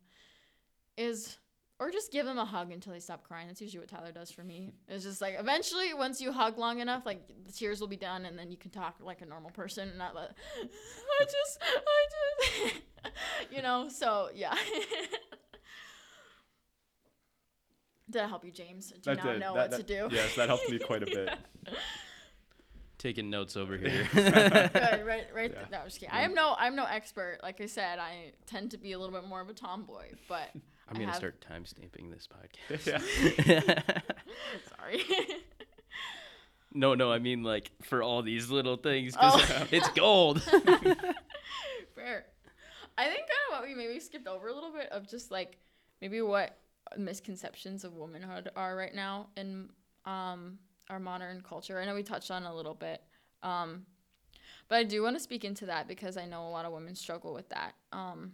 is 0.97 1.37
or 1.79 1.89
just 1.91 2.11
give 2.11 2.25
them 2.25 2.37
a 2.37 2.43
hug 2.45 2.71
until 2.71 2.91
they 2.93 2.99
stop 2.99 3.23
crying. 3.23 3.47
That's 3.47 3.61
usually 3.61 3.79
what 3.79 3.87
Tyler 3.89 4.11
does 4.11 4.29
for 4.31 4.43
me. 4.43 4.73
It's 4.87 5.03
just 5.05 5.21
like 5.21 5.35
eventually, 5.39 5.93
once 5.93 6.19
you 6.19 6.31
hug 6.31 6.57
long 6.57 6.79
enough, 6.79 7.05
like 7.05 7.21
the 7.45 7.51
tears 7.53 7.79
will 7.79 7.87
be 7.87 7.95
done, 7.97 8.25
and 8.25 8.37
then 8.37 8.51
you 8.51 8.57
can 8.57 8.69
talk 8.71 8.95
like 9.01 9.21
a 9.21 9.25
normal 9.25 9.49
person, 9.51 9.89
and 9.89 9.97
not 9.97 10.13
like, 10.15 10.29
I 10.63 11.23
just, 11.23 11.59
I 11.61 12.05
just, 12.11 12.81
you 13.51 13.61
know. 13.61 13.87
So 13.89 14.29
yeah. 14.33 14.53
Did 18.09 18.23
I 18.23 18.27
help 18.27 18.43
you, 18.43 18.51
James? 18.51 18.87
Do 18.89 18.95
you 18.95 19.01
That 19.15 19.17
now 19.23 19.31
did. 19.33 19.39
know 19.39 19.53
That- 19.53 19.69
what 19.71 19.77
to 19.77 19.83
do? 19.83 20.09
Yes, 20.11 20.35
that 20.35 20.49
helped 20.49 20.69
me 20.69 20.79
quite 20.79 21.03
a 21.03 21.05
bit. 21.05 21.29
Taking 22.97 23.29
notes 23.29 23.55
over 23.55 23.77
here. 23.77 24.09
Good, 24.13 24.33
right, 25.05 25.27
right. 25.33 25.53
Yeah. 25.53 25.65
No, 25.71 25.77
I'm 25.79 25.85
just 25.85 25.99
kidding. 25.99 26.13
I 26.13 26.23
am 26.23 26.33
no, 26.33 26.55
I'm 26.57 26.75
no 26.75 26.83
expert. 26.85 27.37
Like 27.43 27.61
I 27.61 27.65
said, 27.67 27.97
I 27.99 28.33
tend 28.45 28.71
to 28.71 28.77
be 28.77 28.91
a 28.93 28.99
little 28.99 29.13
bit 29.17 29.27
more 29.29 29.39
of 29.39 29.47
a 29.47 29.53
tomboy, 29.53 30.07
but 30.27 30.49
I'm 30.89 30.95
I 30.95 30.99
gonna 30.99 31.05
have- 31.11 31.15
start 31.17 31.41
time 31.41 31.65
stamping 31.65 32.09
this 32.09 32.27
podcast. 32.27 32.85
yeah. 32.87 34.01
sorry. 34.77 35.03
no, 36.73 36.95
no, 36.95 37.11
I 37.11 37.19
mean 37.19 37.43
like 37.43 37.71
for 37.83 38.01
all 38.03 38.21
these 38.21 38.49
little 38.49 38.77
things 38.77 39.13
because 39.13 39.49
Oh. 39.51 39.67
it's 39.71 39.89
gold. 39.89 40.41
Fair. 41.95 42.25
I 42.97 43.05
think 43.05 43.19
kind 43.19 43.29
of 43.51 43.59
what 43.59 43.67
we 43.67 43.75
maybe 43.75 43.99
skipped 43.99 44.27
over 44.27 44.47
a 44.49 44.53
little 44.53 44.71
bit 44.71 44.89
of 44.91 45.07
just 45.07 45.31
like 45.31 45.57
maybe 46.01 46.21
what 46.21 46.57
misconceptions 46.97 47.83
of 47.83 47.93
womanhood 47.93 48.49
are 48.55 48.75
right 48.75 48.93
now 48.93 49.27
in 49.37 49.69
um, 50.05 50.57
our 50.89 50.99
modern 50.99 51.41
culture. 51.41 51.79
I 51.79 51.85
know 51.85 51.95
we 51.95 52.03
touched 52.03 52.31
on 52.31 52.43
it 52.43 52.49
a 52.49 52.53
little 52.53 52.73
bit, 52.73 53.01
um, 53.43 53.85
but 54.67 54.77
I 54.79 54.83
do 54.83 55.01
want 55.03 55.15
to 55.15 55.19
speak 55.21 55.45
into 55.45 55.65
that 55.67 55.87
because 55.87 56.17
I 56.17 56.25
know 56.25 56.47
a 56.47 56.49
lot 56.49 56.65
of 56.65 56.73
women 56.73 56.95
struggle 56.95 57.33
with 57.33 57.47
that. 57.49 57.73
Um, 57.91 58.33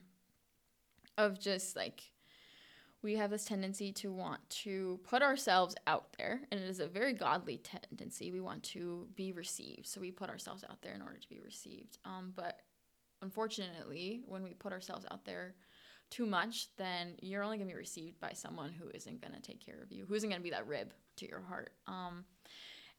of 1.17 1.39
just 1.39 1.75
like 1.75 2.01
we 3.05 3.15
have 3.15 3.29
this 3.29 3.45
tendency 3.45 3.91
to 3.91 4.11
want 4.11 4.41
to 4.49 4.99
put 5.03 5.21
ourselves 5.21 5.75
out 5.85 6.07
there, 6.17 6.41
and 6.51 6.59
it 6.59 6.67
is 6.67 6.79
a 6.79 6.87
very 6.87 7.13
godly 7.13 7.57
tendency. 7.57 8.31
We 8.31 8.41
want 8.41 8.63
to 8.63 9.07
be 9.15 9.31
received, 9.31 9.85
so 9.85 10.01
we 10.01 10.09
put 10.09 10.27
ourselves 10.27 10.63
out 10.67 10.81
there 10.81 10.95
in 10.95 11.03
order 11.03 11.19
to 11.19 11.29
be 11.29 11.39
received. 11.39 11.99
Um, 12.03 12.33
but 12.35 12.61
unfortunately, 13.21 14.23
when 14.27 14.41
we 14.43 14.53
put 14.53 14.73
ourselves 14.73 15.05
out 15.11 15.23
there 15.23 15.53
too 16.09 16.25
much, 16.25 16.75
then 16.77 17.13
you're 17.21 17.43
only 17.43 17.57
going 17.57 17.69
to 17.69 17.73
be 17.73 17.77
received 17.77 18.19
by 18.19 18.31
someone 18.33 18.71
who 18.71 18.89
isn't 18.95 19.21
going 19.21 19.35
to 19.35 19.41
take 19.41 19.63
care 19.63 19.81
of 19.83 19.91
you, 19.91 20.05
who 20.07 20.15
isn't 20.15 20.29
going 20.29 20.41
to 20.41 20.43
be 20.43 20.49
that 20.49 20.67
rib 20.67 20.91
to 21.17 21.29
your 21.29 21.41
heart. 21.41 21.73
Um, 21.85 22.25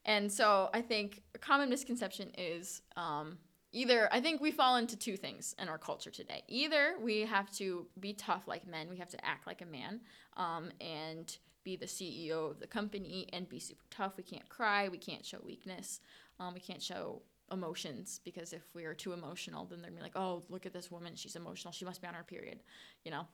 and 0.04 0.30
so 0.30 0.70
I 0.72 0.82
think 0.82 1.22
a 1.34 1.38
common 1.38 1.68
misconception 1.68 2.30
is 2.38 2.80
um, 2.96 3.38
either, 3.76 4.08
I 4.10 4.20
think 4.20 4.40
we 4.40 4.50
fall 4.50 4.76
into 4.76 4.96
two 4.96 5.16
things 5.16 5.54
in 5.58 5.68
our 5.68 5.78
culture 5.78 6.10
today. 6.10 6.42
Either 6.48 6.94
we 7.00 7.20
have 7.20 7.50
to 7.56 7.86
be 8.00 8.14
tough 8.14 8.48
like 8.48 8.66
men, 8.66 8.88
we 8.88 8.96
have 8.96 9.10
to 9.10 9.24
act 9.24 9.46
like 9.46 9.60
a 9.60 9.66
man 9.66 10.00
um, 10.36 10.70
and 10.80 11.36
be 11.62 11.76
the 11.76 11.86
CEO 11.86 12.50
of 12.50 12.58
the 12.58 12.66
company 12.66 13.28
and 13.32 13.48
be 13.48 13.58
super 13.58 13.84
tough. 13.90 14.16
We 14.16 14.22
can't 14.22 14.48
cry, 14.48 14.88
we 14.88 14.98
can't 14.98 15.24
show 15.24 15.38
weakness, 15.44 16.00
um, 16.40 16.54
we 16.54 16.60
can't 16.60 16.82
show 16.82 17.20
emotions 17.52 18.20
because 18.24 18.52
if 18.52 18.62
we 18.74 18.84
are 18.84 18.94
too 18.94 19.12
emotional 19.12 19.64
then 19.66 19.80
they're 19.80 19.90
gonna 19.90 20.00
be 20.00 20.02
like 20.02 20.16
oh 20.16 20.42
look 20.48 20.66
at 20.66 20.72
this 20.72 20.90
woman 20.90 21.14
she's 21.14 21.36
emotional 21.36 21.70
she 21.70 21.84
must 21.84 22.02
be 22.02 22.08
on 22.08 22.14
her 22.14 22.24
period 22.24 22.58
you 23.04 23.10
know 23.12 23.24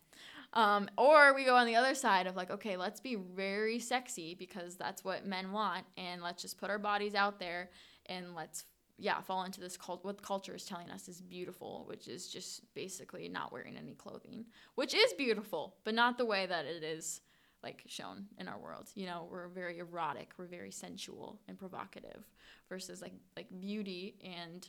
um, 0.52 0.86
or 0.98 1.34
we 1.34 1.46
go 1.46 1.56
on 1.56 1.66
the 1.66 1.74
other 1.74 1.94
side 1.94 2.26
of 2.26 2.36
like 2.36 2.50
okay 2.50 2.76
let's 2.76 3.00
be 3.00 3.14
very 3.14 3.78
sexy 3.78 4.34
because 4.34 4.76
that's 4.76 5.02
what 5.02 5.24
men 5.24 5.50
want 5.50 5.86
and 5.96 6.22
let's 6.22 6.42
just 6.42 6.58
put 6.58 6.68
our 6.68 6.78
bodies 6.78 7.14
out 7.14 7.38
there 7.38 7.70
and 8.04 8.34
let's 8.34 8.64
yeah 9.02 9.20
fall 9.20 9.44
into 9.44 9.60
this 9.60 9.76
cult 9.76 10.04
what 10.04 10.22
culture 10.22 10.54
is 10.54 10.64
telling 10.64 10.90
us 10.90 11.08
is 11.08 11.20
beautiful 11.20 11.84
which 11.88 12.08
is 12.08 12.28
just 12.28 12.72
basically 12.74 13.28
not 13.28 13.52
wearing 13.52 13.76
any 13.76 13.94
clothing 13.94 14.44
which 14.76 14.94
is 14.94 15.12
beautiful 15.14 15.74
but 15.84 15.94
not 15.94 16.16
the 16.16 16.24
way 16.24 16.46
that 16.46 16.64
it 16.64 16.82
is 16.82 17.20
like 17.62 17.82
shown 17.86 18.26
in 18.38 18.48
our 18.48 18.58
world. 18.58 18.88
You 18.94 19.06
know 19.06 19.28
we're 19.30 19.48
very 19.48 19.78
erotic 19.78 20.32
we're 20.36 20.46
very 20.46 20.70
sensual 20.70 21.40
and 21.48 21.58
provocative 21.58 22.24
versus 22.68 23.00
like 23.00 23.14
like 23.36 23.46
beauty 23.60 24.16
and 24.24 24.66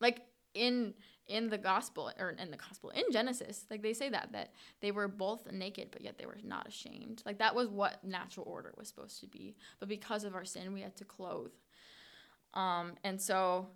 like 0.00 0.22
in 0.54 0.94
in 1.28 1.48
the 1.48 1.58
gospel 1.58 2.10
or 2.18 2.30
in 2.30 2.50
the 2.50 2.56
gospel 2.56 2.90
in 2.90 3.04
genesis 3.12 3.66
like 3.70 3.82
they 3.82 3.92
say 3.92 4.08
that 4.08 4.32
that 4.32 4.52
they 4.80 4.90
were 4.90 5.06
both 5.06 5.50
naked 5.52 5.88
but 5.92 6.02
yet 6.02 6.18
they 6.18 6.26
were 6.26 6.38
not 6.44 6.66
ashamed. 6.66 7.22
Like 7.26 7.38
that 7.38 7.54
was 7.54 7.68
what 7.68 8.02
natural 8.04 8.46
order 8.48 8.72
was 8.76 8.88
supposed 8.88 9.20
to 9.20 9.26
be. 9.26 9.56
But 9.78 9.88
because 9.88 10.24
of 10.24 10.34
our 10.34 10.44
sin 10.44 10.72
we 10.72 10.80
had 10.82 10.96
to 10.96 11.04
clothe 11.04 11.52
um 12.54 12.94
and 13.04 13.20
so 13.20 13.68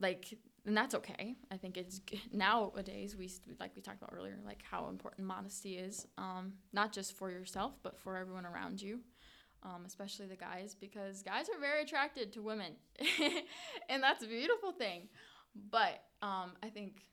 like 0.00 0.38
and 0.66 0.76
that's 0.76 0.94
okay 0.94 1.34
i 1.50 1.56
think 1.56 1.76
it's 1.76 2.00
nowadays 2.32 3.16
we 3.16 3.30
like 3.58 3.74
we 3.74 3.82
talked 3.82 4.00
about 4.00 4.14
earlier 4.16 4.38
like 4.44 4.62
how 4.70 4.88
important 4.88 5.26
modesty 5.26 5.76
is 5.76 6.06
um 6.18 6.52
not 6.72 6.92
just 6.92 7.16
for 7.16 7.30
yourself 7.30 7.72
but 7.82 7.98
for 7.98 8.16
everyone 8.16 8.46
around 8.46 8.80
you 8.80 9.00
um, 9.62 9.84
especially 9.86 10.26
the 10.26 10.36
guys, 10.36 10.74
because 10.74 11.22
guys 11.22 11.46
are 11.48 11.60
very 11.60 11.82
attracted 11.82 12.32
to 12.32 12.40
women, 12.40 12.72
and 13.88 14.02
that's 14.02 14.24
a 14.24 14.26
beautiful 14.26 14.72
thing. 14.72 15.08
But 15.70 16.02
um, 16.22 16.52
I 16.62 16.68
think 16.68 17.04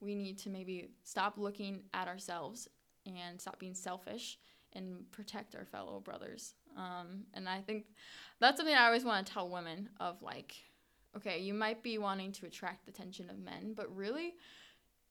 we 0.00 0.14
need 0.14 0.38
to 0.38 0.50
maybe 0.50 0.88
stop 1.04 1.36
looking 1.36 1.82
at 1.92 2.08
ourselves 2.08 2.68
and 3.06 3.40
stop 3.40 3.58
being 3.58 3.74
selfish 3.74 4.38
and 4.72 5.10
protect 5.10 5.54
our 5.54 5.64
fellow 5.64 6.00
brothers. 6.00 6.54
Um, 6.76 7.24
and 7.34 7.48
I 7.48 7.60
think 7.60 7.86
that's 8.40 8.56
something 8.56 8.74
I 8.74 8.86
always 8.86 9.04
want 9.04 9.26
to 9.26 9.32
tell 9.32 9.48
women 9.48 9.88
of 9.98 10.22
like, 10.22 10.54
okay, 11.16 11.40
you 11.40 11.54
might 11.54 11.82
be 11.82 11.98
wanting 11.98 12.32
to 12.32 12.46
attract 12.46 12.86
the 12.86 12.90
attention 12.90 13.30
of 13.30 13.38
men, 13.38 13.74
but 13.76 13.94
really, 13.94 14.34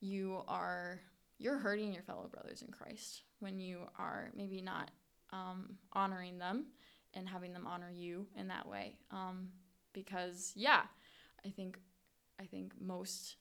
you 0.01 0.41
are 0.47 0.99
you're 1.38 1.57
hurting 1.57 1.93
your 1.93 2.03
fellow 2.03 2.28
brothers 2.28 2.62
in 2.62 2.72
Christ 2.72 3.22
when 3.39 3.60
you 3.60 3.80
are 3.97 4.30
maybe 4.36 4.62
not 4.62 4.91
um, 5.32 5.78
honoring 5.93 6.38
them 6.38 6.66
and 7.14 7.28
having 7.28 7.53
them 7.53 7.66
honor 7.66 7.89
you 7.89 8.28
in 8.36 8.49
that 8.49 8.68
way. 8.68 8.97
Um, 9.12 9.49
because 9.93 10.51
yeah, 10.55 10.82
I 11.45 11.49
think 11.49 11.78
I 12.39 12.45
think 12.45 12.74
most 12.80 13.36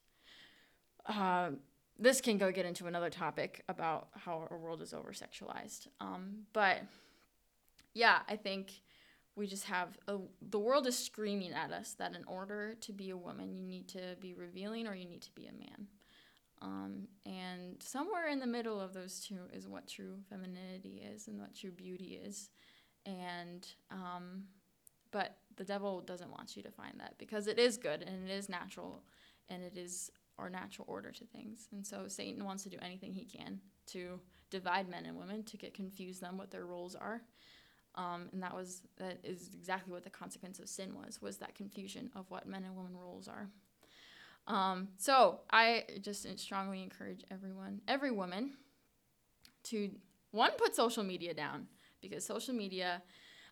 uh, 1.06 1.50
this 1.98 2.20
can 2.20 2.38
go 2.38 2.52
get 2.52 2.64
into 2.66 2.86
another 2.86 3.10
topic 3.10 3.64
about 3.68 4.08
how 4.14 4.46
our 4.50 4.58
world 4.58 4.82
is 4.82 4.94
over 4.94 5.12
sexualized. 5.12 5.88
Um, 6.00 6.44
but 6.52 6.82
yeah, 7.98 8.20
I 8.28 8.36
think 8.36 8.82
we 9.34 9.46
just 9.46 9.64
have 9.64 9.98
a, 10.06 10.18
the 10.50 10.58
world 10.58 10.86
is 10.86 10.96
screaming 10.96 11.52
at 11.52 11.72
us 11.72 11.94
that 11.98 12.14
in 12.14 12.24
order 12.24 12.76
to 12.80 12.92
be 12.92 13.10
a 13.10 13.16
woman, 13.16 13.52
you 13.52 13.64
need 13.64 13.88
to 13.88 14.16
be 14.20 14.34
revealing 14.34 14.86
or 14.86 14.94
you 14.94 15.04
need 15.04 15.22
to 15.22 15.32
be 15.32 15.46
a 15.46 15.52
man. 15.52 15.88
Um, 16.62 17.08
and 17.26 17.80
somewhere 17.80 18.28
in 18.28 18.38
the 18.38 18.46
middle 18.46 18.80
of 18.80 18.94
those 18.94 19.20
two 19.20 19.40
is 19.52 19.68
what 19.68 19.88
true 19.88 20.14
femininity 20.30 21.02
is 21.12 21.26
and 21.26 21.40
what 21.40 21.56
true 21.56 21.72
beauty 21.72 22.20
is. 22.24 22.50
And, 23.04 23.66
um, 23.90 24.44
but 25.10 25.38
the 25.56 25.64
devil 25.64 26.00
doesn't 26.00 26.30
want 26.30 26.56
you 26.56 26.62
to 26.62 26.70
find 26.70 26.94
that 26.98 27.14
because 27.18 27.48
it 27.48 27.58
is 27.58 27.76
good 27.76 28.02
and 28.02 28.28
it 28.28 28.32
is 28.32 28.48
natural 28.48 29.02
and 29.48 29.62
it 29.62 29.76
is 29.76 30.10
our 30.38 30.48
natural 30.48 30.86
order 30.88 31.10
to 31.10 31.24
things. 31.24 31.68
And 31.72 31.84
so 31.84 32.06
Satan 32.06 32.44
wants 32.44 32.62
to 32.62 32.70
do 32.70 32.78
anything 32.80 33.12
he 33.12 33.24
can 33.24 33.60
to 33.86 34.20
divide 34.50 34.88
men 34.88 35.06
and 35.06 35.16
women, 35.16 35.42
to 35.44 35.56
get 35.56 35.74
confuse 35.74 36.20
them 36.20 36.38
what 36.38 36.50
their 36.50 36.66
roles 36.66 36.94
are. 36.94 37.22
Um, 37.98 38.28
and 38.32 38.40
that 38.44 38.54
was 38.54 38.82
that 38.98 39.18
is 39.24 39.50
exactly 39.58 39.92
what 39.92 40.04
the 40.04 40.10
consequence 40.10 40.60
of 40.60 40.68
sin 40.68 40.94
was 40.94 41.20
was 41.20 41.38
that 41.38 41.56
confusion 41.56 42.10
of 42.14 42.30
what 42.30 42.46
men 42.46 42.62
and 42.62 42.76
women 42.76 42.96
roles 42.96 43.26
are. 43.26 43.48
Um, 44.46 44.88
so 44.96 45.40
I 45.50 45.84
just 46.00 46.38
strongly 46.38 46.82
encourage 46.82 47.24
everyone, 47.30 47.80
every 47.88 48.12
woman, 48.12 48.52
to 49.64 49.90
one 50.30 50.52
put 50.56 50.76
social 50.76 51.02
media 51.02 51.34
down 51.34 51.66
because 52.00 52.24
social 52.24 52.54
media, 52.54 53.02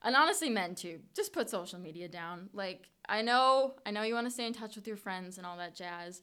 and 0.03 0.15
honestly 0.15 0.49
men 0.49 0.77
too, 0.77 1.01
just 1.15 1.33
put 1.33 1.51
social 1.51 1.81
media 1.81 2.09
down. 2.09 2.49
Like 2.53 2.89
I 3.09 3.23
know, 3.23 3.75
I 3.85 3.91
know 3.91 4.03
you 4.03 4.15
want 4.15 4.29
to 4.29 4.31
stay 4.31 4.47
in 4.47 4.53
touch 4.53 4.77
with 4.77 4.87
your 4.87 4.97
friends 4.97 5.39
and 5.39 5.47
all 5.47 5.57
that 5.57 5.75
jazz, 5.75 6.23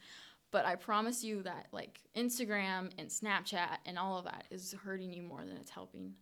but 0.49 0.65
I 0.65 0.75
promise 0.75 1.25
you 1.25 1.43
that 1.43 1.67
like 1.73 1.99
Instagram 2.15 2.91
and 2.97 3.09
Snapchat 3.09 3.79
and 3.85 3.99
all 3.99 4.17
of 4.17 4.25
that 4.25 4.45
is 4.49 4.73
hurting 4.81 5.11
you 5.11 5.23
more 5.23 5.43
than 5.43 5.57
it's 5.57 5.71
helping. 5.71 6.13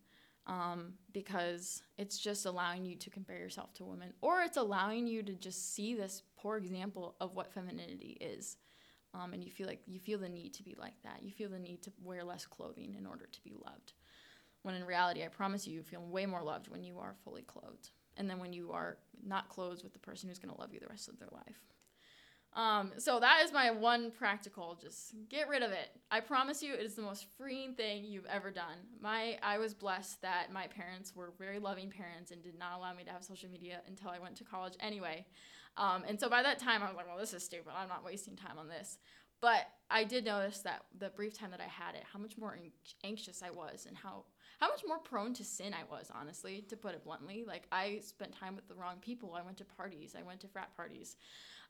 Um, 0.48 0.94
because 1.14 1.84
it's 1.98 2.18
just 2.18 2.48
allowing 2.48 2.84
you 2.84 2.96
to 2.96 3.10
compare 3.12 3.38
yourself 3.38 3.74
to 3.76 3.86
women, 3.86 4.14
or 4.22 4.42
it's 4.42 4.58
allowing 4.58 5.06
you 5.06 5.22
to 5.22 5.36
just 5.36 5.76
see 5.76 5.94
this 5.94 6.24
poor 6.36 6.58
example 6.58 7.16
of 7.22 7.36
what 7.36 7.54
femininity 7.54 8.18
is. 8.20 8.58
Um, 9.14 9.34
and 9.34 9.44
you 9.44 9.52
feel 9.52 9.68
like 9.68 9.82
you 9.86 10.00
feel 10.00 10.18
the 10.18 10.30
need 10.30 10.54
to 10.56 10.64
be 10.64 10.76
like 10.80 10.96
that. 11.04 11.22
You 11.22 11.32
feel 11.32 11.50
the 11.50 11.60
need 11.60 11.84
to 11.84 11.92
wear 12.02 12.24
less 12.24 12.46
clothing 12.46 12.96
in 12.98 13.06
order 13.06 13.28
to 13.32 13.44
be 13.44 13.54
loved. 13.64 13.94
When 14.64 14.76
in 14.76 14.84
reality, 14.84 15.24
I 15.24 15.28
promise 15.28 15.68
you, 15.68 15.76
you 15.76 15.84
feel 15.84 16.02
way 16.02 16.26
more 16.26 16.44
loved 16.44 16.70
when 16.70 16.84
you 16.84 16.98
are 17.00 17.16
fully 17.24 17.44
clothed, 17.44 17.92
and 18.18 18.30
then 18.30 18.39
when 18.39 18.54
you 18.54 18.72
are 18.72 18.98
not 19.24 19.50
clothed 19.50 19.84
with 19.84 19.94
the 19.94 20.00
person 20.00 20.28
who's 20.28 20.39
going 20.39 20.54
to 20.54 20.60
love 20.60 20.74
you 20.74 20.80
the 20.80 20.88
rest 20.88 21.08
of 21.08 21.20
their 21.20 21.30
life. 21.32 21.62
Um, 22.54 22.91
so 22.97 23.20
that 23.20 23.41
is 23.45 23.54
my 23.54 23.72
one 23.72 24.12
practical. 24.12 24.78
Just 24.82 25.14
get 25.30 25.47
rid 25.47 25.64
of 25.64 25.72
it. 25.72 25.89
I 26.10 26.20
promise 26.20 26.62
you, 26.62 26.74
it 26.74 26.82
is 26.82 26.95
the 26.95 27.02
most 27.02 27.26
freeing 27.38 27.76
thing 27.76 28.04
you've 28.04 28.26
ever 28.26 28.52
done. 28.52 28.78
My 28.99 29.38
I 29.41 29.58
was 29.58 29.74
blessed 29.74 30.22
that 30.22 30.52
my 30.52 30.68
parents 30.68 31.16
were 31.16 31.34
very 31.39 31.60
loving 31.60 31.89
parents 31.89 32.32
and 32.32 32.43
did 32.43 32.60
not 32.60 32.78
allow 32.78 32.93
me 32.93 33.06
to 33.06 33.12
have 33.12 33.24
social 33.24 33.49
media 33.49 33.82
until 33.88 34.10
I 34.10 34.20
went 34.20 34.36
to 34.38 34.43
college 34.43 34.74
anyway. 34.82 35.26
Um, 35.78 36.04
and 36.06 36.20
so 36.20 36.30
by 36.30 36.43
that 36.43 36.60
time, 36.60 36.84
I 36.84 36.88
was 36.88 36.97
like, 36.97 37.08
well, 37.08 37.18
this 37.18 37.34
is 37.34 37.43
stupid. 37.43 37.72
I'm 37.74 37.88
not 37.88 38.04
wasting 38.04 38.36
time 38.36 38.58
on 38.58 38.68
this. 38.68 38.97
But 39.39 39.68
I 39.89 40.04
did 40.04 40.26
notice 40.26 40.60
that 40.60 40.84
the 40.99 41.10
brief 41.10 41.34
time 41.34 41.49
that 41.52 41.62
I 41.62 41.68
had 41.68 41.95
it, 41.95 42.04
how 42.12 42.20
much 42.20 42.38
more 42.38 42.58
anxious 43.04 43.41
I 43.41 43.49
was, 43.49 43.86
and 43.88 43.97
how 43.97 44.26
how 44.60 44.68
much 44.70 44.84
more 44.88 44.99
prone 44.99 45.34
to 45.34 45.43
sin 45.43 45.74
I 45.74 45.91
was, 45.91 46.12
honestly, 46.14 46.64
to 46.70 46.78
put 46.78 46.93
it 46.93 47.04
bluntly. 47.04 47.43
Like 47.47 47.64
I 47.72 48.02
spent 48.04 48.38
time 48.38 48.56
with 48.56 48.68
the 48.68 48.76
wrong 48.76 48.97
people. 49.02 49.34
I 49.34 49.41
went 49.41 49.58
to 49.58 49.66
parties. 49.66 50.16
I 50.18 50.22
went 50.22 50.41
to 50.41 50.47
frat 50.47 50.76
parties. 50.76 51.16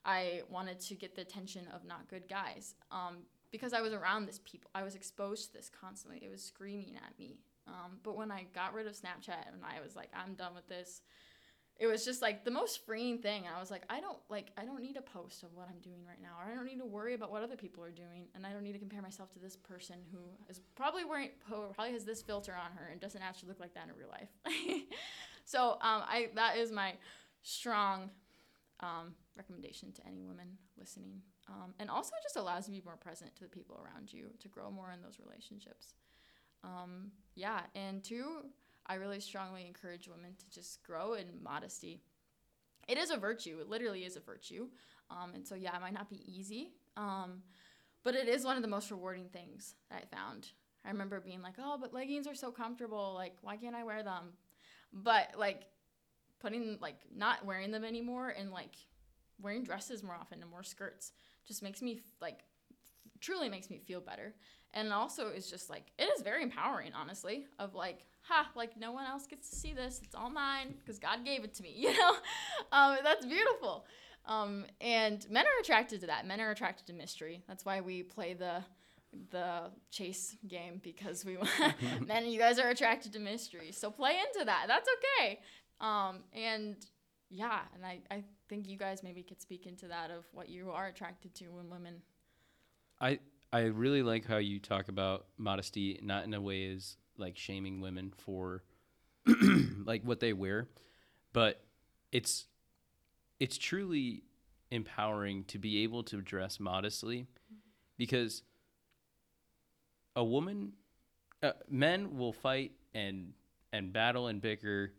I 0.06 0.42
wanted 0.50 0.80
to 0.80 0.96
get 0.96 1.16
the 1.16 1.22
attention 1.22 1.68
of 1.74 1.86
not 1.86 2.08
good 2.10 2.28
guys. 2.28 2.76
Um, 2.92 3.18
because 3.52 3.74
I 3.74 3.82
was 3.82 3.94
around 3.94 4.26
this 4.26 4.40
people, 4.44 4.72
I 4.74 4.84
was 4.84 4.96
exposed 4.96 5.48
to 5.48 5.54
this 5.54 5.70
constantly. 5.70 6.22
It 6.24 6.32
was 6.32 6.42
screaming 6.42 6.96
at 6.96 7.18
me. 7.20 7.40
Um, 7.68 8.00
but 8.04 8.16
when 8.16 8.32
I 8.32 8.46
got 8.56 8.74
rid 8.74 8.88
of 8.88 8.94
Snapchat 8.94 9.48
and 9.52 9.62
I 9.64 9.82
was 9.84 9.96
like, 9.96 10.10
I'm 10.14 10.34
done 10.34 10.56
with 10.56 10.68
this, 10.68 11.02
it 11.82 11.88
was 11.88 12.06
just 12.06 12.22
like 12.22 12.46
the 12.46 12.52
most 12.52 12.86
freeing 12.86 13.18
thing. 13.18 13.44
I 13.54 13.60
was 13.60 13.72
like, 13.72 13.84
I 13.90 14.00
don't 14.00 14.20
like, 14.30 14.52
I 14.58 14.66
don't 14.66 14.82
need 14.82 14.98
a 14.98 15.02
post 15.02 15.42
of 15.44 15.50
what 15.54 15.68
I'm 15.68 15.80
doing 15.80 16.06
right 16.08 16.22
now, 16.22 16.38
or 16.40 16.52
I 16.52 16.56
don't 16.56 16.66
need 16.66 16.78
to 16.78 16.86
worry 16.86 17.16
about 17.16 17.32
what 17.32 17.42
other 17.42 17.56
people 17.56 17.84
are 17.84 17.92
doing, 17.92 18.28
and 18.36 18.46
I 18.46 18.52
don't 18.52 18.62
need 18.64 18.74
to 18.74 18.80
compare 18.80 19.02
myself 19.02 19.32
to 19.34 19.40
this 19.40 19.56
person 19.56 19.96
who 20.12 20.20
is 20.48 20.62
probably 20.76 21.06
wearing, 21.06 21.32
probably 21.48 21.94
has 21.94 22.06
this 22.06 22.22
filter 22.22 22.54
on 22.54 22.72
her 22.78 22.90
and 22.92 23.02
doesn't 23.02 23.22
actually 23.22 23.50
look 23.50 23.60
like 23.60 23.74
that 23.74 23.88
in 23.88 23.96
real 23.96 24.10
life. 24.10 24.30
so 25.46 25.72
um, 25.72 26.04
I 26.08 26.30
that 26.36 26.58
is 26.58 26.72
my 26.72 26.94
strong 27.42 28.12
um, 28.82 29.16
recommendation 29.36 29.92
to 29.94 30.06
any 30.08 30.24
woman 30.24 30.58
listening. 30.78 31.22
Um, 31.48 31.74
and 31.80 31.90
also 31.90 32.10
it 32.16 32.24
just 32.24 32.36
allows 32.36 32.68
you 32.68 32.76
to 32.76 32.82
be 32.82 32.86
more 32.86 32.98
present 32.98 33.36
to 33.36 33.44
the 33.44 33.50
people 33.50 33.80
around 33.84 34.12
you, 34.12 34.28
to 34.40 34.48
grow 34.48 34.70
more 34.70 34.92
in 34.92 35.02
those 35.02 35.20
relationships. 35.24 35.94
Um, 36.64 37.12
yeah, 37.36 37.62
and 37.76 38.04
two, 38.04 38.46
I 38.86 38.96
really 38.96 39.20
strongly 39.20 39.66
encourage 39.66 40.08
women 40.08 40.36
to 40.38 40.50
just 40.50 40.84
grow 40.84 41.14
in 41.14 41.28
modesty. 41.42 42.02
It 42.88 42.98
is 42.98 43.12
a 43.12 43.18
virtue, 43.18 43.58
it 43.62 43.70
literally 43.70 44.04
is 44.04 44.18
a 44.18 44.20
virtue. 44.20 44.68
Um, 45.10 45.34
and 45.34 45.48
so, 45.48 45.56
yeah, 45.56 45.76
it 45.76 45.82
might 45.82 45.94
not 45.94 46.10
be 46.10 46.22
easy, 46.26 46.72
um, 46.98 47.42
but 48.04 48.16
it 48.16 48.28
is 48.28 48.46
one 48.46 48.56
of 48.56 48.62
the 48.62 48.70
most 48.70 48.92
rewarding 48.92 49.30
things 49.30 49.76
that 49.90 50.04
I 50.04 50.16
found. 50.16 50.50
I 50.86 50.90
remember 50.90 51.20
being 51.20 51.42
like, 51.42 51.56
oh, 51.60 51.78
but 51.80 51.94
leggings 51.94 52.28
are 52.28 52.36
so 52.36 52.52
comfortable. 52.52 53.14
Like, 53.14 53.36
why 53.42 53.58
can't 53.58 53.76
I 53.76 53.84
wear 53.84 54.04
them? 54.04 54.34
But, 54.94 55.36
like, 55.38 55.68
putting, 56.40 56.80
like, 56.82 56.98
not 57.16 57.46
wearing 57.46 57.72
them 57.72 57.84
anymore 57.84 58.30
and, 58.30 58.52
like, 58.52 58.76
wearing 59.42 59.64
dresses 59.64 60.04
more 60.04 60.16
often 60.16 60.42
and 60.42 60.50
more 60.50 60.64
skirts 60.64 61.12
just 61.48 61.64
makes 61.64 61.82
me 61.82 62.02
like 62.22 62.40
truly 63.20 63.50
makes 63.50 63.70
me 63.70 63.78
feel 63.78 64.02
better. 64.02 64.34
And 64.74 64.94
also 64.94 65.28
it's 65.28 65.50
just 65.50 65.70
like 65.70 65.92
it 65.98 66.10
is 66.16 66.22
very 66.22 66.44
empowering 66.44 66.92
honestly 66.94 67.46
of 67.60 67.76
like 67.76 68.06
ha 68.22 68.50
like 68.56 68.78
no 68.78 68.92
one 68.92 69.06
else 69.06 69.28
gets 69.28 69.50
to 69.50 69.56
see 69.56 69.74
this. 69.74 70.02
It's 70.04 70.16
all 70.16 70.30
mine 70.30 70.76
because 70.80 71.00
god 71.00 71.26
gave 71.26 71.44
it 71.44 71.54
to 71.56 71.64
me 71.64 71.74
you 71.78 71.98
know? 71.98 72.16
Um, 72.72 72.98
that's 73.04 73.26
beautiful. 73.26 73.86
Um, 74.26 74.66
and 74.80 75.26
men 75.30 75.46
are 75.46 75.62
attracted 75.62 76.02
to 76.02 76.08
that. 76.08 76.28
Men 76.28 76.40
are 76.42 76.52
attracted 76.52 76.88
to 76.88 76.94
mystery. 76.94 77.42
That's 77.48 77.66
why 77.66 77.82
we 77.82 78.04
play 78.04 78.34
the 78.34 78.64
the 79.32 79.64
chase 79.90 80.38
game 80.48 80.80
because 80.82 81.26
we 81.26 81.36
want, 81.36 81.50
men 82.08 82.28
you 82.28 82.40
guys 82.40 82.60
are 82.60 82.70
attracted 82.70 83.14
to 83.14 83.20
mystery. 83.20 83.72
So 83.72 83.92
play 83.92 84.18
into 84.34 84.46
that. 84.46 84.66
That's 84.68 84.88
okay. 85.20 85.40
Um, 85.80 86.20
and 86.34 86.76
yeah 87.32 87.60
and 87.74 87.86
I, 87.86 88.00
I 88.12 88.24
think 88.52 88.68
you 88.68 88.78
guys 88.78 89.02
maybe 89.02 89.24
could 89.24 89.42
speak 89.42 89.66
into 89.66 89.88
that 89.88 90.12
of 90.12 90.26
what 90.34 90.50
you 90.50 90.72
are 90.72 90.88
attracted 90.88 91.34
to 91.34 91.46
in 91.46 91.70
women. 91.70 92.02
I 93.00 93.20
I 93.54 93.62
really 93.62 94.04
like 94.04 94.26
how 94.26 94.38
you 94.38 94.60
talk 94.60 94.90
about 94.90 95.26
modesty, 95.38 95.98
not 96.04 96.26
in 96.26 96.34
a 96.34 96.42
way 96.42 96.70
as 96.70 96.98
like 97.18 97.38
shaming 97.38 97.80
women 97.80 98.14
for 98.18 98.64
like 99.86 100.04
what 100.04 100.20
they 100.20 100.34
wear, 100.34 100.68
but 101.32 101.64
it's 102.12 102.48
it's 103.40 103.58
truly 103.58 104.24
empowering 104.70 105.46
to 105.46 105.58
be 105.58 105.84
able 105.84 106.04
to 106.04 106.22
dress 106.22 106.60
modestly 106.60 107.28
because 107.98 108.44
a 110.14 110.24
woman 110.26 110.74
uh, 111.42 111.54
men 111.70 112.18
will 112.18 112.34
fight 112.34 112.74
and 112.94 113.32
and 113.72 113.94
battle 113.94 114.28
and 114.28 114.42
bicker 114.42 114.92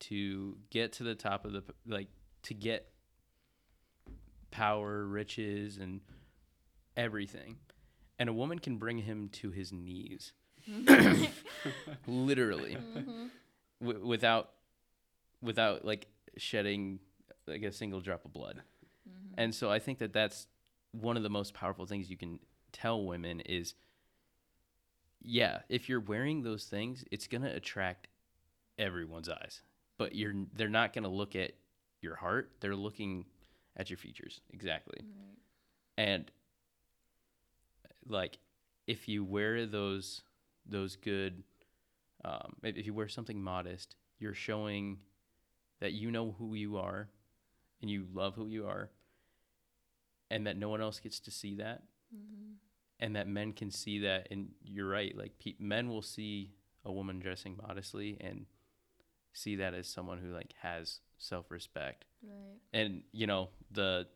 to 0.00 0.58
get 0.68 0.92
to 0.92 1.02
the 1.02 1.14
top 1.14 1.46
of 1.46 1.52
the 1.54 1.62
like 1.86 2.08
to 2.44 2.54
get 2.54 2.88
power, 4.50 5.04
riches, 5.04 5.76
and 5.76 6.00
everything. 6.96 7.56
And 8.18 8.28
a 8.28 8.32
woman 8.32 8.58
can 8.58 8.76
bring 8.76 8.98
him 8.98 9.28
to 9.34 9.50
his 9.50 9.72
knees, 9.72 10.32
literally, 12.06 12.76
Mm-hmm. 12.76 13.26
w- 13.84 14.06
without, 14.06 14.50
without 15.42 15.84
like 15.84 16.06
shedding 16.36 17.00
like 17.46 17.62
a 17.62 17.72
single 17.72 18.00
drop 18.00 18.24
of 18.24 18.32
blood. 18.32 18.62
Mm-hmm. 19.08 19.34
And 19.36 19.54
so 19.54 19.70
I 19.70 19.78
think 19.78 19.98
that 19.98 20.12
that's 20.12 20.46
one 20.92 21.16
of 21.16 21.22
the 21.22 21.30
most 21.30 21.54
powerful 21.54 21.86
things 21.86 22.08
you 22.08 22.16
can 22.16 22.38
tell 22.72 23.04
women 23.04 23.40
is, 23.40 23.74
yeah, 25.22 25.60
if 25.68 25.88
you're 25.88 26.00
wearing 26.00 26.42
those 26.42 26.64
things, 26.64 27.04
it's 27.10 27.26
gonna 27.26 27.50
attract 27.52 28.08
everyone's 28.78 29.28
eyes, 29.28 29.62
but 29.98 30.14
you're 30.14 30.34
they're 30.54 30.68
not 30.68 30.92
gonna 30.92 31.08
look 31.08 31.34
at 31.36 31.52
your 32.04 32.16
heart, 32.16 32.52
they're 32.60 32.76
looking 32.76 33.24
at 33.76 33.90
your 33.90 33.96
features. 33.96 34.40
Exactly. 34.52 34.98
Right. 35.02 35.38
And 36.06 36.30
like 38.08 38.38
if 38.86 39.08
you 39.08 39.24
wear 39.24 39.66
those 39.66 40.22
those 40.66 40.96
good 40.96 41.42
um, 42.24 42.54
if 42.62 42.86
you 42.86 42.94
wear 42.94 43.08
something 43.08 43.42
modest, 43.42 43.96
you're 44.18 44.34
showing 44.34 44.98
that 45.80 45.92
you 45.92 46.10
know 46.10 46.34
who 46.38 46.54
you 46.54 46.76
are 46.78 47.08
and 47.82 47.90
you 47.90 48.06
love 48.14 48.34
who 48.34 48.46
you 48.46 48.66
are 48.66 48.90
and 50.30 50.46
that 50.46 50.56
no 50.56 50.68
one 50.70 50.80
else 50.80 51.00
gets 51.00 51.20
to 51.20 51.30
see 51.30 51.56
that 51.56 51.82
Mm-hmm. 52.14 52.52
and 53.00 53.16
that 53.16 53.26
men 53.26 53.52
can 53.52 53.70
see 53.72 53.98
that 54.00 54.28
and 54.30 54.50
you're 54.62 54.88
right 54.88 55.16
like 55.18 55.32
pe- 55.40 55.56
men 55.58 55.88
will 55.88 56.02
see 56.02 56.52
a 56.84 56.92
woman 56.92 57.18
dressing 57.18 57.56
modestly 57.66 58.16
and 58.20 58.46
see 59.34 59.56
that 59.56 59.74
as 59.74 59.86
someone 59.86 60.18
who 60.18 60.32
like 60.32 60.54
has 60.62 61.00
self-respect 61.18 62.06
Right. 62.26 62.58
and 62.72 63.02
you 63.12 63.26
know 63.26 63.50
the 63.70 64.06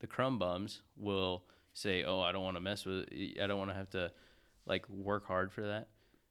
the 0.00 0.08
crumb 0.08 0.38
bums 0.40 0.82
will 0.96 1.44
say 1.74 2.02
oh 2.02 2.18
i 2.20 2.32
don't 2.32 2.42
want 2.42 2.56
to 2.56 2.60
mess 2.60 2.84
with 2.84 3.06
i 3.40 3.46
don't 3.46 3.58
want 3.58 3.70
to 3.70 3.76
have 3.76 3.90
to 3.90 4.10
like 4.66 4.88
work 4.88 5.26
hard 5.28 5.52
for 5.52 5.62
that 5.62 5.86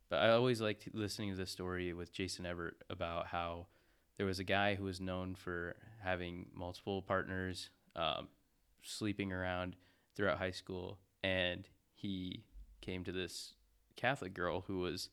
but 0.09 0.17
i 0.17 0.31
always 0.31 0.59
liked 0.59 0.89
listening 0.93 1.29
to 1.31 1.37
the 1.37 1.45
story 1.45 1.93
with 1.93 2.11
Jason 2.11 2.45
Evert 2.45 2.75
about 2.89 3.27
how 3.27 3.67
there 4.17 4.25
was 4.25 4.39
a 4.39 4.43
guy 4.43 4.75
who 4.75 4.83
was 4.83 4.99
known 4.99 5.35
for 5.35 5.75
having 6.03 6.47
multiple 6.53 7.01
partners 7.01 7.69
um, 7.95 8.27
sleeping 8.83 9.31
around 9.31 9.75
throughout 10.15 10.37
high 10.37 10.51
school 10.51 10.97
and 11.23 11.69
he 11.93 12.43
came 12.81 13.03
to 13.05 13.11
this 13.13 13.53
catholic 13.95 14.33
girl 14.33 14.65
who 14.67 14.79
was 14.79 15.07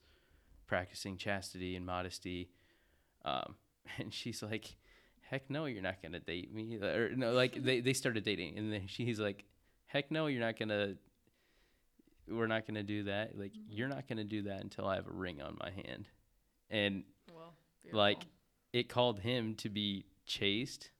practicing 0.66 1.16
chastity 1.16 1.76
and 1.76 1.86
modesty 1.86 2.50
um, 3.28 3.54
and 3.98 4.12
she's 4.12 4.42
like 4.42 4.76
heck 5.30 5.50
no 5.50 5.66
you're 5.66 5.82
not 5.82 6.02
gonna 6.02 6.20
date 6.20 6.52
me. 6.52 6.76
Or 6.76 7.10
no 7.14 7.32
like 7.32 7.62
they, 7.62 7.80
they 7.80 7.92
started 7.92 8.24
dating 8.24 8.58
and 8.58 8.72
then 8.72 8.82
she's 8.86 9.20
like 9.20 9.44
heck 9.86 10.10
no 10.10 10.26
you're 10.26 10.40
not 10.40 10.58
gonna 10.58 10.94
we're 12.30 12.46
not 12.46 12.66
gonna 12.66 12.82
do 12.82 13.04
that. 13.04 13.38
Like 13.38 13.52
you're 13.68 13.88
not 13.88 14.08
gonna 14.08 14.24
do 14.24 14.42
that 14.42 14.60
until 14.62 14.86
i 14.86 14.96
have 14.96 15.06
a 15.06 15.12
ring 15.12 15.40
on 15.40 15.56
my 15.60 15.70
hand. 15.70 16.08
And 16.70 17.04
Well, 17.34 17.54
Like, 17.92 18.18
it 18.72 18.88
called 18.88 19.20
him 19.20 19.54
to 19.56 19.70
be 19.70 20.04
chaste 20.26 20.90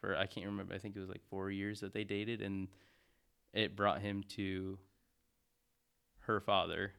for 0.00 0.16
I 0.16 0.26
can't 0.26 0.46
remember. 0.46 0.74
I 0.74 0.78
think 0.78 0.96
it 0.96 1.00
was 1.00 1.08
like 1.08 1.22
four 1.28 1.50
years 1.50 1.80
that 1.80 1.92
they 1.92 2.04
dated, 2.04 2.40
and 2.40 2.68
it 3.52 3.76
brought 3.76 4.00
him 4.00 4.24
to 4.36 4.78
her 6.20 6.40
father 6.40 6.92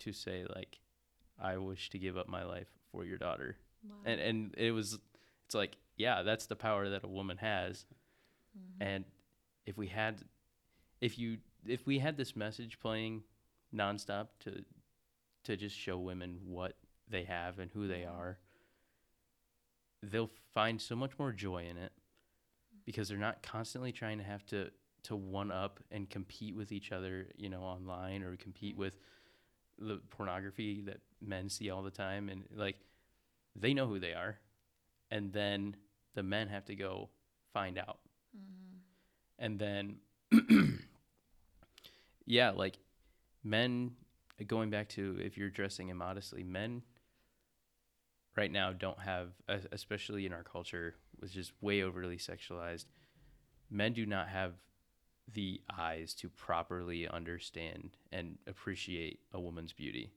to 0.00 0.12
say 0.12 0.46
like, 0.54 0.78
"I 1.40 1.56
wish 1.56 1.90
to 1.90 1.98
give 1.98 2.16
up 2.16 2.28
my 2.28 2.44
life 2.44 2.68
for 2.92 3.04
your 3.04 3.18
daughter," 3.18 3.56
Wow. 3.84 3.96
and 4.04 4.20
and 4.20 4.54
it 4.56 4.72
was, 4.72 4.98
it's 5.46 5.54
like, 5.54 5.76
yeah, 5.96 6.22
that's 6.22 6.46
the 6.46 6.56
power 6.56 6.88
that 6.90 7.04
a 7.04 7.08
woman 7.08 7.36
has, 7.38 7.86
Mhm. 8.56 8.76
and 8.80 9.04
if 9.66 9.76
we 9.76 9.88
had, 9.88 10.22
if 11.00 11.18
you 11.18 11.38
if 11.66 11.86
we 11.86 11.98
had 11.98 12.16
this 12.16 12.36
message 12.36 12.78
playing 12.80 13.24
nonstop 13.74 14.28
to 14.40 14.64
to 15.44 15.56
just 15.56 15.76
show 15.76 15.98
women 15.98 16.40
what 16.44 16.76
they 17.08 17.24
have 17.24 17.58
and 17.58 17.70
who 17.72 17.86
they 17.88 18.04
are, 18.04 18.38
they'll 20.02 20.30
find 20.52 20.80
so 20.80 20.94
much 20.96 21.18
more 21.18 21.32
joy 21.32 21.64
in 21.66 21.76
it 21.76 21.92
because 22.84 23.08
they're 23.08 23.18
not 23.18 23.42
constantly 23.42 23.92
trying 23.92 24.18
to 24.18 24.24
have 24.24 24.44
to 24.46 24.70
to 25.04 25.16
one 25.16 25.50
up 25.50 25.80
and 25.90 26.08
compete 26.08 26.56
with 26.56 26.72
each 26.72 26.90
other, 26.90 27.26
you 27.36 27.50
know, 27.50 27.60
online 27.62 28.22
or 28.22 28.36
compete 28.36 28.74
with 28.76 28.94
the 29.78 30.00
pornography 30.10 30.80
that 30.80 31.00
men 31.20 31.48
see 31.48 31.68
all 31.68 31.82
the 31.82 31.90
time 31.90 32.28
and 32.30 32.44
like 32.54 32.76
they 33.56 33.74
know 33.74 33.86
who 33.86 33.98
they 33.98 34.12
are 34.12 34.38
and 35.10 35.32
then 35.32 35.76
the 36.14 36.22
men 36.22 36.48
have 36.48 36.64
to 36.64 36.74
go 36.74 37.10
find 37.52 37.78
out 37.78 37.98
Mhm. 38.36 38.80
and 39.38 39.58
then 39.58 40.00
yeah 42.26 42.50
like 42.50 42.78
men 43.42 43.92
going 44.46 44.70
back 44.70 44.88
to 44.90 45.18
if 45.20 45.36
you're 45.36 45.50
dressing 45.50 45.88
immodestly 45.88 46.42
men 46.42 46.82
right 48.36 48.50
now 48.50 48.72
don't 48.72 48.98
have 49.00 49.28
especially 49.70 50.26
in 50.26 50.32
our 50.32 50.42
culture 50.42 50.96
which 51.18 51.36
is 51.36 51.52
way 51.60 51.82
overly 51.82 52.16
sexualized 52.16 52.86
men 53.70 53.92
do 53.92 54.04
not 54.06 54.28
have 54.28 54.54
the 55.32 55.60
eyes 55.78 56.12
to 56.14 56.28
properly 56.28 57.06
understand 57.08 57.96
and 58.12 58.38
appreciate 58.46 59.20
a 59.32 59.40
woman's 59.40 59.72
beauty 59.72 60.10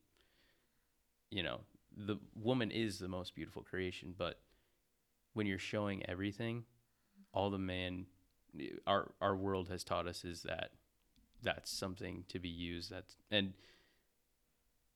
you 1.30 1.44
know 1.44 1.60
the 2.06 2.18
woman 2.36 2.72
is 2.72 3.00
the 3.00 3.08
most 3.08 3.36
beautiful 3.36 3.62
creation 3.62 4.14
but 4.18 4.40
when 5.34 5.48
you're 5.48 5.60
showing 5.60 6.08
everything 6.08 6.64
all 7.34 7.50
the 7.50 7.58
man 7.58 8.06
our 8.86 9.12
our 9.22 9.36
world 9.36 9.70
has 9.70 9.84
taught 9.84 10.08
us 10.08 10.24
is 10.24 10.44
that 10.44 10.72
that's 11.42 11.72
something 11.72 12.24
to 12.28 12.40
be 12.40 12.50
used 12.50 12.92
that's 12.92 13.16
and 13.32 13.54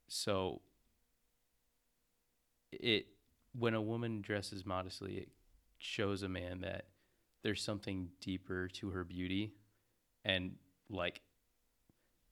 so 0.07 0.61
it 2.71 3.07
when 3.57 3.73
a 3.73 3.81
woman 3.81 4.21
dresses 4.21 4.65
modestly 4.65 5.15
it 5.15 5.29
shows 5.81 6.23
a 6.23 6.29
man 6.29 6.61
that 6.61 6.85
there's 7.43 7.61
something 7.61 8.09
deeper 8.21 8.67
to 8.67 8.91
her 8.91 9.03
beauty. 9.03 9.53
And 10.23 10.55
like 10.89 11.21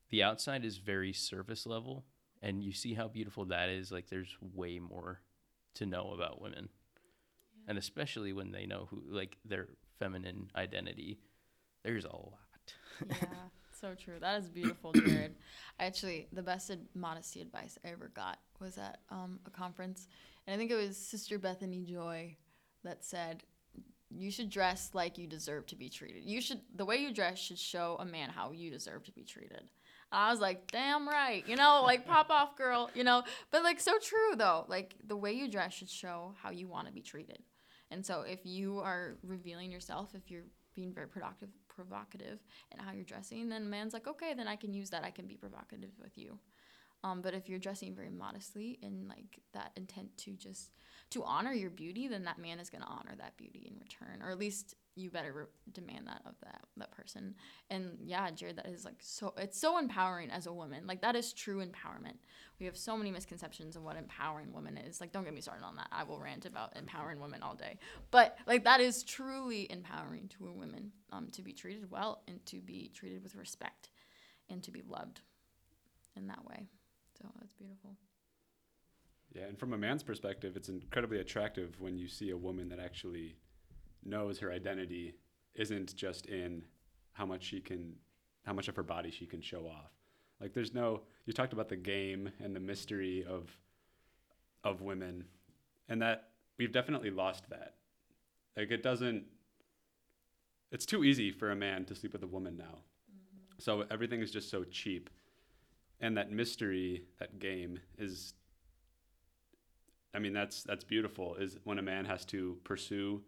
the 0.10 0.24
outside 0.24 0.64
is 0.64 0.78
very 0.78 1.14
surface 1.14 1.66
level 1.66 2.06
and 2.42 2.64
you 2.64 2.72
see 2.72 2.94
how 2.94 3.08
beautiful 3.08 3.46
that 3.46 3.70
is 3.70 3.92
like 3.92 4.10
there's 4.10 4.36
way 4.54 4.80
more 4.80 5.20
to 5.76 5.86
know 5.86 6.12
about 6.14 6.42
women 6.42 6.70
and 7.68 7.78
especially 7.78 8.34
when 8.34 8.52
they 8.52 8.66
know 8.66 8.88
who 8.90 9.04
like 9.10 9.38
their 9.46 9.68
feminine 10.00 10.50
identity 10.56 11.20
there's 11.84 12.06
a 12.06 12.10
lot 12.10 12.50
yeah, 13.08 13.16
so 13.80 13.96
true. 13.96 14.16
That 14.20 14.40
is 14.42 14.50
beautiful, 14.50 14.92
Jared. 14.94 15.36
I 15.80 15.86
actually, 15.86 16.28
the 16.34 16.44
best 16.44 16.70
ad- 16.70 16.88
modesty 16.94 17.42
advice 17.42 17.78
I 17.86 17.90
ever 17.90 18.12
got 18.14 18.40
was 18.60 18.78
at 18.78 19.00
um, 19.10 19.40
a 19.46 19.50
conference, 19.50 20.08
and 20.48 20.54
I 20.54 20.58
think 20.58 20.72
it 20.72 20.76
was 20.76 20.98
Sister 20.98 21.38
Bethany 21.38 21.84
Joy 21.84 22.36
that 22.84 23.04
said, 23.06 23.44
"You 24.10 24.32
should 24.32 24.50
dress 24.50 24.92
like 24.94 25.18
you 25.18 25.28
deserve 25.28 25.66
to 25.68 25.76
be 25.76 25.90
treated. 25.90 26.24
You 26.24 26.42
should 26.42 26.62
the 26.76 26.86
way 26.86 26.98
you 26.98 27.14
dress 27.14 27.40
should 27.40 27.60
show 27.60 27.98
a 28.00 28.06
man 28.06 28.30
how 28.30 28.52
you 28.52 28.70
deserve 28.70 29.04
to 29.06 29.12
be 29.12 29.24
treated." 29.24 29.70
I 30.12 30.32
was 30.32 30.40
like, 30.40 30.72
"Damn 30.72 31.08
right," 31.08 31.48
you 31.48 31.56
know, 31.56 31.82
like 31.84 32.06
pop 32.08 32.30
off, 32.30 32.56
girl, 32.56 32.90
you 32.94 33.04
know. 33.04 33.24
But 33.52 33.64
like 33.64 33.80
so 33.80 33.98
true 34.00 34.36
though. 34.36 34.66
Like 34.68 34.96
the 35.06 35.16
way 35.16 35.34
you 35.34 35.50
dress 35.50 35.74
should 35.74 35.90
show 35.90 36.34
how 36.42 36.52
you 36.52 36.68
want 36.68 36.88
to 36.88 36.94
be 36.94 37.02
treated. 37.02 37.40
And 37.92 38.06
so 38.06 38.22
if 38.22 38.40
you 38.44 38.80
are 38.80 39.18
revealing 39.24 39.72
yourself, 39.72 40.14
if 40.14 40.30
you're 40.30 40.46
being 40.76 40.94
very 40.94 41.08
productive, 41.08 41.50
provocative 41.68 42.40
and 42.72 42.82
how 42.82 42.92
you're 42.92 43.04
dressing, 43.04 43.50
then 43.50 43.64
a 43.64 43.66
man's 43.66 43.94
like, 43.94 44.08
okay, 44.08 44.34
then 44.34 44.48
I 44.48 44.56
can 44.56 44.74
use 44.74 44.90
that. 44.92 45.04
I 45.04 45.12
can 45.12 45.28
be 45.28 45.36
provocative 45.36 45.92
with 46.02 46.18
you. 46.18 46.38
Um, 47.04 47.22
but 47.22 47.34
if 47.34 47.48
you're 47.48 47.60
dressing 47.60 47.96
very 47.96 48.10
modestly 48.10 48.78
and 48.84 49.08
like 49.08 49.40
that 49.54 49.72
intent 49.78 50.18
to 50.18 50.32
just 50.32 50.72
to 51.12 51.24
honor 51.24 51.54
your 51.54 51.70
beauty, 51.70 52.08
then 52.08 52.26
that 52.26 52.40
man 52.40 52.60
is 52.60 52.70
gonna 52.70 52.86
honor 52.88 53.16
that 53.18 53.38
beauty 53.38 53.72
in 53.72 53.80
return, 53.80 54.22
or 54.22 54.32
at 54.32 54.38
least 54.38 54.76
you 55.00 55.10
better 55.10 55.34
re- 55.34 55.74
demand 55.74 56.08
that 56.08 56.22
of 56.26 56.36
that 56.44 56.62
that 56.78 56.92
person. 56.92 57.36
And 57.70 57.98
yeah, 58.04 58.30
Jared, 58.32 58.58
that 58.58 58.68
is 58.68 58.86
like 58.86 58.98
so 59.00 59.34
it's 59.38 59.60
so 59.60 59.78
empowering 59.78 60.30
as 60.30 60.46
a 60.46 60.54
woman. 60.54 60.86
Like 60.86 61.02
that 61.02 61.16
is 61.16 61.34
true 61.34 61.64
empowerment. 61.66 62.18
We 62.60 62.66
have 62.66 62.78
so 62.78 62.98
many 62.98 63.12
misconceptions 63.12 63.76
of 63.76 63.84
what 63.84 63.96
empowering 63.96 64.54
women 64.54 64.78
is. 64.78 65.00
Like 65.00 65.12
don't 65.12 65.24
get 65.24 65.34
me 65.34 65.42
started 65.42 65.64
on 65.64 65.76
that. 65.78 65.88
I 65.92 66.04
will 66.04 66.20
rant 66.20 66.46
about 66.46 66.76
empowering 66.76 67.20
women 67.20 67.42
all 67.42 67.56
day. 67.56 67.78
But 68.12 68.38
like 68.46 68.64
that 68.66 68.82
is 68.82 69.04
truly 69.04 69.72
empowering 69.72 70.30
to 70.38 70.48
a 70.48 70.52
woman 70.52 70.92
um, 71.12 71.30
to 71.32 71.42
be 71.42 71.54
treated 71.54 71.90
well 71.90 72.24
and 72.28 72.46
to 72.48 72.58
be 72.58 72.92
treated 72.94 73.24
with 73.24 73.36
respect 73.36 73.90
and 74.50 74.62
to 74.64 74.72
be 74.72 74.82
loved 74.88 75.22
in 76.16 76.28
that 76.28 76.46
way. 76.46 76.68
So 77.18 77.28
that's 77.40 77.54
beautiful. 77.54 77.96
Yeah, 79.34 79.44
and 79.44 79.60
from 79.60 79.74
a 79.74 79.78
man's 79.78 80.02
perspective, 80.02 80.56
it's 80.56 80.70
incredibly 80.70 81.20
attractive 81.20 81.80
when 81.80 81.98
you 81.98 82.08
see 82.08 82.32
a 82.32 82.38
woman 82.38 82.70
that 82.70 82.80
actually 82.80 83.36
knows 84.04 84.40
her 84.40 84.52
identity 84.52 85.16
isn't 85.56 85.96
just 85.96 86.26
in 86.28 86.64
how 87.14 87.26
much 87.26 87.44
she 87.44 87.60
can, 87.60 87.96
how 88.46 88.54
much 88.54 88.68
of 88.68 88.76
her 88.76 88.84
body 88.84 89.12
she 89.12 89.26
can 89.26 89.42
show 89.42 89.66
off. 89.66 89.92
Like, 90.40 90.54
there's 90.54 90.74
no. 90.74 91.02
You 91.26 91.34
talked 91.34 91.54
about 91.54 91.70
the 91.70 91.76
game 91.76 92.32
and 92.42 92.56
the 92.56 92.60
mystery 92.60 93.26
of, 93.28 93.50
of 94.64 94.82
women, 94.82 95.26
and 95.90 96.02
that 96.02 96.30
we've 96.58 96.72
definitely 96.72 97.10
lost 97.10 97.50
that. 97.50 97.76
Like, 98.56 98.72
it 98.72 98.82
doesn't. 98.82 99.26
It's 100.72 100.86
too 100.86 101.04
easy 101.04 101.32
for 101.32 101.52
a 101.52 101.56
man 101.56 101.84
to 101.86 101.96
sleep 101.96 102.14
with 102.14 102.24
a 102.24 102.28
woman 102.28 102.56
now, 102.56 102.64
mm-hmm. 102.66 103.56
so 103.58 103.86
everything 103.92 104.22
is 104.22 104.32
just 104.32 104.50
so 104.50 104.64
cheap, 104.64 105.10
and 106.00 106.16
that 106.16 106.32
mystery, 106.32 107.04
that 107.20 107.40
game, 107.40 107.80
is 107.98 108.34
I 110.14 110.20
mean, 110.20 110.34
that's 110.34 110.64
that's 110.64 110.84
beautiful. 110.84 111.36
Is 111.36 111.58
when 111.64 111.80
a 111.80 111.82
man 111.82 112.06
has 112.06 112.26
to 112.26 112.58
pursue 112.64 113.22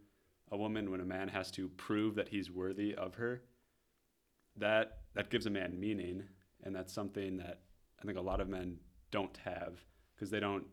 a 0.51 0.57
woman, 0.57 0.91
when 0.91 0.99
a 0.99 1.05
man 1.05 1.29
has 1.29 1.49
to 1.51 1.69
prove 1.69 2.15
that 2.15 2.29
he's 2.29 2.51
worthy 2.51 2.93
of 2.93 3.15
her. 3.15 3.41
That 4.57 4.99
that 5.13 5.29
gives 5.29 5.45
a 5.45 5.49
man 5.49 5.79
meaning, 5.79 6.23
and 6.63 6.75
that's 6.75 6.93
something 6.93 7.37
that 7.37 7.61
I 8.01 8.05
think 8.05 8.17
a 8.17 8.21
lot 8.21 8.41
of 8.41 8.49
men 8.49 8.77
don't 9.11 9.37
have 9.45 9.79
because 10.15 10.29
they 10.29 10.39
don't. 10.39 10.65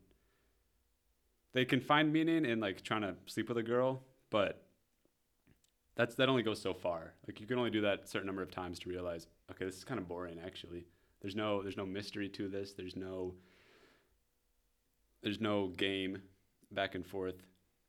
They 1.53 1.65
can 1.65 1.81
find 1.81 2.13
meaning 2.13 2.45
in 2.45 2.61
like 2.61 2.83
trying 2.83 3.03
to 3.03 3.15
sleep 3.27 3.49
with 3.49 3.59
a 3.59 3.63
girl, 3.63 4.03
but 4.31 4.69
that's 5.97 6.15
that 6.17 6.29
only 6.29 6.43
goes 6.43 6.61
so 6.61 6.75
far. 6.75 7.15
Like 7.27 7.41
you 7.41 7.47
can 7.47 7.59
only 7.59 7.71
do 7.71 7.81
that 7.83 8.05
a 8.05 8.07
certain 8.07 8.27
number 8.27 8.43
of 8.43 8.51
times 8.51 8.79
to 8.81 8.89
realize, 8.89 9.27
okay, 9.51 9.65
this 9.65 9.77
is 9.77 9.85
kind 9.85 10.01
of 10.01 10.09
boring. 10.09 10.39
Actually, 10.45 10.87
there's 11.21 11.37
no 11.37 11.63
there's 11.63 11.77
no 11.77 11.87
mystery 11.87 12.29
to 12.31 12.49
this. 12.49 12.73
There's 12.73 12.97
no 12.97 13.35
there's 15.23 15.41
no 15.41 15.69
game 15.69 16.23
back 16.71 16.95
and 16.95 17.05
forth. 17.05 17.43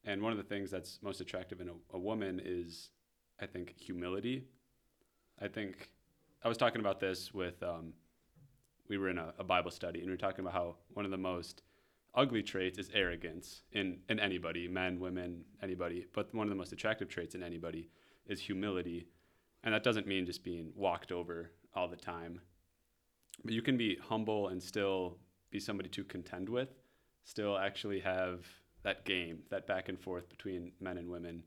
And 0.05 0.21
one 0.21 0.31
of 0.31 0.38
the 0.38 0.43
things 0.43 0.71
that's 0.71 0.99
most 1.01 1.21
attractive 1.21 1.61
in 1.61 1.69
a, 1.69 1.73
a 1.93 1.99
woman 1.99 2.41
is, 2.43 2.89
I 3.39 3.45
think, 3.45 3.76
humility. 3.77 4.45
I 5.41 5.47
think 5.47 5.89
I 6.43 6.47
was 6.47 6.57
talking 6.57 6.80
about 6.80 6.99
this 6.99 7.34
with, 7.34 7.61
um, 7.63 7.93
we 8.88 8.97
were 8.97 9.09
in 9.09 9.17
a, 9.17 9.34
a 9.38 9.43
Bible 9.43 9.71
study, 9.71 9.99
and 9.99 10.07
we 10.07 10.13
were 10.13 10.17
talking 10.17 10.39
about 10.39 10.53
how 10.53 10.76
one 10.93 11.05
of 11.05 11.11
the 11.11 11.17
most 11.17 11.63
ugly 12.15 12.41
traits 12.41 12.80
is 12.80 12.89
arrogance 12.93 13.61
in, 13.73 13.99
in 14.09 14.19
anybody, 14.19 14.67
men, 14.67 14.99
women, 14.99 15.43
anybody. 15.61 16.05
But 16.13 16.34
one 16.34 16.47
of 16.47 16.49
the 16.49 16.55
most 16.55 16.71
attractive 16.71 17.09
traits 17.09 17.35
in 17.35 17.43
anybody 17.43 17.89
is 18.26 18.41
humility. 18.41 19.07
And 19.63 19.73
that 19.73 19.84
doesn't 19.84 20.07
mean 20.07 20.26
just 20.26 20.43
being 20.43 20.71
walked 20.76 21.11
over 21.11 21.51
all 21.76 21.88
the 21.88 21.97
time. 21.97 22.41
But 23.43 23.53
you 23.53 23.61
can 23.61 23.77
be 23.77 23.97
humble 24.01 24.47
and 24.47 24.61
still 24.61 25.17
be 25.51 25.59
somebody 25.59 25.89
to 25.89 26.03
contend 26.03 26.49
with 26.49 26.69
still 27.30 27.57
actually 27.57 27.99
have 27.99 28.45
that 28.84 29.06
game, 29.06 29.39
that 29.49 29.68
back 29.68 29.89
and 29.89 29.99
forth 29.99 30.30
between 30.30 30.72
men 30.80 30.97
and 30.97 31.10
women. 31.10 31.43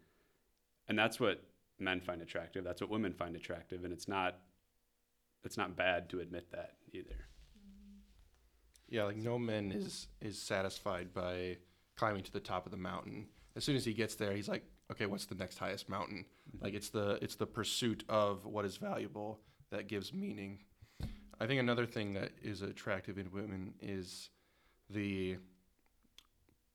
And 0.89 0.99
that's 0.99 1.19
what 1.19 1.43
men 1.79 2.01
find 2.01 2.23
attractive. 2.23 2.65
That's 2.65 2.81
what 2.81 2.91
women 2.91 3.13
find 3.13 3.37
attractive. 3.37 3.85
And 3.85 3.93
it's 3.93 4.09
not 4.09 4.37
it's 5.45 5.57
not 5.57 5.77
bad 5.77 6.09
to 6.11 6.21
admit 6.21 6.53
that 6.53 6.75
either. 6.93 7.27
Yeah, 8.89 9.05
like 9.05 9.17
no 9.17 9.39
man 9.39 9.73
is 9.73 10.09
is 10.21 10.39
satisfied 10.39 11.13
by 11.15 11.59
climbing 11.97 12.23
to 12.25 12.33
the 12.33 12.41
top 12.41 12.67
of 12.67 12.73
the 12.73 12.79
mountain. 12.79 13.27
As 13.57 13.65
soon 13.65 13.77
as 13.77 13.85
he 13.85 13.93
gets 13.93 14.15
there, 14.15 14.33
he's 14.33 14.49
like, 14.49 14.65
okay, 14.91 15.07
what's 15.07 15.27
the 15.27 15.35
next 15.35 15.59
highest 15.59 15.89
mountain? 15.89 16.25
Mm-hmm. 16.49 16.65
Like 16.65 16.75
it's 16.75 16.91
the 16.91 17.19
it's 17.23 17.37
the 17.37 17.47
pursuit 17.47 18.05
of 18.09 18.45
what 18.45 18.65
is 18.65 18.77
valuable 18.77 19.41
that 19.71 19.89
gives 19.89 20.13
meaning. 20.13 20.61
I 21.41 21.47
think 21.47 21.59
another 21.59 21.87
thing 21.87 22.13
that 22.15 22.33
is 22.43 22.63
attractive 22.63 23.19
in 23.19 23.33
women 23.33 23.75
is 23.81 24.31
the 24.91 25.39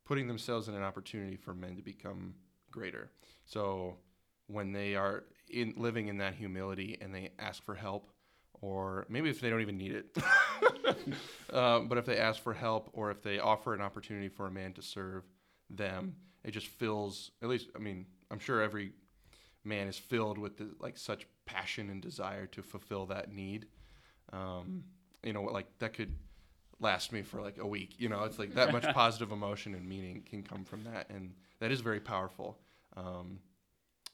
putting 0.08 0.28
themselves 0.28 0.70
in 0.70 0.74
an 0.74 0.84
opportunity 0.84 1.36
for 1.36 1.54
men 1.54 1.76
to 1.76 1.82
become 1.82 2.34
greater. 2.72 3.12
So 3.46 3.98
when 4.48 4.72
they 4.72 4.96
are 4.96 5.26
in 5.50 5.74
living 5.76 6.08
in 6.08 6.18
that 6.20 6.34
humility 6.34 6.98
and 7.02 7.14
they 7.14 7.32
ask 7.38 7.64
for 7.64 7.76
help, 7.76 8.10
or 8.62 9.06
maybe 9.10 9.30
if 9.30 9.42
they 9.42 9.50
don't 9.50 9.62
even 9.62 9.78
need 9.78 9.92
it, 9.92 10.18
uh, 11.54 11.80
but 11.82 11.98
if 11.98 12.06
they 12.06 12.18
ask 12.18 12.42
for 12.42 12.54
help 12.54 12.90
or 12.94 13.12
if 13.12 13.22
they 13.22 13.40
offer 13.40 13.74
an 13.74 13.82
opportunity 13.82 14.30
for 14.30 14.48
a 14.48 14.52
man 14.52 14.72
to 14.74 14.82
serve 14.82 15.24
them, 15.70 16.16
it 16.44 16.52
just 16.52 16.68
fills. 16.68 17.32
At 17.44 17.50
least, 17.50 17.68
I 17.76 17.80
mean, 17.80 18.06
I'm 18.32 18.40
sure 18.40 18.62
every 18.62 18.94
man 19.66 19.88
is 19.88 19.98
filled 19.98 20.38
with 20.38 20.58
the, 20.58 20.70
like 20.80 20.98
such 20.98 21.28
passion 21.46 21.90
and 21.90 22.02
desire 22.02 22.48
to 22.48 22.64
fulfill 22.64 23.06
that 23.08 23.32
need. 23.32 23.68
Um, 24.32 24.86
you 25.24 25.34
know, 25.34 25.44
like 25.44 25.68
that 25.80 25.94
could 25.94 26.16
last 26.80 27.12
me 27.12 27.22
for 27.22 27.42
like 27.42 27.58
a 27.58 27.68
week. 27.68 27.96
You 27.98 28.10
know, 28.10 28.24
it's 28.24 28.40
like 28.40 28.54
that 28.56 28.72
much 28.72 28.84
positive 28.94 29.32
emotion 29.32 29.74
and 29.74 29.88
meaning 29.88 30.24
can 30.30 30.44
come 30.44 30.64
from 30.64 30.84
that, 30.86 31.10
and 31.10 31.34
that 31.60 31.72
is 31.72 31.82
very 31.82 32.00
powerful. 32.00 32.60
Um, 32.96 33.40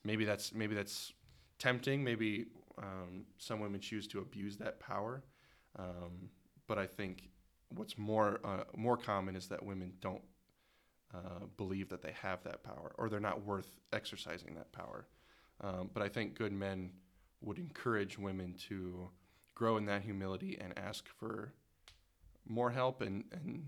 maybe 0.03 0.25
that's 0.25 0.53
maybe 0.53 0.75
that's 0.75 1.13
tempting. 1.59 2.03
Maybe 2.03 2.45
um, 2.77 3.25
some 3.37 3.59
women 3.59 3.79
choose 3.79 4.07
to 4.07 4.19
abuse 4.19 4.57
that 4.57 4.79
power, 4.79 5.23
um, 5.77 6.29
but 6.67 6.77
I 6.77 6.87
think 6.87 7.29
what's 7.69 7.97
more 7.97 8.39
uh, 8.43 8.63
more 8.75 8.97
common 8.97 9.35
is 9.35 9.47
that 9.47 9.63
women 9.63 9.93
don't 10.01 10.21
uh, 11.13 11.45
believe 11.57 11.89
that 11.89 12.01
they 12.01 12.13
have 12.21 12.43
that 12.43 12.63
power, 12.63 12.93
or 12.97 13.09
they're 13.09 13.19
not 13.19 13.45
worth 13.45 13.79
exercising 13.91 14.55
that 14.55 14.71
power. 14.71 15.07
Um, 15.61 15.89
but 15.93 16.01
I 16.01 16.09
think 16.09 16.35
good 16.35 16.51
men 16.51 16.91
would 17.41 17.57
encourage 17.57 18.17
women 18.17 18.55
to 18.69 19.09
grow 19.55 19.77
in 19.77 19.85
that 19.85 20.01
humility 20.01 20.57
and 20.59 20.77
ask 20.77 21.07
for 21.07 21.53
more 22.47 22.69
help 22.71 23.01
and, 23.01 23.23
and 23.31 23.65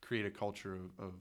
create 0.00 0.24
a 0.26 0.30
culture 0.30 0.74
of, 0.74 1.04
of 1.06 1.12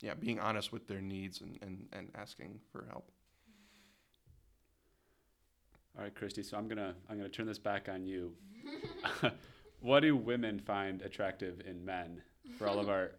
yeah 0.00 0.14
being 0.14 0.38
honest 0.40 0.72
with 0.72 0.86
their 0.88 1.00
needs 1.00 1.40
and, 1.40 1.58
and, 1.62 1.86
and 1.92 2.08
asking 2.14 2.58
for 2.72 2.86
help 2.90 3.10
All 5.96 6.04
right, 6.04 6.14
Christi. 6.14 6.42
So 6.42 6.56
I'm 6.56 6.68
gonna 6.68 6.94
I'm 7.08 7.16
gonna 7.16 7.28
turn 7.28 7.46
this 7.46 7.58
back 7.58 7.88
on 7.88 8.06
you. 8.06 8.32
what 9.80 10.00
do 10.00 10.16
women 10.16 10.58
find 10.60 11.02
attractive 11.02 11.60
in 11.66 11.84
men? 11.84 12.22
For 12.58 12.66
all 12.68 12.78
of 12.78 12.88
our 12.88 13.12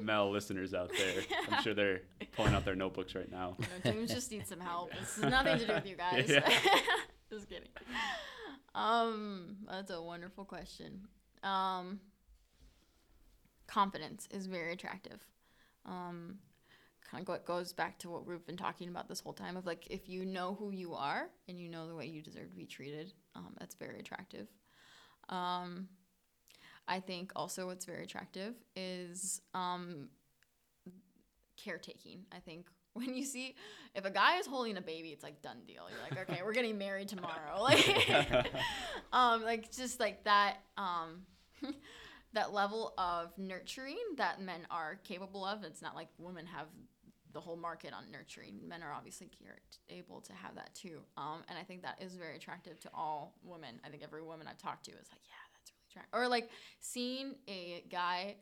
male 0.00 0.30
listeners 0.30 0.74
out 0.74 0.90
there, 0.96 1.22
I'm 1.50 1.62
sure 1.62 1.74
they're 1.74 2.00
pulling 2.36 2.54
out 2.54 2.64
their 2.64 2.74
notebooks 2.74 3.14
right 3.14 3.30
now. 3.30 3.56
No, 3.84 3.92
James 3.92 4.10
just 4.10 4.30
needs 4.30 4.48
some 4.48 4.60
help. 4.60 4.90
This 4.98 5.16
has 5.16 5.30
nothing 5.30 5.58
to 5.58 5.66
do 5.66 5.72
with 5.74 5.86
you 5.86 5.96
guys. 5.96 6.28
Yeah. 6.28 6.48
just 7.30 7.48
kidding. 7.48 7.68
Um, 8.74 9.56
that's 9.68 9.90
a 9.90 10.02
wonderful 10.02 10.44
question. 10.44 11.06
Um, 11.42 12.00
confidence 13.66 14.28
is 14.30 14.46
very 14.46 14.72
attractive. 14.72 15.24
Um, 15.86 16.38
kind 17.08 17.28
of 17.28 17.44
goes 17.44 17.72
back 17.72 17.98
to 18.00 18.10
what 18.10 18.26
we've 18.26 18.44
been 18.46 18.56
talking 18.56 18.88
about 18.88 19.08
this 19.08 19.20
whole 19.20 19.32
time 19.32 19.56
of 19.56 19.66
like 19.66 19.86
if 19.90 20.08
you 20.08 20.24
know 20.24 20.56
who 20.58 20.70
you 20.70 20.94
are 20.94 21.28
and 21.48 21.60
you 21.60 21.68
know 21.68 21.86
the 21.86 21.94
way 21.94 22.06
you 22.06 22.22
deserve 22.22 22.50
to 22.50 22.56
be 22.56 22.66
treated, 22.66 23.12
um, 23.36 23.54
that's 23.58 23.74
very 23.74 24.00
attractive. 24.00 24.48
Um, 25.28 25.88
I 26.88 27.00
think 27.00 27.32
also 27.36 27.66
what's 27.66 27.84
very 27.84 28.04
attractive 28.04 28.54
is 28.76 29.40
um, 29.54 30.08
caretaking. 31.56 32.24
I 32.32 32.40
think 32.40 32.66
when 33.04 33.14
you 33.14 33.24
see 33.24 33.54
if 33.94 34.04
a 34.04 34.10
guy 34.10 34.38
is 34.38 34.46
holding 34.46 34.76
a 34.76 34.80
baby, 34.80 35.08
it's 35.08 35.22
like 35.22 35.42
done 35.42 35.58
deal. 35.66 35.84
You're 35.90 36.00
like, 36.00 36.30
okay, 36.30 36.42
we're 36.44 36.52
getting 36.52 36.78
married 36.78 37.08
tomorrow. 37.08 37.32
Like, 37.60 38.46
um, 39.12 39.42
like 39.42 39.72
just 39.74 39.98
like 40.00 40.24
that, 40.24 40.56
um, 40.76 41.22
that 42.34 42.52
level 42.52 42.92
of 42.98 43.36
nurturing 43.38 43.98
that 44.16 44.40
men 44.40 44.66
are 44.70 44.98
capable 45.04 45.44
of. 45.44 45.64
It's 45.64 45.82
not 45.82 45.94
like 45.94 46.08
women 46.18 46.46
have 46.46 46.66
the 47.32 47.40
whole 47.40 47.56
market 47.56 47.92
on 47.92 48.10
nurturing. 48.12 48.60
Men 48.66 48.82
are 48.82 48.92
obviously 48.92 49.28
able 49.88 50.20
to 50.20 50.32
have 50.32 50.54
that 50.56 50.74
too. 50.74 51.00
Um, 51.16 51.42
and 51.48 51.58
I 51.58 51.62
think 51.62 51.82
that 51.82 52.00
is 52.00 52.14
very 52.14 52.36
attractive 52.36 52.78
to 52.80 52.90
all 52.92 53.34
women. 53.42 53.80
I 53.84 53.88
think 53.88 54.02
every 54.02 54.22
woman 54.22 54.46
I've 54.48 54.58
talked 54.58 54.84
to 54.86 54.92
is 54.92 55.08
like, 55.10 55.20
yeah, 55.26 55.34
that's 55.54 55.72
really 55.72 55.86
attractive. 55.90 56.20
Or 56.20 56.28
like 56.28 56.50
seeing 56.80 57.34
a 57.48 57.84
guy 57.90 58.36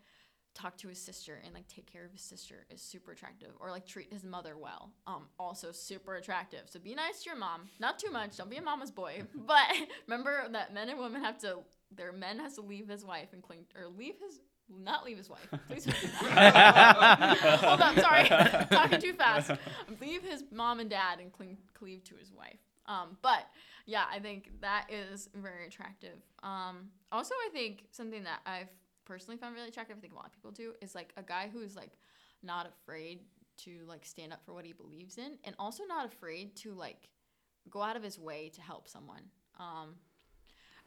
talk 0.54 0.76
to 0.78 0.88
his 0.88 1.00
sister 1.00 1.40
and 1.44 1.54
like 1.54 1.66
take 1.68 1.90
care 1.90 2.04
of 2.04 2.12
his 2.12 2.20
sister 2.20 2.66
is 2.70 2.82
super 2.82 3.12
attractive 3.12 3.50
or 3.60 3.70
like 3.70 3.86
treat 3.86 4.12
his 4.12 4.24
mother 4.24 4.56
well 4.56 4.92
um 5.06 5.26
also 5.38 5.72
super 5.72 6.16
attractive. 6.16 6.62
So 6.66 6.78
be 6.78 6.94
nice 6.94 7.22
to 7.22 7.30
your 7.30 7.38
mom. 7.38 7.62
Not 7.80 7.98
too 7.98 8.10
much. 8.10 8.36
Don't 8.36 8.50
be 8.50 8.56
a 8.56 8.62
mama's 8.62 8.90
boy. 8.90 9.22
But 9.46 9.64
remember 10.06 10.44
that 10.52 10.72
men 10.72 10.88
and 10.88 10.98
women 10.98 11.22
have 11.22 11.38
to 11.38 11.58
their 11.94 12.12
men 12.12 12.38
has 12.38 12.54
to 12.54 12.62
leave 12.62 12.88
his 12.88 13.04
wife 13.04 13.28
and 13.32 13.42
cling 13.42 13.64
or 13.76 13.88
leave 13.88 14.14
his 14.20 14.40
not 14.70 15.04
leave 15.04 15.18
his 15.18 15.28
wife. 15.28 15.46
Please 15.68 15.84
don't 15.84 16.00
do 16.00 16.06
that. 16.34 17.36
Hold 17.60 17.80
on 17.80 17.96
sorry. 17.98 18.26
Talking 18.28 19.00
too 19.00 19.12
fast. 19.12 19.50
Leave 20.00 20.22
his 20.22 20.44
mom 20.50 20.80
and 20.80 20.88
dad 20.88 21.18
and 21.20 21.30
cling 21.32 21.58
cleave 21.74 22.04
to 22.04 22.14
his 22.14 22.32
wife. 22.32 22.58
Um 22.86 23.16
but 23.22 23.46
yeah 23.86 24.04
i 24.10 24.18
think 24.20 24.50
that 24.60 24.86
is 24.90 25.28
very 25.34 25.66
attractive. 25.66 26.18
Um 26.42 26.90
also 27.10 27.34
i 27.46 27.50
think 27.52 27.84
something 27.90 28.24
that 28.24 28.40
i've 28.46 28.70
personally 29.04 29.36
found 29.36 29.54
really 29.54 29.68
attractive, 29.68 29.96
I 29.96 30.00
think 30.00 30.12
a 30.12 30.16
lot 30.16 30.26
of 30.26 30.32
people 30.32 30.50
do, 30.50 30.72
is 30.80 30.94
like 30.94 31.12
a 31.16 31.22
guy 31.22 31.50
who's 31.52 31.76
like 31.76 31.92
not 32.42 32.66
afraid 32.66 33.20
to 33.58 33.80
like 33.86 34.04
stand 34.04 34.32
up 34.32 34.44
for 34.44 34.52
what 34.52 34.64
he 34.64 34.72
believes 34.72 35.18
in 35.18 35.38
and 35.44 35.54
also 35.58 35.84
not 35.84 36.06
afraid 36.06 36.56
to 36.56 36.72
like 36.72 37.08
go 37.70 37.82
out 37.82 37.96
of 37.96 38.02
his 38.02 38.18
way 38.18 38.50
to 38.54 38.60
help 38.60 38.88
someone. 38.88 39.22
Um, 39.58 39.94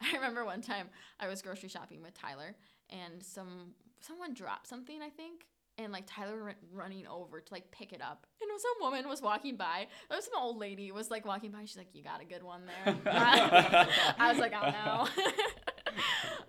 I 0.00 0.14
remember 0.14 0.44
one 0.44 0.60
time 0.60 0.88
I 1.18 1.28
was 1.28 1.42
grocery 1.42 1.68
shopping 1.68 2.02
with 2.02 2.14
Tyler 2.14 2.54
and 2.90 3.22
some 3.22 3.74
someone 4.00 4.34
dropped 4.34 4.66
something, 4.66 5.00
I 5.02 5.08
think, 5.08 5.46
and 5.78 5.92
like 5.92 6.04
Tyler 6.06 6.44
went 6.44 6.58
running 6.72 7.06
over 7.06 7.40
to 7.40 7.54
like 7.54 7.70
pick 7.70 7.92
it 7.92 8.00
up, 8.02 8.26
and 8.40 8.50
some 8.60 8.72
woman 8.80 9.08
was 9.08 9.20
walking 9.20 9.56
by. 9.56 9.86
There 10.08 10.16
was 10.16 10.24
some 10.24 10.34
old 10.40 10.58
lady 10.58 10.90
was 10.92 11.10
like 11.10 11.26
walking 11.26 11.50
by. 11.50 11.60
She's 11.62 11.76
like, 11.76 11.94
"You 11.94 12.02
got 12.02 12.22
a 12.22 12.24
good 12.24 12.42
one 12.42 12.62
there." 12.66 12.96
I 13.06 14.30
was 14.30 14.38
like, 14.38 14.52
"Oh 14.54 14.70
no." 14.70 15.08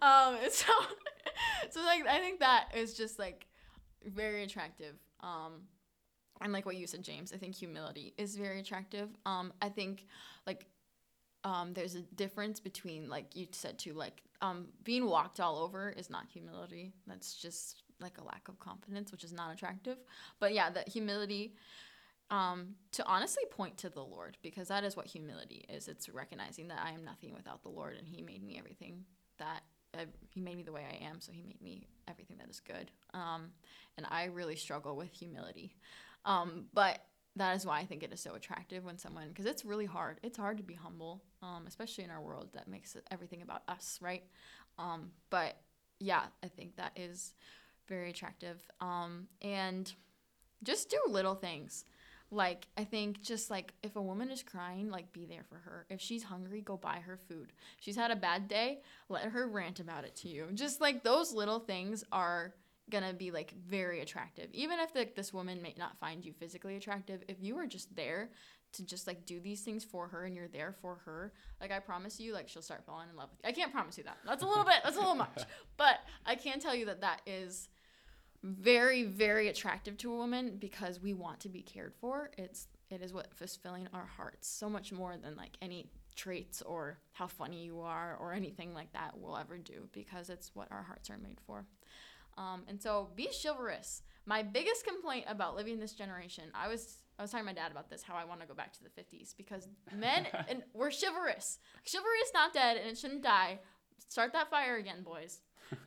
um, 0.08 0.38
so, 0.50 0.72
so 1.72 1.82
like 1.82 2.06
I 2.08 2.20
think 2.20 2.40
that 2.40 2.70
is 2.76 2.94
just 2.94 3.20
like 3.20 3.48
very 4.06 4.44
attractive. 4.44 4.96
Um, 5.22 5.64
and 6.42 6.54
like 6.54 6.66
what 6.66 6.76
you 6.76 6.88
said, 6.88 7.04
James, 7.04 7.34
I 7.34 7.38
think 7.38 7.56
humility 7.56 8.14
is 8.18 8.36
very 8.36 8.60
attractive. 8.60 9.10
Um, 9.26 9.54
I 9.62 9.70
think 9.70 10.06
like 10.46 10.68
um, 11.44 11.74
there's 11.74 11.96
a 11.96 12.02
difference 12.02 12.60
between 12.60 13.10
like 13.10 13.36
you 13.36 13.48
said 13.52 13.80
too, 13.80 13.94
like 13.94 14.22
um, 14.42 14.68
being 14.84 15.06
walked 15.06 15.40
all 15.40 15.58
over 15.60 15.90
is 15.90 16.10
not 16.10 16.26
humility. 16.32 16.94
That's 17.08 17.36
just 17.36 17.84
like 18.00 18.20
a 18.20 18.24
lack 18.24 18.48
of 18.48 18.60
confidence, 18.60 19.12
which 19.12 19.24
is 19.24 19.34
not 19.34 19.52
attractive. 19.52 19.98
But 20.40 20.54
yeah, 20.54 20.70
that 20.70 20.88
humility 20.88 21.56
um, 22.30 22.76
to 22.92 23.06
honestly 23.06 23.44
point 23.50 23.78
to 23.80 23.90
the 23.90 24.04
Lord 24.04 24.38
because 24.42 24.68
that 24.68 24.84
is 24.84 24.96
what 24.96 25.08
humility 25.08 25.66
is. 25.70 25.88
It's 25.88 26.10
recognizing 26.10 26.68
that 26.68 26.80
I 26.84 26.92
am 26.92 27.04
nothing 27.04 27.34
without 27.34 27.64
the 27.64 27.70
Lord, 27.70 27.96
and 27.98 28.08
He 28.08 28.22
made 28.22 28.44
me 28.44 28.58
everything 28.60 29.06
that 29.40 29.62
uh, 29.94 30.06
He 30.30 30.42
made 30.42 30.58
me 30.58 30.64
the 30.64 30.72
way 30.72 30.86
I 30.90 31.06
am. 31.06 31.22
So 31.22 31.32
He 31.32 31.44
made 31.44 31.62
me 31.62 31.88
everything 32.08 32.38
that 32.38 32.50
is 32.50 32.60
good. 32.60 32.92
Um, 33.14 33.52
and 33.98 34.06
I 34.10 34.26
really 34.26 34.56
struggle 34.56 34.96
with 34.96 35.12
humility, 35.12 35.76
um, 36.26 36.66
but 36.74 37.00
that 37.36 37.56
is 37.56 37.66
why 37.66 37.80
I 37.80 37.86
think 37.86 38.04
it 38.04 38.12
is 38.12 38.20
so 38.20 38.34
attractive 38.34 38.84
when 38.84 38.98
someone 38.98 39.28
because 39.30 39.46
it's 39.46 39.64
really 39.64 39.86
hard. 39.86 40.20
It's 40.24 40.38
hard 40.38 40.58
to 40.58 40.64
be 40.64 40.74
humble, 40.74 41.24
um, 41.42 41.66
especially 41.68 42.04
in 42.04 42.10
our 42.10 42.22
world 42.22 42.50
that 42.54 42.68
makes 42.68 42.96
everything 43.12 43.42
about 43.42 43.62
us, 43.68 44.00
right? 44.02 44.24
Um, 44.80 45.12
but 45.30 45.58
yeah, 46.00 46.24
I 46.44 46.48
think 46.48 46.76
that 46.76 46.92
is 46.96 47.34
very 47.88 48.10
attractive. 48.10 48.62
Um, 48.82 49.28
and 49.42 49.92
just 50.64 50.90
do 50.90 51.00
little 51.08 51.36
things. 51.36 51.86
Like 52.30 52.68
I 52.78 52.84
think 52.84 53.22
just 53.22 53.50
like 53.50 53.74
if 53.84 53.96
a 53.96 54.02
woman 54.02 54.30
is 54.30 54.44
crying, 54.44 54.90
like 54.90 55.14
be 55.14 55.26
there 55.26 55.44
for 55.48 55.56
her. 55.56 55.86
If 55.90 56.02
she's 56.02 56.24
hungry, 56.24 56.62
go 56.62 56.76
buy 56.76 57.00
her 57.06 57.18
food. 57.18 57.54
If 57.78 57.84
she's 57.84 57.96
had 57.96 58.12
a 58.12 58.16
bad 58.16 58.48
day, 58.48 58.80
let 59.08 59.24
her 59.24 59.48
rant 59.48 59.80
about 59.80 60.04
it 60.04 60.16
to 60.18 60.30
you. 60.30 60.48
Just 60.54 60.82
like 60.82 61.04
those 61.04 61.34
little 61.34 61.60
things 61.60 62.04
are 62.12 62.54
gonna 62.90 63.14
be 63.14 63.32
like 63.32 63.54
very 63.68 64.02
attractive. 64.02 64.48
Even 64.54 64.80
if 64.80 64.94
like 64.94 65.16
this 65.16 65.34
woman 65.34 65.62
may 65.62 65.74
not 65.78 65.98
find 66.00 66.26
you 66.26 66.34
physically 66.34 66.76
attractive, 66.76 67.24
if 67.28 67.38
you 67.42 67.58
are 67.58 67.68
just 67.68 67.96
there 67.96 68.30
to 68.74 68.86
just 68.86 69.08
like 69.08 69.26
do 69.26 69.40
these 69.40 69.62
things 69.62 69.86
for 69.86 70.08
her 70.10 70.26
and 70.26 70.36
you're 70.36 70.50
there 70.50 70.76
for 70.82 70.96
her, 71.06 71.32
like 71.62 71.72
I 71.72 71.80
promise 71.80 72.20
you, 72.20 72.34
like 72.34 72.50
she'll 72.50 72.62
start 72.62 72.86
falling 72.86 73.10
in 73.10 73.16
love 73.16 73.30
with 73.30 73.40
you. 73.44 73.50
I 73.50 73.54
can't 73.54 73.72
promise 73.72 73.98
you 73.98 74.04
that. 74.04 74.18
That's 74.26 74.44
a 74.44 74.48
little 74.48 74.66
bit. 74.66 74.76
That's 74.84 74.98
a 74.98 75.00
little 75.00 75.16
much. 75.16 75.44
But 75.78 76.00
I 76.26 76.36
can 76.36 76.60
tell 76.60 76.74
you 76.74 76.88
that 76.88 77.02
that 77.02 77.22
is 77.28 77.70
very 78.48 79.04
very 79.04 79.48
attractive 79.48 79.98
to 79.98 80.12
a 80.12 80.16
woman 80.16 80.58
because 80.60 81.02
we 81.02 81.14
want 81.14 81.40
to 81.42 81.50
be 81.50 81.62
cared 81.62 81.94
for. 82.00 82.32
It's 82.38 82.68
it 82.90 83.02
is 83.02 83.14
what 83.14 83.34
fulfilling 83.34 83.88
our 83.94 84.06
hearts 84.06 84.48
so 84.48 84.70
much 84.70 84.92
more 84.92 85.18
than 85.18 85.36
like 85.36 85.58
any 85.62 85.90
traits 86.16 86.62
or 86.62 86.98
how 87.14 87.28
funny 87.28 87.64
you 87.64 87.82
are 87.82 88.18
or 88.20 88.34
anything 88.34 88.74
like 88.74 88.92
that 88.94 89.20
will 89.20 89.38
ever 89.38 89.58
do 89.58 89.88
because 89.92 90.30
it's 90.30 90.52
what 90.56 90.68
our 90.72 90.82
hearts 90.84 91.10
are 91.10 91.18
made 91.18 91.40
for. 91.46 91.66
Um, 92.38 92.64
and 92.68 92.82
so 92.82 93.10
be 93.16 93.30
chivalrous. 93.44 94.02
My 94.26 94.44
biggest 94.44 94.86
complaint 94.86 95.26
about 95.28 95.56
living 95.56 95.80
this 95.80 95.94
generation 95.94 96.46
i 96.54 96.68
was 96.68 96.98
i 97.18 97.22
was 97.22 97.32
talking 97.32 97.48
to 97.48 97.54
my 97.54 97.60
dad 97.60 97.72
about 97.72 97.90
this 97.90 98.04
how 98.04 98.16
i 98.16 98.26
want 98.26 98.42
to 98.42 98.48
go 98.48 98.54
back 98.54 98.74
to 98.74 98.80
the 98.84 98.90
50s 98.90 99.34
because 99.38 99.68
men 99.96 100.28
and 100.50 100.64
we're 100.74 100.92
chivalrous. 100.92 101.60
Chivalry 101.84 102.18
is 102.24 102.32
not 102.34 102.54
dead 102.54 102.78
and 102.78 102.90
it 102.90 102.98
shouldn't 102.98 103.24
die. 103.24 103.60
Start 104.10 104.34
that 104.34 104.50
fire 104.50 104.78
again 104.78 105.04
boys. 105.04 105.40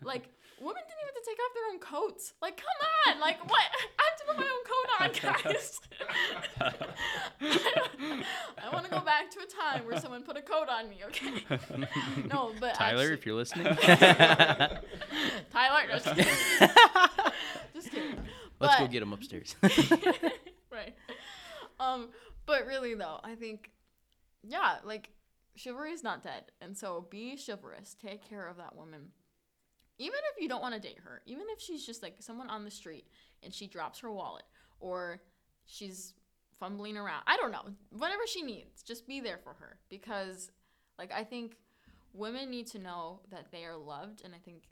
Like 0.03 0.29
women 0.61 0.83
didn't 0.87 1.01
even 1.01 1.07
have 1.07 1.15
to 1.15 1.23
take 1.27 1.39
off 1.39 1.55
their 1.55 1.67
own 1.73 1.79
coats. 1.81 2.35
Like, 2.43 2.57
come 2.57 2.67
on, 3.15 3.21
like 3.21 3.39
what? 3.51 3.63
I 3.99 4.03
have 4.09 4.17
to 4.19 4.25
put 4.27 4.37
my 4.37 4.49
own 4.55 4.65
coat 4.71 4.89
on, 5.01 5.11
guys. 5.43 5.81
I 8.63 8.69
want 8.73 8.85
to 8.85 8.91
go 8.91 9.01
back 9.01 9.31
to 9.33 9.41
a 9.41 9.47
time 9.47 9.85
where 9.87 9.99
someone 10.01 10.23
put 10.23 10.37
a 10.37 10.43
coat 10.43 10.69
on 10.69 10.89
me. 10.89 11.01
Okay. 11.07 11.45
No, 12.31 12.53
but 12.61 12.75
Tyler, 12.75 13.01
actually- 13.03 13.15
if 13.15 13.27
you're 13.27 13.35
listening, 13.35 13.75
Tyler, 13.75 14.81
just 15.89 16.05
kidding. 16.07 16.27
just 17.75 17.91
kidding. 17.91 18.17
let's 18.61 18.77
go 18.79 18.87
get 18.87 19.03
him 19.03 19.13
upstairs. 19.13 19.57
right. 20.71 20.95
Um, 21.79 22.09
but 22.47 22.67
really 22.67 22.95
though, 22.95 23.19
I 23.25 23.35
think, 23.35 23.71
yeah, 24.43 24.77
like 24.85 25.11
chivalry 25.57 25.93
is 25.93 26.03
not 26.05 26.23
dead, 26.23 26.45
and 26.61 26.77
so 26.77 27.07
be 27.11 27.37
chivalrous. 27.39 27.97
Take 28.01 28.29
care 28.29 28.47
of 28.47 28.57
that 28.59 28.77
woman, 28.77 29.13
even 30.01 30.19
if 30.35 30.43
you 30.43 30.49
don't 30.49 30.63
want 30.63 30.75
to 30.75 30.81
date 30.81 30.99
her. 31.05 31.21
Even 31.27 31.45
if 31.51 31.61
she's 31.61 31.85
just 31.85 32.03
like 32.03 32.17
someone 32.21 32.49
on 32.49 32.65
the 32.65 32.71
street 32.71 33.07
and 33.43 33.53
she 33.53 33.67
drops 33.67 34.01
her 34.01 34.11
wallet, 34.11 34.45
or 34.81 35.21
she's 35.67 36.15
fumbling 36.59 36.97
around. 36.97 37.23
I 37.27 37.37
don't 37.37 37.53
know. 37.53 37.65
Whatever 37.91 38.23
she 38.27 38.43
needs, 38.43 38.83
just 38.83 39.07
be 39.07 39.21
there 39.21 39.39
for 39.39 39.55
her 39.61 39.79
because, 39.89 40.51
like, 40.99 41.13
I 41.13 41.23
think 41.23 41.57
women 42.15 42.51
need 42.51 42.67
to 42.69 42.79
know 42.79 43.21
that 43.31 43.53
they 43.53 43.65
are 43.65 43.77
loved, 43.77 44.23
and 44.25 44.35
I 44.35 44.39
think, 44.39 44.65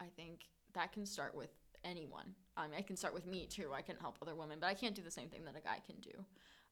I 0.00 0.06
think 0.16 0.40
that 0.74 0.92
can 0.92 1.06
start 1.06 1.34
with 1.34 1.50
anyone. 1.84 2.34
I 2.56 2.66
mean, 2.66 2.74
I 2.78 2.82
can 2.82 2.96
start 2.96 3.14
with 3.14 3.26
me 3.26 3.46
too. 3.46 3.70
I 3.74 3.82
can 3.82 3.96
help 3.96 4.18
other 4.20 4.34
women, 4.34 4.58
but 4.60 4.66
I 4.66 4.74
can't 4.74 4.94
do 4.94 5.02
the 5.02 5.10
same 5.10 5.28
thing 5.28 5.44
that 5.44 5.56
a 5.56 5.60
guy 5.60 5.78
can 5.84 5.96
do. 6.00 6.24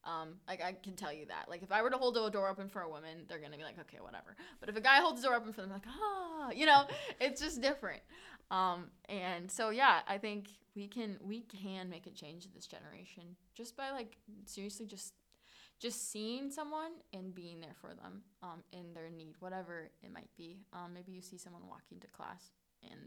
Um, 0.03 0.35
like 0.47 0.61
I 0.61 0.73
can 0.73 0.95
tell 0.95 1.13
you 1.13 1.25
that. 1.27 1.45
Like 1.47 1.61
if 1.63 1.71
I 1.71 1.81
were 1.81 1.89
to 1.89 1.97
hold 1.97 2.17
a 2.17 2.29
door 2.29 2.49
open 2.49 2.69
for 2.69 2.81
a 2.81 2.89
woman, 2.89 3.25
they're 3.27 3.39
gonna 3.39 3.57
be 3.57 3.63
like, 3.63 3.79
okay, 3.79 3.97
whatever. 3.99 4.35
But 4.59 4.69
if 4.69 4.75
a 4.75 4.81
guy 4.81 4.99
holds 4.99 5.21
the 5.21 5.27
door 5.27 5.35
open 5.35 5.53
for 5.53 5.61
them, 5.61 5.71
like, 5.71 5.85
ah, 5.87 6.49
you 6.51 6.65
know, 6.65 6.85
it's 7.19 7.41
just 7.41 7.61
different. 7.61 8.01
Um, 8.49 8.85
and 9.07 9.49
so 9.49 9.69
yeah, 9.69 9.99
I 10.07 10.17
think 10.17 10.49
we 10.75 10.87
can 10.87 11.17
we 11.21 11.41
can 11.41 11.89
make 11.89 12.07
a 12.07 12.11
change 12.11 12.45
in 12.45 12.51
this 12.55 12.67
generation 12.67 13.23
just 13.53 13.77
by 13.77 13.91
like 13.91 14.17
seriously 14.45 14.85
just 14.85 15.13
just 15.79 16.11
seeing 16.11 16.51
someone 16.51 16.91
and 17.11 17.33
being 17.33 17.59
there 17.59 17.75
for 17.81 17.95
them 17.95 18.21
um, 18.43 18.63
in 18.71 18.93
their 18.93 19.09
need, 19.09 19.33
whatever 19.39 19.89
it 20.03 20.13
might 20.13 20.29
be. 20.37 20.59
Um, 20.73 20.93
maybe 20.93 21.11
you 21.11 21.21
see 21.21 21.37
someone 21.37 21.63
walking 21.67 21.99
to 22.01 22.07
class 22.07 22.51
and 22.83 22.99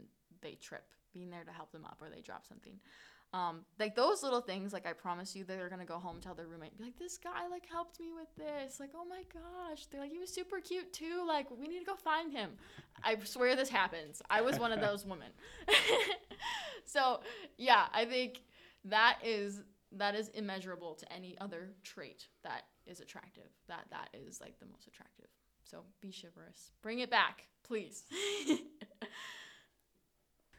they 0.43 0.55
trip, 0.55 0.85
being 1.13 1.31
there 1.31 1.45
to 1.45 1.53
help 1.53 1.71
them 1.71 1.85
up, 1.85 1.99
or 2.01 2.11
they 2.11 2.21
drop 2.21 2.47
something. 2.47 2.81
Um, 3.33 3.65
like 3.81 3.97
those 3.97 4.23
little 4.23 4.41
things, 4.41 4.73
like 4.73 4.87
I 4.87 4.93
promise 4.93 5.35
you, 5.35 5.45
they're 5.45 5.69
gonna 5.69 5.85
go 5.85 5.99
home 5.99 6.17
and 6.17 6.23
tell 6.23 6.35
their 6.35 6.47
roommate, 6.47 6.77
be 6.79 6.85
like, 6.85 6.99
"This 6.99 7.19
guy 7.19 7.49
like 7.49 7.67
helped 7.67 7.99
me 7.99 8.13
with 8.13 8.29
this." 8.37 8.79
Like, 8.79 8.91
oh 8.95 9.05
my 9.05 9.23
gosh, 9.33 9.87
they're 9.87 10.01
like, 10.01 10.13
"He 10.13 10.19
was 10.19 10.33
super 10.33 10.61
cute 10.61 10.93
too." 10.93 11.25
Like, 11.27 11.51
we 11.51 11.67
need 11.67 11.81
to 11.81 11.85
go 11.85 11.97
find 11.97 12.31
him. 12.31 12.51
I 13.03 13.17
swear 13.25 13.57
this 13.57 13.69
happens. 13.69 14.23
I 14.31 14.41
was 14.43 14.59
one 14.59 14.71
of 14.71 14.81
those 14.89 15.05
women. 15.05 15.33
so 16.85 17.21
yeah, 17.57 17.87
I 17.93 18.05
think 18.05 18.43
that 18.85 19.19
is 19.25 19.63
that 19.93 20.15
is 20.15 20.29
immeasurable 20.29 20.95
to 20.95 21.13
any 21.13 21.37
other 21.41 21.71
trait 21.83 22.29
that 22.45 22.63
is 22.87 23.01
attractive. 23.01 23.51
That 23.67 23.87
that 23.91 24.11
is 24.13 24.41
like 24.41 24.59
the 24.61 24.67
most 24.67 24.87
attractive. 24.87 25.27
So 25.65 25.85
be 26.01 26.13
chivalrous. 26.13 26.71
Bring 26.83 27.01
it 27.01 27.11
back, 27.11 27.47
please. 27.65 28.05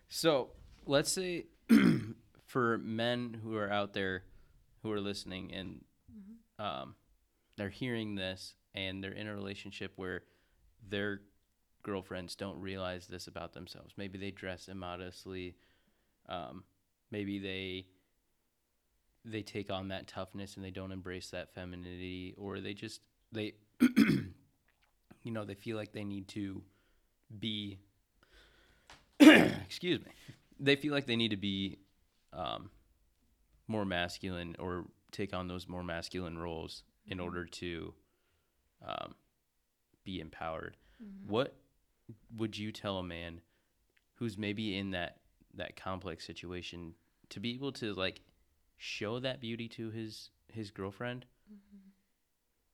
So 0.08 0.52
let's 0.86 1.12
say 1.12 1.48
for 2.46 2.78
men 2.78 3.40
who 3.44 3.56
are 3.56 3.72
out 3.72 3.94
there 3.94 4.24
who 4.84 4.92
are 4.92 5.02
listening 5.02 5.52
and 5.54 5.84
um, 6.60 6.96
they're 7.58 7.70
hearing 7.70 8.16
this 8.16 8.56
and 8.74 9.04
they're 9.04 9.12
in 9.12 9.28
a 9.28 9.36
relationship 9.36 9.94
where 9.96 10.24
their 10.88 11.22
girlfriends 11.84 12.36
don't 12.36 12.60
realize 12.60 13.08
this 13.08 13.28
about 13.28 13.54
themselves. 13.54 13.94
Maybe 13.98 14.18
they 14.18 14.32
dress 14.32 14.68
immodestly. 14.68 15.56
Um, 16.28 16.64
maybe 17.12 17.40
they 17.40 17.88
they 19.28 19.42
take 19.42 19.72
on 19.72 19.88
that 19.88 20.08
toughness 20.08 20.56
and 20.56 20.64
they 20.64 20.70
don't 20.70 20.92
embrace 20.92 21.32
that 21.32 21.54
femininity, 21.56 22.36
or 22.38 22.60
they 22.60 22.74
just 22.74 23.02
they 23.32 23.54
you 23.82 25.32
know 25.32 25.46
they 25.46 25.56
feel 25.56 25.78
like 25.78 25.94
they 25.94 26.04
need 26.04 26.28
to 26.30 26.62
be 27.40 27.80
excuse 29.20 30.00
me 30.00 30.12
they 30.60 30.76
feel 30.76 30.94
like 30.94 31.06
they 31.06 31.16
need 31.16 31.32
to 31.32 31.38
be 31.38 31.80
um, 32.36 32.70
more 33.68 33.86
masculine 33.86 34.56
or 34.60 34.86
take 35.12 35.34
on 35.34 35.48
those 35.48 35.68
more 35.68 35.84
masculine 35.84 36.38
roles 36.38 36.84
in 37.08 37.20
order 37.20 37.46
to 37.46 37.94
um, 38.86 39.16
be 40.04 40.20
empowered. 40.20 40.78
What 41.28 41.56
would 42.36 42.58
you 42.58 42.72
tell 42.72 43.00
a 43.00 43.04
man 43.04 43.42
who's 44.16 44.38
maybe 44.38 44.78
in 44.78 44.92
that 44.92 45.18
that 45.56 45.76
complex 45.76 46.26
situation 46.26 46.94
to 47.30 47.40
be 47.40 47.54
able 47.54 47.72
to 47.72 47.94
like 47.94 48.22
show 48.78 49.20
that 49.20 49.40
beauty 49.40 49.68
to 49.70 49.90
his 49.90 50.30
his 50.48 50.72
girlfriend 50.72 51.26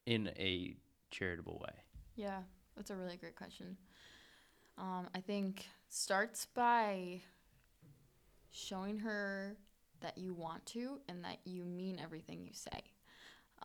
in 0.06 0.30
a 0.38 0.76
charitable 1.10 1.60
way? 1.62 1.74
Yeah, 2.16 2.40
that's 2.76 2.90
a 2.90 2.96
really 2.96 3.18
great 3.18 3.36
question. 3.36 3.78
Um, 4.78 5.08
I 5.14 5.22
think 5.22 5.66
starts 5.90 6.48
by 6.54 7.22
showing 8.52 8.98
her 9.00 9.58
that 10.02 10.18
you 10.18 10.34
want 10.34 10.66
to 10.68 11.00
and 11.08 11.24
that 11.24 11.38
you 11.46 11.64
mean 11.64 12.00
everything 12.02 12.44
you 12.44 12.54
say. 12.54 12.84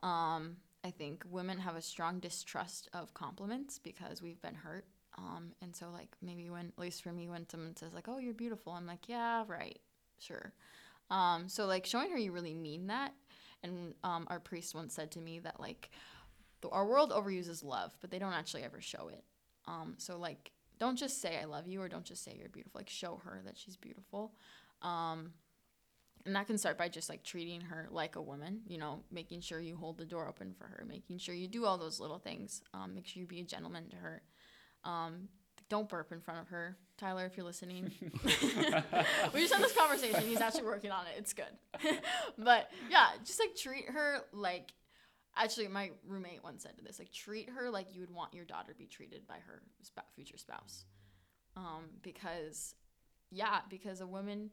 Um, 0.02 0.56
I 0.84 0.90
think 0.90 1.24
women 1.30 1.58
have 1.58 1.76
a 1.76 1.82
strong 1.82 2.20
distrust 2.20 2.88
of 2.92 3.14
compliments 3.14 3.78
because 3.78 4.22
we've 4.22 4.40
been 4.42 4.54
hurt. 4.54 4.86
Um, 5.18 5.52
and 5.62 5.74
so, 5.74 5.86
like, 5.90 6.10
maybe 6.20 6.50
when, 6.50 6.66
at 6.66 6.78
least 6.78 7.02
for 7.02 7.12
me, 7.12 7.28
when 7.28 7.48
someone 7.48 7.74
says, 7.74 7.94
like, 7.94 8.06
oh, 8.06 8.18
you're 8.18 8.34
beautiful, 8.34 8.74
I'm 8.74 8.86
like, 8.86 9.08
yeah, 9.08 9.44
right, 9.46 9.78
sure. 10.18 10.52
Um, 11.10 11.48
so, 11.48 11.66
like, 11.66 11.86
showing 11.86 12.10
her 12.10 12.18
you 12.18 12.32
really 12.32 12.54
mean 12.54 12.88
that. 12.88 13.14
And 13.62 13.94
um, 14.04 14.26
our 14.28 14.38
priest 14.38 14.74
once 14.74 14.94
said 14.94 15.10
to 15.12 15.20
me 15.20 15.38
that, 15.38 15.58
like, 15.58 15.90
the, 16.60 16.68
our 16.68 16.86
world 16.86 17.12
overuses 17.12 17.64
love, 17.64 17.96
but 18.00 18.10
they 18.10 18.18
don't 18.18 18.32
actually 18.32 18.64
ever 18.64 18.80
show 18.80 19.08
it. 19.08 19.24
Um, 19.66 19.94
so 19.98 20.18
like, 20.18 20.52
don't 20.78 20.96
just 20.96 21.20
say 21.20 21.38
I 21.40 21.44
love 21.44 21.66
you 21.66 21.80
or 21.80 21.88
don't 21.88 22.04
just 22.04 22.24
say 22.24 22.36
you're 22.38 22.48
beautiful. 22.48 22.78
Like, 22.78 22.90
show 22.90 23.20
her 23.24 23.40
that 23.44 23.56
she's 23.56 23.76
beautiful. 23.76 24.32
Um, 24.82 25.32
and 26.24 26.34
that 26.34 26.46
can 26.46 26.58
start 26.58 26.76
by 26.76 26.88
just 26.88 27.08
like 27.08 27.22
treating 27.22 27.60
her 27.60 27.88
like 27.90 28.16
a 28.16 28.22
woman. 28.22 28.60
You 28.66 28.78
know, 28.78 29.00
making 29.10 29.40
sure 29.40 29.60
you 29.60 29.76
hold 29.76 29.98
the 29.98 30.04
door 30.04 30.28
open 30.28 30.54
for 30.58 30.64
her, 30.64 30.84
making 30.86 31.18
sure 31.18 31.34
you 31.34 31.48
do 31.48 31.64
all 31.64 31.78
those 31.78 32.00
little 32.00 32.18
things. 32.18 32.62
Um, 32.74 32.94
make 32.94 33.06
sure 33.06 33.20
you 33.20 33.26
be 33.26 33.40
a 33.40 33.44
gentleman 33.44 33.88
to 33.90 33.96
her. 33.96 34.22
Um, 34.84 35.28
don't 35.68 35.88
burp 35.88 36.12
in 36.12 36.20
front 36.20 36.40
of 36.40 36.48
her, 36.48 36.76
Tyler, 36.96 37.26
if 37.26 37.36
you're 37.36 37.46
listening. 37.46 37.90
we 38.24 39.40
just 39.40 39.52
had 39.52 39.62
this 39.62 39.76
conversation. 39.76 40.22
He's 40.22 40.40
actually 40.40 40.64
working 40.64 40.90
on 40.90 41.06
it. 41.06 41.14
It's 41.18 41.32
good. 41.32 41.44
but 42.38 42.70
yeah, 42.90 43.08
just 43.24 43.40
like 43.40 43.56
treat 43.56 43.88
her 43.88 44.20
like 44.32 44.72
actually 45.36 45.68
my 45.68 45.90
roommate 46.06 46.42
once 46.42 46.62
said 46.62 46.76
to 46.78 46.84
this 46.84 46.98
like 46.98 47.12
treat 47.12 47.50
her 47.50 47.70
like 47.70 47.94
you 47.94 48.00
would 48.00 48.10
want 48.10 48.32
your 48.32 48.44
daughter 48.44 48.72
to 48.72 48.78
be 48.78 48.86
treated 48.86 49.26
by 49.26 49.36
her 49.46 49.62
sp- 49.84 50.08
future 50.14 50.38
spouse 50.38 50.86
um, 51.56 51.84
because 52.02 52.74
yeah 53.30 53.60
because 53.68 54.00
a 54.00 54.06
woman 54.06 54.50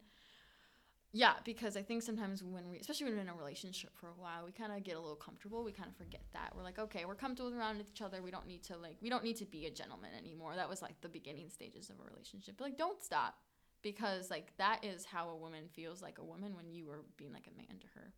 yeah 1.13 1.35
because 1.45 1.77
i 1.77 1.81
think 1.81 2.03
sometimes 2.03 2.43
when 2.43 2.69
we 2.69 2.77
especially 2.79 3.05
when 3.05 3.15
we're 3.15 3.21
in 3.21 3.29
a 3.29 3.33
relationship 3.33 3.91
for 3.95 4.07
a 4.07 4.21
while 4.21 4.43
we 4.45 4.51
kind 4.51 4.73
of 4.73 4.83
get 4.83 4.97
a 4.97 4.99
little 4.99 5.15
comfortable 5.15 5.63
we 5.63 5.71
kind 5.71 5.89
of 5.89 5.95
forget 5.95 6.21
that. 6.33 6.51
We're 6.55 6.63
like 6.63 6.79
okay 6.79 7.05
we're 7.05 7.15
comfortable 7.15 7.53
around 7.57 7.81
each 7.81 8.01
other 8.01 8.21
we 8.21 8.31
don't 8.31 8.47
need 8.47 8.63
to 8.63 8.77
like 8.77 8.97
we 9.01 9.09
don't 9.09 9.23
need 9.23 9.37
to 9.37 9.45
be 9.45 9.65
a 9.65 9.71
gentleman 9.71 10.09
anymore. 10.17 10.55
That 10.55 10.69
was 10.69 10.81
like 10.81 10.99
the 11.01 11.09
beginning 11.09 11.49
stages 11.49 11.89
of 11.89 11.95
a 11.99 12.09
relationship. 12.11 12.55
But 12.57 12.65
like 12.65 12.77
don't 12.77 13.01
stop 13.01 13.37
because 13.81 14.29
like 14.29 14.53
that 14.57 14.83
is 14.83 15.05
how 15.05 15.29
a 15.29 15.35
woman 15.35 15.65
feels 15.71 16.01
like 16.01 16.17
a 16.17 16.23
woman 16.23 16.55
when 16.55 16.71
you 16.71 16.89
are 16.89 17.03
being 17.17 17.33
like 17.33 17.47
a 17.47 17.57
man 17.57 17.79
to 17.79 17.87
her. 17.95 18.13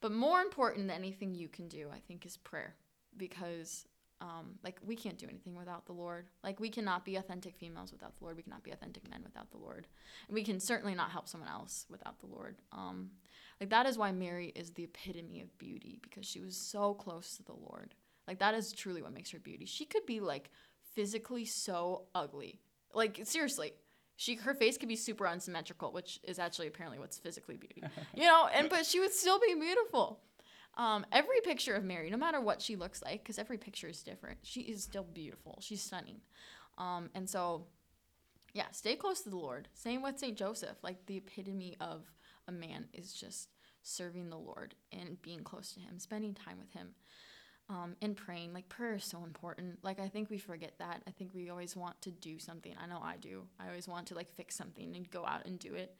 But 0.00 0.12
more 0.12 0.40
important 0.40 0.88
than 0.88 0.96
anything 0.96 1.34
you 1.34 1.48
can 1.48 1.68
do, 1.68 1.88
I 1.92 1.98
think, 1.98 2.24
is 2.24 2.36
prayer. 2.36 2.74
Because, 3.16 3.86
um, 4.20 4.58
like, 4.64 4.78
we 4.84 4.96
can't 4.96 5.18
do 5.18 5.26
anything 5.28 5.56
without 5.56 5.86
the 5.86 5.92
Lord. 5.92 6.26
Like, 6.42 6.58
we 6.58 6.70
cannot 6.70 7.04
be 7.04 7.16
authentic 7.16 7.56
females 7.56 7.92
without 7.92 8.16
the 8.18 8.24
Lord. 8.24 8.36
We 8.36 8.42
cannot 8.42 8.64
be 8.64 8.72
authentic 8.72 9.08
men 9.08 9.22
without 9.22 9.50
the 9.50 9.58
Lord. 9.58 9.86
And 10.26 10.34
we 10.34 10.42
can 10.42 10.58
certainly 10.60 10.94
not 10.94 11.10
help 11.10 11.28
someone 11.28 11.50
else 11.50 11.86
without 11.88 12.18
the 12.20 12.26
Lord. 12.26 12.56
Um, 12.72 13.10
like, 13.60 13.70
that 13.70 13.86
is 13.86 13.96
why 13.96 14.12
Mary 14.12 14.52
is 14.54 14.70
the 14.70 14.84
epitome 14.84 15.40
of 15.40 15.56
beauty, 15.58 15.98
because 16.02 16.26
she 16.26 16.40
was 16.40 16.56
so 16.56 16.94
close 16.94 17.36
to 17.36 17.44
the 17.44 17.52
Lord. 17.54 17.94
Like, 18.26 18.40
that 18.40 18.54
is 18.54 18.72
truly 18.72 19.02
what 19.02 19.14
makes 19.14 19.30
her 19.30 19.38
beauty. 19.38 19.64
She 19.64 19.84
could 19.84 20.06
be, 20.06 20.20
like, 20.20 20.50
physically 20.94 21.44
so 21.44 22.06
ugly. 22.14 22.60
Like, 22.92 23.20
seriously 23.24 23.72
she 24.18 24.34
her 24.34 24.52
face 24.52 24.76
could 24.76 24.88
be 24.88 24.96
super 24.96 25.28
unsymmetrical, 25.28 25.92
which 25.92 26.18
is 26.24 26.40
actually 26.40 26.66
apparently 26.66 26.98
what's 26.98 27.18
physically 27.18 27.56
beauty. 27.56 27.82
You 28.16 28.24
know, 28.24 28.48
and 28.52 28.68
but 28.68 28.84
she 28.84 28.98
would 28.98 29.12
still 29.12 29.38
be 29.38 29.54
beautiful. 29.54 30.18
Um, 30.78 31.04
every 31.12 31.40
picture 31.44 31.74
of 31.74 31.84
Mary, 31.84 32.10
no 32.10 32.16
matter 32.16 32.40
what 32.40 32.62
she 32.62 32.76
looks 32.76 33.02
like, 33.02 33.22
because 33.22 33.38
every 33.38 33.58
picture 33.58 33.88
is 33.88 34.02
different, 34.02 34.38
she 34.42 34.62
is 34.62 34.82
still 34.84 35.04
beautiful. 35.04 35.58
She's 35.60 35.82
stunning. 35.82 36.20
Um, 36.78 37.10
and 37.14 37.28
so, 37.28 37.66
yeah, 38.54 38.70
stay 38.72 38.96
close 38.96 39.22
to 39.22 39.30
the 39.30 39.36
Lord. 39.36 39.68
Same 39.74 40.02
with 40.02 40.18
Saint 40.18 40.38
Joseph. 40.38 40.78
Like 40.82 41.06
the 41.06 41.18
epitome 41.18 41.76
of 41.80 42.12
a 42.48 42.52
man 42.52 42.86
is 42.92 43.12
just 43.12 43.50
serving 43.82 44.30
the 44.30 44.38
Lord 44.38 44.74
and 44.92 45.20
being 45.22 45.40
close 45.44 45.72
to 45.72 45.80
Him, 45.80 45.98
spending 45.98 46.34
time 46.34 46.58
with 46.58 46.72
Him. 46.72 46.94
um, 47.70 47.96
and 48.00 48.16
praying. 48.16 48.52
Like 48.54 48.68
prayer 48.68 48.94
is 48.94 49.04
so 49.04 49.24
important. 49.24 49.78
Like 49.84 50.00
I 50.00 50.08
think 50.08 50.30
we 50.30 50.38
forget 50.38 50.74
that. 50.78 51.02
I 51.06 51.10
think 51.10 51.34
we 51.34 51.50
always 51.50 51.76
want 51.76 52.00
to 52.02 52.10
do 52.10 52.38
something. 52.38 52.74
I 52.82 52.86
know 52.86 53.00
I 53.02 53.16
do. 53.16 53.44
I 53.60 53.68
always 53.68 53.88
want 53.88 54.06
to 54.08 54.14
like 54.14 54.30
fix 54.34 54.56
something 54.56 54.96
and 54.96 55.10
go 55.10 55.26
out 55.26 55.44
and 55.46 55.58
do 55.58 55.74
it, 55.74 55.94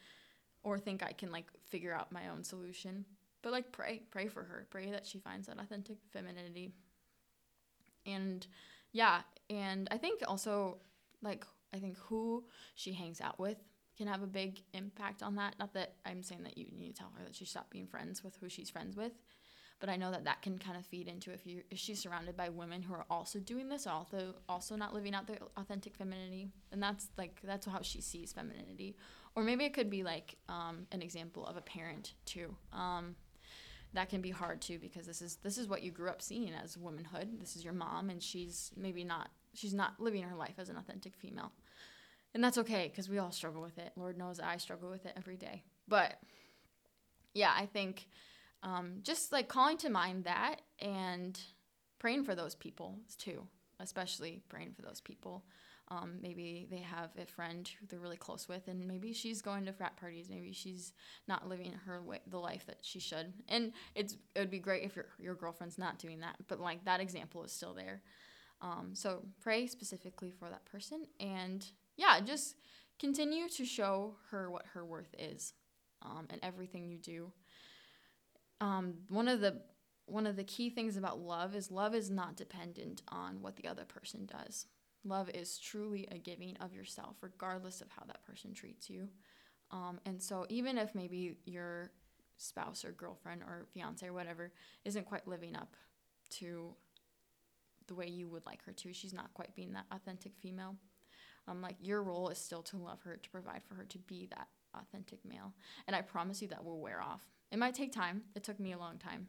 or 0.63 0.79
think 0.79 1.03
I 1.03 1.13
can 1.13 1.31
like 1.31 1.47
figure 1.69 1.93
out 1.95 2.13
my 2.13 2.29
own 2.29 2.45
solution. 2.45 3.05
But 3.43 3.53
like 3.53 3.73
pray, 3.73 4.03
pray 4.11 4.29
for 4.29 4.43
her. 4.43 4.67
Pray 4.71 4.91
that 4.91 5.07
she 5.07 5.19
finds 5.19 5.47
that 5.47 5.61
authentic 5.61 5.99
femininity. 6.13 6.73
And 8.07 8.47
yeah, 8.93 9.21
and 9.51 9.89
I 9.91 9.99
think 9.99 10.23
also 10.27 10.79
like 11.23 11.45
I 11.73 11.79
think 11.79 11.99
who 11.99 12.45
she 12.75 12.93
hangs 12.93 13.21
out 13.21 13.39
with 13.39 13.59
can 13.97 14.07
have 14.07 14.23
a 14.23 14.27
big 14.27 14.61
impact 14.73 15.23
on 15.23 15.37
that. 15.37 15.57
Not 15.59 15.75
that 15.75 15.95
I'm 16.07 16.23
saying 16.23 16.45
that 16.45 16.57
you 16.57 16.67
need 16.73 16.95
to 16.95 16.95
tell 16.95 17.13
her 17.17 17.25
that 17.25 17.35
she 17.35 17.45
stop 17.45 17.71
being 17.71 17.87
friends 17.87 18.23
with 18.23 18.37
who 18.37 18.49
she's 18.49 18.71
friends 18.71 18.97
with, 18.97 19.13
but 19.81 19.89
I 19.89 19.97
know 19.97 20.11
that 20.11 20.25
that 20.25 20.43
can 20.43 20.59
kind 20.59 20.77
of 20.77 20.87
feed 20.87 21.09
into 21.09 21.33
if 21.33 21.47
you 21.47 21.63
if 21.71 21.79
she's 21.79 22.01
surrounded 22.01 22.37
by 22.37 22.49
women 22.49 22.83
who 22.83 22.95
are 22.95 23.07
also 23.11 23.39
doing 23.39 23.69
this, 23.69 23.87
also 23.87 24.35
also 24.49 24.77
not 24.77 24.95
living 24.95 25.15
out 25.15 25.27
their 25.27 25.39
authentic 25.57 25.97
femininity, 25.97 26.49
and 26.73 26.83
that's 26.83 27.09
like 27.19 27.41
that's 27.45 27.67
how 27.67 27.83
she 27.83 28.01
sees 28.01 28.33
femininity. 28.33 28.97
Or 29.35 29.45
maybe 29.45 29.65
it 29.65 29.75
could 29.75 29.91
be 29.91 30.03
like 30.03 30.37
um, 30.49 30.87
an 30.91 31.03
example 31.03 31.47
of 31.47 31.57
a 31.57 31.61
parent 31.61 32.15
too. 32.25 32.57
Um, 32.73 33.15
that 33.95 34.09
can 34.09 34.21
be 34.21 34.31
hard 34.31 34.61
too 34.61 34.79
because 34.79 35.07
this 35.07 35.23
is 35.23 35.37
this 35.43 35.59
is 35.59 35.69
what 35.69 35.83
you 35.83 35.91
grew 35.91 36.09
up 36.09 36.23
seeing 36.23 36.53
as 36.53 36.77
womanhood. 36.77 37.41
This 37.41 37.57
is 37.57 37.65
your 37.65 37.73
mom, 37.73 38.11
and 38.11 38.23
she's 38.23 38.71
maybe 38.77 39.05
not 39.05 39.31
she's 39.55 39.75
not 39.75 39.99
living 39.99 40.23
her 40.23 40.37
life 40.37 40.55
as 40.59 40.69
an 40.69 40.77
authentic 40.77 41.17
female. 41.17 41.53
And 42.35 42.45
that's 42.45 42.59
okay 42.59 42.89
because 42.89 43.09
we 43.09 43.19
all 43.19 43.33
struggle 43.33 43.63
with 43.63 43.79
it. 43.79 43.93
Lord 43.97 44.19
knows 44.19 44.39
i 44.39 44.59
struggle 44.59 44.91
with 44.91 45.07
it 45.07 45.15
every 45.17 45.37
day. 45.37 45.63
But 45.89 46.21
yeah 47.35 47.53
i 47.57 47.67
think 47.67 48.09
um, 48.65 48.95
just 49.03 49.31
like 49.31 49.47
calling 49.47 49.77
to 49.79 49.89
mind 49.89 50.25
that 50.25 50.57
and 50.81 51.41
praying 52.01 52.25
for 52.25 52.35
those 52.35 52.55
people 52.55 52.99
too 53.17 53.47
especially 53.81 54.43
praying 54.49 54.73
for 54.75 54.83
those 54.83 55.01
people 55.01 55.45
um, 55.91 56.19
maybe 56.21 56.67
they 56.71 56.81
have 56.81 57.11
a 57.21 57.25
friend 57.25 57.71
who 57.81 57.87
they're 57.87 57.99
really 57.99 58.17
close 58.17 58.47
with 58.49 58.69
and 58.69 58.87
maybe 58.87 59.13
she's 59.13 59.41
going 59.41 59.65
to 59.65 59.73
frat 59.73 59.97
parties 59.97 60.29
maybe 60.29 60.53
she's 60.53 60.93
not 61.27 61.49
living 61.49 61.73
her 61.87 62.03
way, 62.03 62.21
the 62.27 62.39
life 62.39 62.67
that 62.67 62.79
she 62.83 63.01
should 63.01 63.33
and 63.49 63.73
it's 63.95 64.17
it 64.35 64.41
would 64.41 64.51
be 64.51 64.59
great 64.59 64.85
if 64.85 64.95
your, 64.95 65.07
your 65.19 65.35
girlfriend's 65.35 65.79
not 65.79 65.99
doing 65.99 66.21
that 66.21 66.37
but 66.47 66.61
like 66.61 66.85
that 66.85 67.01
example 67.01 67.43
is 67.43 67.53
still 67.53 67.75
there 67.75 68.03
um, 68.61 68.91
so 68.93 69.23
pray 69.41 69.67
specifically 69.67 70.31
for 70.31 70.49
that 70.49 70.65
person 70.65 71.07
and 71.21 71.65
yeah, 71.99 72.21
just 72.21 72.55
continue 72.99 73.49
to 73.51 73.67
show 73.67 74.15
her 74.31 74.51
what 74.51 74.65
her 74.73 74.85
worth 74.87 75.15
is 75.19 75.53
um, 76.01 76.29
in 76.33 76.39
everything 76.43 76.89
you 76.89 76.97
do. 76.97 77.33
Um, 78.61 78.95
one 79.09 79.29
of 79.29 79.41
the 79.41 79.61
one 80.07 80.27
of 80.27 80.37
the 80.37 80.45
key 80.45 80.71
things 80.71 80.97
about 80.97 81.21
love 81.21 81.55
is 81.55 81.71
love 81.71 81.95
is 81.95 82.09
not 82.09 82.35
dependent 82.35 83.03
on 83.09 83.43
what 83.43 83.57
the 83.57 83.69
other 83.69 83.85
person 83.85 84.27
does. 84.27 84.67
Love 85.05 85.31
is 85.31 85.59
truly 85.59 86.07
a 86.11 86.19
giving 86.19 86.57
of 86.59 86.75
yourself, 86.75 87.17
regardless 87.21 87.81
of 87.81 87.89
how 87.91 88.03
that 88.07 88.25
person 88.25 88.53
treats 88.53 88.91
you. 88.91 89.09
Um, 89.71 90.01
and 90.07 90.23
so, 90.23 90.47
even 90.49 90.79
if 90.79 90.95
maybe 90.95 91.37
your 91.45 91.93
spouse 92.37 92.85
or 92.85 92.93
girlfriend 92.93 93.43
or 93.43 93.67
fiance 93.73 94.07
or 94.07 94.13
whatever 94.13 94.53
isn't 94.85 95.07
quite 95.07 95.27
living 95.27 95.57
up 95.57 95.77
to 96.31 96.75
the 97.87 97.95
way 97.95 98.07
you 98.07 98.29
would 98.29 98.47
like 98.47 98.65
her 98.65 98.73
to, 98.73 98.93
she's 98.93 99.13
not 99.13 99.33
quite 99.35 99.55
being 99.55 99.73
that 99.73 99.87
authentic 99.91 100.33
female 100.41 100.77
um, 101.49 101.63
like 101.63 101.77
your 101.81 102.03
role 102.03 102.29
is 102.29 102.39
still 102.39 102.63
to 102.63 102.77
love 102.77 103.01
her, 103.03 103.17
to 103.17 103.31
provide 103.31 103.63
for 103.67 103.75
her, 103.75 103.85
to 103.85 103.99
be 103.99 104.29
that 104.31 104.49
authentic 104.79 105.25
male. 105.25 105.55
And 105.87 105.97
I 105.97 106.03
promise 106.03 106.43
you 106.43 106.49
that 106.49 106.65
will 106.65 106.81
wear 106.81 107.01
off. 107.01 107.27
It 107.51 107.59
might 107.59 107.75
take 107.75 107.93
time. 107.93 108.23
It 108.37 108.45
took 108.45 108.61
me 108.61 108.73
a 108.73 108.79
long 108.79 108.99
time. 108.99 109.29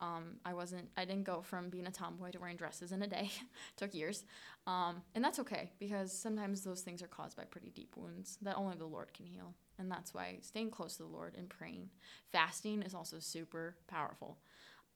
Um, 0.00 0.36
I 0.44 0.54
wasn't. 0.54 0.88
I 0.96 1.04
didn't 1.04 1.24
go 1.24 1.40
from 1.42 1.70
being 1.70 1.86
a 1.86 1.90
tomboy 1.90 2.30
to 2.32 2.38
wearing 2.38 2.56
dresses 2.56 2.92
in 2.92 3.02
a 3.02 3.06
day. 3.06 3.30
took 3.76 3.94
years, 3.94 4.24
um, 4.66 5.02
and 5.14 5.24
that's 5.24 5.38
okay 5.40 5.70
because 5.78 6.12
sometimes 6.12 6.62
those 6.62 6.82
things 6.82 7.02
are 7.02 7.08
caused 7.08 7.36
by 7.36 7.44
pretty 7.44 7.70
deep 7.70 7.96
wounds 7.96 8.38
that 8.42 8.56
only 8.56 8.76
the 8.76 8.86
Lord 8.86 9.12
can 9.14 9.26
heal. 9.26 9.54
And 9.78 9.90
that's 9.90 10.14
why 10.14 10.38
staying 10.40 10.70
close 10.70 10.96
to 10.96 11.02
the 11.02 11.08
Lord 11.08 11.34
and 11.36 11.48
praying, 11.48 11.90
fasting 12.30 12.82
is 12.82 12.94
also 12.94 13.18
super 13.18 13.76
powerful. 13.88 14.38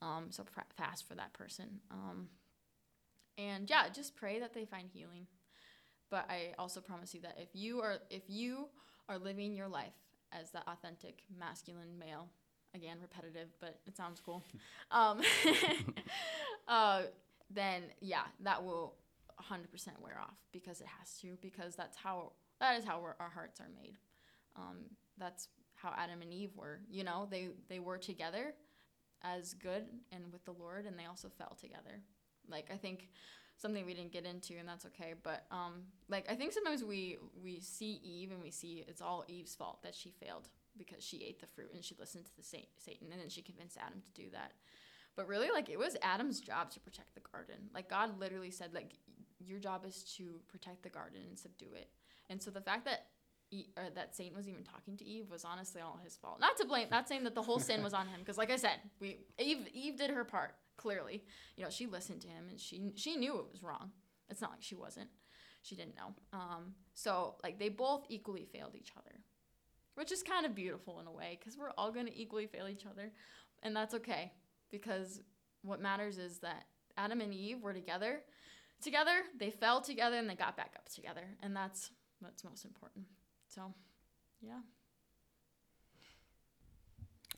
Um, 0.00 0.26
so 0.30 0.44
fast 0.76 1.08
for 1.08 1.14
that 1.16 1.32
person. 1.32 1.80
Um, 1.90 2.28
and 3.36 3.68
yeah, 3.68 3.88
just 3.88 4.14
pray 4.14 4.38
that 4.38 4.54
they 4.54 4.64
find 4.64 4.88
healing 4.88 5.26
but 6.10 6.26
I 6.28 6.52
also 6.58 6.80
promise 6.80 7.14
you 7.14 7.20
that 7.22 7.36
if 7.38 7.48
you 7.52 7.80
are 7.80 7.98
if 8.10 8.22
you 8.28 8.68
are 9.08 9.18
living 9.18 9.54
your 9.54 9.68
life 9.68 9.94
as 10.32 10.50
the 10.50 10.60
authentic 10.68 11.22
masculine 11.38 11.98
male, 11.98 12.28
again 12.74 12.98
repetitive, 13.00 13.48
but 13.60 13.80
it 13.86 13.96
sounds 13.96 14.20
cool. 14.24 14.42
um, 14.90 15.20
uh, 16.68 17.02
then 17.50 17.82
yeah, 18.00 18.24
that 18.40 18.62
will 18.64 18.94
100% 19.40 19.66
wear 20.00 20.18
off 20.20 20.36
because 20.52 20.80
it 20.80 20.86
has 20.98 21.14
to 21.20 21.36
because 21.40 21.74
that's 21.76 21.96
how 21.96 22.32
that 22.60 22.78
is 22.78 22.84
how 22.84 23.00
our 23.00 23.30
hearts 23.32 23.60
are 23.60 23.68
made. 23.80 23.96
Um, 24.56 24.78
that's 25.16 25.48
how 25.74 25.94
Adam 25.96 26.22
and 26.22 26.32
Eve 26.32 26.50
were. 26.56 26.80
You 26.90 27.04
know, 27.04 27.26
they 27.30 27.50
they 27.68 27.78
were 27.78 27.98
together 27.98 28.54
as 29.22 29.54
good 29.54 29.84
and 30.12 30.32
with 30.32 30.44
the 30.44 30.52
Lord, 30.52 30.86
and 30.86 30.98
they 30.98 31.06
also 31.06 31.28
fell 31.28 31.56
together. 31.60 32.02
Like 32.50 32.70
I 32.72 32.76
think 32.76 33.08
something 33.56 33.84
we 33.84 33.94
didn't 33.94 34.12
get 34.12 34.24
into, 34.24 34.54
and 34.58 34.68
that's 34.68 34.86
okay. 34.86 35.14
But 35.22 35.44
um, 35.50 35.82
like 36.08 36.30
I 36.30 36.34
think 36.34 36.52
sometimes 36.52 36.82
we 36.84 37.18
we 37.42 37.60
see 37.60 38.00
Eve 38.02 38.30
and 38.32 38.42
we 38.42 38.50
see 38.50 38.84
it's 38.88 39.02
all 39.02 39.24
Eve's 39.28 39.54
fault 39.54 39.82
that 39.82 39.94
she 39.94 40.10
failed 40.10 40.48
because 40.78 41.04
she 41.04 41.24
ate 41.24 41.40
the 41.40 41.46
fruit 41.46 41.70
and 41.74 41.84
she 41.84 41.94
listened 41.98 42.26
to 42.26 42.36
the 42.36 42.42
Satan, 42.42 43.08
and 43.12 43.20
then 43.20 43.28
she 43.28 43.42
convinced 43.42 43.76
Adam 43.78 44.00
to 44.00 44.12
do 44.22 44.30
that. 44.32 44.52
But 45.16 45.26
really, 45.26 45.50
like 45.50 45.68
it 45.68 45.78
was 45.78 45.96
Adam's 46.02 46.40
job 46.40 46.70
to 46.70 46.80
protect 46.80 47.14
the 47.14 47.20
garden. 47.32 47.56
Like 47.74 47.90
God 47.90 48.18
literally 48.20 48.50
said, 48.50 48.72
like 48.72 48.92
your 49.40 49.58
job 49.58 49.84
is 49.84 50.04
to 50.16 50.40
protect 50.48 50.82
the 50.82 50.88
garden 50.88 51.20
and 51.28 51.38
subdue 51.38 51.74
it. 51.74 51.90
And 52.30 52.42
so 52.42 52.50
the 52.50 52.60
fact 52.60 52.84
that 52.84 53.06
E- 53.50 53.68
or 53.78 53.84
that 53.94 54.14
Satan 54.14 54.36
was 54.36 54.46
even 54.46 54.62
talking 54.62 54.96
to 54.98 55.04
Eve 55.06 55.30
was 55.30 55.42
honestly 55.42 55.80
all 55.80 55.98
his 56.04 56.14
fault. 56.16 56.38
Not 56.38 56.58
to 56.58 56.66
blame, 56.66 56.88
not 56.90 57.08
saying 57.08 57.24
that 57.24 57.34
the 57.34 57.40
whole 57.42 57.58
sin 57.58 57.82
was 57.82 57.94
on 57.94 58.06
him, 58.06 58.20
because 58.20 58.36
like 58.36 58.50
I 58.50 58.56
said, 58.56 58.78
we 59.00 59.20
Eve 59.38 59.66
Eve 59.72 59.96
did 59.96 60.10
her 60.10 60.22
part 60.24 60.54
clearly. 60.76 61.24
You 61.56 61.64
know, 61.64 61.70
she 61.70 61.86
listened 61.86 62.20
to 62.22 62.28
him 62.28 62.44
and 62.50 62.60
she 62.60 62.92
she 62.96 63.16
knew 63.16 63.38
it 63.38 63.46
was 63.50 63.62
wrong. 63.62 63.90
It's 64.28 64.42
not 64.42 64.50
like 64.50 64.62
she 64.62 64.74
wasn't. 64.74 65.08
She 65.62 65.76
didn't 65.76 65.96
know. 65.96 66.14
Um, 66.34 66.74
so 66.92 67.36
like 67.42 67.58
they 67.58 67.70
both 67.70 68.04
equally 68.10 68.44
failed 68.44 68.74
each 68.76 68.92
other, 68.98 69.17
which 69.98 70.12
is 70.12 70.22
kind 70.22 70.46
of 70.46 70.54
beautiful 70.54 71.00
in 71.00 71.08
a 71.08 71.12
way 71.12 71.36
because 71.40 71.58
we're 71.58 71.72
all 71.76 71.90
gonna 71.90 72.12
equally 72.14 72.46
fail 72.46 72.68
each 72.68 72.86
other, 72.86 73.10
and 73.64 73.74
that's 73.74 73.94
okay 73.94 74.30
because 74.70 75.20
what 75.62 75.80
matters 75.80 76.18
is 76.18 76.38
that 76.38 76.66
Adam 76.96 77.20
and 77.20 77.34
Eve 77.34 77.60
were 77.60 77.72
together. 77.72 78.20
Together, 78.80 79.22
they 79.36 79.50
fell 79.50 79.80
together 79.80 80.16
and 80.16 80.30
they 80.30 80.36
got 80.36 80.56
back 80.56 80.74
up 80.76 80.88
together, 80.88 81.24
and 81.42 81.54
that's 81.54 81.90
what's 82.20 82.44
most 82.44 82.64
important. 82.64 83.06
So, 83.48 83.74
yeah. 84.40 84.60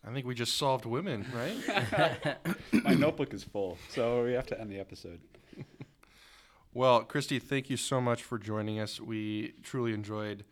I 0.07 0.13
think 0.13 0.27
we 0.27 0.35
just 0.35 0.59
solved 0.59 0.85
women, 0.85 1.25
right? 1.35 2.37
My 2.85 2.93
notebook 2.93 3.33
is 3.33 3.43
full, 3.43 3.79
so 3.89 4.23
we 4.25 4.33
have 4.33 4.47
to 4.49 4.61
end 4.61 4.71
the 4.71 4.81
episode. 4.81 5.21
well, 6.75 7.05
Christi, 7.05 7.39
thank 7.39 7.71
you 7.71 7.79
so 7.79 8.03
much 8.03 8.23
for 8.23 8.39
joining 8.39 8.79
us. 8.81 9.01
We 9.01 9.55
truly 9.63 9.95
enjoyed 9.95 10.45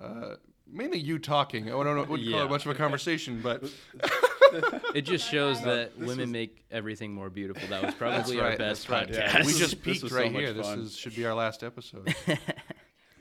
uh, 0.00 0.36
mainly 0.70 0.98
you 0.98 1.18
talking. 1.18 1.68
I 1.68 1.70
don't 1.70 1.96
know, 1.96 2.04
wouldn't 2.04 2.30
call 2.30 2.42
it 2.42 2.50
much 2.50 2.64
of 2.64 2.70
a 2.70 2.74
conversation, 2.74 3.40
but 3.42 3.64
it 4.94 5.02
just 5.02 5.28
shows 5.28 5.62
that 5.62 5.96
women 5.98 6.18
was... 6.18 6.28
make 6.28 6.64
everything 6.70 7.12
more 7.12 7.30
beautiful. 7.30 7.68
That 7.68 7.82
was 7.82 7.94
probably 7.94 8.38
right, 8.38 8.52
our 8.52 8.56
best 8.56 8.88
right. 8.88 9.08
podcast. 9.08 9.34
Yeah, 9.34 9.46
we 9.46 9.54
just 9.58 9.82
peaked 9.82 10.10
right 10.10 10.32
so 10.32 10.38
here. 10.38 10.52
This 10.52 10.68
is, 10.68 10.96
should 10.96 11.16
be 11.16 11.26
our 11.26 11.34
last 11.34 11.62
episode. 11.62 12.14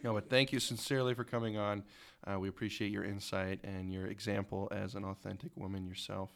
no, 0.03 0.13
but 0.13 0.29
thank 0.29 0.51
you 0.51 0.59
sincerely 0.59 1.13
for 1.13 1.23
coming 1.23 1.57
on. 1.57 1.83
Uh, 2.25 2.39
we 2.39 2.49
appreciate 2.49 2.91
your 2.91 3.03
insight 3.03 3.59
and 3.63 3.91
your 3.91 4.07
example 4.07 4.67
as 4.71 4.95
an 4.95 5.05
authentic 5.05 5.51
woman 5.55 5.85
yourself. 5.85 6.31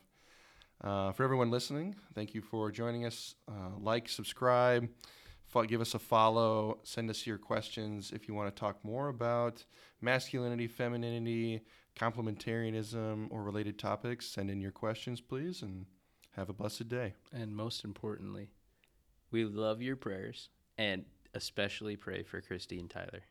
Uh, 0.84 1.12
for 1.12 1.24
everyone 1.24 1.52
listening, 1.52 1.96
thank 2.16 2.34
you 2.34 2.42
for 2.42 2.72
joining 2.72 3.06
us. 3.06 3.36
Uh, 3.48 3.78
like, 3.80 4.10
subscribe, 4.10 4.88
fo- 4.88 4.92
give 5.68 5.82
us 5.82 5.94
a 5.94 6.00
follow, 6.00 6.80
send 6.84 7.10
us 7.10 7.28
your 7.28 7.38
questions 7.38 8.12
if 8.14 8.28
you 8.28 8.34
want 8.34 8.54
to 8.54 8.60
talk 8.60 8.84
more 8.84 9.10
about 9.10 9.66
masculinity, 10.02 10.68
femininity, 10.68 11.62
complementarianism, 11.96 13.28
or 13.30 13.44
related 13.44 13.78
topics. 13.78 14.28
Send 14.28 14.50
in 14.50 14.62
your 14.62 14.72
questions, 14.72 15.22
please, 15.22 15.62
and 15.62 15.86
have 16.36 16.50
a 16.50 16.54
blessed 16.54 16.88
day. 16.88 17.14
And 17.34 17.56
most 17.56 17.84
importantly, 17.84 18.50
we 19.30 19.46
love 19.46 19.82
your 19.82 19.96
prayers 19.96 20.50
and 20.78 21.06
especially 21.34 21.96
pray 21.96 22.24
for 22.24 22.42
Christi 22.42 22.80
and 22.80 22.90
Tyler. 22.90 23.24